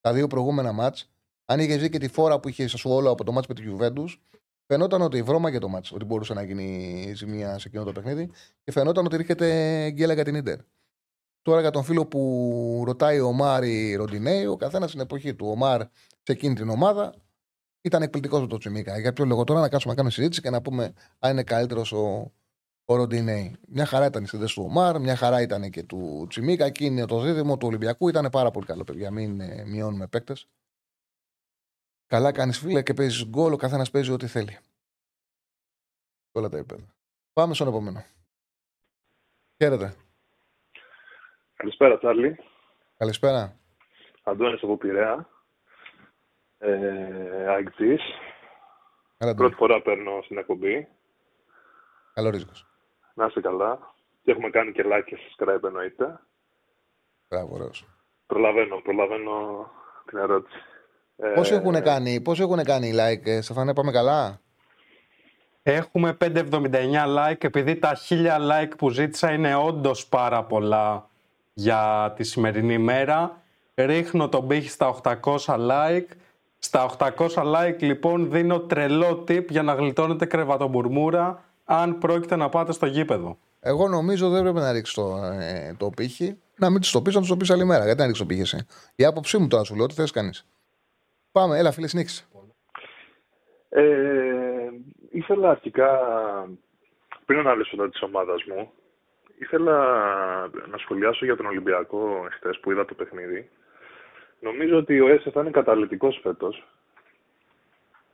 τα 0.00 0.12
δύο 0.12 0.26
προηγούμενα 0.26 0.72
μάτς, 0.72 1.10
αν 1.44 1.60
είχε 1.60 1.76
δει 1.76 1.88
και 1.88 1.98
τη 1.98 2.08
φόρα 2.08 2.40
που 2.40 2.48
είχε 2.48 2.68
σα 2.68 2.90
όλο 2.90 3.10
από 3.10 3.24
το 3.24 3.32
μάτς 3.32 3.46
με 3.46 3.54
τη 3.54 3.62
Γιουβέντους, 3.62 4.22
φαινόταν 4.66 5.02
ότι 5.02 5.22
βρώμα 5.22 5.50
για 5.50 5.60
το 5.60 5.68
μάτς, 5.68 5.92
ότι 5.92 6.04
μπορούσε 6.04 6.34
να 6.34 6.42
γίνει 6.42 7.12
ζημία 7.14 7.58
σε 7.58 7.68
εκείνο 7.68 7.84
το 7.84 7.92
παιχνίδι 7.92 8.30
και 8.64 8.72
φαινόταν 8.72 9.06
ότι 9.06 9.16
ρίχεται 9.16 9.90
γκέλα 9.90 10.14
για 10.14 10.24
την 10.24 10.42
ντερ. 10.42 10.58
Τώρα 11.42 11.60
για 11.60 11.70
τον 11.70 11.82
φίλο 11.82 12.06
που 12.06 12.82
ρωτάει 12.86 13.20
ο 13.20 13.32
Μάρ 13.32 13.64
ή 13.64 13.94
Ροντινέη, 13.94 14.46
ο 14.46 14.56
καθένας 14.56 14.88
στην 14.88 15.00
εποχή 15.00 15.34
του. 15.34 15.46
Ο 15.46 15.56
Μάρ 15.56 15.80
σε 16.22 16.32
εκείνη 16.32 16.54
την 16.54 16.68
ομάδα 16.68 17.14
ήταν 17.80 18.02
εκπληκτικός 18.02 18.40
με 18.40 18.46
το 18.46 18.58
Τσιμίκα. 18.58 18.98
Για 18.98 19.12
ποιο 19.12 19.24
λόγο 19.24 19.44
τώρα 19.44 19.60
να 19.60 19.68
κάτσουμε 19.68 19.92
να 19.92 19.98
κάνουμε 19.98 20.14
συζήτηση 20.14 20.40
και 20.40 20.50
να 20.50 20.62
πούμε 20.62 20.92
αν 21.18 21.30
είναι 21.30 21.42
καλύτερος 21.42 21.92
ο, 21.92 22.32
ο 22.90 22.96
Ροντινέη. 22.96 23.56
Μια 23.68 23.86
χαρά 23.86 24.06
ήταν 24.06 24.22
η 24.22 24.26
συνδέση 24.26 24.54
του 24.54 24.64
Ομάρ, 24.68 24.98
μια 24.98 25.16
χαρά 25.16 25.40
ήταν 25.40 25.70
και 25.70 25.82
του 25.82 26.26
Τσιμίκα. 26.28 26.64
Εκεί 26.64 26.84
είναι 26.84 27.06
το 27.06 27.20
δίδυμο 27.20 27.56
του 27.56 27.66
Ολυμπιακού. 27.66 28.08
Ήταν 28.08 28.28
πάρα 28.30 28.50
πολύ 28.50 28.66
καλό, 28.66 28.84
παιδιά. 28.84 29.10
Μην 29.10 29.40
ε, 29.40 29.64
μειώνουμε 29.66 30.06
παίκτες. 30.06 30.48
Καλά 32.06 32.32
κάνεις 32.32 32.58
φίλε 32.58 32.82
και 32.82 32.94
παίζεις 32.94 33.26
γκολ. 33.26 33.52
Ο 33.52 33.56
καθένας 33.56 33.90
παίζει 33.90 34.12
ό,τι 34.12 34.26
θέλει. 34.26 34.58
Όλα 36.32 36.48
τα 36.48 36.56
επίπεδα. 36.56 36.82
Πάμε 37.32 37.54
στον 37.54 37.68
επόμενο. 37.68 38.04
Χαίρετε. 39.56 39.94
Καλησπέρα, 41.56 41.98
Τσάρλι. 41.98 42.38
Καλησπέρα. 42.96 43.56
Αντώνης 44.22 44.62
από 44.62 44.76
Πειραιά. 44.76 45.28
Ε, 46.58 47.54
Πρώτη 49.36 49.54
φορά 49.54 49.82
παίρνω 49.82 50.22
στην 50.22 50.38
εκπομπή. 50.38 50.88
Καλός 52.14 52.32
ρίσκος. 52.32 52.69
Να 53.14 53.26
είστε 53.26 53.40
καλά. 53.40 53.78
Και 54.22 54.30
έχουμε 54.30 54.50
κάνει 54.50 54.72
και 54.72 54.84
like 54.86 55.04
και 55.04 55.16
subscribe 55.16 55.62
εννοείται. 55.64 56.20
Μπράβο, 57.28 57.54
ωραίος. 57.54 57.86
Προλαβαίνω, 58.26 58.76
προλαβαίνω 58.76 59.66
την 60.06 60.18
ερώτηση. 60.18 60.58
Πόσοι, 61.34 61.54
ε... 61.54 61.56
έχουν 61.56 61.82
κάνει, 61.82 62.20
πόσοι 62.20 62.42
έχουν 62.42 62.62
κάνει 62.62 62.92
like, 62.94 63.26
ε, 63.26 63.40
Στεφάνε, 63.40 63.74
πάμε 63.74 63.90
καλά; 63.92 64.40
Έχουμε 65.62 66.16
579 66.20 66.32
like, 67.18 67.44
επειδή 67.44 67.76
τα 67.76 67.96
1000 68.08 68.14
like 68.50 68.72
που 68.78 68.90
ζήτησα 68.90 69.32
είναι 69.32 69.54
όντως 69.54 70.06
πάρα 70.06 70.44
πολλά 70.44 71.08
για 71.52 72.12
τη 72.16 72.24
σημερινή 72.24 72.78
μέρα. 72.78 73.42
Ρίχνω 73.74 74.28
τον 74.28 74.46
πύχη 74.46 74.68
στα 74.68 75.00
800 75.02 75.16
like. 75.46 76.06
Στα 76.58 76.90
800 76.98 77.28
like 77.34 77.76
λοιπόν 77.78 78.30
δίνω 78.30 78.60
τρελό 78.60 79.24
tip 79.28 79.46
για 79.48 79.62
να 79.62 79.74
γλιτώνετε 79.74 80.26
κρεβατομπουρμούρα 80.26 81.44
αν 81.72 81.98
πρόκειται 81.98 82.36
να 82.36 82.48
πάτε 82.48 82.72
στο 82.72 82.86
γήπεδο. 82.86 83.38
Εγώ 83.60 83.88
νομίζω 83.88 84.30
δεν 84.30 84.42
πρέπει 84.42 84.58
να 84.58 84.72
ρίξεις 84.72 84.94
το, 84.94 85.16
ε, 85.40 85.74
το 85.78 85.90
πύχη. 85.96 86.38
Να 86.56 86.70
μην 86.70 86.80
του 86.80 86.90
το 86.90 87.02
πεις, 87.02 87.14
να 87.14 87.20
του 87.20 87.26
το 87.26 87.36
πεις 87.36 87.50
άλλη 87.50 87.64
μέρα. 87.64 87.84
Γιατί 87.84 87.98
να 87.98 88.06
ρίξεις 88.06 88.22
το 88.22 88.28
πύχη 88.28 88.40
εσύ; 88.40 88.66
Η 88.94 89.04
άποψή 89.04 89.38
μου 89.38 89.48
τώρα 89.48 89.64
σου 89.64 89.76
λέω, 89.76 89.86
τι 89.86 89.94
θες 89.94 90.10
κανεί. 90.10 90.30
Πάμε, 91.32 91.58
έλα 91.58 91.70
φίλε, 91.72 91.86
συνέχισε. 91.86 92.24
Ε, 93.68 93.82
ήθελα 95.10 95.50
αρχικά, 95.50 95.88
πριν 97.24 97.38
αναλύσω 97.38 97.76
το 97.76 97.88
της 97.88 98.02
ομάδας 98.02 98.44
μου, 98.44 98.70
ήθελα 99.38 99.76
να 100.70 100.78
σχολιάσω 100.78 101.24
για 101.24 101.36
τον 101.36 101.46
Ολυμπιακό 101.46 102.26
εχθέ 102.26 102.58
που 102.62 102.70
είδα 102.70 102.84
το 102.84 102.94
παιχνίδι. 102.94 103.50
Νομίζω 104.40 104.76
ότι 104.76 105.00
ο 105.00 105.08
ΕΣΕ 105.08 105.30
θα 105.30 105.40
είναι 105.40 105.50
καταλητικός 105.50 106.20
φέτος. 106.22 106.66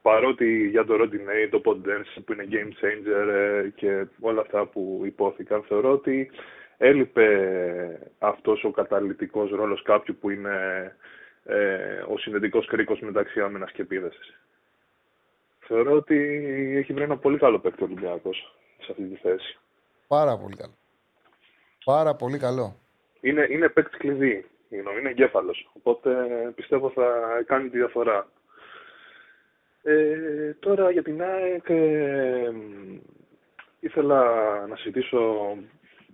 Παρότι 0.07 0.69
για 0.69 0.85
το 0.85 0.95
Rodinei, 0.95 1.49
το 1.51 1.61
Podence 1.65 2.23
που 2.25 2.33
είναι 2.33 2.49
game 2.51 2.85
changer 2.85 3.29
ε, 3.29 3.69
και 3.75 4.07
όλα 4.21 4.41
αυτά 4.41 4.67
που 4.67 5.03
υπόθηκαν, 5.05 5.63
θεωρώ 5.63 5.93
ότι 5.93 6.31
έλειπε 6.77 7.29
αυτός 8.19 8.65
ο 8.65 8.71
καταλητικός 8.71 9.51
ρόλος 9.51 9.83
κάποιου 9.83 10.17
που 10.21 10.31
είναι 10.31 10.57
ε, 11.45 12.03
ο 12.09 12.19
συνδετικός 12.19 12.67
κρίκος 12.67 13.01
μεταξύ 13.01 13.41
άμυνας 13.41 13.73
και 13.73 13.83
επίδεσης. 13.83 14.41
Θεωρώ 15.59 15.93
ότι 15.93 16.17
έχει 16.77 16.93
βρει 16.93 17.03
ένα 17.03 17.17
πολύ 17.17 17.39
καλό 17.39 17.59
παίκτη 17.59 17.83
ο 17.83 17.87
Ολυμπιακός 17.87 18.57
σε 18.79 18.87
αυτή 18.91 19.03
τη 19.03 19.17
θέση. 19.17 19.59
Πάρα 20.07 20.39
πολύ 20.39 20.57
καλό. 20.57 20.75
Πάρα 21.85 22.15
πολύ 22.15 22.39
καλό. 22.39 22.77
Είναι, 23.21 23.47
είναι 23.51 23.69
παίκτη 23.69 23.97
κλειδί. 23.97 24.45
Είναι 24.69 25.11
εγκέφαλος. 25.11 25.71
Οπότε 25.73 26.11
πιστεύω 26.55 26.91
θα 26.91 27.05
κάνει 27.47 27.69
τη 27.69 27.77
διαφορά. 27.77 28.29
Ε, 29.89 30.57
τώρα 30.61 30.91
για 30.91 31.03
την 31.03 31.23
ΑΕΚ 31.23 31.69
ε, 31.69 32.53
ήθελα 33.81 34.23
να 34.67 34.77
συζητήσω 34.77 35.19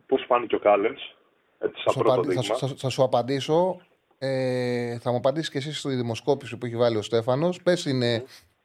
πώς 0.06 0.24
φάνηκε 0.26 0.54
ο 0.54 0.58
Κάλενς. 0.58 1.00
Έτσι, 1.58 1.82
σαν 1.84 2.02
πρώτο 2.02 2.22
δείγμα. 2.22 2.42
Θα, 2.42 2.54
θα, 2.54 2.66
θα, 2.76 2.88
σου 2.88 3.02
απαντήσω. 3.02 3.80
Ε, 4.18 4.98
θα 4.98 5.10
μου 5.10 5.16
απαντήσεις 5.16 5.50
και 5.50 5.58
εσύ 5.58 5.74
στη 5.74 5.94
δημοσκόπηση 5.94 6.56
που 6.56 6.66
έχει 6.66 6.76
βάλει 6.76 6.96
ο 6.96 7.02
Στέφανος. 7.02 7.62
Πες, 7.62 7.84
είναι, 7.84 8.24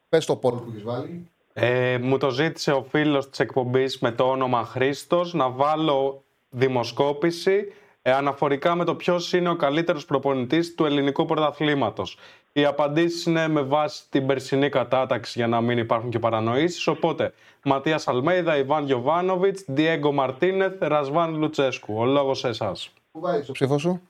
πες 0.10 0.26
το 0.26 0.36
πόρτ 0.36 0.56
που 0.56 0.70
έχεις 0.70 0.84
βάλει. 0.84 1.32
Ε, 1.54 1.98
μου 2.02 2.18
το 2.18 2.30
ζήτησε 2.30 2.72
ο 2.72 2.84
φίλος 2.84 3.30
της 3.30 3.40
εκπομπής 3.40 4.00
με 4.00 4.12
το 4.12 4.30
όνομα 4.30 4.64
Χρήστος 4.64 5.34
να 5.34 5.50
βάλω 5.50 6.24
δημοσκόπηση 6.50 7.74
ε, 8.08 8.12
αναφορικά 8.12 8.76
με 8.76 8.86
το 8.86 8.96
ποιος 8.96 9.34
είναι 9.34 9.50
ο 9.50 9.56
καλύτερος 9.56 10.06
προπονητής 10.06 10.76
του 10.76 10.86
ελληνικού 10.86 11.26
πρωταθλήματος. 11.26 12.18
Οι 12.54 12.66
απαντήσεις 12.66 13.26
είναι 13.26 13.48
με 13.48 13.62
βάση 13.62 14.10
την 14.10 14.26
περσινή 14.28 14.70
κατάταξη 14.70 15.34
για 15.36 15.48
να 15.48 15.62
μην 15.62 15.78
υπάρχουν 15.78 16.10
και 16.10 16.20
παρανοήσεις. 16.20 16.88
Οπότε, 16.88 17.34
Ματίας 17.64 18.08
Αλμέιδα, 18.08 18.58
Ιβάν 18.58 18.86
Γιοβάνοβιτ, 18.86 19.58
Διέγκο 19.68 20.12
Μαρτίνεθ, 20.12 20.82
Ρασβάν 20.82 21.36
Λουτσέσκου. 21.36 21.98
Ο 21.98 22.06
λόγος 22.06 22.40
σε 22.40 22.48
εσάς. 22.48 22.94
Πού 23.12 23.20
βάζει 23.20 23.46
το 23.46 23.52
ψήφο 23.52 23.78
σου, 23.78 24.02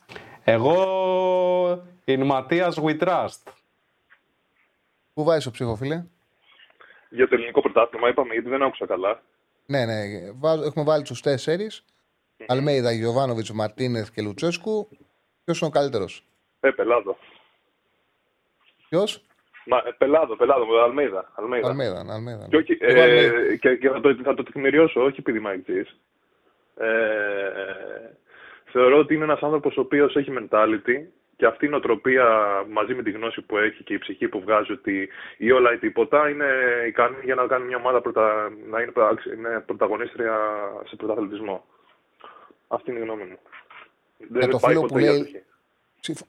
Εγώ. 0.43 1.83
Είναι 2.05 2.23
Ματίας 2.23 2.79
We 2.81 2.99
Trust. 2.99 3.51
Πού 5.13 5.23
βάζει 5.23 5.43
το 5.45 5.51
ψήφο, 5.51 5.75
φίλε; 5.75 6.03
Για 7.09 7.27
το 7.27 7.35
ελληνικό 7.35 7.61
πρωτάθλημα 7.61 8.09
είπαμε, 8.09 8.33
γιατί 8.33 8.49
δεν 8.49 8.61
άκουσα 8.61 8.85
καλά. 8.85 9.21
Ναι, 9.65 9.85
ναι. 9.85 10.01
Έχουμε 10.65 10.85
βάλει 10.85 11.03
τους 11.03 11.21
τέσσερις. 11.21 11.83
Mm. 12.37 12.45
Αλμέιδα, 12.47 12.91
Γιοβάνοβιτ, 12.91 13.49
Μαρτίνεθ 13.53 14.09
και 14.09 14.21
Λουτσέσκου. 14.21 14.87
Ποιος 15.43 15.59
είναι 15.59 15.69
ο 15.69 15.79
καλύτερος; 15.79 16.23
Ε, 16.59 16.69
πελάδο. 16.69 17.17
Ποιος; 18.89 19.25
Ε, 19.85 19.91
πελάδο, 19.97 20.35
πελάδο, 20.35 20.65
με 20.65 20.81
Αλμέιδα. 20.81 21.31
Αλμέιδα, 21.35 21.67
Αλμέιδα. 21.67 22.13
Αλμέιδα. 22.13 22.47
Και, 22.49 22.57
όχι, 22.57 22.77
ε, 22.79 23.55
και, 23.55 23.75
και 23.75 23.89
θα, 23.89 23.99
το, 23.99 24.15
θα 24.23 24.33
το 24.33 24.43
τεκμηριώσω, 24.43 25.03
όχι 25.03 25.19
επειδή 25.19 25.37
είμαι 25.37 25.63
Ε, 26.75 26.87
θεωρώ 28.71 28.97
ότι 28.97 29.13
είναι 29.13 29.23
ένας 29.23 29.41
άνθρωπος 29.41 29.77
ο 29.77 29.81
οποίος 29.81 30.15
έχει 30.15 30.33
mentality 30.39 30.95
και 31.35 31.45
αυτή 31.45 31.65
η 31.65 31.69
νοοτροπία 31.69 32.25
μαζί 32.69 32.93
με 32.93 33.03
τη 33.03 33.11
γνώση 33.11 33.41
που 33.41 33.57
έχει 33.57 33.83
και 33.83 33.93
η 33.93 33.97
ψυχή 33.97 34.27
που 34.27 34.41
βγάζει 34.41 34.71
ότι 34.71 35.09
η 35.37 35.51
όλα 35.51 35.73
ή 35.73 35.77
τίποτα 35.77 36.29
είναι 36.29 36.47
ικανή 36.87 37.17
για 37.23 37.35
να 37.35 37.47
κάνει 37.47 37.65
μια 37.65 37.77
ομάδα 37.77 38.01
πρωτα, 38.01 38.49
να 38.69 38.81
είναι, 38.81 38.91
είναι 39.37 39.63
πρωταγωνίστρια 39.65 40.37
σε 40.87 40.95
πρωταθλητισμό. 40.95 41.65
Αυτή 42.67 42.91
είναι 42.91 42.99
η 42.99 43.03
γνώμη 43.03 43.23
μου. 43.23 43.37
Δεν 44.29 44.49
το 44.49 44.59
φίλο 44.59 44.81
που 44.81 44.97
λέει, 44.97 45.45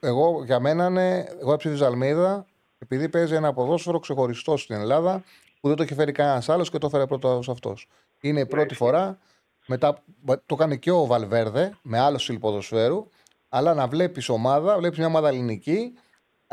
εγώ 0.01 0.45
για 0.45 0.61
μένα 0.61 0.87
είναι, 0.87 1.37
εγώ 1.41 1.53
έψηφιζα 1.53 1.87
Αλμίδα 1.87 2.47
επειδή 2.79 3.09
παίζει 3.09 3.35
ένα 3.35 3.53
ποδόσφαιρο 3.53 3.99
ξεχωριστό 3.99 4.57
στην 4.57 4.77
Ελλάδα 4.77 5.25
που 5.61 5.69
δεν 5.69 5.77
το 5.77 5.83
έχει 5.83 5.95
φέρει 5.95 6.13
κανένας 6.13 6.49
άλλος 6.49 6.71
και 6.71 6.79
το 6.79 6.87
έφερε 6.87 7.07
πρώτος 7.07 7.49
αυτός. 7.49 7.89
Είναι 8.21 8.41
η 8.41 8.43
ναι, 8.43 8.49
πρώτη 8.49 8.75
φορά. 8.75 9.19
Μετά 9.67 10.03
το 10.47 10.55
κάνει 10.55 10.79
και 10.79 10.91
ο 10.91 11.07
Βαλβέρδε 11.07 11.77
με 11.83 11.99
άλλο 11.99 12.19
στυλ 12.19 12.39
ποδοσφαίρου. 12.39 13.09
Αλλά 13.49 13.75
να 13.75 13.87
βλέπεις 13.87 14.29
ομάδα, 14.29 14.79
βλέπεις 14.79 14.99
μια 14.99 15.07
ομάδα 15.07 15.29
ελληνική, 15.29 15.93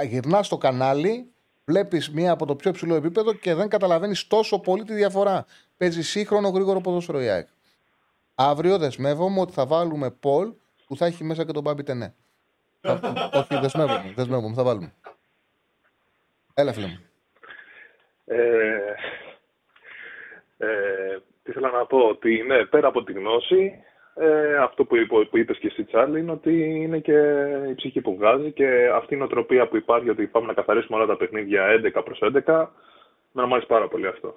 γυρνάς 0.02 0.46
στο 0.46 0.58
κανάλι, 0.58 1.32
βλέπεις 1.66 2.12
μία 2.12 2.32
από 2.32 2.46
το 2.46 2.56
πιο 2.56 2.70
υψηλό 2.70 2.96
επίπεδο 2.96 3.34
και 3.34 3.54
δεν 3.54 3.70
καταλαβαίνεις 3.70 4.28
τόσο 4.28 4.60
πολύ 4.60 4.84
τη 4.84 4.94
διαφορά. 4.94 5.46
Παίζει 5.78 6.04
σύγχρονο 6.04 6.50
γρήγορο 6.50 6.82
ποδόσφαιρο 6.82 7.22
η 7.22 7.30
ΑΕΚ. 7.30 7.48
Αύριο 8.36 8.78
δεσμεύομαι 8.78 9.40
ότι 9.40 9.54
θα 9.54 9.66
βάλουμε 9.66 10.12
Πολ 10.12 10.54
που 10.88 10.96
θα 10.96 11.06
έχει 11.06 11.24
μέσα 11.24 11.46
και 11.46 11.52
τον 11.52 11.64
Μπάμπι 11.64 11.84
Τενέ. 11.84 12.16
Όχι, 13.34 13.60
δεσμεύομαι. 13.62 14.14
Δεσμεύομαι, 14.16 14.54
θα 14.56 14.64
βάλουμε. 14.64 14.94
Έλα, 16.54 16.74
φίλε 16.74 16.88
μου. 16.88 17.00
Ε, 18.26 18.96
ε, 20.58 21.18
τι 21.44 21.52
ήθελα 21.52 21.72
να 21.72 21.86
πω, 21.86 21.98
ότι 21.98 22.44
ναι, 22.44 22.66
πέρα 22.66 22.88
από 22.88 23.04
τη 23.04 23.14
γνώση, 23.14 23.84
ε, 24.16 24.58
αυτό 24.58 24.86
που, 24.86 24.96
είπε, 24.96 25.26
που 25.26 25.38
είπες 25.38 25.58
και 25.58 25.68
εσύ 25.68 25.84
Τσάρλι 25.84 26.20
είναι 26.20 26.32
ότι 26.32 26.64
είναι 26.64 27.00
και 27.00 27.18
η 27.70 27.76
ψυχή 27.76 28.02
που 28.02 28.16
βγάζει 28.16 28.52
και 28.52 28.90
αυτή 28.94 29.14
η 29.14 29.18
νοοτροπία 29.18 29.68
που 29.68 29.76
υπάρχει 29.76 30.10
ότι 30.10 30.28
πάμε 30.28 30.46
να 30.46 30.54
καθαρίσουμε 30.54 30.98
όλα 30.98 31.06
τα 31.06 31.18
παιχνίδια 31.18 31.82
11 31.96 32.02
προς 32.04 32.20
11, 32.46 32.68
να 33.32 33.46
μου 33.46 33.54
αρέσει 33.54 33.68
πάρα 33.68 33.88
πολύ 33.88 34.08
αυτό. 34.08 34.36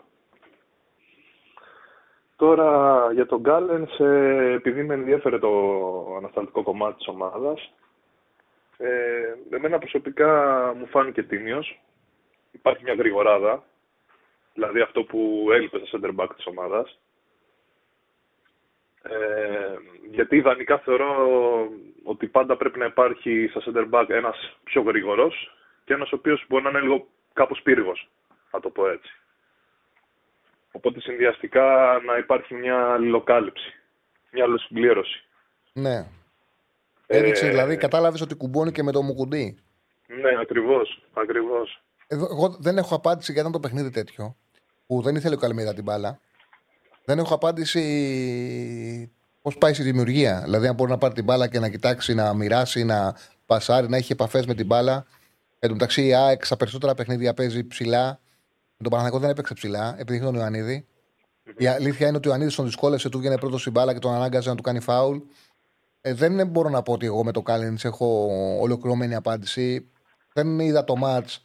Τώρα 2.39 3.13
για 3.13 3.27
τον 3.27 3.41
Γκάλενς, 3.41 3.99
ε, 4.01 4.53
επειδή 4.53 4.83
με 4.83 4.95
ενδιαφέρε 4.95 5.39
το 5.39 5.51
ανασταλτικό 6.17 6.63
κομμάτι 6.63 6.97
της 6.97 7.09
ομάδας, 7.09 7.73
ε, 8.77 9.35
εμένα 9.51 9.79
προσωπικά 9.79 10.33
μου 10.77 10.87
φάνηκε 10.87 11.23
τίμιος. 11.23 11.81
Υπάρχει 12.51 12.83
μια 12.83 12.95
γρηγοράδα, 12.95 13.63
δηλαδή 14.55 14.81
αυτό 14.81 15.03
που 15.03 15.49
έλειπε 15.53 15.81
στα 15.87 15.99
center 16.03 16.15
back 16.17 16.29
της 16.37 16.47
ομάδας. 16.47 16.99
Ε, 19.03 19.77
γιατί 20.11 20.37
ιδανικά 20.37 20.79
θεωρώ 20.79 21.13
ότι 22.05 22.27
πάντα 22.27 22.57
πρέπει 22.57 22.79
να 22.79 22.85
υπάρχει 22.85 23.49
στα 23.51 23.63
center 23.65 23.89
back 23.91 24.09
ένας 24.09 24.59
πιο 24.65 24.83
γρήγορος 24.83 25.57
και 25.85 25.95
ένας 25.95 26.13
ο 26.13 26.17
οποίος 26.17 26.45
μπορεί 26.49 26.63
να 26.63 26.71
είναι 26.71 26.81
λίγο 26.81 27.07
κάπως 27.33 27.63
πύργος, 27.63 28.09
θα 28.51 28.61
το 28.61 28.71
πω 28.71 28.89
έτσι. 28.89 29.13
Οπότε 30.73 31.01
συνδυαστικά 31.01 32.01
να 32.07 32.19
υπάρχει 32.19 32.55
μια 32.55 32.93
αλληλοκάλυψη, 32.93 33.73
μια 34.31 34.45
αλληλοσυμπλήρωση. 34.45 35.25
Ναι. 35.73 36.07
Έδειξε, 37.07 37.47
ε, 37.47 37.51
δηλαδή, 37.51 37.77
κατάλαβες 37.77 38.21
ότι 38.21 38.35
κουμπώνει 38.35 38.73
και 38.73 38.83
με 38.83 38.93
το 38.93 39.03
μουκουντί. 39.03 39.59
Ναι, 40.07 40.41
ακριβώς. 40.41 41.03
Ακριβώς. 41.13 41.83
εγώ 42.07 42.57
δεν 42.59 42.79
έχω 42.79 42.95
απάντηση 42.95 43.33
γιατί 43.33 43.49
ήταν 43.49 43.61
το 43.61 43.69
παιχνίδι 43.69 43.91
τέτοιο. 43.91 44.37
Που 44.87 45.03
δεν 45.03 45.15
ήθελε 45.15 45.35
ο 45.35 45.39
Καλμίδα 45.39 45.75
την 45.75 45.85
μπάλα. 45.85 46.21
Δεν 47.05 47.19
έχω 47.19 47.35
απάντηση 47.35 47.83
πώς 49.43 49.59
πάει 49.59 49.75
στη 49.75 49.83
δημιουργία. 49.83 50.41
Δηλαδή, 50.45 50.67
αν 50.67 50.75
μπορεί 50.75 50.91
να 50.91 50.99
πάρει 50.99 51.15
την 51.15 51.25
μπάλα 51.25 51.49
και 51.49 51.59
να 51.59 51.69
κοιτάξει, 51.69 52.15
να 52.15 52.35
μοιράσει, 52.35 52.85
να 52.85 53.17
πασάρει, 53.47 53.89
να 53.89 53.97
έχει 53.97 54.13
επαφές 54.13 54.47
με 54.47 54.55
την 54.55 54.67
μπάλα. 54.67 55.07
Εν 55.59 55.69
τω 55.69 55.75
μεταξύ, 55.75 56.07
η 56.07 56.15
ΑΕΚ 56.15 56.45
στα 56.45 56.57
περισσότερα 56.57 56.95
παιχνίδια 56.95 57.35
παίζει 57.35 57.67
ψηλά. 57.67 58.21
Με 58.81 58.89
τον 58.89 58.91
Παναγενικό 58.91 59.19
δεν 59.19 59.31
έπαιξε 59.31 59.55
ψηλά, 59.55 59.95
επειδή 59.99 60.17
είχε 60.17 60.25
τον 60.25 60.35
Ιωαννίδη. 60.35 60.87
Η 61.57 61.67
αλήθεια 61.67 62.07
είναι 62.07 62.17
ότι 62.17 62.27
ο 62.27 62.31
Ιωαννίδης 62.31 62.55
τον 62.55 62.65
δυσκόλεσε, 62.65 63.09
του 63.09 63.19
βγαίνει 63.19 63.39
πρώτος 63.39 63.61
στην 63.61 63.73
μπάλα 63.73 63.93
και 63.93 63.99
τον 63.99 64.15
ανάγκαζε 64.15 64.49
να 64.49 64.55
του 64.55 64.63
κάνει 64.63 64.81
φάουλ. 64.81 65.19
Ε, 66.01 66.15
δεν 66.15 66.47
μπορώ 66.47 66.69
να 66.69 66.83
πω 66.83 66.93
ότι 66.93 67.07
εγώ 67.07 67.25
με 67.25 67.33
το 67.33 67.43
Κάλινς 67.43 67.85
έχω 67.85 68.29
ολοκληρωμένη 68.61 69.15
απάντηση. 69.15 69.91
Δεν 70.33 70.59
είδα 70.59 70.85
το 70.85 70.97
μάτς. 70.97 71.45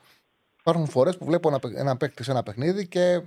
Υπάρχουν 0.59 0.87
φορές 0.87 1.17
που 1.17 1.25
βλέπω 1.25 1.49
ένα, 1.49 1.59
ένα 1.79 1.97
παίκτη 1.97 2.23
σε 2.23 2.31
ένα 2.31 2.43
παιχνίδι 2.43 2.87
και 2.87 3.21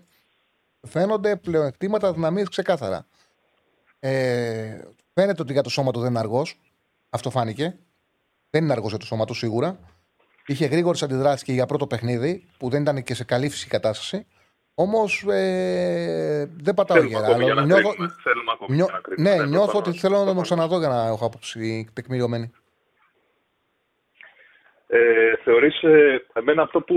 φαίνονται 0.81 1.37
πλεονεκτήματα 1.37 2.13
δυναμίες 2.13 2.49
ξεκάθαρα. 2.49 3.07
Ε, 3.99 4.81
φαίνεται 5.13 5.43
ότι 5.43 5.53
για 5.53 5.63
το 5.63 5.71
σώμα 5.71 5.91
του 5.91 6.01
δεν 6.01 6.11
είναι 6.11 6.19
αργός. 6.19 6.61
Αυτό 7.11 7.31
φάνηκε. 7.31 7.79
Δεν 8.51 8.63
είναι 8.63 8.73
αργός 8.73 8.91
για 8.91 8.99
το 8.99 9.07
σώμα 9.07 9.25
του 9.25 9.35
σίγουρα. 9.35 9.79
Είχε 10.47 10.67
γρήγορες 10.67 11.03
αντιδράσεις 11.03 11.43
και 11.43 11.53
για 11.53 11.67
πρώτο 11.67 11.87
παιχνίδι 11.87 12.47
που 12.59 12.69
δεν 12.69 12.83
ήταν 12.83 13.03
και 13.03 13.15
σε 13.15 13.25
καλή 13.25 13.49
φυσική 13.49 13.71
κατάσταση. 13.71 14.27
Όμως 14.75 15.25
ε, 15.29 16.51
δεν 16.61 16.75
πατάω 16.75 17.03
γερά. 17.03 17.27
Αλλά 17.27 17.65
νιώθω, 17.65 17.95
νιώ, 18.69 18.87
ναι, 19.17 19.47
νιώθω 19.47 19.79
ότι 19.79 19.93
θέλω 19.93 20.25
να 20.25 20.35
τον 20.35 20.43
ξαναδώ 20.43 20.79
για 20.79 20.89
να 20.89 21.07
έχω 21.07 21.27
άποψη 21.27 21.91
τεκμηριωμένη. 21.93 22.53
Ε, 24.87 25.37
θεωρείς, 25.45 25.83
ε, 25.83 26.25
εμένα 26.33 26.63
αυτό 26.63 26.81
που 26.81 26.97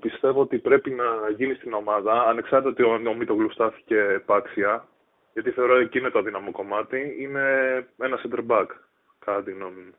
πιστεύω 0.00 0.40
ότι 0.40 0.58
πρέπει 0.58 0.90
να 0.90 1.04
γίνει 1.36 1.54
στην 1.54 1.72
ομάδα, 1.72 2.22
ανεξάρτητα 2.22 2.70
ότι 2.70 2.82
ο, 2.82 3.10
ο 3.10 3.14
Μίτογλου 3.14 3.52
στάθηκε 3.52 3.96
επάξια, 3.96 4.88
γιατί 5.32 5.50
θεωρώ 5.50 5.78
εκεί 5.78 5.98
είναι 5.98 6.10
το 6.10 6.18
αδύναμο 6.18 6.50
κομμάτι, 6.50 7.16
είναι 7.20 7.42
ένα 7.98 8.18
center 8.22 8.46
back, 8.46 8.66
κατά 9.24 9.42
τη 9.42 9.50
γνώμη 9.50 9.80
μου. 9.80 9.94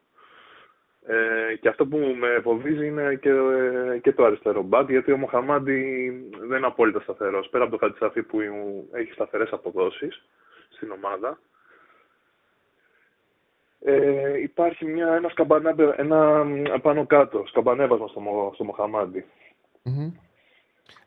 Ε, 1.05 1.55
και 1.55 1.67
αυτό 1.67 1.85
που 1.85 1.97
με 1.97 2.39
φοβίζει 2.43 2.87
είναι 2.87 3.15
και, 3.15 3.31
και 4.01 4.11
το 4.11 4.25
αριστερό 4.25 4.61
μπακ, 4.61 4.89
γιατί 4.89 5.11
ο 5.11 5.17
Μοχαμάντι 5.17 5.79
δεν 6.39 6.57
είναι 6.57 6.67
απόλυτα 6.67 6.99
σταθερός. 6.99 7.49
Πέρα 7.49 7.63
από 7.63 7.77
το 7.77 7.85
Χατζησαφή 7.85 8.23
που 8.23 8.39
έχει 8.91 9.11
σταθερές 9.11 9.51
αποδόσεις 9.51 10.23
στην 10.69 10.91
ομάδα. 10.91 11.39
Ε, 13.83 14.39
υπάρχει 14.41 14.85
μια, 14.85 15.15
ένας, 15.15 15.31
σκαμπανέ, 15.31 15.75
ένα 15.95 16.45
πάνω 16.81 17.05
κάτω, 17.05 17.43
σκαμπανέβασμα 17.47 18.07
στο, 18.07 18.51
στο 18.53 18.63
μοχαμαντι 18.63 19.25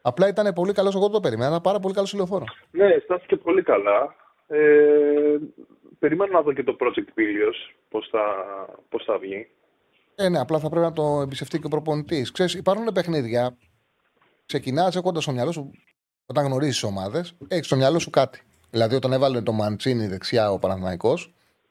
Απλά 0.02 0.28
ήταν 0.28 0.52
πολύ 0.52 0.72
καλός, 0.72 0.94
εγώ 0.94 1.10
το 1.10 1.20
περίμενα. 1.20 1.50
Ένα 1.50 1.60
πάρα 1.60 1.80
πολύ 1.80 1.94
καλός 1.94 2.12
ηλιοφόρο. 2.12 2.44
Ναι, 2.70 2.98
στάθηκε 3.02 3.36
πολύ 3.36 3.62
καλά. 3.62 4.14
Ε, 4.46 5.36
περιμένω 5.98 6.32
να 6.32 6.42
δω 6.42 6.52
και 6.52 6.62
το 6.62 6.76
project 6.80 7.18
Pilios, 7.18 7.74
πώς 7.88 8.08
θα, 8.10 8.24
πώς 8.88 9.04
θα 9.04 9.18
βγει. 9.18 9.48
Ε, 10.14 10.28
ναι, 10.28 10.38
απλά 10.38 10.58
θα 10.58 10.68
πρέπει 10.68 10.84
να 10.84 10.92
το 10.92 11.20
εμπιστευτεί 11.20 11.58
και 11.58 11.66
ο 11.66 11.68
προπονητής. 11.68 12.30
Ξέρεις, 12.30 12.54
υπάρχουν 12.54 12.92
παιχνίδια. 12.92 13.56
Ξεκινάς 14.46 14.96
έχοντας 14.96 15.22
στο 15.22 15.32
μυαλό 15.32 15.52
σου, 15.52 15.70
όταν 16.26 16.44
γνωρίζεις 16.44 16.82
ομάδες, 16.82 17.34
έχεις 17.48 17.66
στο 17.66 17.76
μυαλό 17.76 17.98
σου 17.98 18.10
κάτι. 18.10 18.42
Δηλαδή, 18.70 18.94
όταν 18.94 19.12
έβαλε 19.12 19.40
το 19.40 19.52
Μαντσίνη 19.52 20.06
δεξιά 20.06 20.52
ο 20.52 20.58
Παναθναϊκό 20.58 21.14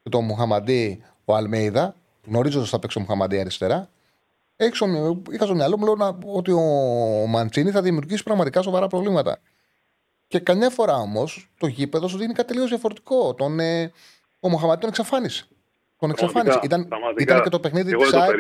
και 0.03 0.10
το 0.10 0.22
Μουχαμαντί 0.22 1.03
ο 1.26 1.36
Αλμέιδα, 1.36 1.95
γνωρίζοντας 2.26 2.61
ότι 2.61 2.72
θα 2.72 2.80
παίξει 2.80 2.98
ο 2.98 3.02
Μουχαμαντί 3.02 3.40
αριστερά, 3.40 3.90
Έξω, 4.56 4.86
είχα 5.32 5.45
στο 5.45 5.56
μυαλό 5.56 5.78
μου 5.78 5.86
λέω, 5.86 6.20
ότι 6.26 6.52
ο 6.52 6.61
Μαντσίνη 7.28 7.72
θα 7.72 7.82
δημιουργήσει 7.82 8.24
πραγματικά 8.24 8.61
σοβαρά 8.61 8.88
προβλήματα. 8.88 9.40
Και 10.28 10.40
καμιά 10.40 10.70
φορά 10.70 10.95
όμως 10.95 11.52
το 11.57 11.68
γήπεδο 11.68 12.07
σου 12.07 12.18
δίνει 12.18 12.34
κάτι 12.34 12.48
τελείως 12.48 12.70
διαφορετικό. 12.70 13.34
Τον, 13.34 13.60
ε, 13.60 13.91
ο 14.40 14.49
Μοχαμαντή 14.49 14.80
τον 14.80 14.90
εξαφάνισε. 14.90 15.48
Τον 16.04 16.12
εξαφάνισε. 16.12 16.60
Ήταν, 16.64 16.88
ήταν, 17.18 17.42
και 17.42 17.50
το 17.50 17.60
παιχνίδι 17.60 17.96
της 17.96 18.14
ΑΕΚ. 18.14 18.40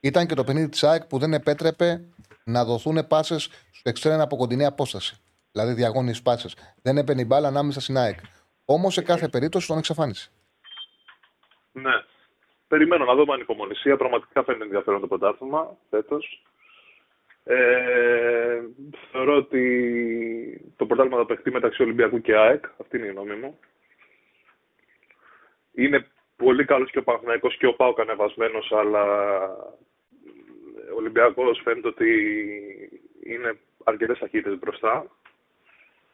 Ήταν 0.00 0.26
και 0.26 0.34
το 0.34 0.44
παιχνίδι 0.44 0.68
της 0.68 0.84
ΑΕΚ 0.84 1.04
που 1.04 1.18
δεν 1.18 1.32
επέτρεπε 1.32 2.04
να 2.44 2.64
δοθούν 2.64 3.06
πάσες 3.06 3.42
στου 3.70 3.88
εξτρέμου 3.88 4.22
από 4.22 4.36
κοντινή 4.36 4.64
απόσταση. 4.64 5.20
Δηλαδή 5.52 5.72
διαγώνιες 5.72 6.22
πάσες. 6.22 6.56
Δεν 6.82 6.96
έπαιρνε 6.96 7.20
η 7.20 7.24
μπάλα 7.28 7.48
ανάμεσα 7.48 7.80
στην 7.80 7.96
ΑΕΚ. 7.96 8.18
Όμως 8.64 8.94
σε 8.94 9.02
κάθε 9.02 9.28
περίπτωση 9.28 9.66
τον 9.66 9.78
εξαφάνισε. 9.78 10.30
Ναι. 11.72 11.92
Περιμένω 12.68 13.04
να 13.04 13.14
δω 13.14 13.24
με 13.24 13.32
ανυπομονησία. 13.32 13.96
Πραγματικά 13.96 14.44
φαίνεται 14.44 14.64
ενδιαφέρον 14.64 15.00
το 15.00 15.06
πρωτάθλημα 15.06 15.76
φέτος. 15.90 16.44
Ε, 17.44 18.60
θεωρώ 19.12 19.36
ότι 19.36 20.72
το 20.76 20.86
πρωτάθλημα 20.86 21.18
θα 21.18 21.26
παιχτεί 21.26 21.50
μεταξύ 21.50 21.82
Ολυμπιακού 21.82 22.20
και 22.20 22.36
ΑΕΚ. 22.36 22.64
Αυτή 22.80 22.96
είναι 22.96 23.06
η 23.06 23.10
γνώμη 23.10 23.34
μου. 23.34 23.58
Είναι 25.72 26.06
πολύ 26.44 26.64
καλός 26.64 26.90
και 26.90 26.98
ο 26.98 27.02
Παναθηναϊκός 27.02 27.56
και 27.56 27.66
ο 27.66 27.74
Πάο 27.74 27.94
ανεβασμένος, 27.98 28.72
αλλά 28.72 29.04
ο 30.92 30.96
Ολυμπιακός 30.96 31.60
φαίνεται 31.64 31.88
ότι 31.88 32.10
είναι 33.24 33.58
αρκετές 33.84 34.18
ταχύτητες 34.18 34.58
μπροστά. 34.58 35.06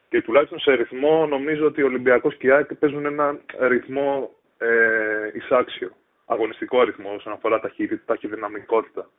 Και 0.08 0.22
τουλάχιστον 0.22 0.58
σε 0.58 0.72
ρυθμό 0.72 1.26
νομίζω 1.26 1.66
ότι 1.66 1.82
ο 1.82 1.86
Ολυμπιακός 1.86 2.36
και 2.36 2.46
η 2.46 2.50
ΑΕΚ 2.50 2.74
παίζουν 2.74 3.06
ένα 3.06 3.40
ρυθμό 3.58 4.30
ε, 4.58 5.30
εισάξιο 5.34 5.96
αγωνιστικό 6.26 6.80
αριθμό 6.80 7.14
όσον 7.14 7.32
αφορά 7.32 7.60
ταχύτητα, 7.60 8.02
ταχυδυναμικότητα. 8.06 9.10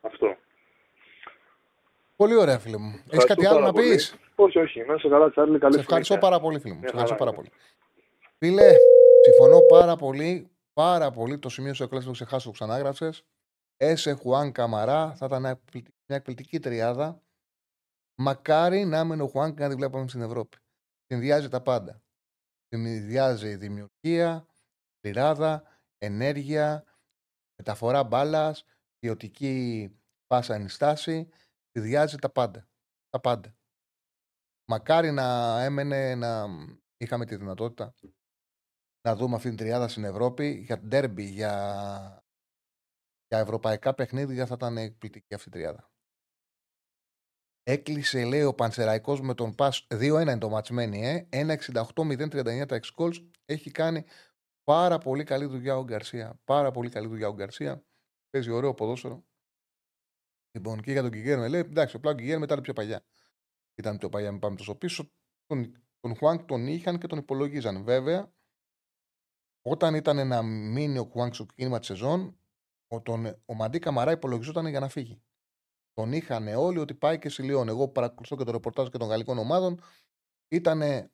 Αυτό. 0.00 0.36
Πολύ 2.16 2.36
ωραία, 2.36 2.58
φίλε 2.58 2.76
μου. 2.76 3.02
Έχεις 3.10 3.24
κάτι 3.24 3.46
άλλο 3.46 3.60
να 3.60 3.72
πεις; 3.72 4.16
Όχι, 4.34 4.58
όχι. 4.58 4.84
Να 4.84 4.98
σε 4.98 5.08
καλά, 5.08 5.30
Τσάρλι. 5.30 5.58
Καλή 5.58 5.74
σε 5.74 5.80
ευχαριστώ 5.80 6.18
πάρα 6.18 6.40
πολύ, 6.40 6.58
φίλε 6.58 6.74
μου. 6.74 6.80
Σε 6.80 6.86
ευχαριστώ 6.86 7.16
πάρα 7.16 7.32
πολύ. 7.32 7.50
Φίλε, 8.38 8.70
συμφωνώ 9.24 9.60
πάρα 9.60 9.96
πολύ. 9.96 10.48
Πάρα 10.72 11.10
πολύ. 11.10 11.38
Το 11.38 11.48
σημείο 11.48 11.74
σου 11.74 11.82
εκλέγει 11.82 12.06
το 12.06 12.12
ξεχάσω, 12.12 12.46
το 12.46 12.52
ξανάγραψες. 12.52 13.24
Έσε 13.76 14.12
Χουάν 14.12 14.52
Καμαρά 14.52 15.14
θα 15.14 15.26
ήταν 15.26 15.40
μια 15.42 16.16
εκπληκτική 16.16 16.58
τριάδα. 16.58 17.22
Μακάρι 18.20 18.84
να 18.84 18.98
έμενε 18.98 19.22
ο 19.22 19.26
Χουάν 19.28 19.54
και 19.54 19.62
να 19.62 19.68
τη 19.68 19.74
βλέπαμε 19.74 20.08
στην 20.08 20.22
Ευρώπη. 20.22 20.56
Συνδυάζει 21.06 21.48
τα 21.48 21.62
πάντα. 21.62 22.02
Συνδυάζει 22.68 23.56
δημιουργία, 23.56 24.46
τριάδα, 25.00 25.62
ενέργεια, 25.98 26.84
μεταφορά 27.56 28.04
μπάλας, 28.04 28.64
ποιοτική 28.98 29.90
πάσα 30.26 30.54
ενστάση, 30.54 31.28
συνδυάζει 31.70 32.16
τα 32.16 32.30
πάντα. 32.30 32.68
Τα 33.08 33.20
πάντα. 33.20 33.56
Μακάρι 34.70 35.10
να 35.10 35.60
έμενε 35.62 36.14
να 36.14 36.46
είχαμε 36.96 37.24
τη 37.24 37.36
δυνατότητα 37.36 37.94
να 39.08 39.16
δούμε 39.16 39.34
αυτήν 39.34 39.50
την 39.50 39.58
τριάδα 39.58 39.88
στην 39.88 40.04
Ευρώπη 40.04 40.50
για 40.50 40.78
ντέρμπι, 40.78 41.24
για, 41.24 41.54
για 43.26 43.38
ευρωπαϊκά 43.38 43.94
παιχνίδια 43.94 44.46
θα 44.46 44.54
ήταν 44.54 44.76
εκπληκτική 44.76 45.34
αυτή 45.34 45.48
η 45.48 45.52
τριάδα. 45.52 45.88
Έκλεισε, 47.62 48.24
λέει, 48.24 48.42
ο 48.42 48.54
Πανσεραϊκός 48.54 49.20
με 49.20 49.34
τον 49.34 49.54
Πας 49.54 49.86
2-1 49.90 50.00
είναι 50.00 50.38
το 50.38 50.48
ματσμένι, 50.48 51.06
ε. 51.06 51.28
1-68-0-39 51.30 52.66
τα 52.66 52.80
Έχει 53.44 53.70
κάνει 53.70 54.04
Πάρα 54.64 54.98
πολύ 54.98 55.24
καλή 55.24 55.44
δουλειά 55.44 55.76
ο 55.76 55.84
Γκαρσία. 55.84 56.40
Πάρα 56.44 56.70
πολύ 56.70 56.90
καλή 56.90 57.06
δουλειά 57.06 57.28
ο 57.28 57.34
Γκαρσία. 57.34 57.84
Παίζει 58.30 58.50
ωραίο 58.50 58.74
ποδόσφαιρο. 58.74 59.24
Λοιπόν, 60.50 60.80
και 60.80 60.92
για 60.92 61.02
τον 61.02 61.10
Κιγέρμε 61.10 61.48
λέει: 61.48 61.60
Εντάξει, 61.60 61.96
απλά 61.96 62.10
ο 62.10 62.14
Κιγέρμε 62.14 62.44
ήταν 62.44 62.60
πιο 62.60 62.72
παλιά. 62.72 63.04
Ήταν 63.74 63.98
πιο 63.98 64.08
παλιά, 64.08 64.30
μην 64.30 64.40
πάμε 64.40 64.56
τόσο 64.56 64.76
πίσω. 64.76 65.10
Τον, 65.46 65.84
τον 66.00 66.16
Χουάνκ 66.16 66.42
τον 66.42 66.66
είχαν 66.66 66.98
και 66.98 67.06
τον 67.06 67.18
υπολογίζαν. 67.18 67.84
Βέβαια, 67.84 68.32
όταν 69.66 69.94
ήταν 69.94 70.26
να 70.26 70.42
μείνει 70.42 70.98
ο 70.98 71.04
Χουάνκ 71.04 71.34
στο 71.34 71.46
κίνημα 71.54 71.78
της 71.78 71.86
σεζόν, 71.86 72.38
ο, 72.88 73.00
τον, 73.00 73.26
ο 73.46 73.54
Μαντί 73.54 73.78
Καμαρά 73.78 74.10
υπολογιζόταν 74.10 74.66
για 74.66 74.80
να 74.80 74.88
φύγει. 74.88 75.22
Τον 75.92 76.12
είχαν 76.12 76.48
όλοι 76.48 76.78
ότι 76.78 76.94
πάει 76.94 77.18
και 77.18 77.28
συλλιώνει. 77.28 77.70
Εγώ 77.70 77.88
παρακολουθώ 77.88 78.36
και 78.36 78.44
το 78.44 78.50
ρεπορτάζ 78.50 78.88
και 78.88 78.98
των 78.98 79.08
γαλλικών 79.08 79.38
ομάδων. 79.38 79.80
Ήταν 80.48 80.82
ε, 80.82 81.10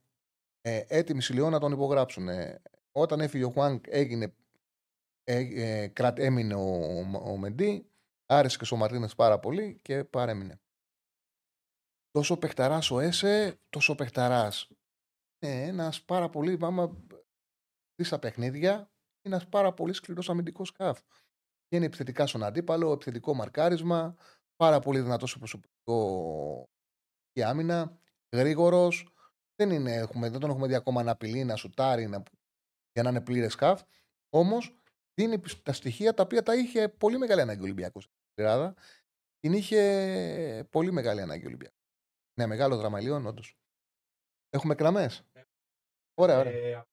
έτοιμοι 0.62 1.22
συλλιών 1.22 1.50
να 1.50 1.58
τον 1.58 1.72
υπογράψουν. 1.72 2.28
Όταν 2.92 3.20
έφυγε 3.20 3.44
ο 3.44 3.50
Χουάνκ 3.50 3.84
έγινε, 3.88 4.34
ε, 5.24 5.38
ε, 5.84 5.92
έμεινε 6.14 6.54
ο, 6.54 6.98
ο, 7.24 7.36
Μεντί, 7.36 7.90
άρεσε 8.26 8.58
και 8.58 8.74
ο 8.74 8.76
Μαρτίνες 8.76 9.14
πάρα 9.14 9.38
πολύ 9.38 9.78
και 9.82 10.04
παρέμεινε. 10.04 10.60
Τόσο 12.10 12.36
παιχταράς 12.36 12.90
ο 12.90 13.00
Έσε, 13.00 13.60
τόσο 13.68 13.94
παιχταράς. 13.94 14.68
Ε, 15.38 15.62
ένας 15.62 16.02
πάρα 16.02 16.28
πολύ, 16.28 16.58
άμα 16.60 16.88
δει 16.88 17.19
στα 18.04 18.18
παιχνίδια, 18.18 18.72
είναι 19.22 19.34
ένας 19.34 19.48
πάρα 19.48 19.72
πολύ 19.72 19.92
σκληρός 19.92 20.30
αμυντικός 20.30 20.68
σκάφ. 20.68 21.00
Είναι 21.68 21.84
επιθετικά 21.84 22.26
στον 22.26 22.44
αντίπαλο, 22.44 22.92
επιθετικό 22.92 23.34
μαρκάρισμα, 23.34 24.16
πάρα 24.56 24.78
πολύ 24.78 25.00
δυνατός 25.00 25.30
σε 25.30 25.38
προσωπικό 25.38 26.68
και 27.32 27.44
άμυνα, 27.44 27.98
γρήγορος. 28.36 29.14
Δεν, 29.54 29.70
είναι, 29.70 29.94
έχουμε, 29.94 30.30
δεν 30.30 30.40
τον 30.40 30.50
έχουμε 30.50 30.66
δει 30.66 30.74
ακόμα 30.74 31.02
να 31.02 31.10
απειλεί, 31.10 31.44
να 31.44 31.56
σουτάρει, 31.56 32.06
να 32.06 32.22
για 32.92 33.02
να 33.02 33.08
είναι 33.08 33.20
πλήρες 33.20 33.52
σκαφ. 33.52 33.82
Όμως 34.28 34.74
δίνει 35.14 35.40
τα 35.62 35.72
στοιχεία 35.72 36.14
τα 36.14 36.22
οποία 36.22 36.42
τα 36.42 36.54
είχε 36.54 36.88
πολύ 36.88 37.18
μεγάλη 37.18 37.40
ανάγκη 37.40 37.60
ο 37.60 37.64
Ολυμπιακός 37.64 38.02
στην 38.02 38.44
Ελλάδα. 38.44 38.74
Την 39.38 39.52
είχε 39.52 40.68
πολύ 40.70 40.92
μεγάλη 40.92 41.20
ανάγκη 41.20 41.44
ο 41.44 41.46
Ολυμπιακός. 41.46 41.78
Ναι, 42.40 42.46
μεγάλο 42.46 42.76
δραμαλιόν, 42.76 43.26
όντως. 43.26 43.56
Έχουμε 44.48 44.74
κραμέ. 44.74 45.10
Ωραία, 46.14 46.38
ωραία. 46.38 46.52
Ε, 46.52 46.86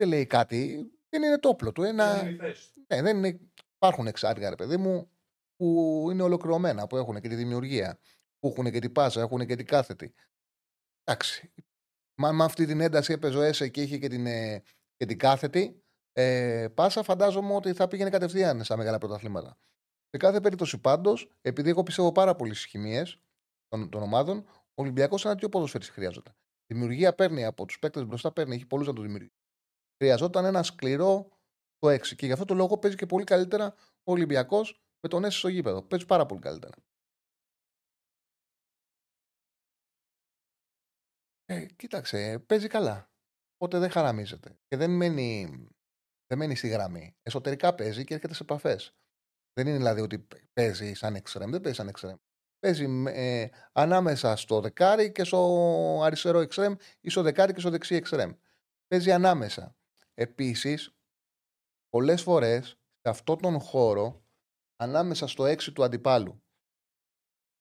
δεν 0.00 0.08
λέει 0.08 0.26
κάτι. 0.26 0.90
Δεν 1.08 1.22
είναι 1.22 1.38
το 1.38 1.48
όπλο 1.48 1.72
του. 1.72 1.82
Ένα... 1.82 2.22
Ναι, 2.86 3.02
δεν 3.02 3.16
είναι... 3.16 3.40
Υπάρχουν 3.76 4.06
εξάρτητα, 4.06 4.48
ρε 4.48 4.54
παιδί 4.54 4.76
μου, 4.76 5.10
που 5.56 6.08
είναι 6.10 6.22
ολοκληρωμένα, 6.22 6.86
που 6.86 6.96
έχουν 6.96 7.20
και 7.20 7.28
τη 7.28 7.34
δημιουργία, 7.34 7.98
που 8.38 8.48
έχουν 8.48 8.70
και 8.70 8.78
την 8.78 8.92
πάσα, 8.92 9.20
έχουν 9.20 9.46
και 9.46 9.56
την 9.56 9.66
κάθετη. 9.66 10.14
Εντάξει, 11.04 11.52
Μα 12.22 12.32
με 12.32 12.44
αυτή 12.44 12.66
την 12.66 12.80
ένταση 12.80 13.12
έπαιζε 13.12 13.38
ο 13.38 13.42
Έσε 13.42 13.68
και 13.68 13.82
είχε 13.82 13.98
και 13.98 14.08
την, 14.08 14.26
ε, 14.26 14.62
και 14.96 15.06
την 15.06 15.18
κάθετη 15.18 15.82
ε, 16.12 16.68
πάσα, 16.74 17.02
φαντάζομαι 17.02 17.54
ότι 17.54 17.72
θα 17.72 17.88
πήγαινε 17.88 18.10
κατευθείαν 18.10 18.64
στα 18.64 18.76
μεγάλα 18.76 18.98
πρωταθλήματα. 18.98 19.58
Σε 20.08 20.16
κάθε 20.16 20.40
περίπτωση 20.40 20.78
πάντως, 20.78 21.30
επειδή 21.40 21.68
εγώ 21.68 21.82
πιστεύω 21.82 22.12
πάρα 22.12 22.36
πολύ 22.36 22.54
στις 22.54 22.66
χημίες 22.66 23.20
των, 23.68 23.90
των 23.90 24.02
ομάδων, 24.02 24.38
ο 24.48 24.82
Ολυμπιακός 24.82 25.24
ένα 25.24 25.34
δύο 25.34 25.48
ποδοσφαίρι 25.48 25.84
χρειάζεται. 25.84 26.34
Δημιουργία 26.66 27.14
παίρνει 27.14 27.44
από 27.44 27.64
τους 27.64 27.78
παίκτες 27.78 28.04
μπροστά, 28.04 28.32
παίρνει, 28.32 28.54
έχει 28.54 28.66
πολλούς 28.66 28.86
να 28.86 28.92
το 28.92 29.02
δημιουργήσει. 29.02 29.39
Χρειαζόταν 30.02 30.44
ένα 30.44 30.62
σκληρό 30.62 31.28
το 31.78 31.88
6. 31.88 32.14
Και 32.16 32.26
γι' 32.26 32.32
αυτό 32.32 32.44
το 32.44 32.54
λόγο 32.54 32.78
παίζει 32.78 32.96
και 32.96 33.06
πολύ 33.06 33.24
καλύτερα 33.24 33.74
ο 33.78 34.12
Ολυμπιακός 34.12 34.82
με 35.00 35.08
τον 35.08 35.24
Έσε 35.24 35.38
στο 35.38 35.48
γήπεδο. 35.48 35.82
Παίζει 35.82 36.06
πάρα 36.06 36.26
πολύ 36.26 36.40
καλύτερα. 36.40 36.74
Ε, 41.44 41.66
κοίταξε, 41.76 42.38
παίζει 42.46 42.68
καλά. 42.68 43.10
Οπότε 43.56 43.78
δεν 43.78 43.90
χαραμίζεται. 43.90 44.58
Και 44.66 44.76
δεν 44.76 44.90
μένει, 44.90 45.48
δεν 46.26 46.38
μένει 46.38 46.54
στη 46.54 46.68
γραμμή. 46.68 47.16
Εσωτερικά 47.22 47.74
παίζει 47.74 48.04
και 48.04 48.14
έρχεται 48.14 48.34
σε 48.34 48.42
επαφές. 48.42 48.94
Δεν 49.52 49.66
είναι 49.66 49.76
δηλαδή 49.76 50.00
ότι 50.00 50.26
παίζει 50.52 50.94
σαν 50.94 51.14
εξτρέμ. 51.14 51.50
Δεν 51.50 51.60
παίζει 51.60 51.76
σαν 51.78 51.88
εξτρέμ. 51.88 52.16
Παίζει 52.58 53.04
ε, 53.06 53.48
ανάμεσα 53.72 54.36
στο 54.36 54.60
δεκάρι 54.60 55.12
και 55.12 55.24
στο 55.24 56.00
αριστερό 56.02 56.38
εξτρέμ 56.38 56.74
ή 57.00 57.10
στο 57.10 57.22
δεκάρι 57.22 57.52
και 57.52 57.60
στο 57.60 57.70
δεξί 57.70 57.94
εξτρέμ. 57.94 58.32
Παίζει 58.86 59.12
ανάμεσα. 59.12 59.74
Επίσης, 60.20 60.94
πολλές 61.88 62.22
φορές 62.22 62.68
σε 63.00 63.08
αυτόν 63.08 63.38
τον 63.38 63.60
χώρο, 63.60 64.24
ανάμεσα 64.76 65.26
στο 65.26 65.44
6 65.44 65.72
του 65.72 65.84
αντιπάλου 65.84 66.42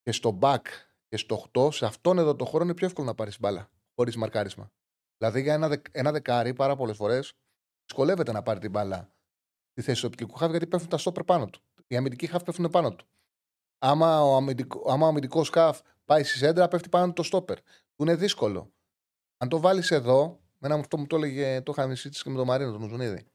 και 0.02 0.12
στο 0.12 0.40
back 0.42 0.62
και 1.08 1.18
στο 1.18 1.50
8, 1.54 1.72
σε 1.72 1.86
αυτόν 1.86 2.18
εδώ 2.18 2.36
το 2.36 2.46
χώρο 2.46 2.64
είναι 2.64 2.74
πιο 2.74 2.88
εύκολο 2.88 3.08
να 3.08 3.16
πάρεις 3.16 3.40
μπάλα 3.40 3.70
χωρίς 3.96 4.16
μαρκάρισμα. 4.16 4.72
Δηλαδή 5.18 5.42
για 5.42 5.54
ένα, 5.54 5.68
δε, 5.68 5.82
ένα 5.92 6.12
δεκάρι 6.12 6.54
πάρα 6.54 6.76
πολλές 6.76 6.98
φορές 6.98 7.34
δυσκολεύεται 7.86 8.32
να 8.32 8.44
πάρει 8.44 8.60
την 8.60 8.72
μπάλα 8.72 9.14
στη 9.72 9.82
θέση 9.82 10.02
του 10.02 10.08
οπτικού 10.12 10.34
χάφ 10.34 10.50
γιατί 10.50 10.68
πέφτουν 10.68 10.90
τα 10.90 10.98
στόπερ 10.98 11.24
πάνω 11.24 11.50
του. 11.50 11.62
Οι 11.88 11.96
αμυντικοί 11.96 12.28
χάφ 12.28 12.44
πέφτουν 12.44 12.70
πάνω 12.70 12.96
του. 12.96 13.08
Άμα 13.78 14.24
ο 14.24 14.36
αμυντικό, 14.36 14.92
άμα 14.92 15.06
ο 15.06 15.10
αμυντικός 15.10 15.48
σκαφ 15.48 15.82
πάει 16.06 16.24
στη 16.24 16.38
σέντρα, 16.38 16.68
πέφτει 16.68 16.90
πάνω 16.90 17.14
το 17.14 17.24
στόπερ. 17.24 17.62
Που 17.96 18.04
είναι 18.04 18.16
δύσκολο. 18.16 18.74
Αν 19.38 19.50
το 19.50 19.60
βάλεις 19.60 19.92
εδώ, 19.92 20.40
ένα 20.60 20.76
αυτό 20.76 20.98
μου 20.98 21.08
το 21.08 21.16
έλεγε, 21.16 21.62
το 21.62 21.72
είχαμε 21.72 21.96
συζήτηση 21.96 22.24
και 22.24 22.30
με 22.30 22.36
τον 22.36 22.46
Μαρίνο, 22.46 22.72
τον 22.72 22.82
Μουζουνίδη. 22.82 23.26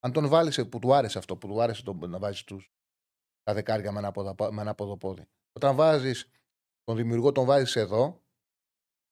Αν 0.00 0.12
τον 0.12 0.28
βάλεις 0.28 0.68
που 0.68 0.78
του 0.78 0.94
άρεσε 0.94 1.18
αυτό, 1.18 1.36
που 1.36 1.48
του 1.48 1.62
άρεσε 1.62 1.82
το, 1.82 1.92
να 1.92 2.18
βάζεις 2.18 2.44
τους 2.44 2.70
τα 3.42 3.54
δεκάρια 3.54 3.92
με 3.92 3.98
ένα, 3.98 4.10
ποδο, 4.10 4.52
με 4.52 4.60
ένα 4.60 4.74
ποδοπόδι. 4.74 5.28
Όταν 5.52 5.76
βάζεις 5.76 6.30
τον 6.84 6.96
δημιουργό, 6.96 7.32
τον 7.32 7.44
βάζεις 7.44 7.76
εδώ, 7.76 8.22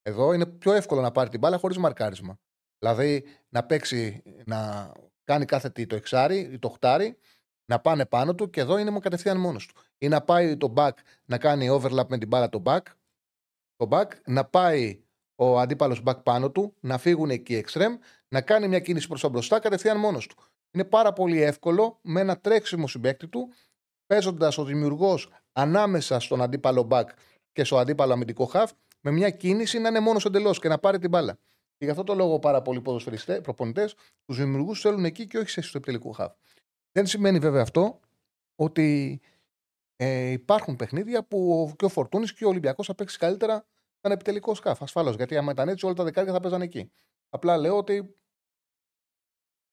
εδώ 0.03 0.33
είναι 0.33 0.47
πιο 0.47 0.73
εύκολο 0.73 1.01
να 1.01 1.11
πάρει 1.13 1.31
την 1.31 1.39
μπάλα 1.39 1.59
χωρίς 1.59 1.79
μαρκάρισμα. 1.79 2.41
Δηλαδή 2.79 3.25
να 3.49 3.65
παίξει, 3.65 4.23
να 4.47 4.93
κάνει 5.25 5.45
κάθε 5.45 5.71
τι 5.71 5.87
το 5.87 5.97
εξάρι 5.97 6.39
ή 6.39 6.59
το 6.59 6.69
χτάρι, 6.69 7.19
να 7.65 7.81
πάνε 7.81 8.07
πάνω 8.07 8.35
του 8.35 8.51
και 8.51 8.61
εδώ 8.61 8.79
είναι 8.79 8.99
κατευθείαν 8.99 9.41
μόνος 9.41 9.67
του. 9.67 9.75
Ή 9.99 10.09
να 10.09 10.23
πάει 10.23 10.57
το 10.57 10.73
back 10.77 10.93
να 11.25 11.39
κάνει 11.39 11.69
overlap 11.71 12.07
με 12.09 12.19
την 12.19 12.29
μπάλα 12.29 12.49
το 12.49 12.63
back, 12.65 12.83
το 13.77 13.89
back 13.91 14.09
να 14.27 14.45
πάει 14.45 15.08
ο 15.41 15.59
αντίπαλος 15.59 16.03
back 16.05 16.23
πάνω 16.23 16.51
του, 16.51 16.75
να 16.81 16.99
φύγουν 16.99 17.31
εκεί 17.31 17.65
extreme, 17.67 17.99
να 18.29 18.41
κάνει 18.41 18.69
μια 18.69 18.81
κίνηση 18.81 19.09
προς 19.09 19.21
τα 19.21 19.29
μπροστά 19.29 19.59
κατευθείαν 19.59 19.99
μόνος 19.99 20.27
του. 20.27 20.37
Είναι 20.71 20.85
πάρα 20.85 21.13
πολύ 21.13 21.43
εύκολο 21.43 21.99
με 22.03 22.21
ένα 22.21 22.39
τρέξιμο 22.39 22.89
συμπέκτη 22.89 23.29
του, 23.29 23.49
παίζοντας 24.07 24.59
ο 24.59 24.65
δημιουργός 24.65 25.31
ανάμεσα 25.53 26.21
στον 26.21 26.43
αντίπαλο 26.43 26.89
back 26.91 27.05
και 27.53 27.65
στο 27.65 27.79
αντίπαλο 27.79 28.13
αμυντικό 28.13 28.51
half, 28.53 28.67
με 29.01 29.11
μια 29.11 29.31
κίνηση 29.31 29.79
να 29.79 29.89
είναι 29.89 30.01
μόνος 30.01 30.25
εντελώς 30.25 30.59
και 30.59 30.69
να 30.69 30.79
πάρει 30.79 30.99
την 30.99 31.11
μπάλα. 31.11 31.39
Και 31.77 31.85
γι' 31.85 31.91
αυτό 31.91 32.05
το 32.05 32.15
λόγο 32.15 32.39
πάρα 32.39 32.63
πολλοί 32.63 32.81
ποδοσφαιριστέ, 32.81 33.41
προπονητές, 33.41 33.95
τους 34.25 34.37
δημιουργούς 34.37 34.81
θέλουν 34.81 35.05
εκεί 35.05 35.27
και 35.27 35.39
όχι 35.39 35.51
σε 35.51 35.61
στο 35.61 35.81
τελικό 35.81 36.15
half. 36.19 36.33
Δεν 36.93 37.07
σημαίνει 37.07 37.39
βέβαια 37.39 37.63
αυτό 37.63 38.01
ότι 38.55 39.21
ε, 39.97 40.31
υπάρχουν 40.31 40.77
παιχνίδια 40.77 41.25
που 41.25 41.73
και 41.77 41.85
ο 41.85 41.89
Φορτούνης 41.89 42.33
και 42.33 42.45
ο 42.45 42.49
Ολυμπιακός 42.49 42.87
θα 42.87 42.95
παίξει 42.95 43.19
καλύτερα 43.19 43.67
ήταν 43.99 44.13
επιτελικό 44.13 44.55
σκάφ. 44.55 44.83
Ασφαλώς. 44.83 45.15
Γιατί 45.15 45.37
άμα 45.37 45.53
ήταν 45.53 45.69
έτσι, 45.69 45.87
όλα 45.87 45.95
τα 45.95 46.05
δεκάρια 46.05 46.33
θα 46.33 46.41
παίζαν 46.41 46.63
εκεί. 46.63 46.93
Απλά 47.29 47.57
λέω 47.57 47.77
ότι 47.77 48.19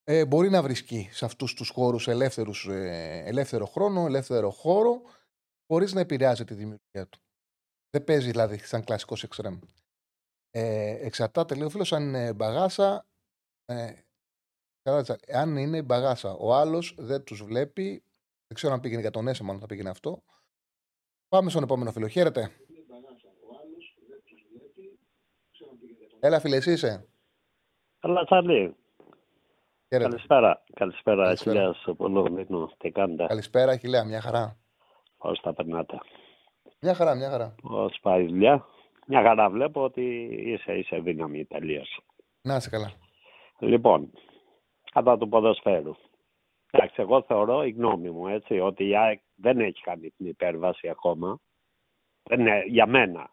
ε, 0.04 0.26
μπορεί 0.26 0.50
να 0.50 0.62
βρίσκει 0.62 1.08
σε 1.12 1.24
αυτούς 1.24 1.54
τους 1.54 1.68
χώρους 1.68 2.08
ε, 2.08 2.12
ελεύθερο 3.26 3.66
χρόνο, 3.66 4.06
ελεύθερο 4.06 4.50
χώρο, 4.50 5.02
χωρίς 5.66 5.92
να 5.92 6.00
επηρεάζει 6.00 6.44
τη 6.44 6.54
δημιουργία 6.54 7.08
του. 7.08 7.18
Δεν 7.90 8.04
παίζει 8.04 8.30
δηλαδή 8.30 8.58
σαν 8.58 8.84
κλασικός 8.84 9.22
εξτρέμ. 9.22 9.58
Ε, 10.50 11.06
εξαρτάται, 11.06 11.54
λέει 11.54 11.66
ο 11.66 11.70
φίλος, 11.70 11.92
αν 11.92 12.02
είναι 12.02 12.32
μπαγάσα. 12.32 13.06
Ε, 13.64 13.92
αν 15.32 15.56
είναι 15.56 15.82
μπαγάσα, 15.82 16.32
ο 16.32 16.54
άλλος 16.54 16.94
δεν 16.98 17.24
τους 17.24 17.42
βλέπει. 17.42 18.02
Δεν 18.46 18.54
ξέρω 18.54 18.72
αν 18.72 18.80
πήγαινε 18.80 19.00
για 19.00 19.10
τον 19.10 19.28
Έσε, 19.28 19.42
μάλλον 19.42 19.60
θα 19.60 19.66
πήγαινε 19.66 19.90
αυτό. 19.90 20.22
Πάμε 21.28 21.50
στον 21.50 21.62
επόμενο 21.62 21.92
φίλο. 21.92 22.08
Χαίρετε. 22.08 22.65
Έλα, 26.26 26.40
φίλε, 26.40 26.56
εσύ 26.56 26.72
είσαι. 26.72 27.08
Καλά, 28.00 28.24
Τσάρλι. 28.24 28.76
Καλησπέρα. 29.88 30.62
Καλησπέρα, 30.74 31.34
χιλιά 31.34 31.74
Πολωνίνο. 31.96 32.70
Τι 32.78 32.90
κάνετε; 32.90 33.26
Καλησπέρα, 33.26 33.76
χιλιά, 33.76 34.04
μια 34.04 34.20
χαρά. 34.20 34.56
Πώς 35.18 35.40
τα 35.40 35.54
περνάτε; 35.54 35.98
Μια 36.80 36.94
χαρά, 36.94 37.14
μια 37.14 37.30
χαρά. 37.30 37.54
Πώς 37.62 37.98
πάει 38.02 38.22
η 38.22 38.26
δουλειά; 38.26 38.66
Μια 39.06 39.22
χαρά 39.22 39.50
βλέπω 39.50 39.82
ότι 39.82 40.28
είσαι, 40.30 40.72
είσαι 40.72 40.98
δύναμη 40.98 41.38
Ιταλία. 41.38 41.82
Να 42.42 42.56
είσαι 42.56 42.70
καλά. 42.70 42.92
Λοιπόν, 43.58 44.10
κατά 44.92 45.18
του 45.18 45.28
ποδοσφαίρου. 45.28 45.94
Εντάξει, 46.70 47.02
εγώ 47.02 47.22
θεωρώ, 47.22 47.64
η 47.64 47.70
γνώμη 47.70 48.10
μου, 48.10 48.26
έτσι, 48.26 48.58
ότι 48.60 48.88
η 48.88 48.96
ΑΕΚ 48.96 49.20
δεν 49.34 49.60
έχει 49.60 49.80
κάνει 49.80 50.10
την 50.10 50.26
υπέρβαση 50.26 50.88
ακόμα. 50.88 51.38
Δεν 52.22 52.40
είναι, 52.40 52.62
για 52.66 52.86
μένα, 52.86 53.30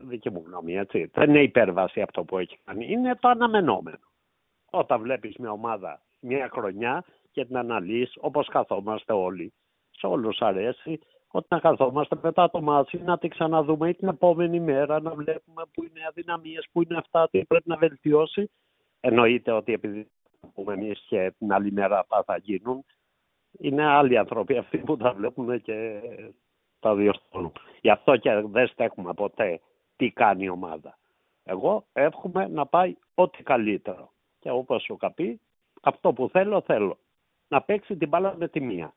δική 0.00 0.30
μου 0.30 0.42
γνώμη, 0.46 0.76
έτσι. 0.76 1.10
Δεν 1.14 1.28
είναι 1.28 1.42
υπέρβαση 1.42 2.00
αυτό 2.00 2.24
που 2.24 2.38
έχει 2.38 2.58
κάνει. 2.64 2.86
Είναι 2.90 3.14
το 3.20 3.28
αναμενόμενο. 3.28 3.98
Όταν 4.70 5.00
βλέπεις 5.00 5.36
μια 5.36 5.50
ομάδα 5.50 6.02
μια 6.24 6.48
χρονιά 6.52 7.04
και 7.30 7.44
την 7.44 7.56
αναλύεις 7.56 8.12
όπως 8.20 8.48
καθόμαστε 8.48 9.12
όλοι. 9.12 9.52
Σε 9.90 10.06
όλους 10.06 10.40
αρέσει 10.40 10.98
όταν 11.28 11.60
καθόμαστε 11.60 12.16
μετά 12.22 12.50
το 12.50 12.62
ματς 12.62 13.02
να 13.02 13.18
τη 13.18 13.28
ξαναδούμε 13.28 13.88
ή 13.88 13.94
την 13.94 14.08
επόμενη 14.08 14.60
μέρα 14.60 15.00
να 15.00 15.14
βλέπουμε 15.14 15.62
που 15.72 15.84
είναι 15.84 16.06
αδυναμίες, 16.08 16.68
που 16.72 16.82
είναι 16.82 16.96
αυτά, 16.96 17.28
τι 17.28 17.44
πρέπει 17.44 17.68
να 17.68 17.76
βελτιώσει. 17.76 18.50
Εννοείται 19.00 19.52
ότι 19.52 19.72
επειδή 19.72 20.10
πούμε 20.54 20.72
εμείς 20.72 21.04
και 21.08 21.34
την 21.38 21.52
άλλη 21.52 21.72
μέρα 21.72 21.98
αυτά 21.98 22.22
θα 22.26 22.36
γίνουν, 22.36 22.84
είναι 23.58 23.84
άλλοι 23.84 24.18
άνθρωποι 24.18 24.56
αυτοί 24.56 24.78
που 24.78 24.96
τα 24.96 25.12
βλέπουν 25.12 25.62
και 25.62 26.00
τα 26.80 26.94
διορθώνουν. 26.94 27.52
Γι' 27.80 27.90
αυτό 27.90 28.16
και 28.16 28.42
δεν 28.46 28.68
στέκουμε 28.68 29.14
ποτέ 29.14 29.60
τι 29.96 30.10
κάνει 30.10 30.44
η 30.44 30.48
ομάδα. 30.48 30.98
Εγώ 31.44 31.86
εύχομαι 31.92 32.48
να 32.48 32.66
πάει 32.66 32.96
ό,τι 33.14 33.42
καλύτερο. 33.42 34.12
Και 34.38 34.50
όπως 34.50 34.82
σου 34.82 34.92
είχα 34.94 35.12
πει, 35.12 35.40
αυτό 35.82 36.12
που 36.12 36.28
θέλω, 36.28 36.60
θέλω. 36.60 36.98
Να 37.48 37.62
παίξει 37.62 37.96
την 37.96 38.08
μπάλα 38.08 38.36
με 38.36 38.48
τη 38.48 38.60
μία. 38.60 38.94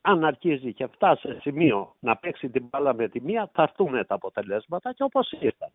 Αν 0.00 0.24
αρχίζει 0.24 0.72
και 0.72 0.86
φτάσει 0.86 1.28
σε 1.32 1.40
σημείο 1.40 1.94
να 2.00 2.16
παίξει 2.16 2.50
την 2.50 2.66
μπάλα 2.66 2.94
με 2.94 3.08
τη 3.08 3.20
μία, 3.20 3.50
θα 3.52 3.62
έρθουν 3.62 4.06
τα 4.06 4.14
αποτελέσματα 4.14 4.92
και 4.92 5.02
όπως 5.02 5.32
ήρθαν. 5.32 5.70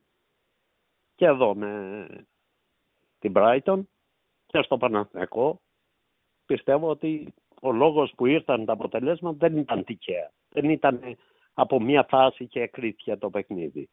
Και 1.15 1.26
εδώ 1.26 1.55
με 1.55 2.07
την 3.19 3.34
Brighton 3.35 3.81
και 4.45 4.61
στο 4.61 4.77
Παναθηναϊκό 4.77 5.61
πιστεύω 6.45 6.89
ότι 6.89 7.34
ο 7.61 7.71
λόγος 7.71 8.13
που 8.15 8.26
ήρθαν 8.26 8.65
τα 8.65 8.73
αποτελέσματα 8.73 9.38
δεν 9.38 9.57
ήταν 9.57 9.84
τυχαία. 9.84 10.31
Δεν 10.49 10.69
ήταν 10.69 11.17
από 11.53 11.81
μία 11.81 12.05
φάση 12.09 12.47
και 12.47 12.61
εκρήθηκε 12.61 13.15
το 13.15 13.30
παιχνίδι. 13.30 13.89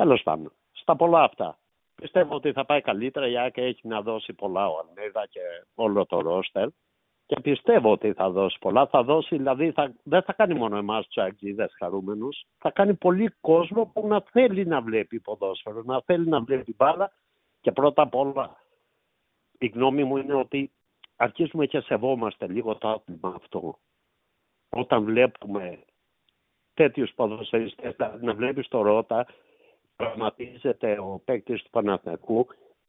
Τέλος 0.00 0.22
πάντων, 0.22 0.52
στα 0.72 0.96
πολλά 0.96 1.22
αυτά. 1.22 1.58
Πιστεύω 1.94 2.34
ότι 2.34 2.52
θα 2.52 2.64
πάει 2.64 2.80
καλύτερα. 2.80 3.28
Η 3.28 3.38
Άκη 3.38 3.60
έχει 3.60 3.88
να 3.88 4.02
δώσει 4.02 4.32
πολλά 4.32 4.68
ο 4.68 4.78
Αλμέδα 4.78 5.26
και 5.26 5.40
όλο 5.74 6.06
το 6.06 6.20
ρόστερ. 6.20 6.68
Και 7.26 7.40
πιστεύω 7.40 7.92
ότι 7.92 8.12
θα 8.12 8.30
δώσει 8.30 8.58
πολλά. 8.60 8.86
Θα 8.86 9.02
δώσει, 9.02 9.36
δηλαδή, 9.36 9.70
θα, 9.72 9.94
δεν 10.02 10.22
θα 10.22 10.32
κάνει 10.32 10.54
μόνο 10.54 10.76
εμάς 10.76 11.06
τους 11.06 11.16
αγγίδε 11.16 11.68
χαρούμενους. 11.78 12.44
Θα 12.58 12.70
κάνει 12.70 12.94
πολύ 12.94 13.34
κόσμο 13.40 13.90
που 13.94 14.06
να 14.06 14.20
θέλει 14.30 14.66
να 14.66 14.80
βλέπει 14.80 15.20
ποδόσφαιρο, 15.20 15.82
να 15.84 16.00
θέλει 16.00 16.28
να 16.28 16.40
βλέπει 16.40 16.74
μπάλα. 16.76 17.12
Και 17.60 17.72
πρώτα 17.72 18.02
απ' 18.02 18.14
όλα, 18.14 18.56
η 19.58 19.66
γνώμη 19.66 20.04
μου 20.04 20.16
είναι 20.16 20.34
ότι 20.34 20.72
αρχίζουμε 21.16 21.66
και 21.66 21.80
σεβόμαστε 21.80 22.46
λίγο 22.46 22.76
το 22.76 22.88
άτομα 22.88 23.34
αυτό. 23.36 23.78
Όταν 24.70 25.04
βλέπουμε 25.04 25.84
τέτοιους 26.74 27.12
ποδοσφαιριστές, 27.14 27.94
δηλαδή 27.96 28.26
να 28.26 28.34
βλέπεις 28.34 28.68
το 28.68 28.82
Ρότα 28.82 29.26
πραγματίζεται 30.00 30.98
ο 30.98 31.22
παίκτης 31.24 31.62
του 31.62 31.70
Παναθηναϊκού 31.70 32.46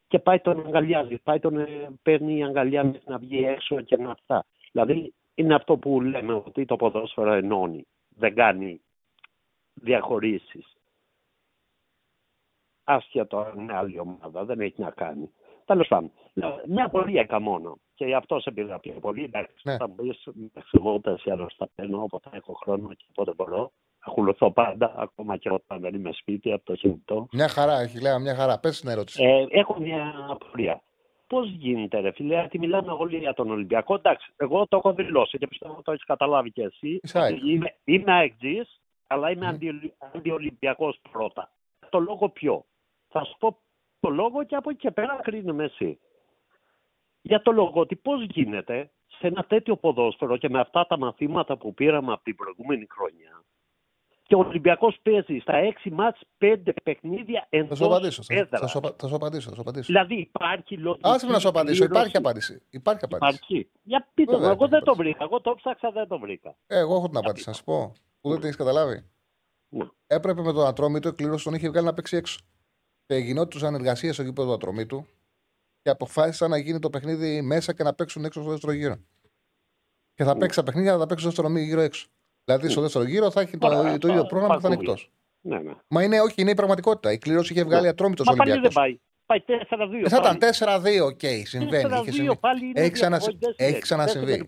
και 0.08 0.20
πάει 0.20 0.40
τον 0.40 0.66
αγκαλιάζει, 0.66 1.18
πάει 1.18 1.40
τον 1.40 1.58
ε, 1.58 1.90
παίρνει 2.02 2.38
η 2.38 2.44
αγκαλιά 2.44 3.02
να 3.06 3.18
βγει 3.18 3.46
έξω 3.46 3.82
και 3.82 3.98
να 3.98 4.12
αυτά. 4.12 4.46
Δηλαδή 4.72 5.14
είναι 5.36 5.56
αυτό 5.56 5.78
που 5.78 6.02
λέμε 6.02 6.34
ότι 6.34 6.66
το 6.66 6.76
ποδόσφαιρο 6.76 7.32
ενώνει, 7.32 7.88
δεν 8.10 8.36
κάνει 8.36 8.82
διαχωρήσεις. 9.74 10.76
Άσχετο 12.84 13.38
αν 13.38 13.60
είναι 13.60 13.76
άλλη 13.76 14.00
ομάδα, 14.00 14.46
δεν 14.46 14.60
έχει 14.60 14.82
να 14.82 14.92
κάνει. 14.92 15.32
Τέλος 15.66 15.88
πάντων, 15.88 16.12
μια 16.68 16.90
πορεία 16.90 17.40
μόνο. 17.40 17.78
Και 17.96 18.06
γι' 18.06 18.14
αυτός 18.14 18.42
σε 18.42 18.52
πήρα 18.52 18.80
πιο 18.80 18.94
πολύ. 18.94 19.24
Εντάξει, 19.24 19.54
ναι. 19.64 19.78
θα 19.78 19.88
μπει, 19.88 20.20
εγώ 20.72 20.94
ούτε 20.94 21.18
άλλο 21.26 21.50
θα 21.58 21.70
παίρνω 21.76 22.02
όποτε 22.02 22.30
έχω 22.34 22.54
χρόνο 22.54 22.94
και 22.94 23.06
όποτε 23.10 23.34
μπορώ 23.36 23.72
ακολουθώ 24.06 24.52
πάντα, 24.52 24.94
ακόμα 24.98 25.38
και 25.38 25.50
όταν 25.50 25.80
δεν 25.80 25.94
είμαι 25.94 26.12
σπίτι 26.12 26.52
από 26.52 26.66
το 26.66 26.76
κινητό. 26.76 27.28
Μια 27.32 27.48
χαρά, 27.48 27.80
έχει 27.80 28.02
λέει, 28.02 28.20
μια 28.20 28.36
χαρά. 28.36 28.60
Πες 28.60 28.80
την 28.80 28.90
ερώτηση. 28.90 29.24
Ε, 29.24 29.46
έχω 29.50 29.80
μια 29.80 30.14
απορία. 30.30 30.82
Πώς 31.28 31.50
γίνεται, 31.50 32.00
ρε 32.00 32.12
φίλε, 32.12 32.34
γιατί 32.34 32.60
μιλάμε 32.60 32.92
όλοι 32.92 33.18
για 33.18 33.34
τον 33.34 33.52
Ολυμπιακό. 33.52 33.94
Εντάξει, 33.96 34.34
εγώ 34.38 34.68
το 34.68 34.78
έχω 34.78 34.94
δηλώσει 34.94 35.38
και 35.38 35.48
πιστεύω 35.48 35.74
ότι 35.74 35.84
το 35.84 35.92
έχεις 35.92 36.06
καταλάβει 36.06 36.52
και 36.52 36.64
εσύ. 36.64 37.00
Είμαι, 37.46 37.76
είμαι 37.84 38.12
αεκτζή, 38.12 38.62
αλλά 39.08 39.32
είμαι 39.32 39.58
mm. 39.62 39.90
αντιολυμπιακός 40.16 41.00
πρώτα. 41.12 41.52
Το 41.90 42.00
λόγο 42.00 42.30
ποιο; 42.30 42.66
Θα 43.08 43.24
σου 43.24 43.36
πω 43.40 43.58
το 44.00 44.10
λόγο 44.10 44.44
και 44.44 44.56
από 44.56 44.70
εκεί 44.70 44.80
και 44.80 44.92
πέρα 44.92 45.20
κρίνουμε 45.22 45.64
εσύ. 45.64 46.00
Για 47.22 47.42
το 47.42 47.52
λόγο 47.52 47.80
ότι 47.80 47.96
πώς 47.96 48.24
γίνεται 48.24 48.90
σε 49.08 49.28
ένα 49.28 49.44
τέτοιο 49.44 49.76
ποδόσφαιρο 49.76 50.38
και 50.38 50.50
με 50.50 50.60
αυτά 50.60 50.88
τα 50.88 50.98
μαθήματα 50.98 51.58
που 51.58 51.74
πήραμε 51.74 52.12
από 52.12 52.24
την 52.24 52.36
προηγούμενη 52.36 52.88
χρονιά 52.90 53.44
και 54.32 54.38
ο 54.38 54.40
Ολυμπιακός 54.40 55.00
παίζει 55.02 55.38
στα 55.42 55.56
έξι 55.56 55.90
μάτς 55.90 56.20
πέντε 56.38 56.74
παιχνίδια 56.84 57.48
εντός 57.50 57.80
θα, 57.80 57.86
απαντήσω, 57.86 58.24
θα, 58.24 58.48
θα, 58.50 58.68
σου, 58.68 58.80
θα 58.98 59.08
σου 59.08 59.16
απαντήσω. 59.16 59.50
Θα 59.50 59.56
σου 59.56 59.62
απαντήσω. 59.62 59.86
Δηλαδή 59.86 60.16
υπάρχει 60.16 60.78
λογική. 60.78 61.02
Άσε 61.04 61.26
να 61.26 61.40
σου 61.40 61.48
απαντήσω. 61.48 61.84
Υπάρχει 61.84 62.18
απάντηση. 62.18 62.62
Υπάρχει 62.70 63.06
απάντηση. 63.06 63.44
Υπάρχει. 63.44 63.70
Για 63.84 64.08
πείτε 64.14 64.38
μου, 64.38 64.46
εγώ 64.46 64.68
δεν 64.68 64.84
το 64.84 64.96
βρήκα. 64.96 65.24
Εγώ 65.24 65.42
το 65.42 65.56
ψάξα, 65.56 65.92
δεν 65.92 66.08
το 66.08 66.20
βρήκα. 66.20 66.56
Ε, 66.68 66.78
εγώ 66.78 66.96
έχω 66.96 67.08
την 67.08 67.18
απάντηση. 67.18 67.44
Να 67.48 67.54
σου 67.54 67.64
πω. 67.64 67.94
Που 68.22 68.30
δεν 68.30 68.38
την 68.38 68.46
έχεις 68.46 68.58
καταλάβει. 68.58 69.10
Ναι. 69.70 69.86
Έπρεπε 70.08 70.42
με 70.42 70.54
τον 70.54 70.66
Ατρόμητο, 70.66 71.08
εκκλήρωση 71.08 71.44
τον 71.44 71.54
είχε 71.54 71.70
βγάλει 71.70 71.86
να 71.86 71.94
παίξει 71.94 72.18
έξω. 72.18 72.40
Και 73.06 73.16
γινόντουσαν 73.16 73.74
εργασίε 73.74 74.12
στο 74.12 74.24
γήπεδο 74.24 74.48
του 74.48 74.54
Ατρομήτου 74.54 75.06
και 75.82 75.90
αποφάσισαν 75.90 76.50
να 76.50 76.58
γίνει 76.58 76.80
το 76.80 76.90
παιχνίδι 76.90 77.42
μέσα 77.42 77.74
και 77.74 77.84
να 77.84 77.94
παίξουν 77.94 78.26
έξω 78.26 78.42
στο 78.42 78.50
δεύτερο 78.50 78.74
γύρο. 78.74 78.96
Και 80.14 80.24
θα 80.24 80.38
παίξει 80.38 80.58
τα 80.58 80.64
παιχνίδια, 80.64 80.92
θα 80.92 80.98
τα 80.98 81.06
παίξει 81.06 81.30
στο 81.30 81.42
δεύτερο 81.42 81.64
γύρο 81.64 81.82
έξω. 81.82 82.08
Δηλαδή 82.44 82.70
στο 82.70 82.82
δεύτερο 82.82 83.04
γύρο 83.06 83.32
θα 83.32 83.42
έχει 83.42 83.58
το, 83.58 83.98
το 84.00 84.08
ίδιο 84.08 84.26
πρόγραμμα 84.26 84.56
που 84.56 84.62
θα 84.62 84.68
είναι 84.68 84.78
εκτός. 84.80 85.12
Ναι, 85.42 85.60
ναι. 85.60 85.74
Μα 85.88 86.04
είναι, 86.04 86.22
όχι, 86.22 86.42
είναι 86.42 86.52
η 86.52 86.56
πραγματικότητα. 86.56 87.12
Η 87.12 87.18
κλήρωση 87.18 87.54
είχε 87.54 87.64
βγάλει 87.64 87.84
ναι. 87.84 87.90
Ατρόμητος 87.90 88.28
Ολυμπιακό. 88.28 88.62
δεν 88.62 88.72
πάει. 88.74 89.00
Πάει 89.26 89.40
4-2. 89.48 90.08
Θα 90.08 90.18
ήταν 90.18 90.38
4-2, 91.02 91.06
OK, 91.06 91.20
okay, 91.22 91.42
συμβαίνει. 91.44 91.90
4-2, 91.94 92.04
συμβεί. 92.10 92.38
Πάλι 92.38 92.72
έχει, 92.76 92.90
ξανα... 92.90 93.22
έχει 93.56 93.80
ξανασυμβεί. 93.80 94.48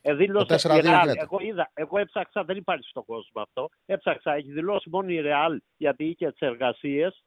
Ε, 0.00 0.14
δήλωσε 0.14 0.76
η 0.76 0.80
Ρεάλ. 0.80 1.08
Εγώ, 1.08 1.38
είδα, 1.40 1.70
εγώ 1.74 1.98
έψαξα, 1.98 2.44
δεν 2.44 2.56
υπάρχει 2.56 2.88
στον 2.88 3.04
κόσμο 3.04 3.42
αυτό. 3.42 3.68
Έψαξα, 3.86 4.34
έχει 4.34 4.50
δηλώσει 4.52 4.88
μόνο 4.90 5.08
η 5.08 5.20
Ρεάλ 5.20 5.60
γιατί 5.76 6.04
είχε 6.04 6.30
τις 6.30 6.40
εργασίες 6.40 7.22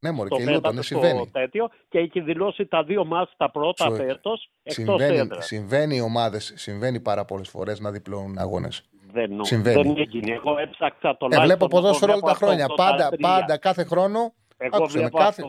ναι, 0.00 0.10
μωρέ, 0.10 0.28
και 0.28 0.52
Λούτον, 0.52 0.74
ναι, 0.74 0.82
συμβαίνει. 0.82 1.30
Τέτοιο, 1.32 1.68
και 1.88 1.98
έχει 1.98 2.20
δηλώσει 2.20 2.66
τα 2.66 2.84
δύο 2.84 3.04
ματς 3.04 3.34
τα 3.36 3.50
πρώτα 3.50 3.84
Σου... 3.84 3.94
φέτος 3.94 4.50
εκτός 4.62 5.00
συμβαίνει, 5.00 5.28
συμβαίνει 5.38 5.96
οι 5.96 6.00
ομάδες, 6.00 6.52
συμβαίνει 6.56 7.00
πάρα 7.00 7.24
πολλές 7.24 7.48
φορές 7.48 7.80
να 7.80 7.90
διπλώνουν 7.90 8.38
αγώνες. 8.38 8.82
Δεν, 9.12 9.44
συμβαίνει. 9.44 9.82
δεν 9.82 9.96
έγινε. 9.98 10.32
Εγώ 10.32 10.58
έψαξα 10.58 11.16
το 11.16 11.28
ε, 11.30 11.40
Βλέπω 11.40 11.66
ποδόσφαιρο 11.66 12.12
όλα 12.12 12.20
τα 12.20 12.34
χρόνια. 12.34 12.66
Πάντα, 12.66 13.10
πάντα, 13.20 13.56
κάθε 13.56 13.84
χρόνο. 13.84 14.34
Εγώ 14.56 14.76
άκουσε 14.76 14.98
με, 14.98 15.08
κάθε... 15.08 15.42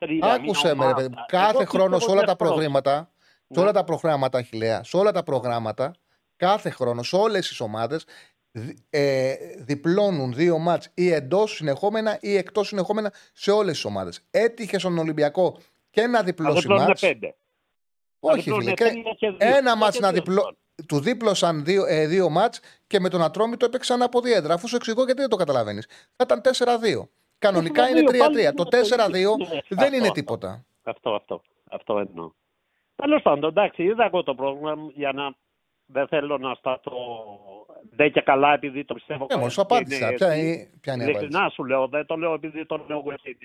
83, 0.00 0.18
άκουσε 0.20 0.74
με, 0.74 0.92
ρε, 0.98 1.06
κάθε 1.26 1.64
χρόνο 1.64 1.98
σε 1.98 2.10
όλα 2.10 2.22
τα 2.22 2.36
προγράμματα, 2.36 3.10
σε 3.48 3.60
όλα 3.60 3.72
τα 3.72 3.84
προγράμματα, 3.84 4.38
Αχιλέα, 4.38 4.84
σε 4.84 4.96
όλα 4.96 5.12
τα 5.12 5.22
προγράμματα, 5.22 5.94
κάθε 6.36 6.70
χρόνο, 6.70 7.02
σε 7.02 7.16
όλες 7.16 7.48
τις 7.48 7.60
ομάδες, 7.60 8.04
ε, 8.90 9.34
διπλώνουν 9.58 10.32
δύο 10.32 10.58
μάτς 10.58 10.90
ή 10.94 11.12
εντός 11.12 11.54
συνεχόμενα 11.54 12.18
ή 12.20 12.36
εκτός 12.36 12.66
συνεχόμενα 12.66 13.12
σε 13.32 13.50
όλες 13.50 13.72
τις 13.72 13.84
ομάδες. 13.84 14.26
Έτυχε 14.30 14.78
στον 14.78 14.98
Ολυμπιακό 14.98 15.58
και 15.90 16.06
να 16.06 16.22
διπλώσει 16.22 16.68
μάτς. 16.68 17.02
Όχι, 18.20 18.50
φίλε. 18.50 18.72
ένα 19.36 19.76
μάτς 19.76 19.98
να 19.98 20.12
διπλώ... 20.12 20.56
Του 20.88 21.00
δίπλωσαν 21.00 21.64
δύο, 21.64 21.84
ε, 21.86 22.06
δύο 22.06 22.30
μάτς 22.30 22.60
και 22.86 23.00
με 23.00 23.08
τον 23.08 23.22
Ατρόμητο 23.22 23.64
έπαιξαν 23.64 24.02
από 24.02 24.20
διέντρα. 24.20 24.54
Αφού 24.54 24.68
σου 24.68 24.76
εξηγώ 24.76 25.04
γιατί 25.04 25.20
δεν 25.20 25.30
το 25.30 25.36
καταλαβαίνεις. 25.36 25.86
Θα 26.16 26.24
ήταν 26.24 26.40
4-2. 26.40 27.08
Κανονικά 27.38 27.88
είναι 27.88 28.02
3-3. 28.02 28.54
Το 28.54 28.64
4-2 28.64 29.36
δεν 29.68 29.92
είναι 29.92 30.10
τίποτα. 30.10 30.64
Αυτό, 30.82 31.14
αυτό. 31.14 31.42
Αυτό 31.70 31.98
εννοώ. 31.98 32.32
Τέλος 32.96 33.22
πάντων, 33.22 33.50
εντάξει, 33.50 33.82
είδα 33.82 34.04
εγώ 34.04 34.22
το 34.22 34.34
πρόβλημα 34.34 34.74
για 34.94 35.12
να 35.12 35.34
δεν 35.92 36.06
θέλω 36.06 36.38
να 36.38 36.54
σταθώ 36.54 36.96
δεν 37.90 38.12
και 38.12 38.20
καλά 38.20 38.52
επειδή 38.52 38.84
το 38.84 38.94
πιστεύω. 38.94 39.26
Ναι, 39.38 39.48
σου 39.48 39.60
απάντησα. 39.60 40.12
Ποια 40.12 40.36
είναι, 40.36 40.70
ποια 40.80 40.92
είναι 40.92 41.04
η 41.04 41.06
Ειλικρινά 41.08 41.48
σου 41.48 41.64
λέω, 41.64 41.88
δεν 41.88 42.06
το 42.06 42.16
λέω 42.16 42.32
επειδή 42.32 42.66
το 42.66 42.84
λέω 42.88 43.02
εσύ, 43.14 43.36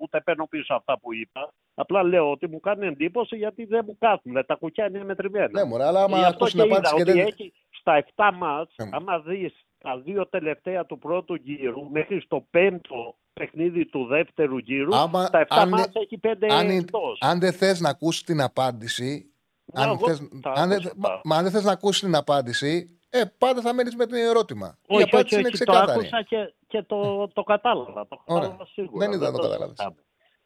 ούτε 0.00 0.20
παίρνω 0.20 0.46
πίσω 0.46 0.74
αυτά 0.74 0.98
που 0.98 1.14
είπα. 1.14 1.52
Απλά 1.74 2.02
λέω 2.02 2.30
ότι 2.30 2.48
μου 2.48 2.60
κάνει 2.60 2.86
εντύπωση 2.86 3.36
γιατί 3.36 3.64
δεν 3.64 3.84
μου 3.86 3.96
κάθουν. 3.98 4.46
Τα 4.46 4.54
κουκιά 4.54 4.86
είναι 4.86 5.04
μετρημένα. 5.04 5.48
Ναι, 5.52 5.64
μωρέ, 5.64 5.84
αλλά 5.84 6.02
άμα 6.02 6.18
αυτό 6.18 6.46
συναπάντησε 6.46 6.94
και 6.94 7.04
δεν... 7.04 7.18
Έχει 7.18 7.52
στα 7.70 8.04
7 8.16 8.30
μάτς, 8.34 8.74
ναι. 8.76 8.88
άμα 8.92 9.18
δεις 9.18 9.64
τα 9.78 9.98
δύο 9.98 10.26
τελευταία 10.26 10.86
του 10.86 10.98
πρώτου 10.98 11.34
γύρου 11.34 11.90
μέχρι 11.90 12.20
στο 12.20 12.46
πέμπτο 12.50 13.16
παιχνίδι 13.32 13.86
του 13.86 14.06
δεύτερου 14.06 14.58
γύρου, 14.58 14.96
άμα, 14.96 15.24
στα 15.24 15.42
7 15.42 15.46
αν, 15.48 15.68
μάτς 15.68 15.94
έχει 15.94 16.20
5 16.22 16.28
αν, 16.48 16.68
εκτός. 16.68 17.18
Αν 17.20 17.38
δεν 17.38 17.52
θες 17.52 17.80
να 17.80 17.88
ακούσει 17.88 18.24
την 18.24 18.40
απάντηση, 18.40 19.33
αν, 19.74 19.98
θες, 19.98 20.30
αν, 20.42 20.68
δεν, 20.68 20.92
μα, 21.24 21.36
αν 21.36 21.42
δεν 21.42 21.52
θες 21.52 21.64
να 21.64 21.72
ακούσεις 21.72 22.00
την 22.00 22.14
απάντηση, 22.14 22.98
ε, 23.10 23.22
πάντα 23.38 23.60
θα 23.60 23.74
μένει 23.74 23.94
με 23.96 24.06
το 24.06 24.16
ερώτημα. 24.16 24.78
Όχι, 24.86 25.00
η 25.00 25.02
απάντηση 25.02 25.40
είναι 25.40 25.50
ξεκάθαρη. 25.50 25.86
Το 25.86 25.92
άκουσα 25.92 26.22
και, 26.22 26.54
και 26.66 26.82
το, 26.82 27.28
το 27.28 27.42
κατάλαβα. 27.42 28.06
Το 28.08 28.22
κατάλαβα 28.26 28.66
σίγουρα. 28.66 29.06
Δεν 29.06 29.12
είδα 29.12 29.30
να 29.30 29.36
το 29.36 29.42
καταλάβεις. 29.42 29.88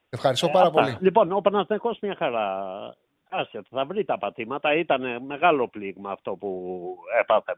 Ευχαριστώ 0.09 0.47
ε, 0.47 0.51
πάρα 0.53 0.67
αυτά. 0.67 0.81
πολύ. 0.81 0.97
Λοιπόν, 1.01 1.33
ο 1.33 1.41
Παναθυνικό 1.41 1.97
μια 2.01 2.15
χαρά. 2.19 2.47
Άσε, 3.31 3.63
θα 3.71 3.85
βρει 3.85 4.05
τα 4.05 4.19
πατήματα. 4.19 4.75
Ήταν 4.75 5.25
μεγάλο 5.25 5.69
πλήγμα 5.69 6.11
αυτό 6.11 6.37
που 6.37 6.95
έπαθε 7.21 7.57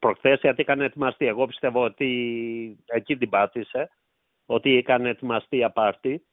προχθές, 0.00 0.40
γιατί 0.40 0.60
είχαν 0.62 0.80
ετοιμαστεί. 0.80 1.26
Εγώ 1.26 1.46
πιστεύω 1.46 1.84
ότι 1.84 2.84
εκεί 2.86 3.16
την 3.16 3.28
πάτησε, 3.28 3.90
ότι 4.46 4.76
είχαν 4.76 5.06
ετοιμαστεί 5.06 5.64
απάρτη. 5.64 6.26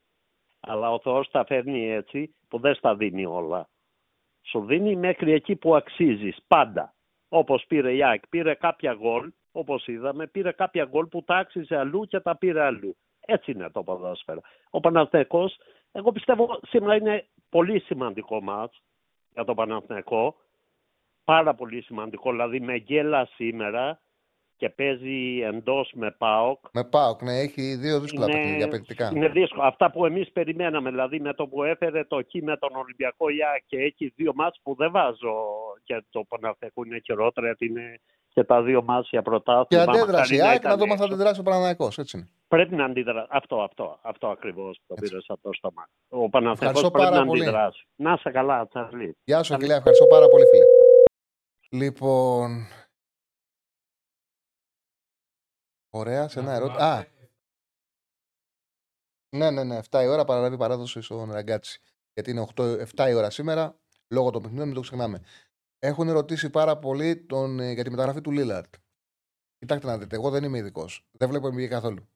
Αλλά 0.60 0.92
ο 0.92 1.00
Θεός 1.00 1.30
τα 1.32 1.46
φέρνει 1.46 1.92
έτσι 1.92 2.36
που 2.48 2.60
δεν 2.60 2.76
στα 2.76 2.96
δίνει 2.96 3.26
όλα. 3.26 3.70
Σου 4.50 4.66
δίνει 4.66 4.96
μέχρι 4.96 5.32
εκεί 5.32 5.56
που 5.56 5.76
αξίζεις 5.76 6.38
πάντα. 6.48 6.94
Όπως 7.30 7.66
πήρε 7.68 7.96
η 7.96 8.04
ΑΕΚ, 8.04 8.28
πήρε 8.28 8.54
κάποια 8.54 8.94
γκολ, 8.94 9.32
όπως 9.52 9.88
είδαμε, 9.88 10.28
πήρε 10.28 10.52
κάποια 10.52 10.86
γκολ 10.86 11.06
που 11.06 11.24
τα 11.24 11.36
άξιζε 11.36 11.76
αλλού 11.76 12.06
και 12.06 12.20
τα 12.20 12.38
πήρε 12.38 12.62
αλλού. 12.62 12.96
Έτσι 13.20 13.52
είναι 13.52 13.70
το 13.70 13.84
ποδόσφαιρο. 13.84 14.42
Ο 14.70 14.80
Παναθηναϊκός, 14.80 15.58
εγώ 15.92 16.12
πιστεύω 16.12 16.60
σήμερα 16.68 16.96
είναι 16.96 17.28
πολύ 17.50 17.80
σημαντικό 17.80 18.42
μάτς 18.42 18.82
για 19.34 19.44
τον 19.44 19.56
Παναθηναϊκό. 19.56 20.36
Πάρα 21.24 21.56
πολύ 21.56 21.82
σημαντικό, 21.82 22.32
δηλαδή 22.32 22.60
με 22.60 22.76
γέλα 22.76 23.26
σήμερα 23.26 24.00
και 24.60 24.70
παίζει 24.70 25.42
εντός 25.44 25.92
με 25.96 26.16
ΠΑΟΚ. 26.18 26.60
Με 26.72 26.84
ΠΑΟΚ, 26.84 27.22
ναι, 27.22 27.40
έχει 27.40 27.76
δύο 27.76 28.00
δύσκολα 28.00 28.26
είναι, 28.26 28.34
παιχνίδια 28.34 28.68
παικτικά. 28.68 29.12
Είναι 29.16 29.28
δύσκολο. 29.28 29.64
Αυτά 29.64 29.92
που 29.92 30.06
εμείς 30.06 30.32
περιμέναμε, 30.32 30.90
δηλαδή 30.90 31.20
με 31.20 31.34
το 31.34 31.48
που 31.48 31.64
έφερε 31.64 32.04
το 32.04 32.18
κ 32.22 32.42
με 32.42 32.58
τον 32.58 32.76
Ολυμπιακό 32.76 33.30
ΙΑ 33.30 33.62
και 33.66 33.78
έχει 33.78 34.14
δύο 34.16 34.32
μάτς 34.36 34.60
που 34.64 34.76
δεν 34.76 34.92
βάζω 34.92 35.36
και 35.84 36.04
το 36.10 36.24
Παναθηναϊκό 36.28 36.84
είναι 36.86 37.00
χειρότερα 37.04 37.46
γιατί 37.46 37.66
είναι 37.66 38.00
και 38.34 38.44
τα 38.44 38.62
δύο 38.62 38.84
μάτς 38.84 39.10
για 39.10 39.22
πρωτάθλημα. 39.22 39.84
Και 39.84 39.90
αντέδραση 39.90 40.36
η 40.36 40.42
ΑΕΚ 40.42 40.64
να 40.64 40.78
δούμε 40.78 40.92
αν 40.92 40.98
θα 40.98 41.06
αντιδράσει 41.06 41.40
ο 41.40 41.44
Παναθηναϊκός, 41.44 41.98
έτσι 41.98 42.18
είναι. 42.18 42.30
Πρέπει 42.48 42.76
να 42.76 42.86
αντιδράσει. 42.86 43.28
Αυτό, 43.30 43.62
αυτό, 43.62 44.00
αυτό 44.02 44.28
ακριβώς 44.28 44.80
το 44.88 44.94
πήρες 44.94 45.26
αυτό 45.30 45.50
στο 45.54 45.72
μάτι. 45.76 45.92
Ο 46.10 46.30
Παναθηναϊκός 46.30 46.92
πρέπει 46.92 47.14
να 47.14 47.26
πολύ. 47.26 47.42
αντιδράσει. 47.42 47.88
Να 47.96 48.18
σε 48.18 48.30
καλά, 48.32 48.68
Τσαρλί. 48.68 49.18
Γεια 49.24 49.44
σου, 49.44 49.54
Αγγλία. 49.54 49.76
Ευχαριστώ 49.76 50.06
πάρα 50.06 50.28
πολύ, 50.28 50.44
φίλε. 50.46 50.66
Λοιπόν, 51.84 52.68
Ωραία, 55.90 56.28
σε 56.28 56.40
ένα 56.40 56.54
ερώτημα. 56.54 56.86
Α! 56.86 57.06
Ναι, 59.36 59.52
ναι, 59.52 59.64
ναι. 59.64 59.80
7 59.90 60.02
η 60.04 60.08
ώρα 60.08 60.26
παραλαβή 60.26 60.58
παράδοση 60.58 61.02
στον 61.02 61.32
Ραγκάτσι. 61.32 61.82
Γιατί 62.14 62.32
είναι 62.32 62.48
8, 62.56 62.86
7 62.96 63.10
η 63.10 63.14
ώρα 63.14 63.30
σήμερα, 63.30 63.80
λόγω 64.08 64.30
των 64.30 64.42
παιχνιδιών, 64.42 64.68
μην 64.68 64.76
το 64.76 64.82
ξεχνάμε. 64.82 65.22
Έχουν 65.80 66.12
ρωτήσει 66.12 66.50
πάρα 66.50 66.78
πολύ 66.78 67.26
τον, 67.26 67.60
ε, 67.60 67.72
για 67.72 67.84
τη 67.84 67.90
μεταγραφή 67.90 68.22
του 68.22 68.32
Λίλαρντ. 68.32 68.74
Κοιτάξτε 69.58 69.88
να 69.88 69.98
δείτε, 69.98 70.16
εγώ 70.16 70.30
δεν 70.30 70.44
είμαι 70.44 70.58
ειδικός. 70.58 71.08
Δεν 71.12 71.30
βλέπω 71.30 71.48
NBA 71.48 71.68
καθόλου. 71.68 72.10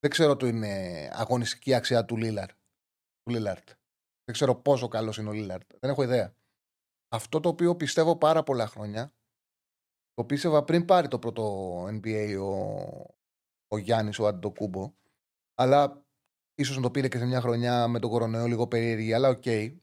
Δεν 0.00 0.10
ξέρω 0.10 0.36
το 0.36 0.46
είναι 0.46 1.08
αγωνιστική 1.12 1.74
αξία 1.74 2.04
του 2.04 2.16
Λίλαρντ. 2.16 2.50
Του 3.22 3.30
Λίλαρντ. 3.30 3.68
Δεν 4.24 4.34
ξέρω 4.34 4.54
πόσο 4.54 4.88
καλός 4.88 5.18
είναι 5.18 5.28
ο 5.28 5.32
Λίλαρντ. 5.32 5.70
Δεν 5.80 5.90
έχω 5.90 6.02
ιδέα. 6.02 6.34
Αυτό 7.08 7.40
το 7.40 7.48
οποίο 7.48 7.76
πιστεύω 7.76 8.16
πάρα 8.16 8.42
πολλά 8.42 8.66
χρόνια 8.66 9.12
το 10.20 10.26
πίστευα 10.26 10.64
πριν 10.64 10.84
πάρει 10.84 11.08
το 11.08 11.18
πρώτο 11.18 11.84
NBA 11.84 12.36
ο, 12.40 12.52
ο 13.68 13.78
Γιάννης, 13.78 14.18
ο 14.18 14.26
Αντετοκούνμπο. 14.26 14.92
Αλλά 15.54 16.06
ίσως 16.54 16.76
να 16.76 16.82
το 16.82 16.90
πήρε 16.90 17.08
και 17.08 17.18
σε 17.18 17.24
μια 17.26 17.40
χρονιά 17.40 17.88
με 17.88 17.98
τον 17.98 18.10
κορονοϊό 18.10 18.46
λίγο 18.46 18.68
περίεργη, 18.68 19.12
αλλά 19.12 19.28
OK. 19.28 19.42
Okay. 19.44 19.76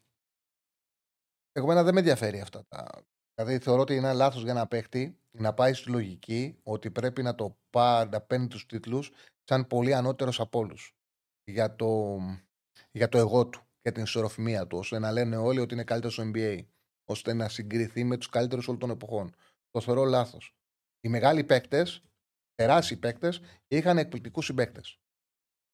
Εγώ 1.51 1.83
δεν 1.83 1.93
με 1.93 1.99
ενδιαφέρει 1.99 2.41
αυτά 2.41 2.65
τα... 2.67 3.05
Δηλαδή 3.35 3.59
θεωρώ 3.59 3.81
ότι 3.81 3.95
είναι 3.95 4.13
λάθος 4.13 4.43
για 4.43 4.53
να 4.53 4.67
παίχτη 4.67 5.19
να 5.31 5.53
πάει 5.53 5.73
στη 5.73 5.89
λογική 5.89 6.59
ότι 6.63 6.91
πρέπει 6.91 7.23
να 7.23 7.35
το 7.35 7.57
πάρει, 7.69 8.09
να 8.09 8.21
παίρνει 8.21 8.47
τους 8.47 8.65
τίτλους 8.65 9.11
σαν 9.43 9.67
πολύ 9.67 9.93
ανώτερος 9.93 10.39
από 10.39 10.59
όλους. 10.59 10.95
Για 11.43 11.75
το, 11.75 12.19
για 12.91 13.09
το 13.09 13.17
εγώ 13.17 13.47
του 13.47 13.61
και 13.81 13.91
την 13.91 14.03
υστεροφημία 14.03 14.67
του, 14.67 14.77
ώστε 14.77 14.99
να 14.99 15.11
λένε 15.11 15.37
όλοι 15.37 15.59
ότι 15.59 15.73
είναι 15.73 15.83
καλύτερος 15.83 16.13
στο 16.13 16.31
NBA, 16.33 16.65
ώστε 17.05 17.33
να 17.33 17.49
συγκριθεί 17.49 18.03
με 18.03 18.17
τους 18.17 18.29
καλύτερους 18.29 18.67
όλων 18.67 18.79
των 18.79 18.89
εποχών. 18.89 19.35
Το 19.69 19.81
θεωρώ 19.81 20.03
λάθος. 20.03 20.55
Οι 20.99 21.09
μεγάλοι 21.09 21.43
παίκτες, 21.43 22.01
τεράστιοι 22.55 22.97
παίκτες, 22.97 23.41
είχαν 23.67 23.97
εκπληκτικούς 23.97 24.45
συμπαίκτες. 24.45 24.99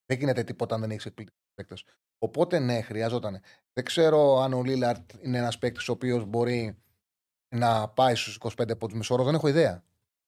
Δεν 0.06 0.20
γίνεται 0.20 0.44
τίποτα 0.44 0.76
αν 0.76 0.82
δεν 0.82 0.92
έχεις 0.92 1.06
εκπληκτικούς 1.06 1.44
παίκτε. 1.54 1.76
Οπότε 2.18 2.60
ναι, 2.60 2.82
χρειαζόταν. 2.82 3.42
Δεν 3.74 3.86
ξέρω 3.86 4.40
αν 4.40 4.54
ο 4.54 4.64
Λίλαρτ 4.64 5.12
είναι 5.22 5.38
ένας 5.38 5.58
παίκτης 5.58 5.90
ο 5.90 5.92
οποίος 5.92 6.26
μπορεί 6.26 6.84
να 7.56 7.90
πάει 7.90 8.16
στους 8.16 8.36
25 8.36 8.78
πόντους 8.78 8.98
μισόρο. 8.98 9.24
Δεν 9.24 9.34
έχω 9.34 9.48
ιδέα. 9.48 9.84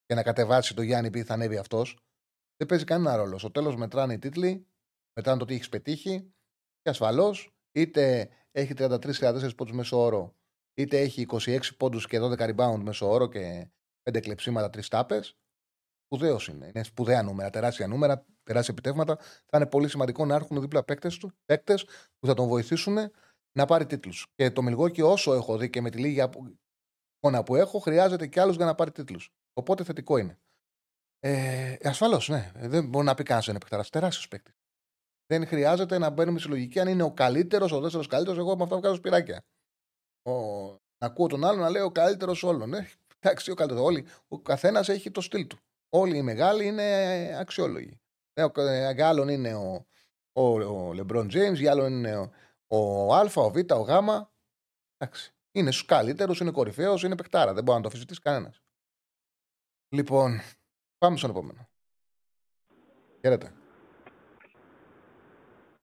Και 0.05 0.15
να 0.15 0.23
κατεβάσει 0.23 0.75
το 0.75 0.81
Γιάννη 0.81 1.07
επειδή 1.07 1.25
θα 1.25 1.33
ανέβει 1.33 1.57
αυτός. 1.57 1.97
Δεν 2.57 2.67
παίζει 2.67 2.83
κανένα 2.83 3.15
ρόλο. 3.15 3.37
Στο 3.37 3.51
τέλος 3.51 3.75
μετράνε 3.75 4.13
οι 4.13 4.19
τίτλοι, 4.19 4.67
μετράνε 5.13 5.39
το 5.39 5.45
τι 5.45 5.53
έχεις 5.53 5.69
πετύχει 5.69 6.33
και 6.81 6.89
ασφαλώς 6.89 7.55
είτε 7.71 8.29
έχει 8.51 8.73
33-34 8.77 9.55
πόντους 9.55 9.75
μέσω 9.75 9.97
όρο 9.97 10.35
είτε 10.75 10.99
έχει 10.99 11.25
26 11.29 11.59
πόντους 11.77 12.07
και 12.07 12.19
12 12.21 12.55
rebound 12.55 12.79
μέσω 12.81 13.09
όρο 13.09 13.27
και 13.27 13.69
5 14.03 14.19
κλεψίματα, 14.19 14.69
3 14.69 14.87
τάπες. 14.87 15.37
Σπουδαίος 16.05 16.47
είναι. 16.47 16.67
Είναι 16.67 16.83
σπουδαία 16.83 17.23
νούμερα, 17.23 17.49
τεράστια 17.49 17.87
νούμερα, 17.87 18.25
τεράστια 18.43 18.73
επιτεύγματα. 18.73 19.17
Θα 19.17 19.57
είναι 19.57 19.65
πολύ 19.65 19.89
σημαντικό 19.89 20.25
να 20.25 20.35
έρχονται 20.35 20.59
δίπλα 20.59 20.83
παίκτες 21.45 21.85
που 22.19 22.27
θα 22.27 22.33
τον 22.33 22.47
βοηθήσουν 22.47 22.97
να 23.57 23.65
πάρει 23.65 23.85
τίτλους. 23.85 24.27
Και 24.35 24.51
το 24.51 24.61
Μιλγόκι, 24.61 25.01
όσο 25.01 25.33
έχω 25.33 25.57
δει 25.57 25.69
και 25.69 25.81
με 25.81 25.89
τη 25.89 25.97
λίγη 25.97 26.23
εικόνα 27.15 27.43
που 27.43 27.55
έχω, 27.55 27.79
χρειάζεται 27.79 28.27
κι 28.27 28.39
άλλους 28.39 28.55
για 28.55 28.65
να 28.65 28.75
πάρει 28.75 28.91
τίτλους. 28.91 29.33
Οπότε 29.53 29.83
θετικό 29.83 30.17
είναι. 30.17 30.39
Ε, 31.19 31.75
Ασφαλώς, 31.83 32.29
ναι. 32.29 32.51
Δεν 32.55 32.87
μπορεί 32.87 33.05
να 33.05 33.13
πει 33.13 33.23
κανένας 33.23 33.47
ένα 33.47 33.59
παιχταρά. 33.59 33.83
Τεράστιος 33.83 34.27
παίκτης. 34.27 34.55
Δεν 35.25 35.47
χρειάζεται 35.47 35.97
να 35.97 36.09
μπαίνουμε 36.09 36.39
στη 36.39 36.49
λογική 36.49 36.79
αν 36.79 36.87
είναι 36.87 37.03
ο 37.03 37.13
καλύτερος, 37.13 37.71
ο 37.71 37.79
δεύτερος 37.79 38.07
καλύτερος. 38.07 38.39
Εγώ 38.39 38.57
με 38.57 38.63
αυτά 38.63 38.77
βγάζω 38.77 38.95
σπυράκια 38.95 39.45
ο, 40.25 40.31
να 40.97 41.07
ακούω 41.07 41.27
τον 41.27 41.45
άλλον 41.45 41.59
να 41.59 41.69
λέει 41.69 41.81
ο 41.81 41.91
καλύτερος 41.91 42.43
όλων. 42.43 42.73
Ε, 42.73 42.89
εντάξει, 43.19 43.51
ο 43.51 43.55
καλύτερος. 43.55 43.85
Όλοι, 43.85 44.07
ο 44.27 44.39
καθένας 44.39 44.89
έχει 44.89 45.11
το 45.11 45.21
στυλ 45.21 45.47
του. 45.47 45.59
Όλοι 45.89 46.17
οι 46.17 46.21
μεγάλοι 46.21 46.65
είναι 46.65 47.37
αξιόλογοι. 47.39 47.99
Ε, 48.33 48.45
για 48.93 49.07
άλλον 49.07 49.27
είναι 49.27 49.55
ο, 49.55 49.85
ο, 50.33 50.61
ο 50.61 50.93
Λεμπρόν 50.93 51.27
Τζέιμς, 51.27 51.59
για 51.59 51.71
άλλον 51.71 51.93
είναι 51.93 52.17
ο, 52.17 52.31
ο 52.67 53.13
Α, 53.15 53.31
ο 53.35 53.49
Β, 53.49 53.55
ο 53.71 53.81
Γ. 53.81 53.89
Εντάξει. 54.97 55.33
Είναι 55.51 55.71
στους 55.71 55.85
καλύτερους, 55.85 56.39
είναι 56.39 56.51
κορυφαίος, 56.51 57.03
είναι 57.03 57.15
παικτάρα. 57.15 57.53
Δεν 57.53 57.63
μπορεί 57.63 57.77
να 57.77 57.81
το 57.83 57.87
αφισβητήσει 57.87 58.21
κανένας. 58.21 58.61
Λοιπόν, 59.89 60.39
πάμε 60.97 61.17
στον 61.17 61.29
επόμενο. 61.29 61.69
Χαίρετε. 63.21 63.53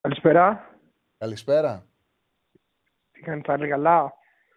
Καλησπέρα. 0.01 0.77
Καλησπέρα. 1.19 1.87
Τι 3.11 3.21
κάνεις 3.21 3.45
πάλι 3.47 3.69
καλά; 3.69 4.13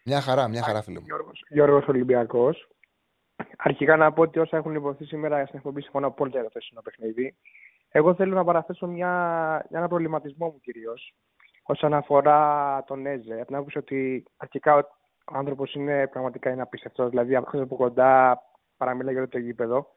Μια 0.07 0.21
χαρά, 0.21 0.47
μια 0.47 0.63
χαρά 0.63 0.81
φίλο 0.81 0.99
μου. 0.99 1.05
Γιώργος, 1.05 1.45
Γιώργος 1.49 1.87
Ολυμπιακός. 1.87 2.67
Αρχικά 3.57 3.95
να 3.95 4.13
πω 4.13 4.21
ότι 4.21 4.39
όσα 4.39 4.57
έχουν 4.57 4.75
υποθεί 4.75 5.05
σήμερα 5.05 5.45
στην 5.45 5.57
εκπομπή 5.57 5.81
συμφωνώ 5.81 6.07
απόλυτα 6.07 6.39
για 6.39 6.49
το 6.49 6.51
θέσινο 6.53 6.81
παιχνίδι. 6.81 7.35
Εγώ 7.89 8.15
θέλω 8.15 8.35
να 8.35 8.43
παραθέσω 8.43 8.87
μια, 8.87 9.65
ένα 9.71 9.87
προβληματισμό 9.87 10.45
μου 10.45 10.59
κυρίως 10.59 11.13
όσον 11.63 11.93
αφορά 11.93 12.83
τον 12.87 13.05
Έζε. 13.05 13.33
Από 13.33 13.45
την 13.45 13.55
άποψη 13.55 13.77
ότι 13.77 14.23
αρχικά 14.37 14.75
ο 14.75 14.83
άνθρωπος 15.25 15.73
είναι 15.73 16.07
πραγματικά 16.07 16.49
είναι 16.49 16.61
απίστευτο. 16.61 17.09
Δηλαδή, 17.09 17.35
από 17.35 17.75
κοντά 17.75 18.41
παραμιλά 18.77 19.11
για 19.11 19.27
το 19.27 19.37
γήπεδο 19.37 19.95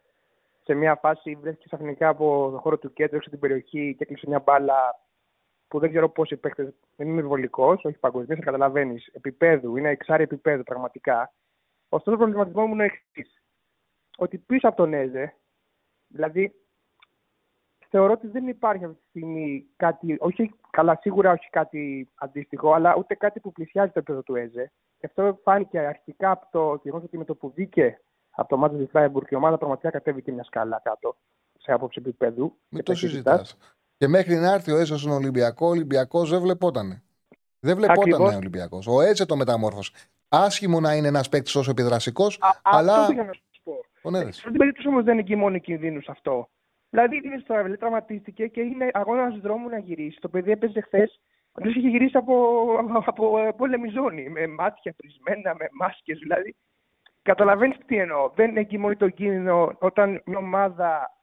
σε 0.68 0.74
μια 0.74 0.94
φάση 0.96 1.34
βρέθηκε 1.34 1.64
ξαφνικά 1.66 2.08
από 2.08 2.50
το 2.52 2.58
χώρο 2.58 2.78
του 2.78 2.92
κέντρου, 2.92 3.16
έξω 3.16 3.30
την 3.30 3.38
περιοχή 3.38 3.94
και 3.98 4.02
έκλεισε 4.02 4.24
μια 4.28 4.38
μπάλα 4.38 5.00
που 5.68 5.78
δεν 5.78 5.90
ξέρω 5.90 6.08
πόσοι 6.08 6.36
παίχτε. 6.36 6.74
Δεν 6.96 7.08
είμαι 7.08 7.22
βολικός, 7.22 7.84
όχι 7.84 7.98
παγκοσμίως, 7.98 8.40
καταλαβαίνεις. 8.40 9.06
Επίπεδου, 9.06 9.76
είναι 9.76 9.88
εξάρι 9.88 10.22
επίπεδου 10.22 10.62
πραγματικά. 10.62 11.32
Ωστόσο, 11.88 12.16
ο 12.16 12.18
προβληματισμό 12.18 12.66
μου 12.66 12.74
είναι 12.74 12.84
εξής. 12.84 13.42
Ότι 14.16 14.38
πίσω 14.38 14.68
από 14.68 14.76
τον 14.76 14.92
Έζε, 14.92 15.34
δηλαδή 16.08 16.54
θεωρώ 17.88 18.12
ότι 18.12 18.26
δεν 18.26 18.48
υπάρχει 18.48 18.84
αυτή 18.84 18.96
τη 18.96 19.08
στιγμή 19.08 19.66
κάτι, 19.76 20.16
όχι 20.18 20.54
καλά, 20.70 20.98
σίγουρα 21.00 21.32
όχι 21.32 21.50
κάτι 21.50 22.10
αντίστοιχο, 22.14 22.72
αλλά 22.72 22.96
ούτε 22.96 23.14
κάτι 23.14 23.40
που 23.40 23.52
πλησιάζει 23.52 23.92
το 23.92 23.98
επίπεδο 23.98 24.22
του 24.22 24.34
Έζε. 24.34 24.72
Και 24.98 25.06
αυτό 25.06 25.40
φάνηκε 25.42 25.78
αρχικά 25.78 26.30
από 26.30 26.46
το 26.50 26.80
γεγονός 26.82 27.06
ότι 27.06 27.18
με 27.18 27.24
το 27.24 27.34
που 27.34 27.50
βγήκε 27.50 28.00
από 28.30 28.48
το 28.48 28.56
μάτι 28.56 28.76
τη 28.76 28.86
Φράιμπουργκ 28.86 29.26
η 29.30 29.34
ομάδα 29.34 29.58
πραγματικά 29.58 29.90
κατέβηκε 29.90 30.32
μια 30.32 30.44
σκάλα 30.44 30.80
κάτω 30.84 31.16
σε 31.58 31.72
άποψη 31.72 31.98
επίπεδου. 32.00 32.58
Μην 32.68 32.82
το 32.82 32.94
συζητάς. 32.94 33.58
Και 33.98 34.08
μέχρι 34.08 34.34
να 34.34 34.52
έρθει 34.52 34.72
ο 34.72 34.76
Έζε 34.76 34.98
στον 34.98 35.12
Ολυμπιακό, 35.12 35.66
ο 35.66 35.70
Ολυμπιακός 35.70 36.30
δεν 36.30 36.40
βλεπότανε. 36.40 37.02
Δεν 37.60 37.76
βλεπόταν 37.76 38.20
ο 38.20 38.36
Ολυμπιακός. 38.36 38.86
Ο 38.86 39.00
Έζε 39.00 39.26
το 39.26 39.36
μεταμόρφωσε. 39.36 39.92
Άσχημο 40.28 40.80
να 40.80 40.94
είναι 40.94 41.08
ένας 41.08 41.28
παίκτης 41.28 41.54
όσο 41.54 41.70
επιδραστικό, 41.70 42.26
αλλά. 42.62 42.94
Αυτό 42.94 43.12
πήγα 43.12 43.24
να 43.24 43.32
σου 43.32 43.42
πω. 43.62 43.72
Στην 44.30 44.52
περίπτωση 44.52 44.88
όμως 44.88 45.04
δεν 45.04 45.14
είναι 45.14 45.22
και 45.22 45.36
μόνο 45.36 45.58
κινδύνου 45.58 46.00
αυτό. 46.06 46.48
Δηλαδή 46.90 47.20
είναι 47.24 47.40
στο 47.42 47.54
Αβελέ, 47.54 47.76
τραυματίστηκε 47.76 48.46
και 48.46 48.60
είναι 48.60 48.90
αγώνας 48.92 49.38
δρόμου 49.40 49.68
να 49.68 49.78
γυρίσει. 49.78 50.18
Το 50.20 50.28
παιδί 50.28 50.50
έπαιζε 50.50 50.80
χθες, 50.80 51.20
δεν 51.52 51.70
είχε 51.70 51.88
γυρίσει 51.88 52.16
από, 52.16 52.34
από, 53.04 53.04
από 53.06 53.54
πολεμιζόνη, 53.56 54.28
με 54.28 54.46
μάτια 54.46 54.94
φρισμένα, 54.96 55.54
με 55.54 55.68
μάσκες 55.72 56.18
δηλαδή. 56.18 56.56
Καταλαβαίνεις 57.22 57.76
τι 57.86 57.96
εννοώ. 57.96 58.30
Δεν 58.34 58.50
είναι 58.50 58.60
εκεί 58.60 58.78
μόνο 58.78 58.96
το 58.96 59.08
κίνδυνο 59.08 59.76
όταν 59.78 60.22
μια 60.26 60.38
ομάδα 60.38 61.17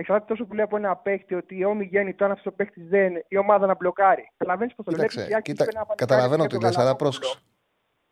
εξαρτάται 0.00 0.32
τόσο 0.32 0.44
πολύ 0.44 0.60
από 0.60 0.76
ένα 0.76 0.96
παίχτη 0.96 1.34
ότι 1.34 1.64
ο 1.64 1.76
το 2.16 2.24
αν 2.24 2.30
αυτός 2.30 2.52
ο 2.52 2.56
παίχτη 2.56 2.82
δεν, 2.82 3.12
η 3.28 3.36
ομάδα 3.36 3.66
να 3.66 3.74
μπλοκάρει. 3.74 4.32
Καταλαβαίνεις 4.36 4.74
πώ 4.74 4.82
το 4.82 4.90
λέω. 4.90 5.06
Κοίτα, 5.42 5.66
καταλαβαίνω 5.94 6.46
τι 6.46 6.60
λε, 6.60 6.68
αλλά 6.74 6.96
πρόσεξε. 6.96 7.38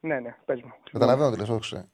Ναι, 0.01 0.21
ναι, 0.21 0.37
πες 0.45 0.63
μου. 0.63 0.73
Καταλαβαίνω 0.93 1.31
τι 1.31 1.39
λε, 1.39 1.45
πρόσεξε. 1.45 1.89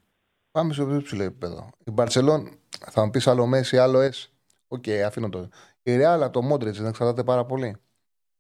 Πάμε 0.51 0.73
σε 0.73 0.85
πιο 0.85 1.03
ψηλό 1.03 1.23
επίπεδο. 1.23 1.71
Η 1.85 1.91
Μπαρσελόνα, 1.91 2.59
θα 2.91 3.05
μου 3.05 3.11
πεις 3.11 3.27
άλλο 3.27 3.47
Μέσι, 3.47 3.79
άλλο 3.79 4.01
Εσ. 4.01 4.33
OK, 4.69 4.83
okay, 4.87 4.91
αφήνω 5.07 5.29
το. 5.29 5.49
Η 5.83 5.97
Ρεάλα, 5.97 6.31
το 6.31 6.43
Μόντριτς 6.43 6.79
δεν 6.79 6.89
εξαρτάται 6.89 7.25
πάρα 7.25 7.45
πολύ. 7.45 7.77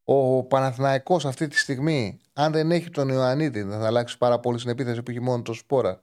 Ο 0.04 0.44
Παναθηναϊκός 0.44 1.26
αυτή 1.26 1.48
τη 1.48 1.58
στιγμή, 1.58 2.20
αν 2.32 2.52
δεν 2.52 2.70
έχει 2.70 2.90
τον 2.90 3.08
Ιωαννίδη, 3.08 3.62
δεν 3.62 3.80
θα 3.80 3.86
αλλάξει 3.86 4.18
πάρα 4.18 4.40
πολύ 4.40 4.58
στην 4.58 4.70
επίθεση 4.70 5.02
που 5.02 5.10
έχει 5.10 5.20
μόνο 5.20 5.42
τον 5.42 5.52
Σπόραρ. 5.52 6.02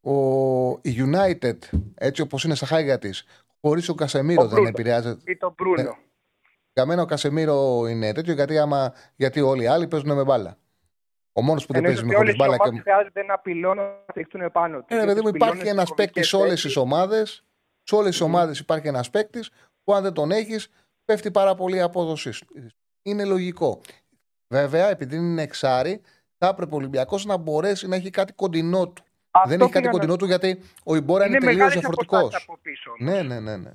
Ο 0.00 0.80
United, 0.84 1.58
έτσι 1.94 2.22
όπως 2.22 2.44
είναι 2.44 2.54
στα 2.54 2.66
χάγια 2.66 2.98
της, 2.98 3.24
χωρίς 3.60 3.88
ο 3.88 3.94
Κασεμίρο 3.94 4.46
δεν 4.46 4.66
επηρεάζεται. 4.66 5.30
Ή 5.30 5.36
τον 5.36 5.54
Μπρούνο. 5.56 5.82
Ναι. 5.82 5.90
Για 6.72 6.86
μένα 6.86 7.02
ο 7.02 7.04
Κασεμίρο 7.04 7.86
είναι 7.86 8.12
τέτοιο 8.12 8.32
γιατί, 8.32 8.58
άμα, 8.58 8.92
γιατί 9.16 9.40
όλοι 9.40 9.62
οι 9.62 9.66
άλλοι 9.66 9.88
παίζουν 9.88 10.14
με 10.14 10.24
μπάλα. 10.24 10.56
Ο 11.32 11.42
μόνος 11.42 11.66
που 11.66 11.72
δεν 11.72 11.82
παίζει 11.82 12.04
με 12.04 12.14
χωρίς 12.14 12.36
μπάλα. 12.36 12.56
Και... 12.56 12.80
Χρειάζεται 12.80 13.20
ένα 13.20 13.38
πυλώνα 13.38 13.82
να 13.82 14.12
θυχτούν 14.12 14.40
επάνω 14.40 14.82
τους. 14.82 15.04
Ναι, 15.04 15.20
μου 15.20 15.28
υπάρχει 15.28 15.68
ένας 15.68 15.94
παίκτης 15.94 16.28
σε 16.28 16.36
όλες 16.36 16.62
τις 16.62 16.76
ομάδες. 16.76 17.44
Σε 17.82 17.94
όλες 17.94 18.10
τις 18.10 18.20
ομάδες 18.20 18.58
υπάρχει 18.58 18.88
ένας 18.88 19.10
παίκτης 19.10 19.50
που 19.84 19.94
αν 19.94 20.02
δεν 20.02 20.12
τον 20.12 20.30
έχεις, 20.30 20.68
πέφτει 21.04 21.30
πάρα 21.30 21.54
πολύ 21.54 21.76
η 21.76 21.80
απόδοσή 21.80 22.30
Είναι 23.02 23.24
λογικό. 23.24 23.80
Βέβαια, 24.48 24.88
επειδή 24.88 25.16
είναι 25.16 25.42
εξάρι, 25.42 26.00
θα 26.38 26.48
έπρεπε 26.48 26.74
ο 26.74 26.76
Ολυμπιακός 26.76 27.24
να 27.24 27.36
μπορέσει 27.36 27.88
να 27.88 27.96
έχει 27.96 28.10
κάτι 28.10 28.32
κοντινό 28.32 28.88
του. 28.88 29.04
Αυτό 29.30 29.48
δεν 29.48 29.60
έχει 29.60 29.70
κάτι 29.70 29.88
κοντινό 29.88 30.16
του 30.16 30.26
γιατί 30.26 30.60
ο 30.84 30.96
Ιμπόρα 30.96 31.26
είναι, 31.26 31.36
είναι 31.36 31.46
τελείως 31.46 31.72
διαφορετικός. 31.72 32.46
Ναι, 32.98 33.22
ναι, 33.22 33.40
ναι, 33.40 33.56
ναι. 33.56 33.70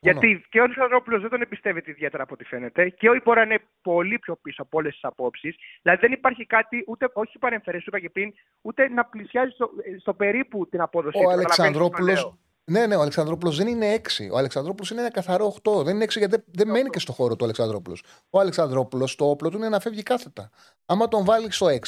Γιατί 0.00 0.44
και 0.48 0.60
ο 0.60 0.62
Αλεξανδρόπουλο 0.62 1.20
δεν 1.20 1.30
τον 1.30 1.42
εμπιστεύεται 1.42 1.90
ιδιαίτερα 1.90 2.22
από 2.22 2.34
ό,τι 2.34 2.44
φαίνεται 2.44 2.88
και 2.88 3.08
ο 3.08 3.14
Ιμπόρα 3.14 3.42
είναι 3.42 3.58
πολύ 3.82 4.18
πιο 4.18 4.36
πίσω 4.36 4.62
από 4.62 4.78
όλες 4.78 4.92
τις 4.92 5.04
απόψεις. 5.04 5.56
Δηλαδή 5.82 6.00
δεν 6.00 6.12
υπάρχει 6.12 6.46
κάτι, 6.46 6.84
ούτε 6.86 7.10
όχι 7.12 7.38
παρεμφερές, 7.38 7.84
είπα 7.86 8.00
και 8.00 8.10
πριν, 8.10 8.32
ούτε 8.60 8.88
να 8.88 9.04
πλησιάζει 9.04 9.50
στο, 9.50 9.70
στο 10.00 10.14
περίπου 10.14 10.68
την 10.68 10.80
απόδοση 10.80 11.18
ο 11.18 11.22
του. 11.22 11.30
Αλεξανδρόπουλο. 11.30 12.38
Ναι, 12.64 12.86
ναι, 12.86 12.96
ο 12.96 13.00
Αλεξανδρόπουλος 13.00 13.56
δεν 13.56 13.66
είναι 13.66 14.00
6. 14.02 14.32
Ο 14.32 14.38
Αλεξανδρόπουλος 14.38 14.90
είναι 14.90 15.00
ένα 15.00 15.10
καθαρό 15.10 15.54
8. 15.62 15.84
Δεν 15.84 15.94
είναι 15.94 16.04
6 16.04 16.16
γιατί 16.16 16.44
δεν, 16.46 16.70
μένει 16.70 16.90
και 16.90 16.98
στο 16.98 17.12
χώρο 17.12 17.36
του 17.36 17.44
Αλεξανδρόπουλος. 17.44 18.02
Ο 18.30 18.40
Αλεξανδρόπουλος 18.40 19.16
το 19.16 19.30
όπλο 19.30 19.50
του 19.50 19.56
είναι 19.56 19.68
να 19.68 19.80
φεύγει 19.80 20.02
κάθετα. 20.02 20.50
Άμα 20.86 21.08
τον 21.08 21.24
βάλεις 21.24 21.56
στο 21.56 21.66
6, 21.66 21.78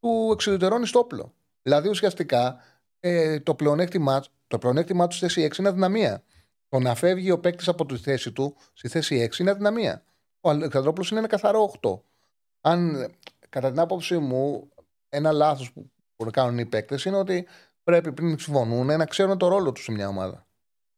του 0.00 0.30
εξουδετερώνεις 0.32 0.90
το 0.90 0.98
όπλο. 0.98 1.34
Δηλαδή 1.62 1.88
ουσιαστικά 1.88 2.56
ε, 3.00 3.40
το 3.40 3.54
πλεονέκτημά 3.54 4.24
το 4.52 4.58
πλεονέκτημά 4.58 5.06
του 5.06 5.14
στη 5.14 5.26
θέση 5.26 5.48
6 5.54 5.58
είναι 5.58 5.68
αδυναμία. 5.68 6.22
Το 6.68 6.78
να 6.78 6.94
φεύγει 6.94 7.30
ο 7.30 7.38
παίκτης 7.38 7.68
από 7.68 7.86
τη 7.86 7.96
θέση 7.96 8.32
του 8.32 8.56
στη 8.72 8.88
θέση 8.88 9.30
6 9.34 9.38
είναι 9.38 9.50
αδυναμία. 9.50 10.02
Ο 10.40 10.50
Αλεξανδρόπουλος 10.50 11.10
είναι 11.10 11.18
ένα 11.18 11.28
καθαρό 11.28 11.74
8. 11.80 12.00
Αν 12.60 13.10
κατά 13.48 13.70
την 13.70 13.78
άποψή 13.80 14.18
μου, 14.18 14.68
ένα 15.08 15.32
λάθος 15.32 15.72
που 15.72 15.80
μπορούν 15.80 16.32
να 16.36 16.42
κάνουν 16.42 16.58
οι 16.58 16.66
παίκτες 16.66 17.04
είναι 17.04 17.16
ότι 17.16 17.46
πρέπει 17.82 18.12
πριν 18.12 18.38
συμφωνούν 18.38 18.86
να 18.86 19.04
ξέρουν 19.04 19.38
το 19.38 19.48
ρόλο 19.48 19.72
τους 19.72 19.84
σε 19.84 19.92
μια 19.92 20.08
ομάδα. 20.08 20.46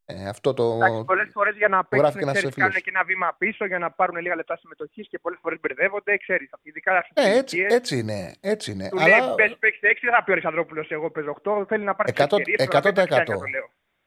Ε, 0.06 0.28
αυτό 0.28 0.54
το. 0.54 0.78
Πολλές 1.06 1.30
φορές 1.32 1.56
για 1.56 1.68
να 1.68 1.84
παίξουν 1.84 2.18
και 2.18 2.24
να 2.24 2.32
κάνουν 2.32 2.72
και 2.72 2.90
ένα 2.94 3.04
βήμα 3.04 3.34
πίσω 3.38 3.66
για 3.66 3.78
να 3.78 3.90
πάρουν 3.90 4.16
λίγα 4.16 4.34
λεπτά 4.34 4.56
συμμετοχής 4.56 5.08
και 5.08 5.18
πολλές 5.18 5.38
φορές 5.42 5.58
μπερδεύονται. 5.60 6.16
Ξέρεις, 6.16 6.50
ειδικά 6.62 7.06
ε, 7.14 7.38
έτσι, 7.38 7.66
έτσι 7.70 7.98
είναι. 7.98 8.34
Έτσι 8.40 8.70
είναι. 8.70 8.88
Του 8.88 9.00
Αλλά... 9.00 9.18
λέει 9.18 9.56
παίξει 9.58 9.80
6, 9.82 9.98
δεν 10.02 10.12
θα 10.12 10.24
πει 10.24 10.30
ο 10.30 10.32
Αλεξανδρόπουλος. 10.32 10.90
Εγώ 10.90 11.10
παίζω 11.10 11.36
8. 11.42 11.64
Θέλει 11.68 11.84
να 11.84 11.94
πάρει 11.94 12.12
100%. 12.16 12.26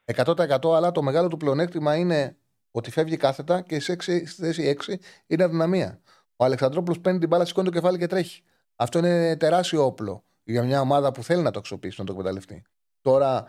100%. 0.04 0.24
100%, 0.24 0.76
αλλά 0.76 0.92
το 0.92 1.02
μεγάλο 1.02 1.28
του 1.28 1.36
πλεονέκτημα 1.36 1.96
είναι 1.96 2.36
ότι 2.70 2.90
φεύγει 2.90 3.16
κάθετα 3.16 3.60
και 3.60 3.80
σε 3.80 3.96
στη 4.00 4.26
θέση 4.26 4.76
6 4.86 4.94
είναι 5.26 5.44
αδυναμία. 5.44 6.00
Ο 6.36 6.44
Αλεξανδρόπουλος 6.44 7.00
παίρνει 7.00 7.18
την 7.18 7.28
μπάλα, 7.28 7.44
σηκώνει 7.44 7.66
το 7.66 7.72
κεφάλι 7.72 7.98
και 7.98 8.06
τρέχει. 8.06 8.42
Αυτό 8.76 8.98
είναι 8.98 9.36
τεράστιο 9.36 9.84
όπλο 9.84 10.24
για 10.42 10.62
μια 10.62 10.80
ομάδα 10.80 11.12
που 11.12 11.22
θέλει 11.22 11.42
να 11.42 11.50
το 11.50 11.58
αξιοποιήσει, 11.58 12.00
να 12.00 12.06
το 12.06 12.12
εκμεταλλευτεί. 12.12 12.64
Τώρα, 13.00 13.46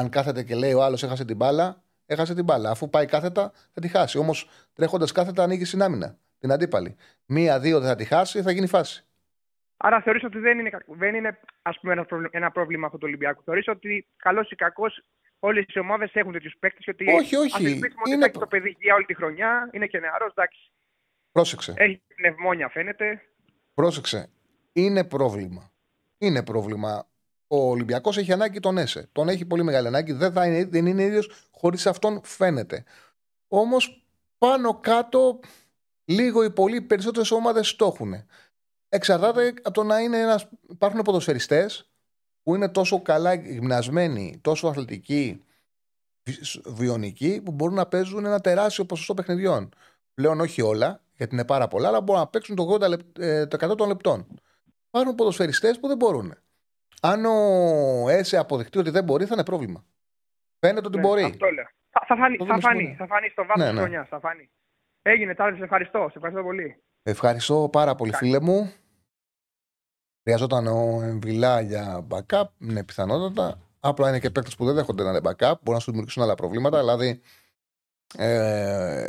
αν 0.00 0.08
κάθεται 0.08 0.42
και 0.42 0.54
λέει 0.54 0.72
ο 0.72 0.82
άλλος 0.82 1.02
έχασε 1.02 1.24
την 1.24 1.36
μπάλα, 1.36 1.82
έχασε 2.06 2.34
την 2.34 2.44
μπάλα. 2.44 2.70
Αφού 2.70 2.90
πάει 2.90 3.06
κάθετα, 3.06 3.52
θα 3.72 3.80
τη 3.80 3.88
χάσει. 3.88 4.18
Όμως 4.18 4.48
τρέχοντας 4.74 5.12
κάθετα 5.12 5.42
ανοίγει 5.42 5.64
στην 5.64 5.82
άμυνα. 5.82 6.18
Την 6.38 6.52
αντίπαλη. 6.52 6.96
Μία-δύο 7.26 7.80
δεν 7.80 7.88
θα 7.88 7.96
τη 7.96 8.04
χάσει, 8.04 8.42
θα 8.42 8.50
γίνει 8.50 8.66
φάση. 8.66 9.04
Άρα 9.76 10.00
θεωρείς 10.00 10.24
ότι 10.24 10.38
δεν 10.38 10.58
είναι, 10.58 10.70
δεν 10.86 11.14
είναι 11.14 11.38
ας 11.62 11.78
πούμε, 11.80 11.92
ένα, 11.92 12.04
πρόβλημα, 12.04 12.30
ένα 12.32 12.50
πρόβλημα 12.50 12.86
αυτό 12.86 12.98
του 12.98 13.06
Ολυμπιακού. 13.06 13.42
Θεωρείς 13.42 13.68
ότι 13.68 14.06
καλός 14.16 14.50
ή 14.50 14.54
κακός 14.54 15.02
όλες 15.38 15.64
οι 15.68 15.78
ομάδες 15.78 16.10
έχουν 16.14 16.32
τέτοιους 16.32 16.56
παίκτες. 16.58 16.86
Ότι 16.88 17.12
όχι, 17.12 17.36
όχι. 17.36 17.70
είναι... 18.06 18.24
Ότι 18.24 18.38
το 18.38 18.46
παιδί 18.46 18.76
για 18.80 18.94
όλη 18.94 19.04
τη 19.04 19.14
χρονιά, 19.14 19.68
είναι 19.72 19.86
και 19.86 19.98
νεαρός, 19.98 20.30
εντάξει. 20.30 20.70
Πρόσεξε. 21.32 21.74
Έχει 21.76 22.02
πνευμόνια, 22.16 22.68
φαίνεται. 22.68 23.22
Πρόσεξε. 23.74 24.30
Είναι 24.72 25.04
πρόβλημα. 25.04 25.72
Είναι 26.18 26.42
πρόβλημα 26.42 27.09
ο 27.52 27.68
Ολυμπιακός 27.68 28.16
έχει 28.16 28.32
ανάγκη 28.32 28.60
τον 28.60 28.78
ΕΣΕ. 28.78 29.08
Τον 29.12 29.28
έχει 29.28 29.44
πολύ 29.44 29.62
μεγάλη 29.62 29.86
ανάγκη. 29.86 30.12
Δεν, 30.12 30.32
θα 30.32 30.46
είναι, 30.46 30.64
δεν 30.64 30.86
είναι 30.86 31.02
ίδιος 31.02 31.30
χωρίς 31.50 31.86
αυτόν, 31.86 32.20
φαίνεται. 32.24 32.84
Όμως 33.48 34.04
πάνω 34.38 34.80
κάτω, 34.80 35.40
λίγο 36.04 36.42
ή 36.42 36.50
πολύ 36.50 36.80
περισσότερες 36.80 37.30
ομάδες 37.30 37.76
το 37.76 37.86
έχουν. 37.86 38.14
Εξαρτάται 38.88 39.54
από 39.62 39.70
το 39.70 39.82
να 39.82 39.98
είναι 40.00 40.18
ένα. 40.18 40.42
Υπάρχουν 40.68 41.02
ποδοσφαιριστές 41.02 41.90
που 42.42 42.54
είναι 42.54 42.68
τόσο 42.68 43.02
καλά 43.02 43.34
γυμνασμένοι, 43.34 44.38
τόσο 44.42 44.68
αθλητικοί, 44.68 45.44
βιονικοί, 46.66 47.40
που 47.44 47.52
μπορούν 47.52 47.74
να 47.74 47.86
παίζουν 47.86 48.24
ένα 48.24 48.40
τεράστιο 48.40 48.84
ποσοστό 48.84 49.14
παιχνιδιών. 49.14 49.68
Πλέον 50.14 50.40
όχι 50.40 50.62
όλα, 50.62 51.02
γιατί 51.16 51.34
είναι 51.34 51.44
πάρα 51.44 51.68
πολλά, 51.68 51.88
αλλά 51.88 52.00
μπορούν 52.00 52.22
να 52.22 52.28
παίξουν 52.28 52.56
το 52.56 52.78
80% 52.80 52.96
ε, 53.18 53.46
των 53.46 53.88
λεπτών. 53.88 54.26
Υπάρχουν 54.88 55.14
ποδοσφαιριστές 55.14 55.80
που 55.80 55.88
δεν 55.88 55.96
μπορούν. 55.96 56.34
Αν 57.00 57.24
ο 57.24 58.08
ΕΣΕ 58.08 58.36
αποδεχτεί 58.36 58.78
ότι 58.78 58.90
δεν 58.90 59.04
μπορεί, 59.04 59.24
θα 59.24 59.34
είναι 59.34 59.44
πρόβλημα. 59.44 59.84
Φαίνεται 60.58 60.86
ότι 60.86 60.96
ναι, 60.96 61.02
μπορεί. 61.02 61.22
Αυτό 61.22 61.50
λέω. 61.50 61.64
Θα, 61.90 62.04
θα 62.06 62.16
φανεί, 62.16 62.36
θα 62.36 62.58
φανεί, 62.60 62.94
θα 62.98 63.06
φανεί 63.06 63.28
στο 63.28 63.44
βάθος 63.44 63.64
ναι, 63.64 63.72
ναι. 63.72 63.78
χρονιάς. 63.78 64.08
Θα 64.08 64.20
φανεί. 64.20 64.50
Έγινε, 65.02 65.34
Τάρι, 65.34 65.56
σε 65.56 65.62
ευχαριστώ. 65.62 65.98
Σε 65.98 66.12
ευχαριστώ 66.14 66.42
πολύ. 66.42 66.82
Ευχαριστώ 67.02 67.68
πάρα 67.72 67.94
πολύ, 67.94 68.14
φίλε 68.14 68.40
μου. 68.40 68.72
Χρειαζόταν 70.22 70.66
ο 70.66 71.02
Εμβιλά 71.02 71.60
για 71.60 72.06
backup, 72.10 72.44
ναι, 72.58 72.84
πιθανότατα. 72.84 73.60
Απλά 73.80 74.08
είναι 74.08 74.18
και 74.18 74.30
παίκτες 74.30 74.56
που 74.56 74.64
δεν 74.64 74.74
δέχονται 74.74 75.02
να 75.02 75.10
είναι 75.10 75.20
backup. 75.22 75.52
Μπορεί 75.60 75.76
να 75.76 75.78
σου 75.78 75.86
δημιουργήσουν 75.90 76.22
άλλα 76.22 76.34
προβλήματα. 76.34 76.78
Δηλαδή, 76.78 77.20
ε, 78.16 79.06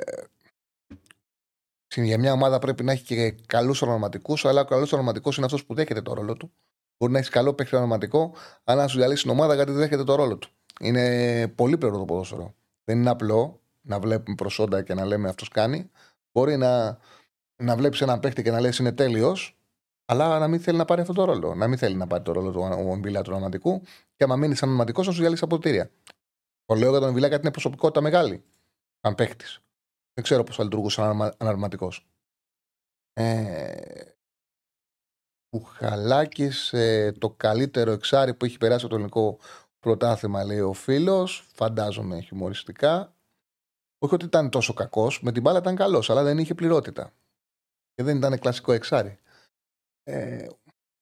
για 1.96 2.20
μια 2.20 2.32
ομάδα 2.32 2.60
πρέπει 2.60 2.84
να 2.84 2.92
έχει 2.92 3.04
και 3.04 3.32
καλούς 3.46 3.82
ονοματικού, 3.82 4.38
αλλά 4.44 4.62
ο 4.62 4.66
καλός 4.66 4.94
ονοματικό 4.94 5.30
είναι 5.36 5.46
αυτός 5.46 5.66
που 5.66 5.74
δέχεται 5.74 6.02
το 6.02 6.14
ρόλο 6.14 6.38
του. 6.38 6.52
Μπορεί 7.02 7.14
να 7.14 7.20
έχεις 7.20 7.32
καλό 7.32 7.54
παίκτη 7.54 7.76
ονοματικό, 7.76 8.34
αλλά 8.64 8.82
να 8.82 8.88
σου 8.88 8.98
διαλύσει 8.98 9.22
την 9.22 9.32
ομάδα 9.32 9.56
γιατί 9.56 9.72
δεν 9.72 9.80
δέχεται 9.80 10.04
το 10.04 10.16
ρόλο 10.16 10.38
του. 10.38 10.50
Είναι 10.80 11.48
πολύ 11.48 11.78
πλέον 11.78 11.94
το 11.94 12.06
ποδόσφαιρο. 12.06 12.54
Δεν 12.84 12.98
είναι 13.00 13.10
απλό 13.10 13.62
να 13.82 14.00
βλέπουμε 14.00 14.36
προσόντα 14.36 14.82
και 14.82 14.94
να 14.94 15.06
λέμε 15.06 15.30
αυτός 15.30 15.48
κάνει. 15.48 15.92
Μπορεί 16.32 16.58
να, 16.58 16.98
να 17.56 17.76
βλέπεις 17.76 18.02
έναν 18.02 18.20
παίκτη 18.20 18.44
και 18.44 18.52
να 18.52 18.60
λες 18.60 18.78
είναι 18.78 18.92
τέλειος, 18.92 19.58
αλλά 20.06 20.40
να 20.40 20.48
μην 20.48 20.60
θέλει 20.60 20.78
να 20.78 20.86
πάρει 20.86 21.02
αυτό 21.02 21.14
το 21.14 21.24
ρόλο. 21.24 21.56
Να 21.56 21.68
μην 21.68 21.78
θέλει 21.78 21.96
να 21.96 22.08
πάρει 22.08 22.24
το 22.24 22.32
ρόλο 22.32 22.52
του 22.52 22.90
Εμβιλά 22.92 23.22
του 23.22 23.32
ονοματικού 23.34 23.82
και 24.16 24.24
άμα 24.24 24.36
μείνεις 24.36 24.58
σαν 24.58 24.70
ονοματικό 24.70 25.04
να 25.04 25.12
σου 25.12 25.20
διαλύσει 25.20 25.44
αποδητήρια. 25.44 25.92
Το 26.66 26.76
λέω 26.76 26.90
για 26.90 27.00
τον 27.00 27.08
Εμβιλά 27.08 27.28
γιατί 27.28 27.42
είναι 27.44 27.52
προσωπικότητα 27.52 28.02
μεγάλη. 28.02 28.44
Αν 29.02 29.16
παίκτη. 29.16 29.46
Δεν 30.14 30.24
ξέρω 30.24 30.44
πώς 30.44 30.56
θα 30.56 30.64
λειτουργούσε 30.64 31.02
σαν 31.02 31.34
αναρματικός. 31.38 32.08
Ε, 33.14 33.76
Πουχαλάκη, 35.58 36.52
ε, 36.72 37.12
το 37.12 37.30
καλύτερο 37.30 37.92
εξάρι 37.92 38.34
που 38.34 38.46
έχει 38.46 38.58
περάσει 38.58 38.88
το 38.88 38.96
ελληνικό 38.96 39.40
πρωτάθλημα, 39.80 40.44
λέει 40.44 40.60
ο 40.60 40.74
φίλος. 40.74 41.48
Φαντάζομαι 41.54 42.22
χιουμοριστικά. 42.22 43.14
Όχι 44.00 44.14
ότι 44.14 44.26
ήταν 44.26 44.50
τόσο 44.50 44.74
κακός, 44.74 45.22
με 45.22 45.32
την 45.32 45.42
μπάλα 45.42 45.60
ήταν 45.60 45.76
καλός, 45.76 46.10
αλλά 46.10 46.24
δεν 46.24 46.38
είχε 46.38 46.54
πληρότητα. 46.54 47.14
Και 47.94 48.04
δεν 48.04 48.18
ήταν 48.18 48.40
κλασικό 48.40 48.72
εξάρι. 48.72 49.20
Ε, 50.04 50.48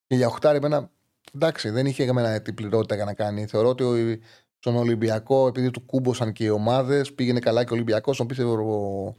και 0.07 0.15
για 0.15 0.27
οχτάρι, 0.27 0.57
εμένα, 0.57 0.91
εντάξει, 1.33 1.69
δεν 1.69 1.85
είχε 1.85 2.03
για 2.03 2.13
μένα 2.13 2.41
την 2.41 2.53
πληρότητα 2.53 2.95
για 2.95 3.05
να 3.05 3.13
κάνει. 3.13 3.45
Θεωρώ 3.45 3.69
ότι 3.69 4.21
στον 4.57 4.75
Ολυμπιακό, 4.75 5.47
επειδή 5.47 5.71
του 5.71 5.85
κούμποσαν 5.85 6.31
και 6.31 6.43
οι 6.43 6.49
ομάδες, 6.49 7.13
πήγαινε 7.13 7.39
καλά 7.39 7.63
και 7.63 7.71
ο 7.71 7.75
Ολυμπιακός, 7.75 8.17
τον 8.17 8.27
πίστευε 8.27 8.49
ο, 8.49 9.15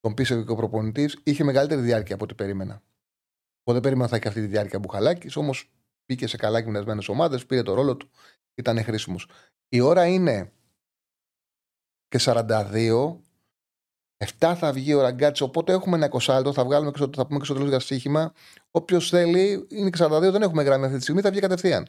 τον 0.00 0.14
πίστευε 0.14 0.42
και 0.42 0.52
ο 0.52 0.56
προπονητής, 0.56 1.18
είχε 1.22 1.44
μεγαλύτερη 1.44 1.80
διάρκεια 1.80 2.14
από 2.14 2.24
ό,τι 2.24 2.34
περίμενα. 2.34 2.82
Εγώ 3.68 3.74
δεν 3.74 3.80
περίμενα 3.80 4.08
θα 4.08 4.16
έχει 4.16 4.28
αυτή 4.28 4.40
τη 4.40 4.46
διάρκεια 4.46 4.78
Μπουχαλάκης, 4.78 5.36
όμως 5.36 5.70
μπήκε 6.06 6.26
σε 6.26 6.36
καλά 6.36 6.58
γυμνασμένες 6.58 7.08
ομάδες, 7.08 7.46
πήρε 7.46 7.62
το 7.62 7.74
ρόλο 7.74 7.96
του, 7.96 8.10
ήταν 8.54 8.84
χρήσιμος. 8.84 9.28
Η 9.68 9.80
ώρα 9.80 10.06
είναι 10.06 10.52
και 12.08 12.18
42. 12.20 13.20
7 14.38 14.54
θα 14.56 14.72
βγει 14.72 14.94
ο 14.94 15.00
ραγκάτσι, 15.00 15.42
οπότε 15.42 15.72
έχουμε 15.72 15.96
ένα 15.96 16.08
20 16.12 16.52
θα, 16.52 16.64
βγάλουμε 16.64 16.90
και 16.90 16.96
στο, 16.96 17.10
θα 17.14 17.26
πούμε 17.26 17.38
και 17.38 17.44
στο 17.44 17.54
τέλος 17.54 17.68
για 17.68 17.78
στοίχημα. 17.78 18.32
Όποιος 18.70 19.08
θέλει, 19.08 19.66
είναι 19.70 19.90
και 19.90 20.04
42, 20.04 20.20
δεν 20.20 20.42
έχουμε 20.42 20.62
γραμμή 20.62 20.84
αυτή 20.84 20.96
τη 20.96 21.02
στιγμή, 21.02 21.20
θα 21.20 21.30
βγει 21.30 21.40
κατευθείαν. 21.40 21.88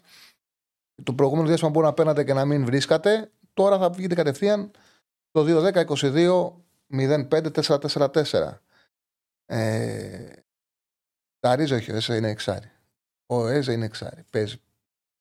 Το 1.04 1.14
προηγούμενο 1.14 1.48
διάστημα 1.48 1.72
μπορεί 1.72 1.86
να 1.86 1.94
παίρνατε 1.94 2.24
και 2.24 2.34
να 2.34 2.46
μην 2.46 2.66
βρίσκατε. 2.66 3.32
Τώρα 3.54 3.78
θα 3.78 3.90
βγείτε 3.90 4.16
κατευθείαν 4.16 4.72
το 5.32 5.46
2-10-22-05-444. 6.92 8.62
Ε, 9.46 10.37
τα 11.48 11.56
ρίζα 11.56 11.76
όχι, 11.76 11.92
ο 11.92 11.96
Έζα 11.96 12.16
είναι 12.16 12.30
εξάρι. 12.30 12.72
Ο 13.26 13.48
Έζα 13.48 13.74
είναι 13.74 13.86
εξάρι. 13.86 14.24
Παίζει 14.30 14.62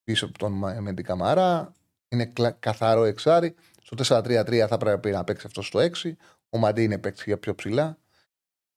πίσω 0.04 0.26
από 0.26 0.38
τον 0.38 0.52
Μέντι 0.52 1.02
Καμαρά. 1.02 1.72
Είναι 2.08 2.32
καθαρό 2.58 3.04
εξάρι. 3.04 3.54
Στο 3.82 4.20
4-3-3 4.20 4.66
θα 4.68 4.76
πρέπει 4.76 5.10
να 5.10 5.24
παίξει 5.24 5.46
αυτός 5.46 5.66
στο 5.66 5.80
6. 5.80 6.12
Ο 6.50 6.58
Μαντί 6.58 6.82
είναι 6.82 6.98
παίξει 6.98 7.24
για 7.26 7.38
πιο 7.38 7.54
ψηλά. 7.54 7.98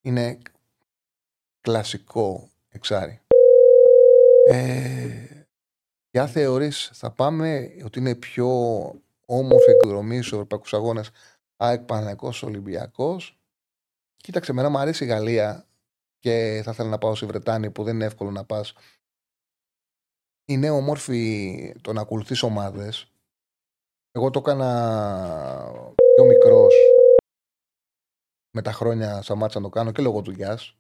Είναι 0.02 0.38
κλασικό 1.62 2.50
εξάρι. 2.70 3.22
Ε, 4.50 5.40
Ποια 6.12 6.28
θεωρείς 6.28 6.90
θα 6.94 7.12
πάμε 7.12 7.72
ότι 7.86 8.00
είναι 8.00 8.16
πιο 8.16 8.48
όμορφη 9.26 9.70
εκδρομή 9.70 10.18
στους 10.18 10.32
Ευρωπαϊκούς 10.32 10.74
Αγώνες 10.74 11.10
ΑΕΚ 11.58 11.82
Παναγικός 11.82 12.44
Ολυμπιακός. 12.44 13.40
Κοίταξε, 14.16 14.52
εμένα 14.52 14.70
μου 14.70 14.78
αρέσει 14.78 15.04
η 15.04 15.08
Γαλλία 15.08 15.69
και 16.20 16.62
θα 16.64 16.72
ήθελα 16.72 16.90
να 16.90 16.98
πάω 16.98 17.16
στη 17.16 17.26
Βρετάνη 17.26 17.72
που 17.72 17.84
δεν 17.84 17.96
είναι 17.96 18.06
εύκολο 18.06 18.32
να 18.32 18.46
πας. 18.46 18.74
Είναι 20.46 20.70
όμορφη 20.70 21.76
το 21.82 21.94
να 21.94 22.02
ακολουθείς 22.02 22.44
ομάδες. 22.44 23.12
Εγώ 24.12 24.30
το 24.30 24.40
έκανα 24.40 25.72
πιο 26.16 26.26
μικρός 26.26 26.74
με 28.52 28.62
τα 28.62 28.72
χρόνια 28.72 29.22
σταμάτησα 29.22 29.60
να 29.60 29.66
το 29.66 29.72
κάνω 29.72 29.92
και 29.92 30.02
λόγω 30.02 30.22
δουλειάς. 30.22 30.78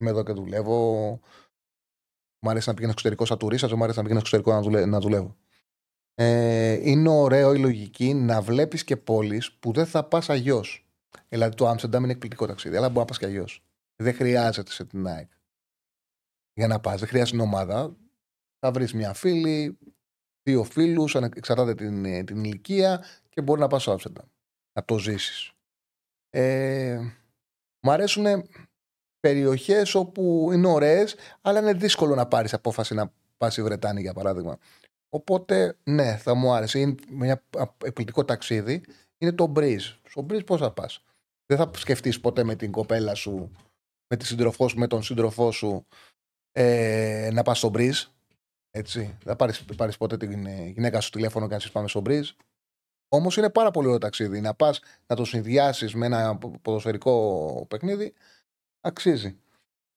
Είμαι 0.00 0.10
εδώ 0.10 0.24
και 0.24 0.32
δουλεύω. 0.32 0.80
Μου 2.40 2.50
αρέσει 2.50 2.68
να 2.68 2.74
πηγαίνω 2.74 2.92
εξωτερικό 2.92 3.24
σαν 3.24 3.38
τουρίστας, 3.38 3.72
μου 3.72 3.82
αρέσει 3.82 3.96
να 3.96 4.02
πηγαίνω 4.02 4.20
εξωτερικό 4.20 4.52
να, 4.52 4.60
δουλε, 4.60 4.86
να 4.86 5.00
δουλεύω. 5.00 5.36
Ε, 6.14 6.90
είναι 6.90 7.08
ωραίο 7.08 7.54
η 7.54 7.58
λογική 7.58 8.14
να 8.14 8.40
βλέπεις 8.40 8.84
και 8.84 8.96
πόλεις 8.96 9.52
που 9.52 9.72
δεν 9.72 9.86
θα 9.86 10.04
πας 10.04 10.30
αγιώ. 10.30 10.64
Δηλαδή 11.28 11.56
το 11.56 11.68
Άμστερνταμ 11.68 12.02
είναι 12.02 12.12
εκπληκτικό 12.12 12.46
ταξίδι, 12.46 12.76
αλλά 12.76 12.86
μπορεί 12.86 12.98
να 12.98 13.04
πας 13.04 13.18
και 13.18 13.26
αγιώ. 13.26 13.46
Δεν 13.96 14.14
χρειάζεται 14.14 14.70
σε 14.70 14.84
την 14.84 15.06
ΑΕΚ 15.06 15.30
για 16.54 16.66
να 16.66 16.80
πας. 16.80 16.98
Δεν 16.98 17.08
χρειάζεται 17.08 17.36
την 17.36 17.46
ομάδα. 17.46 17.96
Θα 18.58 18.70
βρεις 18.72 18.92
μια 18.92 19.12
φίλη, 19.12 19.78
δύο 20.42 20.64
φίλους, 20.64 21.14
εξαρτάται 21.14 21.74
την, 21.74 22.26
την 22.26 22.44
ηλικία 22.44 23.04
και 23.28 23.42
μπορεί 23.42 23.60
να 23.60 23.66
πας 23.66 23.82
στο 23.82 23.92
Άμστερνταμ. 23.92 24.26
Να 24.72 24.84
το 24.84 24.98
ζήσεις. 24.98 25.52
Ε, 26.30 26.98
μου 27.80 27.90
αρέσουν 27.90 28.48
περιοχές 29.20 29.94
όπου 29.94 30.50
είναι 30.52 30.66
ωραίες, 30.66 31.14
αλλά 31.40 31.58
είναι 31.60 31.72
δύσκολο 31.72 32.14
να 32.14 32.26
πάρεις 32.26 32.54
απόφαση 32.54 32.94
να 32.94 33.12
πας 33.36 33.52
στη 33.52 33.62
Βρετάνη, 33.62 34.00
για 34.00 34.12
παράδειγμα. 34.12 34.58
Οπότε, 35.08 35.76
ναι, 35.84 36.16
θα 36.16 36.34
μου 36.34 36.52
άρεσε. 36.52 36.78
Είναι 36.78 36.94
ένα 37.20 37.42
εκπληκτικό 37.84 38.24
ταξίδι. 38.24 38.82
Είναι 39.18 39.32
το 39.32 39.52
Breeze. 39.56 39.98
Στο 40.08 40.26
Breeze 40.28 40.46
πώς 40.46 40.60
θα 40.60 40.72
πας; 40.72 41.04
Δεν 41.46 41.58
θα 41.58 41.70
σκεφτείς 41.74 42.20
ποτέ 42.20 42.44
με 42.44 42.54
την 42.54 42.70
κοπέλα 42.70 43.14
σου, 43.14 43.52
με, 44.06 44.16
τη 44.16 44.26
σύντροφό 44.26 44.68
σου, 44.68 44.78
με 44.78 44.86
τον 44.86 45.02
σύντροφό 45.02 45.50
σου 45.50 45.86
ε, 46.52 47.30
να 47.32 47.42
πας 47.42 47.58
στο 47.58 47.70
Breeze. 47.74 48.08
Έτσι. 48.70 49.18
Δεν 49.24 49.36
θα 49.66 49.74
πάρεις 49.76 49.96
ποτέ 49.96 50.16
την 50.16 50.46
γυναίκα 50.46 51.00
σου 51.00 51.10
τηλέφωνο 51.10 51.48
και 51.48 51.54
να 51.54 51.70
πάμε 51.72 51.88
στο 51.88 52.02
Breeze. 52.06 52.30
Όμως 53.08 53.36
είναι 53.36 53.50
πάρα 53.50 53.70
πολύ 53.70 53.86
ωραίο 53.86 53.98
ταξίδι. 53.98 54.40
Να 54.40 54.54
πας 54.54 54.80
να 55.06 55.16
το 55.16 55.24
συνδυάσεις 55.24 55.94
με 55.94 56.06
ένα 56.06 56.38
ποδοσφαιρικό 56.62 57.66
παιχνίδι 57.68 58.14
αξίζει. 58.80 59.38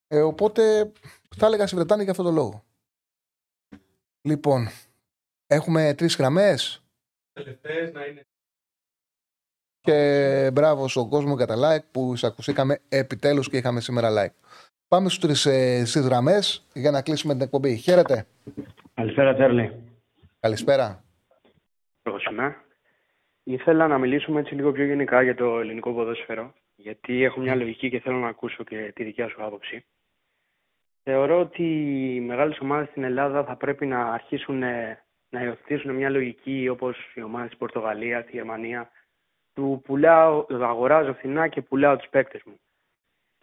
Ε, 0.08 0.22
οπότε 0.22 0.92
θα 1.36 1.46
έλεγα 1.46 1.68
στη 1.68 1.76
Βρετάνη 1.76 2.02
για 2.02 2.12
αυτόν 2.12 2.26
τον 2.26 2.36
λόγο. 2.36 2.66
Λοιπόν, 4.22 4.68
έχουμε 5.48 5.94
τρεις 5.94 6.16
γραμμές. 6.16 6.84
Τελευταίες 7.34 7.92
να 7.92 8.06
είναι. 8.06 8.28
Και 9.88 10.52
μπράβο 10.54 10.88
στον 10.88 11.10
κόσμο 11.10 11.36
κατά 11.36 11.56
like 11.56 11.86
που 11.92 12.12
εισακουσήκαμε 12.14 12.80
επιτέλους 12.90 13.50
και 13.50 13.58
είχαμε 13.58 13.80
σήμερα 13.80 14.10
like. 14.10 14.34
Πάμε 14.88 15.10
στους 15.10 15.20
τρεις 15.20 15.46
ε, 15.46 15.86
στις 15.86 16.08
γραμμές 16.08 16.68
για 16.74 16.92
να 16.92 17.02
κλείσουμε 17.02 17.34
την 17.34 17.42
εκπομπή. 17.42 17.76
Χαίρετε. 17.76 18.26
Καλησπέρα 18.94 19.36
Τέρλι. 19.36 19.72
Καλησπέρα. 20.40 21.04
Πρόσημα. 22.02 22.56
Ήθελα 23.44 23.88
να 23.88 23.98
μιλήσουμε 23.98 24.40
έτσι 24.40 24.56
λίγο 24.56 24.72
πιο 24.72 24.86
γενικά 24.86 25.22
για 25.22 25.36
το 25.36 25.60
ελληνικό 25.60 25.94
ποδόσφαιρο 25.94 26.54
γιατί 26.76 27.24
έχω 27.24 27.40
μια 27.40 27.56
λογική 27.56 27.90
και 27.90 28.00
θέλω 28.00 28.18
να 28.18 28.28
ακούσω 28.28 28.64
και 28.64 28.92
τη 28.96 29.04
δικιά 29.04 29.30
σου 29.30 29.44
άποψη. 29.46 29.86
Θεωρώ 31.04 31.40
ότι 31.40 31.64
οι 32.16 32.20
μεγάλες 32.20 32.60
ομάδες 32.60 32.88
στην 32.90 33.04
Ελλάδα 33.04 33.44
θα 33.44 33.56
πρέπει 33.56 33.86
να 33.86 34.02
αρχίσουν 34.06 34.64
ε, 34.64 35.04
να 35.30 35.44
υιοθετήσουν 35.44 35.96
μια 35.96 36.10
λογική 36.10 36.68
όπως 36.72 36.98
οι 37.16 37.22
ομάδες 37.22 37.50
της 37.50 37.58
Πορτογαλίας, 37.58 38.24
της 38.24 38.34
Γερμανίας, 38.34 38.88
του 39.58 39.82
πουλάω, 39.86 40.46
αγοράζω 40.50 41.14
φθηνά 41.14 41.48
και 41.48 41.62
πουλάω 41.62 41.96
τους 41.96 42.10
παίκτες 42.10 42.42
μου. 42.46 42.60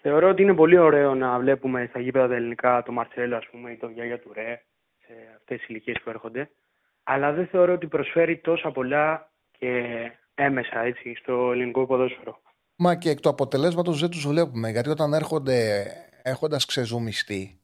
Θεωρώ 0.01 0.29
ότι 0.29 0.43
είναι 0.43 0.55
πολύ 0.55 0.79
ωραίο 0.79 1.15
να 1.15 1.39
βλέπουμε 1.39 1.87
στα 1.89 2.01
γήπεδα 2.01 2.29
τα 2.29 2.35
ελληνικά 2.35 2.83
το 2.83 2.93
Μαρτσέλο 2.93 3.37
ας 3.37 3.47
πούμε, 3.51 3.71
ή 3.71 3.77
το 3.77 3.89
Γιάγια 3.89 4.21
του 4.21 4.33
Ρε 4.33 4.63
σε 5.07 5.13
αυτές 5.37 5.59
τις 5.59 5.69
ηλικίες 5.69 6.01
που 6.05 6.11
έρχονται. 6.11 6.51
Αλλά 7.03 7.33
δεν 7.33 7.47
θεωρώ 7.47 7.73
ότι 7.73 7.87
προσφέρει 7.87 8.39
τόσα 8.39 8.71
πολλά 8.71 9.31
και 9.59 9.83
έμεσα 10.35 10.81
έτσι, 10.81 11.15
στο 11.15 11.51
ελληνικό 11.53 11.87
ποδόσφαιρο. 11.87 12.41
Μα 12.77 12.95
και 12.95 13.11
εκ 13.11 13.21
του 13.21 13.29
αποτελέσματος 13.29 14.01
δεν 14.01 14.11
τους 14.11 14.27
βλέπουμε. 14.27 14.71
Γιατί 14.71 14.89
όταν 14.89 15.13
έρχονται 15.13 15.87
έχοντας 16.23 16.67
ξεζουμιστεί, 16.67 17.61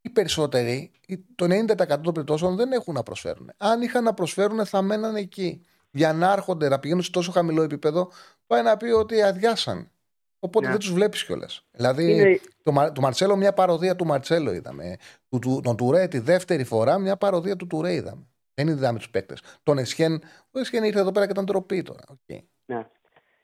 οι 0.00 0.10
περισσότεροι, 0.10 0.90
το 1.34 1.44
90% 1.44 2.00
των 2.02 2.12
περιπτώσεων 2.12 2.56
δεν 2.56 2.72
έχουν 2.72 2.94
να 2.94 3.02
προσφέρουν. 3.02 3.52
Αν 3.56 3.82
είχαν 3.82 4.04
να 4.04 4.14
προσφέρουν, 4.14 4.66
θα 4.66 4.82
μέναν 4.82 5.14
εκεί. 5.14 5.66
Για 5.96 6.12
να 6.12 6.32
έρχονται, 6.32 6.68
να 6.68 6.78
πηγαίνουν 6.78 7.02
σε 7.02 7.10
τόσο 7.10 7.32
χαμηλό 7.32 7.62
επίπεδο, 7.62 8.10
πάει 8.46 8.62
να 8.62 8.76
πει 8.76 8.86
ότι 8.86 9.22
αδειάσαν. 9.22 9.90
Οπότε 10.38 10.64
ναι. 10.64 10.70
δεν 10.70 10.80
τους 10.80 10.92
βλέπεις 10.92 11.24
κιόλας. 11.24 11.66
Δηλαδή, 11.70 12.12
Είναι... 12.12 12.40
το, 12.62 12.92
το 12.94 13.00
Μαρτσέλο, 13.00 13.36
μια 13.36 13.52
παροδία 13.52 13.96
του 13.96 14.06
Μαρτσέλο 14.06 14.52
είδαμε. 14.52 14.96
Του, 15.28 15.38
του, 15.38 15.60
τον 15.64 15.76
Τουρέ 15.76 16.08
τη 16.08 16.18
δεύτερη 16.18 16.64
φορά, 16.64 16.98
μια 16.98 17.16
παροδία 17.16 17.56
του 17.56 17.66
Τουρέ 17.66 17.92
είδαμε. 17.92 18.26
Δεν 18.54 18.66
είναι 18.66 18.76
δυνάμει 18.76 18.98
τους 18.98 19.10
παίκτες. 19.10 19.42
Τον 19.62 19.78
Εσχέν, 19.78 20.14
ο 20.50 20.58
Εσχέν 20.58 20.84
ήρθε 20.84 21.00
εδώ 21.00 21.12
πέρα 21.12 21.26
και 21.26 21.32
ήταν 21.32 21.46
τροπή 21.46 21.82
τώρα. 21.82 22.04
Okay. 22.08 22.38
Ναι. 22.66 22.86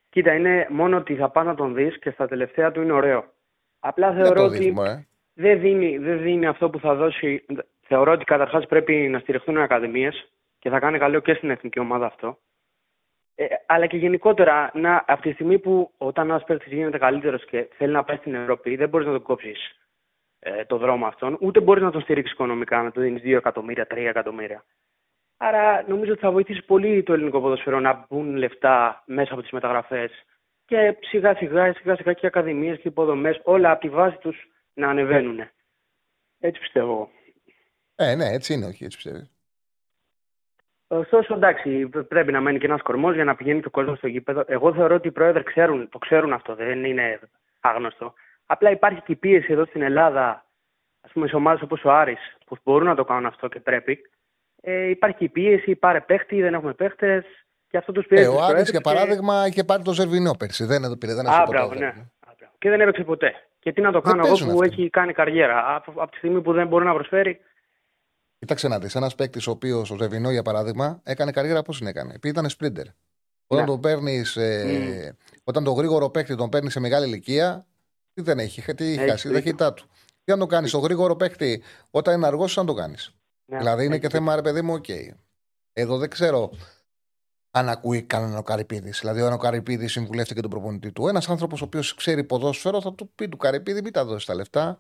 Κοίτα, 0.09 0.35
είναι 0.35 0.67
μόνο 0.71 0.97
ότι 0.97 1.15
θα 1.15 1.31
πάει 1.31 1.45
να 1.45 1.55
τον 1.55 1.75
δεις 1.75 1.99
και 1.99 2.11
στα 2.11 2.29
τελευταία 2.29 2.73
του 2.73 2.83
είναι 2.83 2.93
ωραίο. 2.93 3.25
Απλά 3.81 4.13
θεωρώ 4.13 4.45
ότι 4.45 4.75
ε. 4.87 5.07
δεν, 5.35 5.61
δίνει, 5.61 5.99
δεν 5.99 6.23
δίνει 6.23 6.47
αυτό 6.47 6.71
που 6.71 6.79
θα 6.79 6.95
δώσει. 6.95 7.45
Θεωρώ 7.81 8.13
ότι 8.13 8.25
καταρχάς 8.25 8.67
πρέπει 8.67 8.93
να 8.93 9.19
στηριχθούν 9.19 9.57
οι 9.57 9.63
ακαδημίες 9.63 10.33
και 10.63 10.71
θα 10.71 10.79
κάνει 10.79 10.99
καλό 10.99 11.21
και 11.21 11.35
στην 11.35 11.51
εθνική 11.51 11.79
ομάδα 11.79 12.07
αυτό. 12.07 12.39
Ε, 13.35 13.47
αλλά 13.67 13.87
και 13.87 13.97
γενικότερα, 13.97 14.71
να, 14.75 15.05
από 15.07 15.23
τη 15.23 15.33
στιγμή 15.33 15.59
που 15.59 15.93
όταν 15.97 16.29
ένας 16.29 16.45
παίκτης 16.45 16.73
γίνεται 16.73 16.99
καλύτερος 16.99 17.45
και 17.45 17.69
θέλει 17.77 17.93
να 17.93 18.05
πάει 18.05 18.17
στην 18.17 18.35
Ευρώπη, 18.35 18.77
δεν 18.77 18.89
μπορείς 18.89 19.07
να 19.07 19.13
τον 19.13 19.23
κόψεις 19.23 19.77
ε, 20.39 20.65
το 20.65 20.77
δρόμο 20.77 21.07
αυτόν, 21.07 21.37
ούτε 21.41 21.61
μπορείς 21.61 21.83
να 21.83 21.91
τον 21.91 22.01
στηρίξεις 22.01 22.33
οικονομικά, 22.35 22.83
να 22.83 22.91
του 22.91 23.01
δίνεις 23.01 23.23
2 23.23 23.37
εκατομμύρια, 23.37 23.87
3 23.91 23.97
εκατομμύρια. 23.97 24.65
Άρα 25.37 25.85
νομίζω 25.89 26.13
ότι 26.13 26.21
θα 26.21 26.31
βοηθήσει 26.31 26.65
πολύ 26.65 27.03
το 27.03 27.13
ελληνικό 27.13 27.41
ποδοσφαίρο 27.41 27.81
να 27.81 28.07
μπουν 28.09 28.37
λεφτά 28.37 29.03
μέσα 29.07 29.33
από 29.33 29.43
τις 29.43 29.51
μεταγραφές 29.51 30.11
και 30.65 30.97
σιγά 31.01 31.35
σιγά, 31.35 31.73
σιγά 31.73 31.97
σιγά 31.97 32.13
και 32.13 32.25
οι 32.25 32.27
ακαδημίες 32.27 32.75
και 32.75 32.89
οι 32.89 32.91
υποδομές, 32.91 33.41
όλα 33.45 33.71
από 33.71 33.81
τη 33.81 33.89
βάση 33.89 34.17
τους 34.17 34.37
να 34.75 34.89
ανεβαίνουν. 34.89 35.39
Έτσι 36.41 36.61
πιστεύω. 36.61 37.11
Ε, 37.95 38.15
ναι, 38.15 38.27
έτσι 38.27 38.53
είναι, 38.53 38.67
όχι, 38.67 38.85
έτσι 38.85 38.97
πιστεύω. 38.97 39.29
Ωστόσο, 40.99 41.35
εντάξει, 41.35 41.89
πρέπει 42.09 42.33
να 42.33 42.41
μένει 42.41 42.59
και 42.59 42.67
ένας 42.67 42.83
κορμός 42.83 43.15
για 43.15 43.25
να 43.25 43.35
πηγαίνει 43.35 43.61
και 43.61 43.67
ο 43.67 43.71
κόσμος 43.71 43.99
στο 43.99 44.07
γήπεδο. 44.07 44.45
Εγώ 44.47 44.75
θεωρώ 44.75 44.95
ότι 44.95 45.09
οι 45.09 45.11
πρόεδροι 45.11 45.43
ξέρουν, 45.43 45.89
το 45.89 45.99
ξέρουν 45.99 46.33
αυτό, 46.33 46.55
δεν 46.55 46.85
είναι 46.85 47.21
άγνωστο. 47.61 48.15
Απλά 48.47 48.71
υπάρχει 48.71 49.01
και 49.01 49.13
η 49.13 49.17
πίεση 49.17 49.53
εδώ 49.53 49.65
στην 49.65 49.83
Ελλάδα, 49.83 50.45
ας 51.01 51.13
πούμε, 51.13 51.29
σε 51.29 51.37
ομάδες 51.37 51.63
όπως 51.63 51.85
ο 51.85 51.91
Άρης, 51.91 52.37
που 52.47 52.57
μπορούν 52.65 52.87
να 52.87 52.95
το 52.95 53.05
κάνουν 53.05 53.27
αυτό 53.27 53.49
και 53.49 53.61
πρέπει. 53.61 53.99
Ε, 54.61 54.89
υπάρχει 54.89 55.17
και 55.17 55.25
η 55.25 55.29
πίεση, 55.29 55.75
πάρε 55.75 56.01
παίχτη, 56.01 56.41
δεν 56.41 56.55
έχουμε 56.55 56.73
παίχτες. 56.73 57.25
Και 57.69 57.77
αυτό 57.77 57.93
τους 57.93 58.07
πιέζει. 58.07 58.25
Ε, 58.25 58.29
ο 58.29 58.43
Άρης, 58.43 58.71
για 58.71 58.81
παράδειγμα, 58.81 59.47
είχε 59.47 59.65
πάρει 59.65 59.83
το 59.83 59.93
Ζερβινό 59.93 60.35
πέρσι. 60.39 60.65
Δεν 60.65 60.99
πήρε, 60.99 61.15
δεν 61.15 61.27
Α, 61.27 61.45
μπράβο, 61.49 61.75
ναι. 61.75 61.93
Και 62.59 62.71
δεν 62.71 62.81
έπαιξε 62.81 63.05
ποτέ. 63.05 63.35
Και 63.59 63.73
τι 63.73 63.81
να 63.81 63.93
το 63.93 64.01
κάνω 64.01 64.27
εγώ 64.27 64.53
που 64.53 64.63
έχει 64.63 64.91
κάνει 64.91 65.13
καριέρα. 65.13 65.75
Από, 65.75 65.93
από 65.97 66.11
τη 66.11 66.17
στιγμή 66.17 66.41
που 66.41 66.53
δεν 66.53 66.67
μπορεί 66.67 66.85
να 66.85 66.95
προσφέρει, 66.95 67.41
Κοίταξε 68.43 68.69
να 68.69 68.79
δεις. 68.79 68.95
Ένας 68.95 69.15
παίκτης 69.15 69.47
ο 69.47 69.51
οποίος, 69.51 69.91
ο 69.91 69.97
Ζεβινό 69.97 70.31
για 70.31 70.43
παράδειγμα, 70.43 71.01
έκανε 71.03 71.31
καριέρα 71.31 71.63
πώς 71.63 71.79
την 71.79 71.87
έκανε; 71.87 72.13
Επειδή 72.15 72.29
ήταν 72.29 72.49
σπρίντερ. 72.49 72.87
Όταν, 73.47 73.65
ναι. 73.65 73.71
τον 73.71 73.81
παίρνεις, 73.81 74.37
ε, 74.37 75.11
mm. 75.11 75.37
όταν 75.45 75.65
τον 75.65 75.75
γρήγορο 75.75 76.11
παίκτη 76.11 76.37
τον 76.37 76.49
παίρνεις 76.49 76.73
σε 76.73 76.81
μεγάλη 76.81 77.07
ηλικία, 77.07 77.67
τι 78.15 78.23
δεν 78.23 78.39
έχει, 78.39 78.75
τι 78.75 78.85
έχει 78.85 79.09
χάσει, 79.09 79.29
η 79.29 79.33
ταχύτητά 79.33 79.73
του. 79.73 79.87
Τι 80.25 80.33
να 80.33 80.39
το 80.39 80.47
κάνεις, 80.47 80.75
ο 80.75 80.79
γρήγορο 80.79 81.17
παίκτη, 81.17 81.63
όταν 81.91 82.17
είναι 82.17 82.27
αργός, 82.27 82.59
αν 82.59 82.67
το 82.67 82.75
κάνεις. 82.75 83.15
Ναι. 83.45 83.59
Δηλαδή 83.59 83.85
είναι 83.85 83.99
και 83.99 84.09
θέμα, 84.09 84.35
ρε 84.35 84.43
παιδί 84.43 84.63
μου, 84.63 84.75
OK. 84.75 84.85
Okay. 84.89 85.09
Εδώ 85.73 85.99
δεν 85.99 86.09
ξέρω 86.09 86.51
αν 87.51 87.69
ακούει 87.69 88.03
κανέναν 88.03 88.37
ο 88.37 88.43
Καρυπίδης. 88.43 88.99
Δηλαδή, 89.01 89.21
αν 89.21 89.33
ο 89.33 89.37
Καρυπίδης 89.37 89.93
συμβουλεύτηκε 89.93 90.41
τον 90.41 90.51
προπονητή 90.51 90.93
του, 90.93 91.09
ένας 91.09 91.29
άνθρωπος 91.29 91.61
ο 91.61 91.65
οποίος 91.65 91.95
ξέρει 91.95 92.25
ποδόσφαιρο 92.25 92.81
θα 92.81 92.95
του 92.95 93.11
πει 93.15 93.29
του 93.29 93.37
Καρυπίδη, 93.37 93.83
μην 93.83 93.93
τα 93.93 94.05
δώσεις 94.05 94.27
τα 94.27 94.35
λεφτά. 94.35 94.79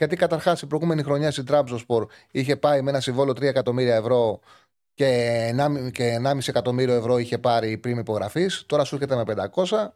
Γιατί 0.00 0.16
καταρχάς 0.16 0.62
η 0.62 0.66
προηγούμενη 0.66 1.02
χρονιά 1.02 1.30
στην 1.30 1.44
Τραμπζονσπόρ 1.44 2.06
είχε 2.30 2.56
πάει 2.56 2.82
με 2.82 2.90
ένα 2.90 3.00
συμβόλαιο 3.00 3.30
3 3.30 3.42
εκατομμύρια 3.42 3.94
ευρώ 3.94 4.40
και 4.94 5.54
1,5 6.22 6.48
εκατομμύριο 6.48 6.94
ευρώ 6.94 7.18
είχε 7.18 7.38
πάρει 7.38 7.78
πριν 7.78 7.98
υπογραφής. 7.98 8.64
Τώρα 8.66 8.84
σου 8.84 8.94
έρχεται 8.94 9.16
με 9.16 9.50
500. 9.54 9.88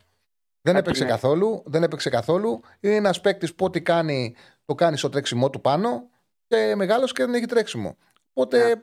Δεν 0.60 0.76
έπαιξε 0.76 1.04
καθόλου. 1.04 1.62
Δεν 1.66 1.82
έπαιξε 1.82 2.10
καθόλου. 2.10 2.60
Είναι 2.80 2.94
ένας 2.94 3.20
παίκτης 3.20 3.54
που 3.54 3.64
ό,τι 3.64 3.80
κάνει, 3.80 4.34
το 4.64 4.74
κάνει 4.74 4.96
στο 4.96 5.08
τρέξιμό 5.08 5.50
του 5.50 5.60
πάνω 5.60 6.08
και 6.46 6.74
μεγάλος 6.76 7.12
και 7.12 7.24
δεν 7.24 7.34
έχει 7.34 7.46
τρέξιμο. 7.46 7.96
Οπότε 8.32 8.62
yeah. 8.62 8.76
Ναι. 8.76 8.82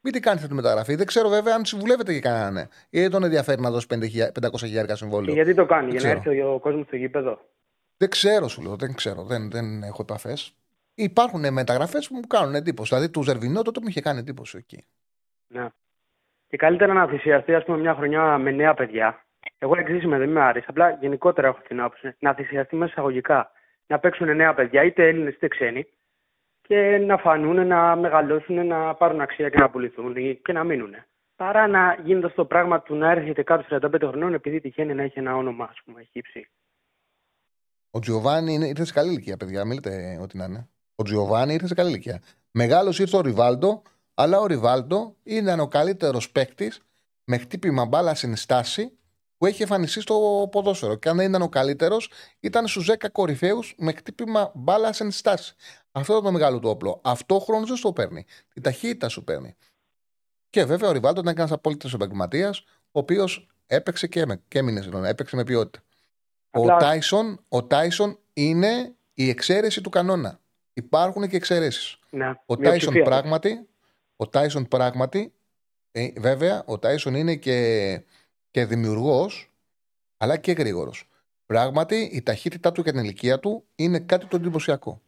μην 0.00 0.12
τι 0.12 0.20
κάνει 0.20 0.36
αυτή 0.36 0.48
τη 0.48 0.54
μεταγραφή. 0.54 0.94
Δεν 0.94 1.06
ξέρω 1.06 1.28
βέβαια 1.28 1.54
αν 1.54 1.64
συμβουλεύεται 1.64 2.12
και 2.12 2.20
κανέναν. 2.20 2.68
Ή 2.90 3.00
δεν 3.00 3.10
τον 3.10 3.24
ενδιαφέρει 3.24 3.60
να 3.60 3.70
δώσει 3.70 3.86
500 3.90 4.58
χιλιάρια 4.58 4.96
συμβόλαιο. 4.96 5.34
γιατί 5.34 5.54
το 5.54 5.66
κάνει, 5.66 5.90
για 5.90 6.00
να 6.00 6.08
έρθει 6.08 6.40
ο 6.40 6.58
κόσμος 6.58 6.86
στο 6.86 6.96
γήπεδο; 6.96 7.38
Δεν 7.96 8.08
ξέρω, 8.10 8.48
σου 8.48 8.62
λέω. 8.62 8.76
Δεν 8.76 8.94
ξέρω. 8.94 9.22
Δεν, 9.22 9.50
δεν 9.50 9.82
έχω 9.82 10.02
επαφές. 10.02 10.52
Υπάρχουν 11.00 11.52
μεταγραφές 11.52 12.08
που 12.08 12.14
μου 12.14 12.26
κάνουν 12.26 12.54
εντύπωση. 12.54 12.94
Δηλαδή 12.94 13.12
του 13.12 13.22
Ζερβινό 13.22 13.62
τότε 13.62 13.80
μου 13.80 13.88
είχε 13.88 14.00
κάνει 14.00 14.18
εντύπωση 14.18 14.56
εκεί. 14.56 14.86
Ναι. 15.46 15.68
Και 16.48 16.56
καλύτερα 16.56 16.92
να 16.92 17.06
θυσιαστεί, 17.06 17.54
ας 17.54 17.64
πούμε, 17.64 17.78
μια 17.78 17.94
χρονιά 17.94 18.38
με 18.38 18.50
νέα 18.50 18.74
παιδιά. 18.74 19.26
Εγώ 19.58 19.78
εξή 19.78 19.98
δεν 19.98 20.22
είμαι 20.22 20.40
άρης. 20.40 20.64
Απλά 20.68 20.90
γενικότερα 21.00 21.48
έχω 21.48 21.58
την 21.68 21.80
άποψη. 21.80 22.16
Να 22.18 22.34
θυσιαστεί 22.34 22.76
μέσα 22.76 22.90
εισαγωγικά. 22.90 23.50
Να 23.86 23.98
παίξουν 23.98 24.36
νέα 24.36 24.54
παιδιά, 24.54 24.84
είτε 24.84 25.08
Έλληνες 25.08 25.34
είτε 25.34 25.48
ξένοι. 25.48 25.86
Και 26.62 26.98
να 26.98 27.16
φανούν, 27.16 27.66
να 27.66 27.96
μεγαλώσουν, 27.96 28.66
να 28.66 28.94
πάρουν 28.94 29.20
αξία 29.20 29.48
και 29.48 29.58
να 29.58 29.70
πουληθούν 29.70 30.14
και 30.42 30.52
να 30.52 30.64
μείνουν. 30.64 30.94
Παρά 31.36 31.66
να 31.66 31.98
γίνεται 32.04 32.26
αυτό 32.26 32.42
το 32.42 32.48
πράγμα 32.48 32.82
του 32.82 32.94
να 32.94 33.10
έρχεται 33.10 33.42
κάποιος 33.42 33.80
35 33.82 34.08
χρονών 34.08 34.34
επειδή 34.34 34.60
τυχαίνει 34.60 34.94
να 34.94 35.02
έχει 35.02 35.18
ένα 35.18 35.36
όνομα, 35.36 35.64
ας 35.64 35.80
πούμε, 35.84 36.00
έχει 36.00 36.48
Ο 37.90 37.98
Τζιοβάνι 37.98 38.52
ήρθε 38.52 38.84
σε 38.84 38.92
καλή 38.92 39.10
ηλικία, 39.10 39.36
παιδιά. 39.36 39.64
Μιλείτε 39.64 40.18
ό,τι 40.22 40.36
να 40.36 40.44
είναι. 40.44 40.68
Ο 41.00 41.02
Τζιοβάνι 41.02 41.52
ήρθε 41.52 41.66
σε 41.66 41.74
καλή 41.74 41.88
ηλικία. 41.88 42.22
Μεγάλος 42.50 42.98
ήρθε 42.98 43.16
ο 43.16 43.20
Ριβάλντο, 43.20 43.82
αλλά 44.14 44.40
ο 44.40 44.46
Ριβάλντο 44.46 45.16
ήταν 45.22 45.60
ο 45.60 45.68
καλύτερος 45.68 46.30
παίκτης 46.30 46.80
με 47.24 47.38
χτύπημα 47.38 47.84
μπάλα 47.84 48.14
στην 48.14 48.36
στάση 48.36 48.92
που 49.36 49.46
έχει 49.46 49.62
εμφανιστεί 49.62 50.00
στο 50.00 50.48
ποδόσφαιρο. 50.50 50.94
Και 50.94 51.08
αν 51.08 51.16
δεν 51.16 51.28
ήταν 51.28 51.42
ο 51.42 51.48
καλύτερος, 51.48 52.10
ήταν 52.40 52.66
στους 52.66 52.90
10 52.90 53.10
κορυφαίους 53.12 53.74
με 53.78 53.92
χτύπημα 53.92 54.52
μπάλα 54.54 54.92
στην 54.92 55.10
στάση. 55.10 55.54
Αυτό 55.92 56.12
ήταν 56.12 56.24
το 56.24 56.32
μεγάλο 56.32 56.58
του 56.58 56.68
όπλο. 56.68 57.00
Αυτό 57.04 57.38
χρόνος 57.38 57.68
δεν 57.68 57.80
το 57.80 57.92
παίρνει. 57.92 58.24
Την 58.52 58.62
ταχύτητα 58.62 59.08
σου 59.08 59.24
παίρνει. 59.24 59.56
Και 60.50 60.64
βέβαια 60.64 60.88
ο 60.88 60.92
Ριβάλντο 60.92 61.20
ήταν 61.20 61.34
ένας 61.36 61.52
απόλυτος 61.52 61.94
επαγγελματίας, 61.94 62.58
ο 62.68 62.98
οποίος 62.98 63.48
έπαιξε 63.66 64.06
και, 64.06 64.26
με, 64.26 64.42
και 64.48 64.58
έμεινε 64.58 65.08
έπαιξε 65.08 65.36
με 65.36 65.44
ποιότητα. 65.44 65.84
Ο 66.50 66.66
Τάισον, 66.66 67.44
ο 67.48 67.64
Τάισον 67.64 68.18
είναι 68.32 68.94
η 69.14 69.28
εξαίρεση 69.28 69.80
του 69.80 69.90
κανόνα. 69.90 70.40
Υπάρχουν 70.78 71.28
και 71.28 71.36
εξαιρέσεις. 71.36 71.98
Ναι, 72.10 72.32
ο 72.46 72.56
Τάισον 72.56 72.94
πράγματι, 72.94 73.68
ο 74.16 74.28
Τάισον 74.28 74.68
πράγματι, 74.68 75.32
ε, 75.92 76.08
βέβαια, 76.16 76.62
ο 76.66 76.78
Τάισον 76.78 77.14
είναι 77.14 77.34
και, 77.34 77.58
και 78.50 78.64
δημιουργός, 78.64 79.50
αλλά 80.16 80.36
και 80.36 80.52
γρήγορος. 80.52 81.08
Πράγματι, 81.46 81.96
η 81.96 82.22
ταχύτητά 82.22 82.72
του 82.72 82.82
και 82.82 82.90
την 82.90 83.00
ηλικία 83.00 83.38
του 83.38 83.64
είναι 83.74 84.00
κάτι 84.00 84.26
το 84.26 84.36
εντυπωσιακό. 84.36 85.00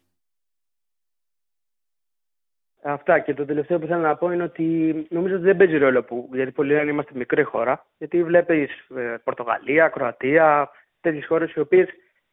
Αυτά 2.83 3.19
και 3.19 3.33
το 3.33 3.45
τελευταίο 3.45 3.79
που 3.79 3.87
θέλω 3.87 4.01
να 4.01 4.15
πω 4.15 4.31
είναι 4.31 4.43
ότι 4.43 4.95
νομίζω 5.09 5.35
ότι 5.35 5.43
δεν 5.43 5.57
παίζει 5.57 5.77
ρόλο 5.77 6.03
που, 6.03 6.29
γιατί 6.33 6.51
πολλοί 6.51 6.73
λένε 6.73 6.91
είμαστε 6.91 7.11
μικρή 7.15 7.43
χώρα. 7.43 7.85
Γιατί 7.97 8.23
βλέπεις 8.23 8.71
ε, 8.95 9.15
Πορτογαλία, 9.23 9.87
Κροατία, 9.87 10.69
τέτοιες 11.01 11.25
χώρες 11.25 11.53
οι 11.53 11.59
οποίες 11.59 11.87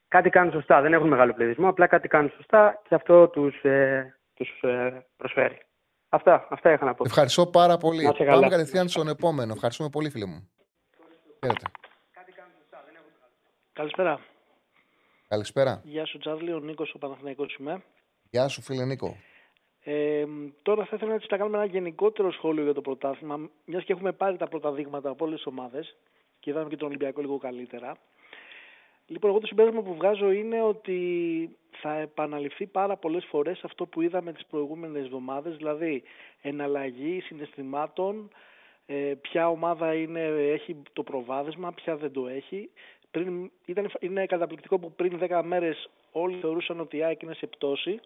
κάτι 0.09 0.31
κάνουν 0.31 0.53
σωστά. 0.53 0.81
Δεν 0.81 0.93
έχουν 0.93 1.09
μεγάλο 1.09 1.35
πληθυσμό, 1.35 1.69
απλά 1.69 1.87
κάτι 1.87 2.09
κάνουν 2.09 2.33
σωστά 2.37 2.83
και 2.89 2.95
αυτό 2.95 3.29
τους 3.29 3.63
ε, 3.63 4.19
τους, 4.35 4.61
ε, 4.61 5.07
προσφέρει. 5.17 5.59
Αυτά, 6.09 6.47
αυτά 6.51 6.73
είχα 6.73 6.85
να 6.85 6.95
πω. 6.95 7.05
Ευχαριστώ 7.07 7.47
πάρα 7.47 7.77
πολύ. 7.77 8.15
Πάμε 8.27 8.49
κατευθείαν 8.49 8.89
στον 8.89 9.09
επόμενο. 9.09 9.53
Ευχαριστούμε 9.53 9.89
πολύ, 9.89 10.11
φίλε 10.11 10.27
μου. 10.27 10.51
Χαίρετε. 11.41 11.67
Καλησπέρα. 13.73 14.21
Καλησπέρα. 15.29 15.81
Γεια 15.85 16.07
σου, 16.07 16.19
Τσάρλι. 16.19 16.53
Ο 16.53 16.59
Νίκος, 16.59 16.95
ο 16.95 16.99
Παναθηναϊκός 16.99 17.55
είμαι. 17.55 17.83
Γεια 18.31 18.49
σου, 18.49 18.63
φίλε 18.63 18.85
Νίκο. 18.85 19.17
Ε, 19.81 20.25
τώρα 20.63 20.85
θα 20.85 20.97
ήθελα 20.97 21.21
να 21.31 21.37
κάνουμε 21.37 21.57
ένα 21.57 21.67
γενικότερο 21.67 22.33
σχόλιο 22.33 22.65
για 22.65 22.75
το 22.75 22.81
πρωτάθλημα, 22.81 23.51
μιας 23.65 23.85
και 23.85 23.93
έχουμε 23.93 24.13
πάρει 24.13 24.37
τα 24.37 24.49
πρώτα 24.49 24.73
δείγματα 24.73 25.11
από 25.11 25.25
όλες 25.25 25.37
τις 25.37 25.47
ομάδες 25.47 25.97
και 26.41 26.51
είδαμε 26.51 26.69
και 26.69 26.77
τον 26.77 26.89
Ολυμπιακό 26.89 27.21
λίγο 27.21 27.39
καλύτερα. 27.39 27.97
Λοιπόν, 29.11 29.31
εγώ 29.31 29.41
το 29.41 29.47
συμπέρασμα 29.47 29.83
που 29.83 29.95
βγάζω 29.95 30.31
είναι 30.31 30.63
ότι 30.63 31.01
θα 31.71 31.99
επαναληφθεί 31.99 32.67
πάρα 32.67 32.97
πολλές 32.97 33.25
φορές 33.25 33.61
αυτό 33.65 33.87
που 33.87 34.01
είδαμε 34.01 34.33
τις 34.33 34.47
προηγούμενες 34.47 35.05
εβδομάδες, 35.05 35.57
δηλαδή 35.57 36.03
εναλλαγή 36.43 37.21
συναισθημάτων, 37.21 38.31
ε, 38.87 39.15
ποια 39.21 39.49
ομάδα 39.49 39.95
είναι, 39.95 40.25
έχει 40.27 40.77
το 40.93 41.03
προβάδισμα, 41.03 41.73
ποια 41.73 41.97
δεν 41.97 42.13
το 42.13 42.27
έχει. 42.29 42.71
Πριν, 43.11 43.51
ήταν, 43.65 43.91
είναι 44.01 44.27
καταπληκτικό 44.27 44.79
που 44.79 44.93
πριν 44.93 45.19
10 45.29 45.43
μέρες 45.45 45.91
όλοι 46.13 46.39
θεωρούσαν 46.41 46.81
ότι 46.81 46.97
η 46.97 47.03
ΑΕΚ 47.03 47.23
είναι 47.23 47.35
σε 47.35 47.47
πτώση 47.47 48.01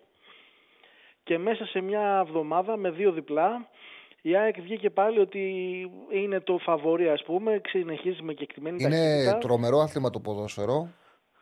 και 1.24 1.39
μέσα 1.39 1.66
σε 1.66 1.81
μια 1.81 2.24
εβδομάδα 2.27 2.77
με 2.77 2.91
δύο 2.91 3.12
διπλά 3.12 3.69
η 4.23 4.36
ΑΕΚ 4.36 4.61
βγήκε 4.61 4.90
πάλι 4.90 5.19
ότι 5.19 5.40
είναι 6.12 6.40
το 6.40 6.59
φαβορή 6.59 7.09
ας 7.09 7.23
πούμε, 7.23 7.61
συνεχίζει 7.66 8.23
με 8.23 8.32
κεκτημένη 8.32 8.77
είναι 8.81 8.90
ταχύτητα. 8.90 9.31
Είναι 9.31 9.39
τρομερό 9.40 9.78
άθλημα 9.78 10.11
το 10.11 10.20
ποδόσφαιρο. 10.20 10.89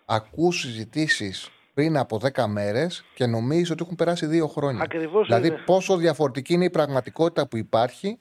Ακούς 0.04 0.60
συζητήσεις 0.60 1.50
πριν 1.74 1.96
από 1.96 2.20
10 2.34 2.46
μέρες 2.46 3.04
και 3.14 3.26
νομίζεις 3.26 3.70
ότι 3.70 3.82
έχουν 3.82 3.96
περάσει 3.96 4.26
δύο 4.26 4.46
χρόνια. 4.46 4.82
Ακριβώς 4.82 5.26
δηλαδή, 5.26 5.46
είναι. 5.46 5.62
πόσο 5.66 5.96
διαφορετική 5.96 6.54
είναι 6.54 6.64
η 6.64 6.70
πραγματικότητα 6.70 7.48
που 7.48 7.56
υπάρχει. 7.56 8.18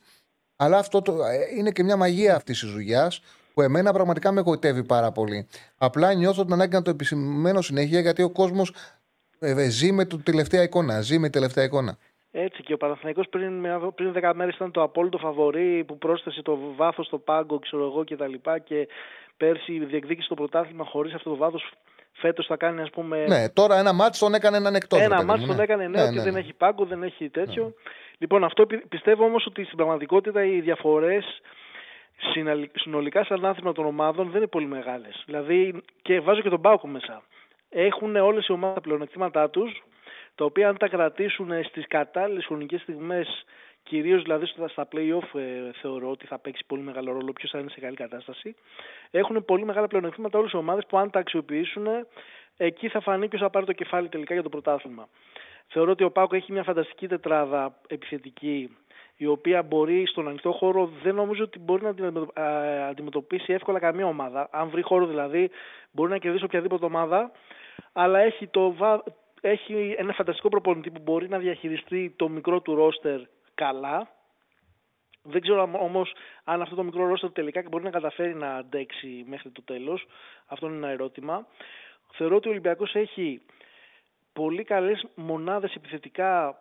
Αλλά 0.56 0.78
αυτό 0.78 1.02
το, 1.02 1.14
ε, 1.14 1.58
είναι 1.58 1.72
και 1.72 1.84
μια 1.84 1.98
μαγεία 1.98 2.36
αυτής 2.36 2.60
της 2.60 2.72
δουλειάς 2.72 3.22
που 3.54 3.62
εμένα 3.62 3.94
πραγματικά 3.94 4.32
με 4.32 4.40
εγωιτεύει 4.40 4.84
πάρα 4.84 5.12
πολύ. 5.12 5.48
Απλά 5.78 6.14
νιώθω 6.14 6.44
την 6.44 6.54
ανάγκη 6.54 6.74
να 6.74 6.82
το 6.82 6.90
επισημαίνω 6.90 7.62
συνέχεια 7.62 8.00
γιατί 8.00 8.22
ο 8.22 8.30
κόσμος 8.30 8.74
ε, 9.40 9.70
ζει 9.70 9.92
με 9.92 10.06
την 10.06 10.24
τελευταία 10.24 10.64
εικόνα. 10.64 11.02
Ζει 11.02 11.18
με 11.18 11.28
τη 11.28 11.34
τελευταία 11.34 11.64
εικόνα. 11.64 11.98
Έτσι 12.32 12.64
και 12.64 12.74
ο 12.74 12.78
Παναθηναϊκός 12.78 13.28
πριν, 13.30 13.62
πριν 13.96 14.14
10 14.16 14.32
μέρες 14.36 14.56
ήταν 14.56 14.72
το 14.72 14.82
απόλυτο 14.82 15.18
φαβορή 15.18 15.84
που 15.88 15.98
πρόσθεσε 15.98 16.42
το 16.42 16.60
βάθος 16.76 17.06
στο 17.06 17.18
πάγκο 17.18 17.60
ξέρω 17.60 17.86
εγώ 17.86 18.04
και 18.04 18.16
τα 18.16 18.28
λοιπά 18.28 18.60
και 18.60 18.88
πέρσι 19.38 19.86
διεκδίκησε 19.86 20.28
το 20.28 20.36
πρωτάθλημα 20.36 20.86
χωρίς 20.86 21.14
αυτό 21.14 21.30
το 21.30 21.36
βάθος 21.36 21.72
φέτος 22.12 22.46
θα 22.46 22.58
κάνει 22.58 22.82
ας 22.82 22.90
πούμε... 22.90 23.26
Ναι, 23.26 23.50
τώρα 23.50 23.80
ένα 23.80 23.94
μάτς 23.94 24.20
τον 24.20 24.34
έκανε 24.34 24.58
έναν 24.58 24.76
εκτός. 24.76 25.00
Ένα 25.00 25.24
μάτς 25.24 25.46
τον 25.46 25.56
ναι. 25.56 25.64
έκανε 25.64 25.88
ναι, 25.88 26.04
ναι, 26.04 26.10
ναι, 26.10 26.22
δεν 26.22 26.36
έχει 26.36 26.54
πάγκο, 26.54 26.86
δεν 26.86 27.04
έχει 27.04 27.30
τέτοιο. 27.30 27.64
Ναι. 27.64 27.72
Λοιπόν 28.18 28.44
αυτό 28.44 28.66
πιστεύω 28.90 29.24
όμως 29.26 29.46
ότι 29.46 29.64
στην 29.64 29.78
πραγματικότητα 29.78 30.46
οι 30.46 30.62
διαφορές 30.62 31.42
συνολικά 32.76 33.24
σαν 33.24 33.46
άθλημα 33.46 33.72
των 33.72 33.86
ομάδων 33.86 34.30
δεν 34.30 34.38
είναι 34.38 34.48
πολύ 34.48 34.66
μεγάλες. 34.66 35.24
Δηλαδή 35.26 35.82
και 36.02 36.20
βάζω 36.20 36.42
και 36.42 36.50
τον 36.50 36.62
Πάοκο 36.62 36.88
μέσα. 36.88 37.22
Έχουν 37.70 38.16
όλες 38.16 38.48
οι 38.48 38.52
ομάδες 38.52 38.76
τα 38.76 38.82
πλεονεκτήματά 38.82 39.50
τους 39.50 39.84
τα 40.40 40.46
οποία 40.46 40.70
αν 40.70 40.78
τα 40.78 40.88
κρατήσουν 40.88 41.64
στις 41.64 41.88
κατάλληλες 41.88 42.46
χρονικές 42.46 42.82
στιγμές 42.82 43.46
κυρίως 43.84 44.22
δηλαδή 44.22 44.46
στα 44.46 44.88
play-off 44.92 45.40
ε, 45.40 45.72
θεωρώ 45.82 46.10
ότι 46.10 46.26
θα 46.28 46.40
παίξει 46.40 46.64
πολύ 46.68 46.82
μεγάλο 46.82 47.12
ρόλο 47.12 47.34
ποιος 47.34 47.52
θα 47.52 47.60
είναι 47.60 47.70
σε 47.70 47.80
καλή 47.80 47.96
κατάσταση 47.96 48.56
έχουν 49.12 49.46
πολύ 49.46 49.66
μεγάλα 49.66 49.88
πλεονεκτήματα 49.88 50.40
όλες 50.40 50.52
οι 50.52 50.56
ομάδες 50.56 50.86
που 50.86 50.98
αν 50.98 51.10
τα 51.10 51.20
αξιοποιήσουν 51.20 51.88
εκεί 52.58 52.88
θα 52.88 53.00
φανεί 53.00 53.28
ποιος 53.28 53.42
θα 53.42 53.50
πάρει 53.50 53.66
το 53.66 53.74
κεφάλι 53.74 54.10
τελικά 54.10 54.34
για 54.34 54.44
το 54.44 54.50
πρωτάθλημα. 54.50 55.08
Θεωρώ 55.68 55.92
ότι 55.92 56.04
ο 56.04 56.12
Πάκο 56.12 56.36
έχει 56.36 56.52
μια 56.52 56.64
φανταστική 56.64 57.08
τετράδα 57.08 57.76
επιθετική 57.88 58.78
η 59.18 59.26
οποία 59.26 59.64
μπορεί 59.64 60.06
στον 60.08 60.28
ανοιχτό 60.28 60.52
χώρο 60.52 60.92
δεν 61.04 61.16
νομίζω 61.16 61.44
ότι 61.44 61.60
μπορεί 61.60 61.84
να 61.84 61.94
αντιμετωπίσει 62.90 63.54
εύκολα 63.54 63.80
καμία 63.80 64.06
ομάδα. 64.06 64.50
Αν 64.52 64.70
βρει 64.70 64.82
χώρο 64.82 65.06
δηλαδή 65.06 65.50
μπορεί 65.92 66.12
να 66.12 66.18
κερδίσει 66.18 66.44
οποιαδήποτε 66.44 66.86
ομάδα 66.86 67.32
αλλά 67.94 68.20
έχει 68.20 68.48
το, 68.48 68.76
έχει 69.42 69.96
ένα 69.98 70.14
φανταστικό 70.14 70.50
προπονητή 70.50 70.92
που 70.92 71.02
μπορεί 71.02 71.30
να 71.30 71.38
διαχειριστεί 71.38 72.14
το 72.16 72.30
μικρό 72.30 72.62
του 72.62 72.76
ρόστερ 72.76 73.22
καλά. 73.56 74.08
Δεν 75.22 75.42
ξέρω 75.42 75.70
όμως 75.80 76.14
αν 76.44 76.62
αυτό 76.62 76.76
το 76.76 76.84
μικρό 76.84 77.08
ρόστερ 77.08 77.32
τελικά 77.32 77.64
μπορεί 77.70 77.84
να 77.84 77.90
καταφέρει 77.90 78.36
να 78.36 78.56
αντέξει 78.56 79.26
μέχρι 79.28 79.50
το 79.50 79.62
τέλος. 79.62 80.06
Αυτό 80.46 80.68
είναι 80.68 80.76
ένα 80.76 80.90
ερώτημα. 80.90 81.48
Θεωρώ 82.12 82.36
ότι 82.36 82.48
ο 82.48 82.52
Ολυμπιακός 82.52 82.96
έχει 82.96 83.42
πολύ 84.34 84.64
καλές 84.64 85.08
μονάδες 85.16 85.74
επιθετικά 85.76 86.58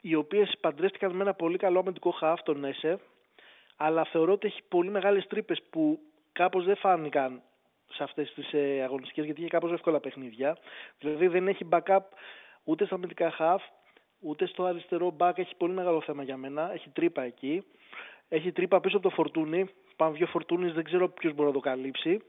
οι 0.00 0.14
οποίες 0.14 0.54
παντρεύτηκαν 0.60 1.12
με 1.12 1.22
ένα 1.22 1.34
πολύ 1.34 1.58
καλό 1.58 1.78
αμυντικό 1.78 2.10
χαφ, 2.10 2.42
τον 2.42 2.64
Έσε. 2.64 2.98
Αλλά 3.76 4.04
θεωρώ 4.04 4.32
ότι 4.32 4.46
έχει 4.46 4.62
πολύ 4.68 4.90
μεγάλες 4.90 5.26
τρύπες 5.26 5.62
που 5.70 5.98
κάπως 6.32 6.64
δεν 6.64 6.76
φάνηκαν 6.76 7.42
σε 7.94 8.02
αυτές 8.02 8.32
τις 8.34 8.52
ε, 8.52 8.82
αγωνιστικές 8.82 9.24
γιατί 9.24 9.40
είχε 9.40 9.48
κάπως 9.48 9.72
εύκολα 9.72 10.00
παιχνίδια. 10.00 10.56
Δηλαδή 10.98 11.26
δεν 11.26 11.48
έχει 11.48 11.68
backup 11.70 12.02
ούτε 12.64 12.86
στα 12.86 12.94
αμυντικά 12.94 13.32
half, 13.38 13.60
ούτε 14.20 14.46
στο 14.46 14.64
αριστερό 14.64 15.16
back 15.18 15.32
έχει 15.34 15.56
πολύ 15.56 15.72
μεγάλο 15.72 16.00
θέμα 16.00 16.22
για 16.22 16.36
μένα. 16.36 16.72
Έχει 16.72 16.88
τρύπα 16.88 17.22
εκεί. 17.22 17.64
Έχει 18.28 18.52
τρύπα 18.52 18.80
πίσω 18.80 18.96
από 18.96 19.08
το 19.08 19.14
Φορτούνι. 19.14 19.70
Πάμε 19.96 20.16
δύο 20.16 20.26
Φορτούνις, 20.26 20.72
δεν 20.72 20.84
ξέρω 20.84 21.08
ποιος 21.08 21.34
μπορεί 21.34 21.48
να 21.48 21.54
το 21.54 21.60
καλύψει. 21.60 22.22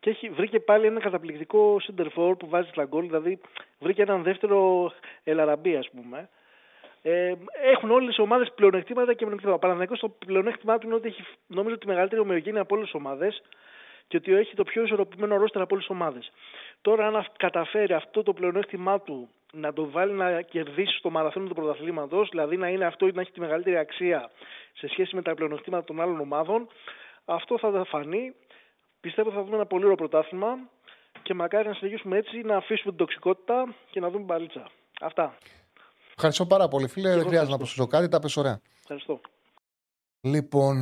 Και 0.00 0.10
έχει, 0.10 0.28
βρήκε 0.28 0.60
πάλι 0.60 0.86
ένα 0.86 1.00
καταπληκτικό 1.00 1.80
center 1.82 2.06
for 2.16 2.38
που 2.38 2.48
βάζει 2.48 2.68
στα 2.68 2.84
γκολ, 2.84 3.06
δηλαδή 3.06 3.40
βρήκε 3.78 4.02
έναν 4.02 4.22
δεύτερο 4.22 4.92
Ελαραμπή, 5.24 5.76
ας 5.76 5.90
πούμε. 5.90 6.28
Ε, 7.02 7.34
έχουν 7.62 7.90
όλες 7.90 8.16
οι 8.16 8.20
ομάδες 8.20 8.52
πλεονεκτήματα 8.54 9.14
και 9.14 9.24
μειονεκτήματα. 9.24 9.58
Παναθηναϊκός 9.58 9.98
το 9.98 10.08
πλεονέκτημά 10.08 10.78
του 10.78 10.86
είναι 10.86 10.94
ότι 10.94 11.08
έχει 11.08 11.24
νομίζω 11.46 11.78
τη 11.78 11.86
μεγαλύτερη 11.86 12.20
ομοιογένεια 12.20 12.60
από 12.60 12.74
όλες 12.74 12.90
τις 12.90 13.00
ομάδες 13.00 13.42
και 14.08 14.16
ότι 14.16 14.34
έχει 14.34 14.54
το 14.54 14.62
πιο 14.62 14.82
ισορροπημένο 14.82 15.36
ρόστερ 15.36 15.62
από 15.62 15.74
όλες 15.74 15.86
τις 15.86 15.96
ομάδες. 15.96 16.30
Τώρα, 16.80 17.06
αν 17.06 17.26
καταφέρει 17.36 17.92
αυτό 17.92 18.22
το 18.22 18.32
πλεονέκτημά 18.32 19.00
του 19.00 19.28
να 19.52 19.72
το 19.72 19.90
βάλει 19.90 20.12
να 20.12 20.42
κερδίσει 20.42 20.96
στο 20.98 21.10
μαραθώνιο 21.10 21.48
του 21.48 21.54
πρωταθλήματος, 21.54 22.28
δηλαδή 22.28 22.56
να 22.56 22.68
είναι 22.68 22.84
αυτό 22.84 23.06
ή 23.06 23.12
να 23.12 23.20
έχει 23.20 23.32
τη 23.32 23.40
μεγαλύτερη 23.40 23.76
αξία 23.76 24.30
σε 24.72 24.88
σχέση 24.88 25.14
με 25.14 25.22
τα 25.22 25.34
πλεονεκτήματα 25.34 25.84
των 25.84 26.00
άλλων 26.00 26.20
ομάδων, 26.20 26.68
αυτό 27.24 27.58
θα 27.58 27.84
φανεί. 27.84 28.34
Πιστεύω 29.00 29.30
θα 29.30 29.42
δούμε 29.42 29.54
ένα 29.54 29.66
πολύ 29.66 29.84
ωραίο 29.84 29.96
πρωτάθλημα 29.96 30.58
και 31.22 31.34
μακάρι 31.34 31.68
να 31.68 31.74
συνεχίσουμε 31.74 32.16
έτσι, 32.16 32.40
να 32.40 32.56
αφήσουμε 32.56 32.90
την 32.90 32.96
τοξικότητα 32.96 33.74
και 33.90 34.00
να 34.00 34.10
δούμε 34.10 34.24
μπαλίτσα. 34.24 34.70
Αυτά. 35.00 35.36
Ευχαριστώ 36.14 36.46
πάρα 36.46 36.68
πολύ, 36.68 36.88
φίλε. 36.88 37.14
Δεν 37.14 37.26
χρειάζεται 37.26 37.50
να 37.50 37.56
προσθέσω 37.56 37.86
κάτι, 37.86 38.08
τα 38.08 38.18
πες 38.18 38.36
ωραία. 38.36 38.60
Ευχαριστώ. 38.80 39.20
Λοιπόν, 40.20 40.76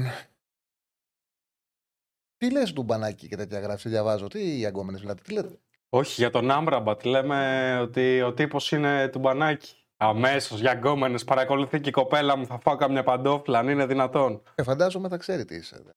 τι 2.45 2.51
λες 2.51 2.73
του 2.73 2.83
μπανάκι 2.83 3.29
και 3.29 3.37
τέτοια 3.37 3.61
γράψη, 3.61 3.89
διαβάζω. 3.89 4.29
Τι 4.29 4.59
οι 4.59 4.67
αγκόμενες 4.67 5.01
δηλαδή, 5.01 5.23
τι 5.23 5.33
λέτε; 5.33 5.59
Όχι, 5.89 6.21
για 6.21 6.31
τον 6.31 6.51
Άμπραμπατ 6.51 7.05
λέμε 7.05 7.79
ότι 7.81 8.23
ο 8.23 8.35
τύπος 8.35 8.73
είναι 8.73 9.09
του 9.09 9.19
μπανάκι. 9.19 9.87
Αμέσως 9.97 10.61
για 10.61 10.73
γκόμενε 10.73 11.19
παρακολουθεί 11.19 11.81
και 11.81 11.89
η 11.89 11.93
κοπέλα 11.93 12.37
μου. 12.37 12.47
Θα 12.47 12.59
φάω 12.59 12.77
καμιά 12.77 13.03
παντόφλα, 13.03 13.59
αν 13.59 13.69
είναι 13.69 13.87
δυνατόν. 13.87 14.43
Ε, 14.55 14.63
φαντάζομαι 14.63 15.09
θα 15.09 15.17
ξέρει 15.17 15.45
τι 15.45 15.55
είσαι. 15.55 15.83
Δεν 15.83 15.95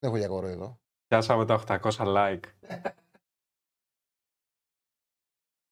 έχω 0.00 0.16
για 0.16 0.28
κορό 0.28 0.46
εδώ. 0.46 0.80
Πιάσαμε 1.06 1.44
τα 1.44 1.64
800 1.66 1.80
like. 1.90 2.42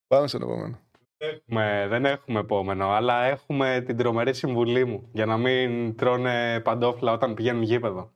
Πάμε 0.06 0.28
στον 0.28 0.42
επόμενο. 0.42 0.78
Έχουμε, 1.16 1.86
δεν 1.88 2.04
έχουμε 2.04 2.40
επόμενο, 2.40 2.88
αλλά 2.88 3.22
έχουμε 3.22 3.82
την 3.86 3.96
τρομερή 3.96 4.34
συμβουλή 4.34 4.84
μου 4.84 5.10
για 5.12 5.26
να 5.26 5.36
μην 5.36 5.96
τρώνε 5.96 6.60
παντόφλα 6.60 7.12
όταν 7.12 7.34
πηγαίνουν 7.34 7.62
γήπεδο. 7.62 8.14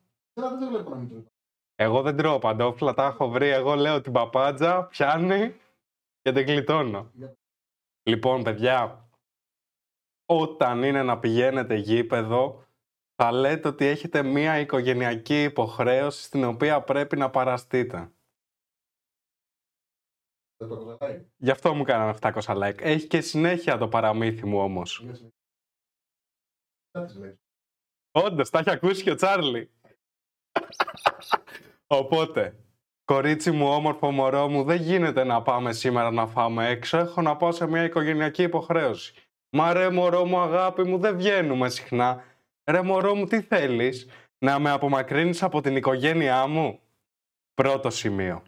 Εγώ 1.75 2.03
δεν 2.03 2.17
τρώω 2.17 2.39
παντόφλα, 2.39 2.95
τα 2.95 3.05
έχω 3.07 3.29
βρει. 3.29 3.49
Εγώ 3.49 3.75
λέω 3.75 4.01
την 4.01 4.13
παπάντζα, 4.13 4.87
πιάνει 4.87 5.57
και 6.21 6.33
την 6.33 6.45
γλιτώνω. 6.47 7.11
Λοιπόν, 8.03 8.43
παιδιά, 8.43 9.09
όταν 10.27 10.83
είναι 10.83 11.03
να 11.03 11.19
πηγαίνετε 11.19 11.75
γήπεδο, 11.75 12.65
θα 13.15 13.33
λέτε 13.33 13.69
ότι 13.69 13.85
έχετε 13.85 14.23
μία 14.23 14.59
οικογενειακή 14.59 15.43
υποχρέωση 15.43 16.23
στην 16.23 16.45
οποία 16.45 16.83
πρέπει 16.83 17.17
να 17.17 17.31
παραστείτε. 17.31 18.13
Γι' 21.37 21.51
αυτό 21.51 21.75
μου 21.75 21.85
κάνανε 21.85 22.19
700 22.21 22.41
like. 22.41 22.81
Έχει 22.81 23.07
και 23.07 23.21
συνέχεια 23.21 23.79
το 23.79 23.89
παραμύθι 23.89 24.47
μου 24.47 24.59
όμως. 24.59 25.05
Όντως, 28.11 28.51
τα 28.51 28.59
έχει 28.59 28.71
ακούσει 28.71 29.03
και 29.03 29.11
ο 29.11 29.15
Τσάρλι. 29.15 29.71
Οπότε, 31.87 32.55
κορίτσι 33.05 33.51
μου, 33.51 33.67
όμορφο 33.67 34.11
μωρό 34.11 34.49
μου, 34.49 34.63
δεν 34.65 34.81
γίνεται 34.81 35.25
να 35.25 35.43
πάμε 35.43 35.73
σήμερα 35.73 36.11
να 36.11 36.27
φάμε 36.27 36.69
έξω. 36.69 36.99
Έχω 36.99 37.23
να 37.23 37.37
πάω 37.37 37.53
σε 37.53 37.67
μια 37.67 37.85
οικογενειακή 37.85 38.43
υποχρέωση. 38.43 39.15
Μα 39.51 39.73
ρε 39.73 39.91
μωρό 39.91 40.25
μου, 40.25 40.39
αγάπη 40.39 40.83
μου, 40.83 40.99
δεν 40.99 41.17
βγαίνουμε 41.17 41.69
συχνά. 41.69 42.25
Ρε 42.71 42.83
μωρό 42.83 43.15
μου, 43.15 43.27
τι 43.27 43.41
θέλεις, 43.41 44.09
να 44.39 44.59
με 44.59 44.71
απομακρύνεις 44.71 45.43
από 45.43 45.61
την 45.61 45.77
οικογένειά 45.77 46.47
μου; 46.47 46.81
Πρώτο 47.55 47.91
σημείο. 47.91 48.43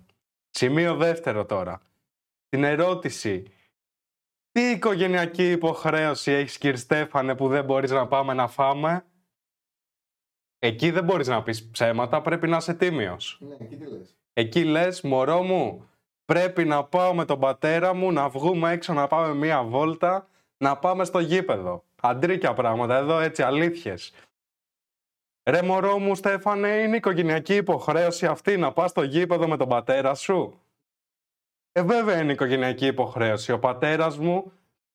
Σημείο 0.51 0.97
δεύτερο 0.97 1.44
τώρα. 1.47 1.81
Την 2.49 2.65
ερώτηση. 2.65 3.43
Τι 4.51 4.61
οικογενειακή 4.70 5.51
υποχρέωση 5.51 6.32
έχεις 6.32 6.59
κύριε 6.59 6.77
Στέφανε 6.77 7.35
που 7.35 7.49
δεν 7.49 7.65
μπορείς 7.65 7.90
να 7.90 8.07
πάμε 8.07 8.35
να 8.35 8.49
φάμε; 8.49 9.05
Εκεί 10.64 10.90
δεν 10.90 11.05
μπορείς 11.05 11.28
να 11.28 11.43
πεις 11.43 11.68
ψέματα, 11.70 12.20
πρέπει 12.20 12.48
να 12.48 12.56
είσαι 12.56 12.74
τίμιος. 12.74 13.39
Ναι, 13.40 13.55
εκεί 13.59 13.76
τι 13.76 13.86
λες. 13.86 14.16
Εκεί 14.32 14.64
λες, 14.64 15.01
μωρό 15.01 15.43
μου, 15.43 15.89
πρέπει 16.24 16.64
να 16.64 16.84
πάω 16.84 17.14
με 17.14 17.24
τον 17.24 17.40
πατέρα 17.40 17.94
μου, 17.94 18.12
να 18.12 18.28
βγούμε 18.28 18.72
έξω 18.72 18.93
να 18.93 19.06
πάμε 19.06 19.34
μία 19.34 19.62
βόλτα, 19.62 20.28
να 20.56 20.76
πάμε 20.78 21.05
στο 21.05 21.18
γήπεδο. 21.18 21.84
Αντρίκια 22.01 22.52
πράγματα, 22.52 22.97
εδώ 22.97 23.18
έτσι 23.18 23.43
αλήθειες. 23.43 24.12
Ρε 25.51 25.62
μωρό 25.62 25.98
μου 25.98 26.14
Στέφανε, 26.14 26.68
είναι 26.68 26.97
οικογενειακή 26.97 27.55
υποχρέωση 27.55 28.26
αυτή 28.26 28.56
να 28.56 28.72
πας 28.72 28.90
στο 28.90 29.02
γήπεδο 29.02 29.48
με 29.48 29.56
τον 29.56 29.68
πατέρα 29.68 30.14
σου. 30.14 30.60
Ε 31.72 31.82
βέβαια 31.82 32.20
είναι 32.20 32.32
οικογενειακή 32.32 32.86
υποχρέωση. 32.86 33.52
Ο 33.52 33.59
πατέρας 33.59 34.18
μου 34.18 34.52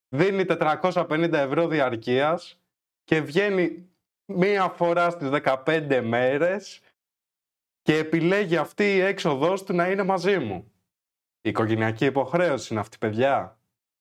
δίνει 0.08 0.44
450 0.44 1.32
ευρώ 1.32 1.66
διαρκείας 1.66 2.60
και 3.04 3.20
βγαίνει 3.20 3.87
μία 4.32 4.68
φορά 4.68 5.10
στις 5.10 5.28
15 5.32 6.00
μέρες 6.04 6.80
και 7.82 7.96
επιλέγει 7.96 8.56
αυτή 8.56 8.84
η 8.84 9.00
έξοδός 9.00 9.64
του 9.64 9.74
να 9.74 9.90
είναι 9.90 10.02
μαζί 10.02 10.38
μου. 10.38 10.72
Η 11.40 11.48
οικογενειακή 11.48 12.04
υποχρέωση 12.04 12.72
είναι 12.72 12.80
αυτή, 12.80 12.98
παιδιά. 12.98 13.60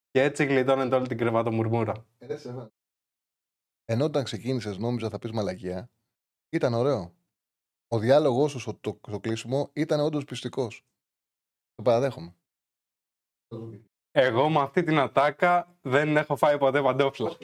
Και 0.10 0.22
έτσι 0.22 0.46
γλιτώνεται 0.46 0.96
όλη 0.96 1.08
την 1.08 1.18
κρεβατομουρμούρα. 1.18 2.06
Ενώ 3.86 4.06
όταν 4.06 4.24
ξεκίνησες, 4.24 4.78
νόμιζα 4.78 5.10
θα 5.10 5.20
πεις 5.20 5.32
μαλακία. 5.32 5.90
Ήταν 6.50 6.74
ωραίο. 6.74 7.16
Ο 7.88 8.00
διάλογο 8.00 8.48
σου 8.48 8.60
στο, 8.60 8.74
το, 9.02 9.20
κλείσιμο 9.20 9.70
ήταν 9.74 10.00
όντως 10.00 10.24
πιστικός. 10.24 10.86
Το 11.76 11.84
παραδέχομαι. 11.84 12.36
Εγώ 14.12 14.50
με 14.50 14.60
αυτή 14.60 14.84
την 14.84 14.98
ατάκα 14.98 15.78
δεν 15.82 16.18
έχω 16.18 16.36
φάει 16.36 16.58
ποτέ 16.58 16.82
παντόφλα. 16.82 17.38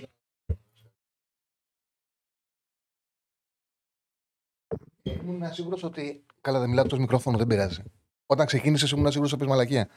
Ήμουν 5.04 5.54
σίγουρος 5.54 5.84
ότι. 5.84 6.26
Καλά, 6.42 6.60
δεν 6.60 6.70
μιλάω 6.70 6.84
από 6.84 6.94
το 6.94 7.00
μικρόφωνο, 7.00 7.38
δεν 7.38 7.48
πειράζει. 7.48 7.84
Όταν 8.26 8.46
ξεκίνησες, 8.46 8.92
ήμουν 8.92 9.12
σίγουρος 9.12 9.34
ότι 9.34 9.44
πει 9.44 9.50
μαλακία. 9.50 9.90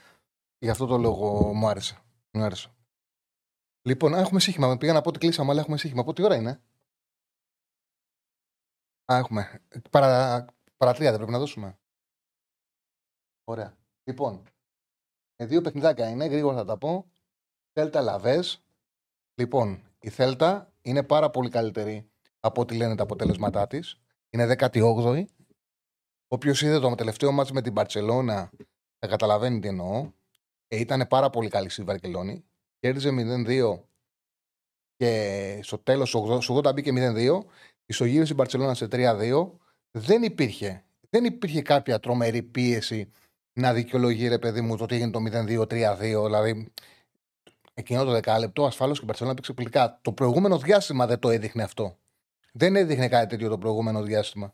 Γι' 0.57 0.69
αυτό 0.69 0.85
το 0.85 0.97
λόγο 0.97 1.53
μου 1.53 1.67
άρεσε. 1.67 2.01
Μου 2.31 2.43
άρεσε. 2.43 2.71
Λοιπόν, 3.81 4.13
έχουμε 4.13 4.39
σύγχυμα. 4.39 4.77
Πήγα 4.77 4.93
να 4.93 5.01
πω 5.01 5.09
ότι 5.09 5.19
κλείσαμε, 5.19 5.51
αλλά 5.51 5.59
έχουμε 5.59 5.77
σύγχυμα. 5.77 6.01
Από 6.01 6.13
τι 6.13 6.23
ώρα 6.23 6.35
είναι; 6.35 6.61
Α, 9.11 9.15
έχουμε. 9.17 9.61
Παρα, 9.89 10.45
παρατρία 10.77 11.07
δεν 11.07 11.15
πρέπει 11.15 11.31
να 11.31 11.39
δώσουμε. 11.39 11.79
Ωραία. 13.43 13.77
Λοιπόν, 14.03 14.43
ε, 15.35 15.45
δύο 15.45 15.61
παιχνιδάκια 15.61 16.09
είναι, 16.09 16.25
γρήγορα 16.25 16.55
θα 16.55 16.65
τα 16.65 16.77
πω. 16.77 17.11
Θέλτα 17.73 18.01
Λαβές. 18.01 18.63
Λοιπόν, 19.35 19.83
η 19.99 20.09
Θέλτα 20.09 20.73
είναι 20.81 21.03
πάρα 21.03 21.29
πολύ 21.29 21.49
καλύτερη 21.49 22.09
από 22.39 22.61
ό,τι 22.61 22.75
λένε 22.75 22.95
τα 22.95 23.03
αποτέλεσματά 23.03 23.67
της. 23.67 24.01
Είναι 24.29 24.55
18η. 24.59 25.25
Όποιος 26.27 26.61
είδε 26.61 26.79
το 26.79 26.95
τελευταίο 26.95 27.31
μάτι 27.31 27.53
με 27.53 27.61
την 27.61 27.73
Παρσελώνα 27.73 28.51
θα 28.99 29.07
καταλαβαίνει 29.07 29.59
τι 29.59 29.67
εννοώ. 29.67 30.11
Ε, 30.67 30.79
ήταν 30.79 31.07
πάρα 31.07 31.29
πολύ 31.29 31.49
καλή 31.49 31.69
στη 31.69 31.83
Βαρκελόνη. 31.83 32.45
Κέρδιζε 32.79 33.09
0-2 33.11 33.79
και 34.95 35.59
στο 35.63 35.77
τέλος, 35.77 36.09
στο 36.09 36.61
80 36.63 36.73
μπήκε 36.73 36.91
0-2. 36.93 37.39
Ισογύρισε 37.85 38.31
η 38.31 38.35
Μπαρσελόνα 38.35 38.73
σε 38.73 38.87
3-2. 38.91 39.51
Δεν 39.91 40.23
υπήρχε, 40.23 40.85
δεν 41.09 41.25
υπήρχε 41.25 41.61
κάποια 41.61 41.99
τρομερή 41.99 42.43
πίεση 42.43 43.11
να 43.53 43.73
δικαιολογεί 43.73 44.27
ρε 44.27 44.39
παιδί 44.39 44.61
μου 44.61 44.77
το 44.77 44.83
ότι 44.83 44.95
έγινε 44.95 45.11
το 45.11 45.19
0-2-3-2. 45.19 45.97
Δηλαδή, 45.99 46.73
εκείνο 47.73 48.03
το 48.03 48.11
δεκάλεπτο 48.11 48.65
ασφαλώ 48.65 48.93
και 48.93 48.99
η 49.01 49.05
Μπαρσελόνα 49.05 49.31
έπαιξε 49.31 49.53
πληκτικά. 49.53 49.99
Το 50.01 50.13
προηγούμενο 50.13 50.57
διάστημα 50.57 51.07
δεν 51.07 51.19
το 51.19 51.29
έδειχνε 51.29 51.63
αυτό. 51.63 51.97
Δεν 52.57 52.75
έδειχνε 52.75 53.07
κάτι 53.07 53.27
τέτοιο 53.27 53.49
το 53.49 53.57
προηγούμενο 53.57 54.01
διάστημα. 54.01 54.53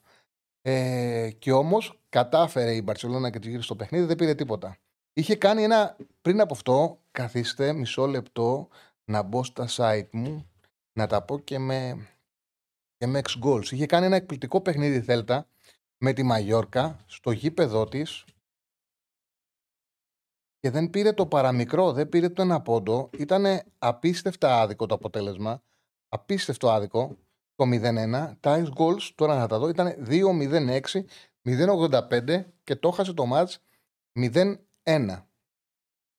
Ε, 0.61 1.31
και 1.39 1.51
όμως 1.51 1.99
κατάφερε 2.09 2.75
η 2.75 2.81
Μπαρσελόνα 2.83 3.29
και 3.29 3.39
τη 3.39 3.47
γύρισε 3.47 3.65
στο 3.65 3.75
παιχνίδι, 3.75 4.05
δεν 4.05 4.15
πήρε 4.15 4.35
τίποτα. 4.35 4.77
Είχε 5.13 5.35
κάνει 5.35 5.63
ένα. 5.63 5.97
Πριν 6.21 6.41
από 6.41 6.53
αυτό, 6.53 6.99
καθίστε 7.11 7.73
μισό 7.73 8.05
λεπτό 8.05 8.67
να 9.05 9.21
μπω 9.21 9.43
στα 9.43 9.67
site 9.69 10.09
μου, 10.11 10.51
να 10.93 11.07
τα 11.07 11.21
πω 11.21 11.39
και 11.39 11.59
με, 11.59 12.07
και 12.97 13.07
με 13.07 13.21
ex 13.23 13.43
goals. 13.43 13.71
Είχε 13.71 13.85
κάνει 13.85 14.05
ένα 14.05 14.15
εκπληκτικό 14.15 14.61
παιχνίδι 14.61 15.01
Θέλτα 15.01 15.47
με 15.97 16.13
τη 16.13 16.23
Μαγιόρκα 16.23 17.03
στο 17.05 17.31
γήπεδό 17.31 17.87
της 17.87 18.25
και 20.59 20.69
δεν 20.69 20.89
πήρε 20.89 21.13
το 21.13 21.25
παραμικρό, 21.25 21.91
δεν 21.91 22.09
πήρε 22.09 22.29
το 22.29 22.41
ένα 22.41 22.61
πόντο. 22.61 23.09
Ήταν 23.17 23.61
απίστευτα 23.79 24.61
άδικο 24.61 24.85
το 24.85 24.95
αποτέλεσμα. 24.95 25.61
Απίστευτο 26.09 26.71
άδικο 26.71 27.17
το 27.55 27.65
0-1. 27.65 28.33
Τα 28.39 28.63
ex 28.63 28.67
goals, 28.77 29.11
τώρα 29.15 29.37
να 29.37 29.47
τα 29.47 29.59
δω, 29.59 29.69
ήταν 29.69 30.05
2-0-6, 30.07 30.81
0-85 31.43 32.45
και 32.63 32.75
το 32.75 32.87
έχασε 32.87 33.13
το 33.13 33.25
match 33.33 33.55
0-1. 34.19 35.25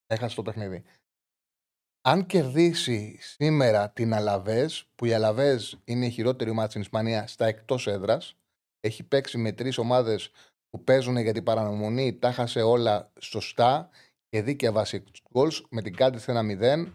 Έχασε 0.07 0.35
το 0.35 0.43
παιχνίδι 0.43 0.85
αν 2.07 2.27
κερδίσει 2.27 3.19
σήμερα 3.21 3.91
την 3.91 4.15
Αλαβές, 4.15 4.91
που 4.95 5.05
η 5.05 5.13
Αλαβές 5.13 5.81
είναι 5.85 6.07
η 6.07 6.11
χειρότερη 6.11 6.51
ομάδα 6.51 6.69
στην 6.69 6.81
Ισπανία 6.81 7.27
στα 7.27 7.47
εκτός 7.47 7.87
έδρας, 7.87 8.37
έχει 8.81 9.03
παίξει 9.03 9.39
με 9.39 9.53
τρεις 9.53 9.79
ομάδες 9.79 10.31
που 10.71 10.85
παίζουν 10.85 11.17
για 11.17 11.33
την 11.33 11.43
παρανομονή, 11.43 12.19
τα 12.19 12.33
χάσε 12.33 12.63
όλα 12.63 13.13
σωστά 13.21 13.89
και 14.29 14.43
δίκαια 14.43 14.73
βάσει 14.73 15.05
γκολ 15.33 15.51
με 15.71 15.83
την 15.83 15.97
Κάντιθ 15.97 16.29
ένα 16.29 16.43
0, 16.43 16.93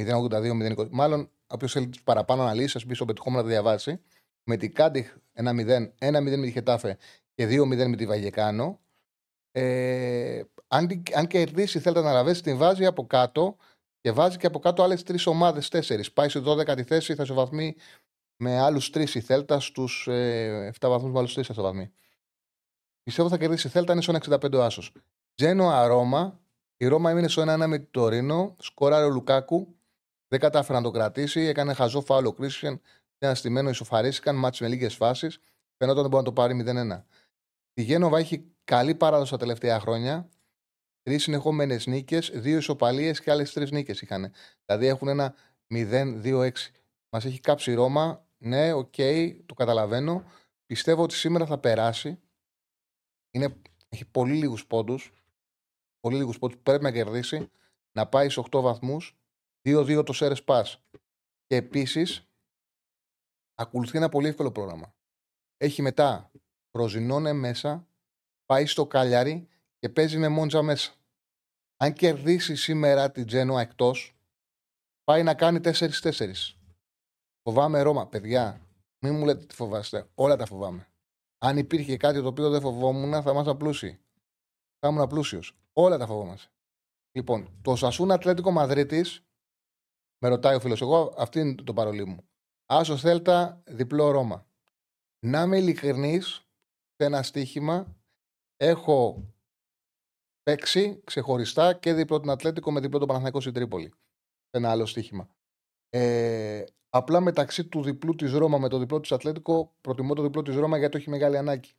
0-82-0-20. 0.00 0.88
Μάλλον, 0.90 1.30
όποιος 1.52 1.72
θέλει 1.72 1.90
παραπάνω 2.04 2.44
να 2.44 2.54
λύσει, 2.54 2.76
ας 2.76 2.84
μπει 2.84 2.94
στο 2.94 3.04
πετυχόμενο 3.04 3.42
να 3.42 3.48
το 3.48 3.54
διαβάσει. 3.54 4.00
Με 4.44 4.56
την 4.56 4.74
Κάντιθ 4.74 5.12
ένα 5.32 5.52
0, 5.52 5.92
1-0 5.98 6.22
με 6.22 6.44
τη 6.44 6.50
Χετάφε 6.50 6.98
και 7.34 7.46
2-0 7.46 7.86
με 7.86 7.96
τη 7.96 8.06
Βαγεκάνο. 8.06 8.80
Ε, 9.52 10.42
αν, 10.68 11.02
αν 11.14 11.26
κερδίσει, 11.26 11.78
θέλετε 11.78 12.02
να 12.02 12.12
λαβέσει 12.12 12.42
την 12.42 12.56
βάζει 12.56 12.86
από 12.86 13.06
κάτω 13.06 13.56
και 14.00 14.12
βάζει 14.12 14.36
και 14.36 14.46
από 14.46 14.58
κάτω 14.58 14.82
άλλες 14.82 15.02
τρεις 15.02 15.26
ομάδες, 15.26 15.68
τέσσερις. 15.68 16.12
Πάει 16.12 16.28
σε 16.28 16.42
12η 16.44 16.82
θέση, 16.82 17.14
θα 17.14 17.22
ισοβαθμεί 17.22 17.76
με 18.36 18.58
άλλους 18.58 18.90
τρεις 18.90 19.14
η 19.14 19.20
Θέλτα 19.20 19.60
στους 19.60 20.06
ε, 20.06 20.72
7 20.80 20.88
βαθμούς 20.88 21.12
με 21.12 21.18
άλλους 21.18 21.34
τρεις 21.34 21.46
θα 21.46 21.52
ισοβαθμεί. 21.52 21.92
Πιστεύω 23.02 23.28
θα 23.28 23.38
κερδίσει 23.38 23.66
η 23.66 23.70
Θέλτα, 23.70 23.92
είναι 23.92 24.02
στο 24.02 24.12
65 24.12 24.52
ο 24.52 24.62
Άσος. 24.62 24.92
Τζένοα-Ρώμα. 25.34 26.40
Η 26.76 26.86
Ρώμα 26.86 27.10
έμεινε 27.10 27.28
στο 27.28 27.42
1-1 27.42 27.66
με 27.66 27.78
το 27.78 27.86
Τορίνο. 27.90 28.56
Σκοράρε 28.58 29.04
ο 29.04 29.08
Λουκάκου. 29.08 29.76
Δεν 30.32 30.40
κατάφερε 30.40 30.78
να 30.78 30.84
το 30.84 30.90
κρατήσει. 30.90 31.40
Έκανε 31.40 31.72
χαζό 31.74 32.00
φάουλο 32.00 32.28
ο 32.28 32.32
Κρίσιαν. 32.32 32.80
Ένα 33.18 33.34
στημένο 33.34 33.70
ισοφαρίστηκαν. 33.70 34.36
Μάτσε 34.36 34.62
με 34.64 34.70
λίγες 34.70 34.94
φάσεις. 34.94 35.38
Φαινόταν 35.76 36.02
δεν 36.02 36.10
μπορεί 36.10 36.24
να 36.24 36.28
το 36.28 36.32
πάρει 36.32 36.64
0-1. 36.66 37.04
Η 37.74 37.82
Γένοβα 37.82 38.18
έχει 38.18 38.52
καλή 38.64 38.94
παράδοση 38.94 39.30
τα 39.30 39.36
τελευταία 39.36 39.80
χρόνια. 39.80 40.28
Τρεις 41.02 41.22
συνεχόμενες 41.22 41.86
νίκες, 41.86 42.30
δύο 42.34 42.56
ισοπαλίες 42.56 43.20
και 43.20 43.30
άλλες 43.30 43.52
τρεις 43.52 43.70
νίκες 43.70 44.00
είχαν. 44.00 44.32
Δηλαδή 44.64 44.86
έχουν 44.86 45.08
ένα 45.08 45.34
0-2-6. 45.74 46.50
Μας 47.08 47.24
έχει 47.24 47.40
κάψει 47.40 47.70
η 47.70 47.74
Ρώμα. 47.74 48.26
Ναι, 48.38 48.72
OK, 48.72 48.94
okay, 48.96 49.36
το 49.46 49.54
καταλαβαίνω. 49.54 50.24
Πιστεύω 50.66 51.02
ότι 51.02 51.14
σήμερα 51.14 51.46
θα 51.46 51.58
περάσει. 51.58 52.18
Είναι, 53.30 53.56
έχει 53.88 54.04
πολύ 54.04 54.34
λίγους 54.34 54.66
πόντους. 54.66 55.12
Πολύ 56.00 56.16
λίγους 56.16 56.38
πόντους. 56.38 56.58
Πρέπει 56.62 56.82
να 56.82 56.92
κερδίσει. 56.92 57.50
Να 57.92 58.06
πάει 58.06 58.28
σε 58.28 58.40
8 58.40 58.60
βαθμούς. 58.60 59.16
2-2 59.64 60.02
το 60.06 60.12
Σέρες 60.12 60.44
Πας. 60.44 60.82
Και 61.46 61.56
επίσης 61.56 62.28
ακολουθεί 63.54 63.96
ένα 63.96 64.08
πολύ 64.08 64.28
εύκολο 64.28 64.52
πρόγραμμα. 64.52 64.94
Έχει 65.56 65.82
μετά 65.82 66.30
Προζινώνε 66.70 67.32
μέσα. 67.32 67.86
Πάει 68.46 68.66
στο 68.66 68.86
Κάλιαρι 68.86 69.48
και 69.78 69.88
παίζει 69.88 70.18
με 70.18 70.28
Μόντζα 70.28 70.62
μέσα. 70.62 70.92
Αν 71.76 71.92
κερδίσει 71.92 72.56
σήμερα 72.56 73.10
την 73.10 73.26
Τζένοα 73.26 73.60
εκτός, 73.60 74.16
πάει 75.04 75.22
να 75.22 75.34
κάνει 75.34 75.60
4-4. 75.60 76.32
Φοβάμαι 77.42 77.82
Ρώμα. 77.82 78.08
Παιδιά, 78.08 78.66
μην 79.04 79.14
μου 79.14 79.24
λέτε 79.24 79.44
τι 79.44 79.54
φοβάστε. 79.54 80.08
Όλα 80.14 80.36
τα 80.36 80.46
φοβάμαι. 80.46 80.92
Αν 81.38 81.56
υπήρχε 81.56 81.96
κάτι 81.96 82.20
το 82.20 82.26
οποίο 82.26 82.50
δεν 82.50 82.60
φοβόμουν, 82.60 83.22
θα 83.22 83.30
ήμασταν 83.30 83.56
πλούσιοι. 83.56 84.00
Θα 84.78 84.88
ήμουν 84.88 85.08
πλούσιος. 85.08 85.56
Όλα 85.72 85.98
τα 85.98 86.06
φοβόμαστε. 86.06 86.50
Λοιπόν, 87.12 87.58
το 87.62 87.76
Σασούν 87.76 88.10
Ατλέτικο 88.10 88.50
Μαδρίτη, 88.50 89.04
με 90.22 90.28
ρωτάει 90.28 90.54
ο 90.54 90.60
φίλος, 90.60 90.80
εγώ 90.80 91.14
αυτή 91.16 91.40
είναι 91.40 91.54
το 91.54 91.72
παρολί 91.72 92.06
μου. 92.06 92.28
Άσο 92.66 92.96
Θέλτα, 92.96 93.62
διπλό 93.66 94.10
Ρώμα. 94.10 94.46
Να 95.26 95.42
είμαι 95.42 95.58
ειλικρινής, 95.58 96.34
σε 96.94 97.04
ένα 97.06 97.22
στοίχημα, 97.22 97.96
έχω 98.56 99.24
παίξει 100.42 101.00
ξεχωριστά 101.04 101.74
και 101.74 101.92
διπλό 101.92 102.20
την 102.20 102.30
Ατλέτικο 102.30 102.72
με 102.72 102.80
διπλό 102.80 102.98
το 102.98 103.06
Παναθηναϊκό 103.06 103.40
στην 103.40 103.52
Τρίπολη. 103.52 103.94
Ένα 104.50 104.70
άλλο 104.70 104.86
στοίχημα. 104.86 105.28
Ε, 105.88 106.64
απλά 106.88 107.20
μεταξύ 107.20 107.64
του 107.64 107.82
διπλού 107.82 108.14
της 108.14 108.32
Ρώμα 108.32 108.58
με 108.58 108.68
το 108.68 108.78
διπλό 108.78 109.00
της 109.00 109.12
Ατλέτικο, 109.12 109.76
προτιμώ 109.80 110.14
το 110.14 110.22
διπλό 110.22 110.42
της 110.42 110.54
Ρώμα 110.54 110.78
γιατί 110.78 110.96
έχει 110.96 111.10
μεγάλη 111.10 111.36
ανάγκη. 111.36 111.72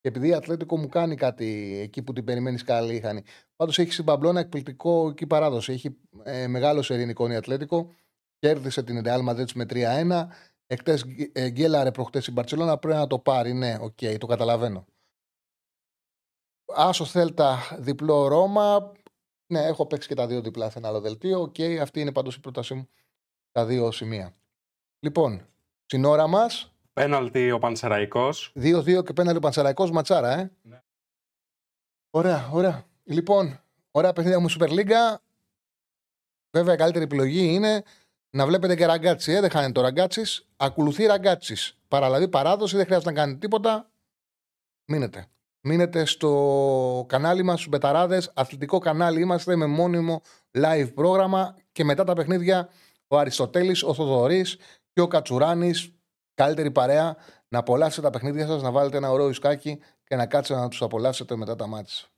Και 0.00 0.08
επειδή 0.08 0.28
η 0.28 0.34
Ατλέτικο 0.34 0.78
μου 0.78 0.88
κάνει 0.88 1.14
κάτι 1.14 1.78
εκεί 1.82 2.02
που 2.02 2.12
την 2.12 2.24
περιμένεις 2.24 2.62
καλή 2.62 2.94
είχαν. 2.94 3.22
Πάντως 3.56 3.78
έχει 3.78 3.92
στην 3.92 4.04
Παμπλόνα 4.04 4.40
εκπληκτικό 4.40 5.08
εκεί 5.08 5.26
παράδοση. 5.26 5.72
Έχει 5.72 5.96
ε, 6.22 6.46
μεγάλο 6.46 6.82
σερί 6.82 7.03
νικών 7.03 7.30
η 7.30 7.34
Ατλέτικο. 7.34 7.90
Κέρδισε 8.38 8.82
την 8.82 9.02
Real 9.04 9.28
Madrid 9.28 9.52
με 9.54 9.66
3-1. 9.70 10.26
Εκτές 10.66 11.04
ε, 11.32 11.50
γκέλαρε 11.50 11.90
προχτές 11.90 12.26
η 12.26 12.32
Μπαρσελόνα. 12.32 12.78
Πρέπει 12.78 12.98
να 12.98 13.06
το 13.06 13.18
πάρει. 13.18 13.52
Ναι, 13.52 13.76
OK, 13.80 13.98
okay, 14.00 14.16
το 14.18 14.26
καταλαβαίνω. 14.26 14.86
Άσο 16.74 17.04
Θέλτα, 17.04 17.58
διπλό 17.78 18.26
Ρώμα. 18.26 18.92
Ναι, 19.46 19.60
έχω 19.60 19.86
παίξει 19.86 20.08
και 20.08 20.14
τα 20.14 20.26
δύο 20.26 20.40
διπλά 20.40 20.70
σε 20.70 20.78
ένα 20.78 20.88
άλλο 20.88 21.00
δελτίο. 21.00 21.40
OK, 21.40 21.54
okay, 21.58 21.76
αυτή 21.76 22.00
είναι 22.00 22.12
πάντως 22.12 22.36
η 22.36 22.40
πρότασή 22.40 22.74
μου. 22.74 22.88
Τα 23.52 23.66
δύο 23.66 23.90
σημεία. 23.90 24.34
Λοιπόν, 25.00 25.46
στην 25.84 26.04
ώρα 26.04 26.26
μας. 26.26 26.69
Πέναλτι 26.92 27.50
ο 27.50 27.58
Πανσεραϊκός. 27.58 28.52
2-2 28.54 29.04
και 29.04 29.12
πέναλτι 29.12 29.36
ο 29.38 29.40
Πανσεραϊκός, 29.40 29.90
ματσάρα, 29.90 30.38
ε. 30.38 30.50
Ναι. 30.62 30.82
Ωραία, 32.10 32.48
ωραία. 32.52 32.84
Λοιπόν, 33.04 33.60
ωραία 33.90 34.12
παιχνίδια 34.12 34.40
μου 34.40 34.50
Super 34.50 34.68
League. 34.68 35.16
Βέβαια, 36.50 36.74
η 36.74 36.76
καλύτερη 36.76 37.04
επιλογή 37.04 37.54
είναι 37.54 37.82
να 38.30 38.46
βλέπετε 38.46 38.74
και 38.74 38.86
ραγκάτσι. 38.86 39.32
Ε, 39.32 39.40
δεν 39.40 39.50
χάνει 39.50 39.72
το 39.72 39.80
ραγκάτσις. 39.80 40.48
Ακολουθεί 40.56 41.06
ραγκάτσις. 41.06 41.78
Παραλαβή 41.88 42.28
παράδοση, 42.28 42.76
δεν 42.76 42.84
χρειάζεται 42.84 43.10
να 43.10 43.16
κάνει 43.16 43.36
τίποτα. 43.36 43.90
Μείνετε. 44.84 45.26
Μείνετε 45.60 46.04
στο 46.04 47.04
κανάλι 47.08 47.42
μας, 47.42 47.58
στους 47.58 47.68
Μπεταράδες. 47.68 48.30
Αθλητικό 48.34 48.78
κανάλι 48.78 49.20
είμαστε 49.20 49.56
με 49.56 49.66
μόνιμο 49.66 50.22
live 50.50 50.90
πρόγραμμα 50.94 51.56
και 51.72 51.84
μετά 51.84 52.04
τα 52.04 52.12
παιχνίδια 52.12 52.68
ο 53.08 53.18
Αριστοτέλης, 53.18 53.82
ο 53.82 53.94
Θοδωρής 53.94 54.56
και 54.92 55.00
ο 55.00 55.06
Κατσουράνης. 55.06 55.94
Καλύτερη 56.34 56.70
παρέα 56.70 57.16
να 57.48 57.58
απολαύσετε 57.58 58.02
τα 58.02 58.10
παιχνίδια 58.10 58.46
σας, 58.46 58.62
να 58.62 58.70
βάλετε 58.70 58.96
ένα 58.96 59.10
ωραίο 59.10 59.28
ισκάκι 59.28 59.78
και 60.04 60.16
να 60.16 60.26
κάτσετε 60.26 60.60
να 60.60 60.68
τους 60.68 60.82
απολαύσετε 60.82 61.36
μετά 61.36 61.56
τα 61.56 61.66
μάτια. 61.66 62.09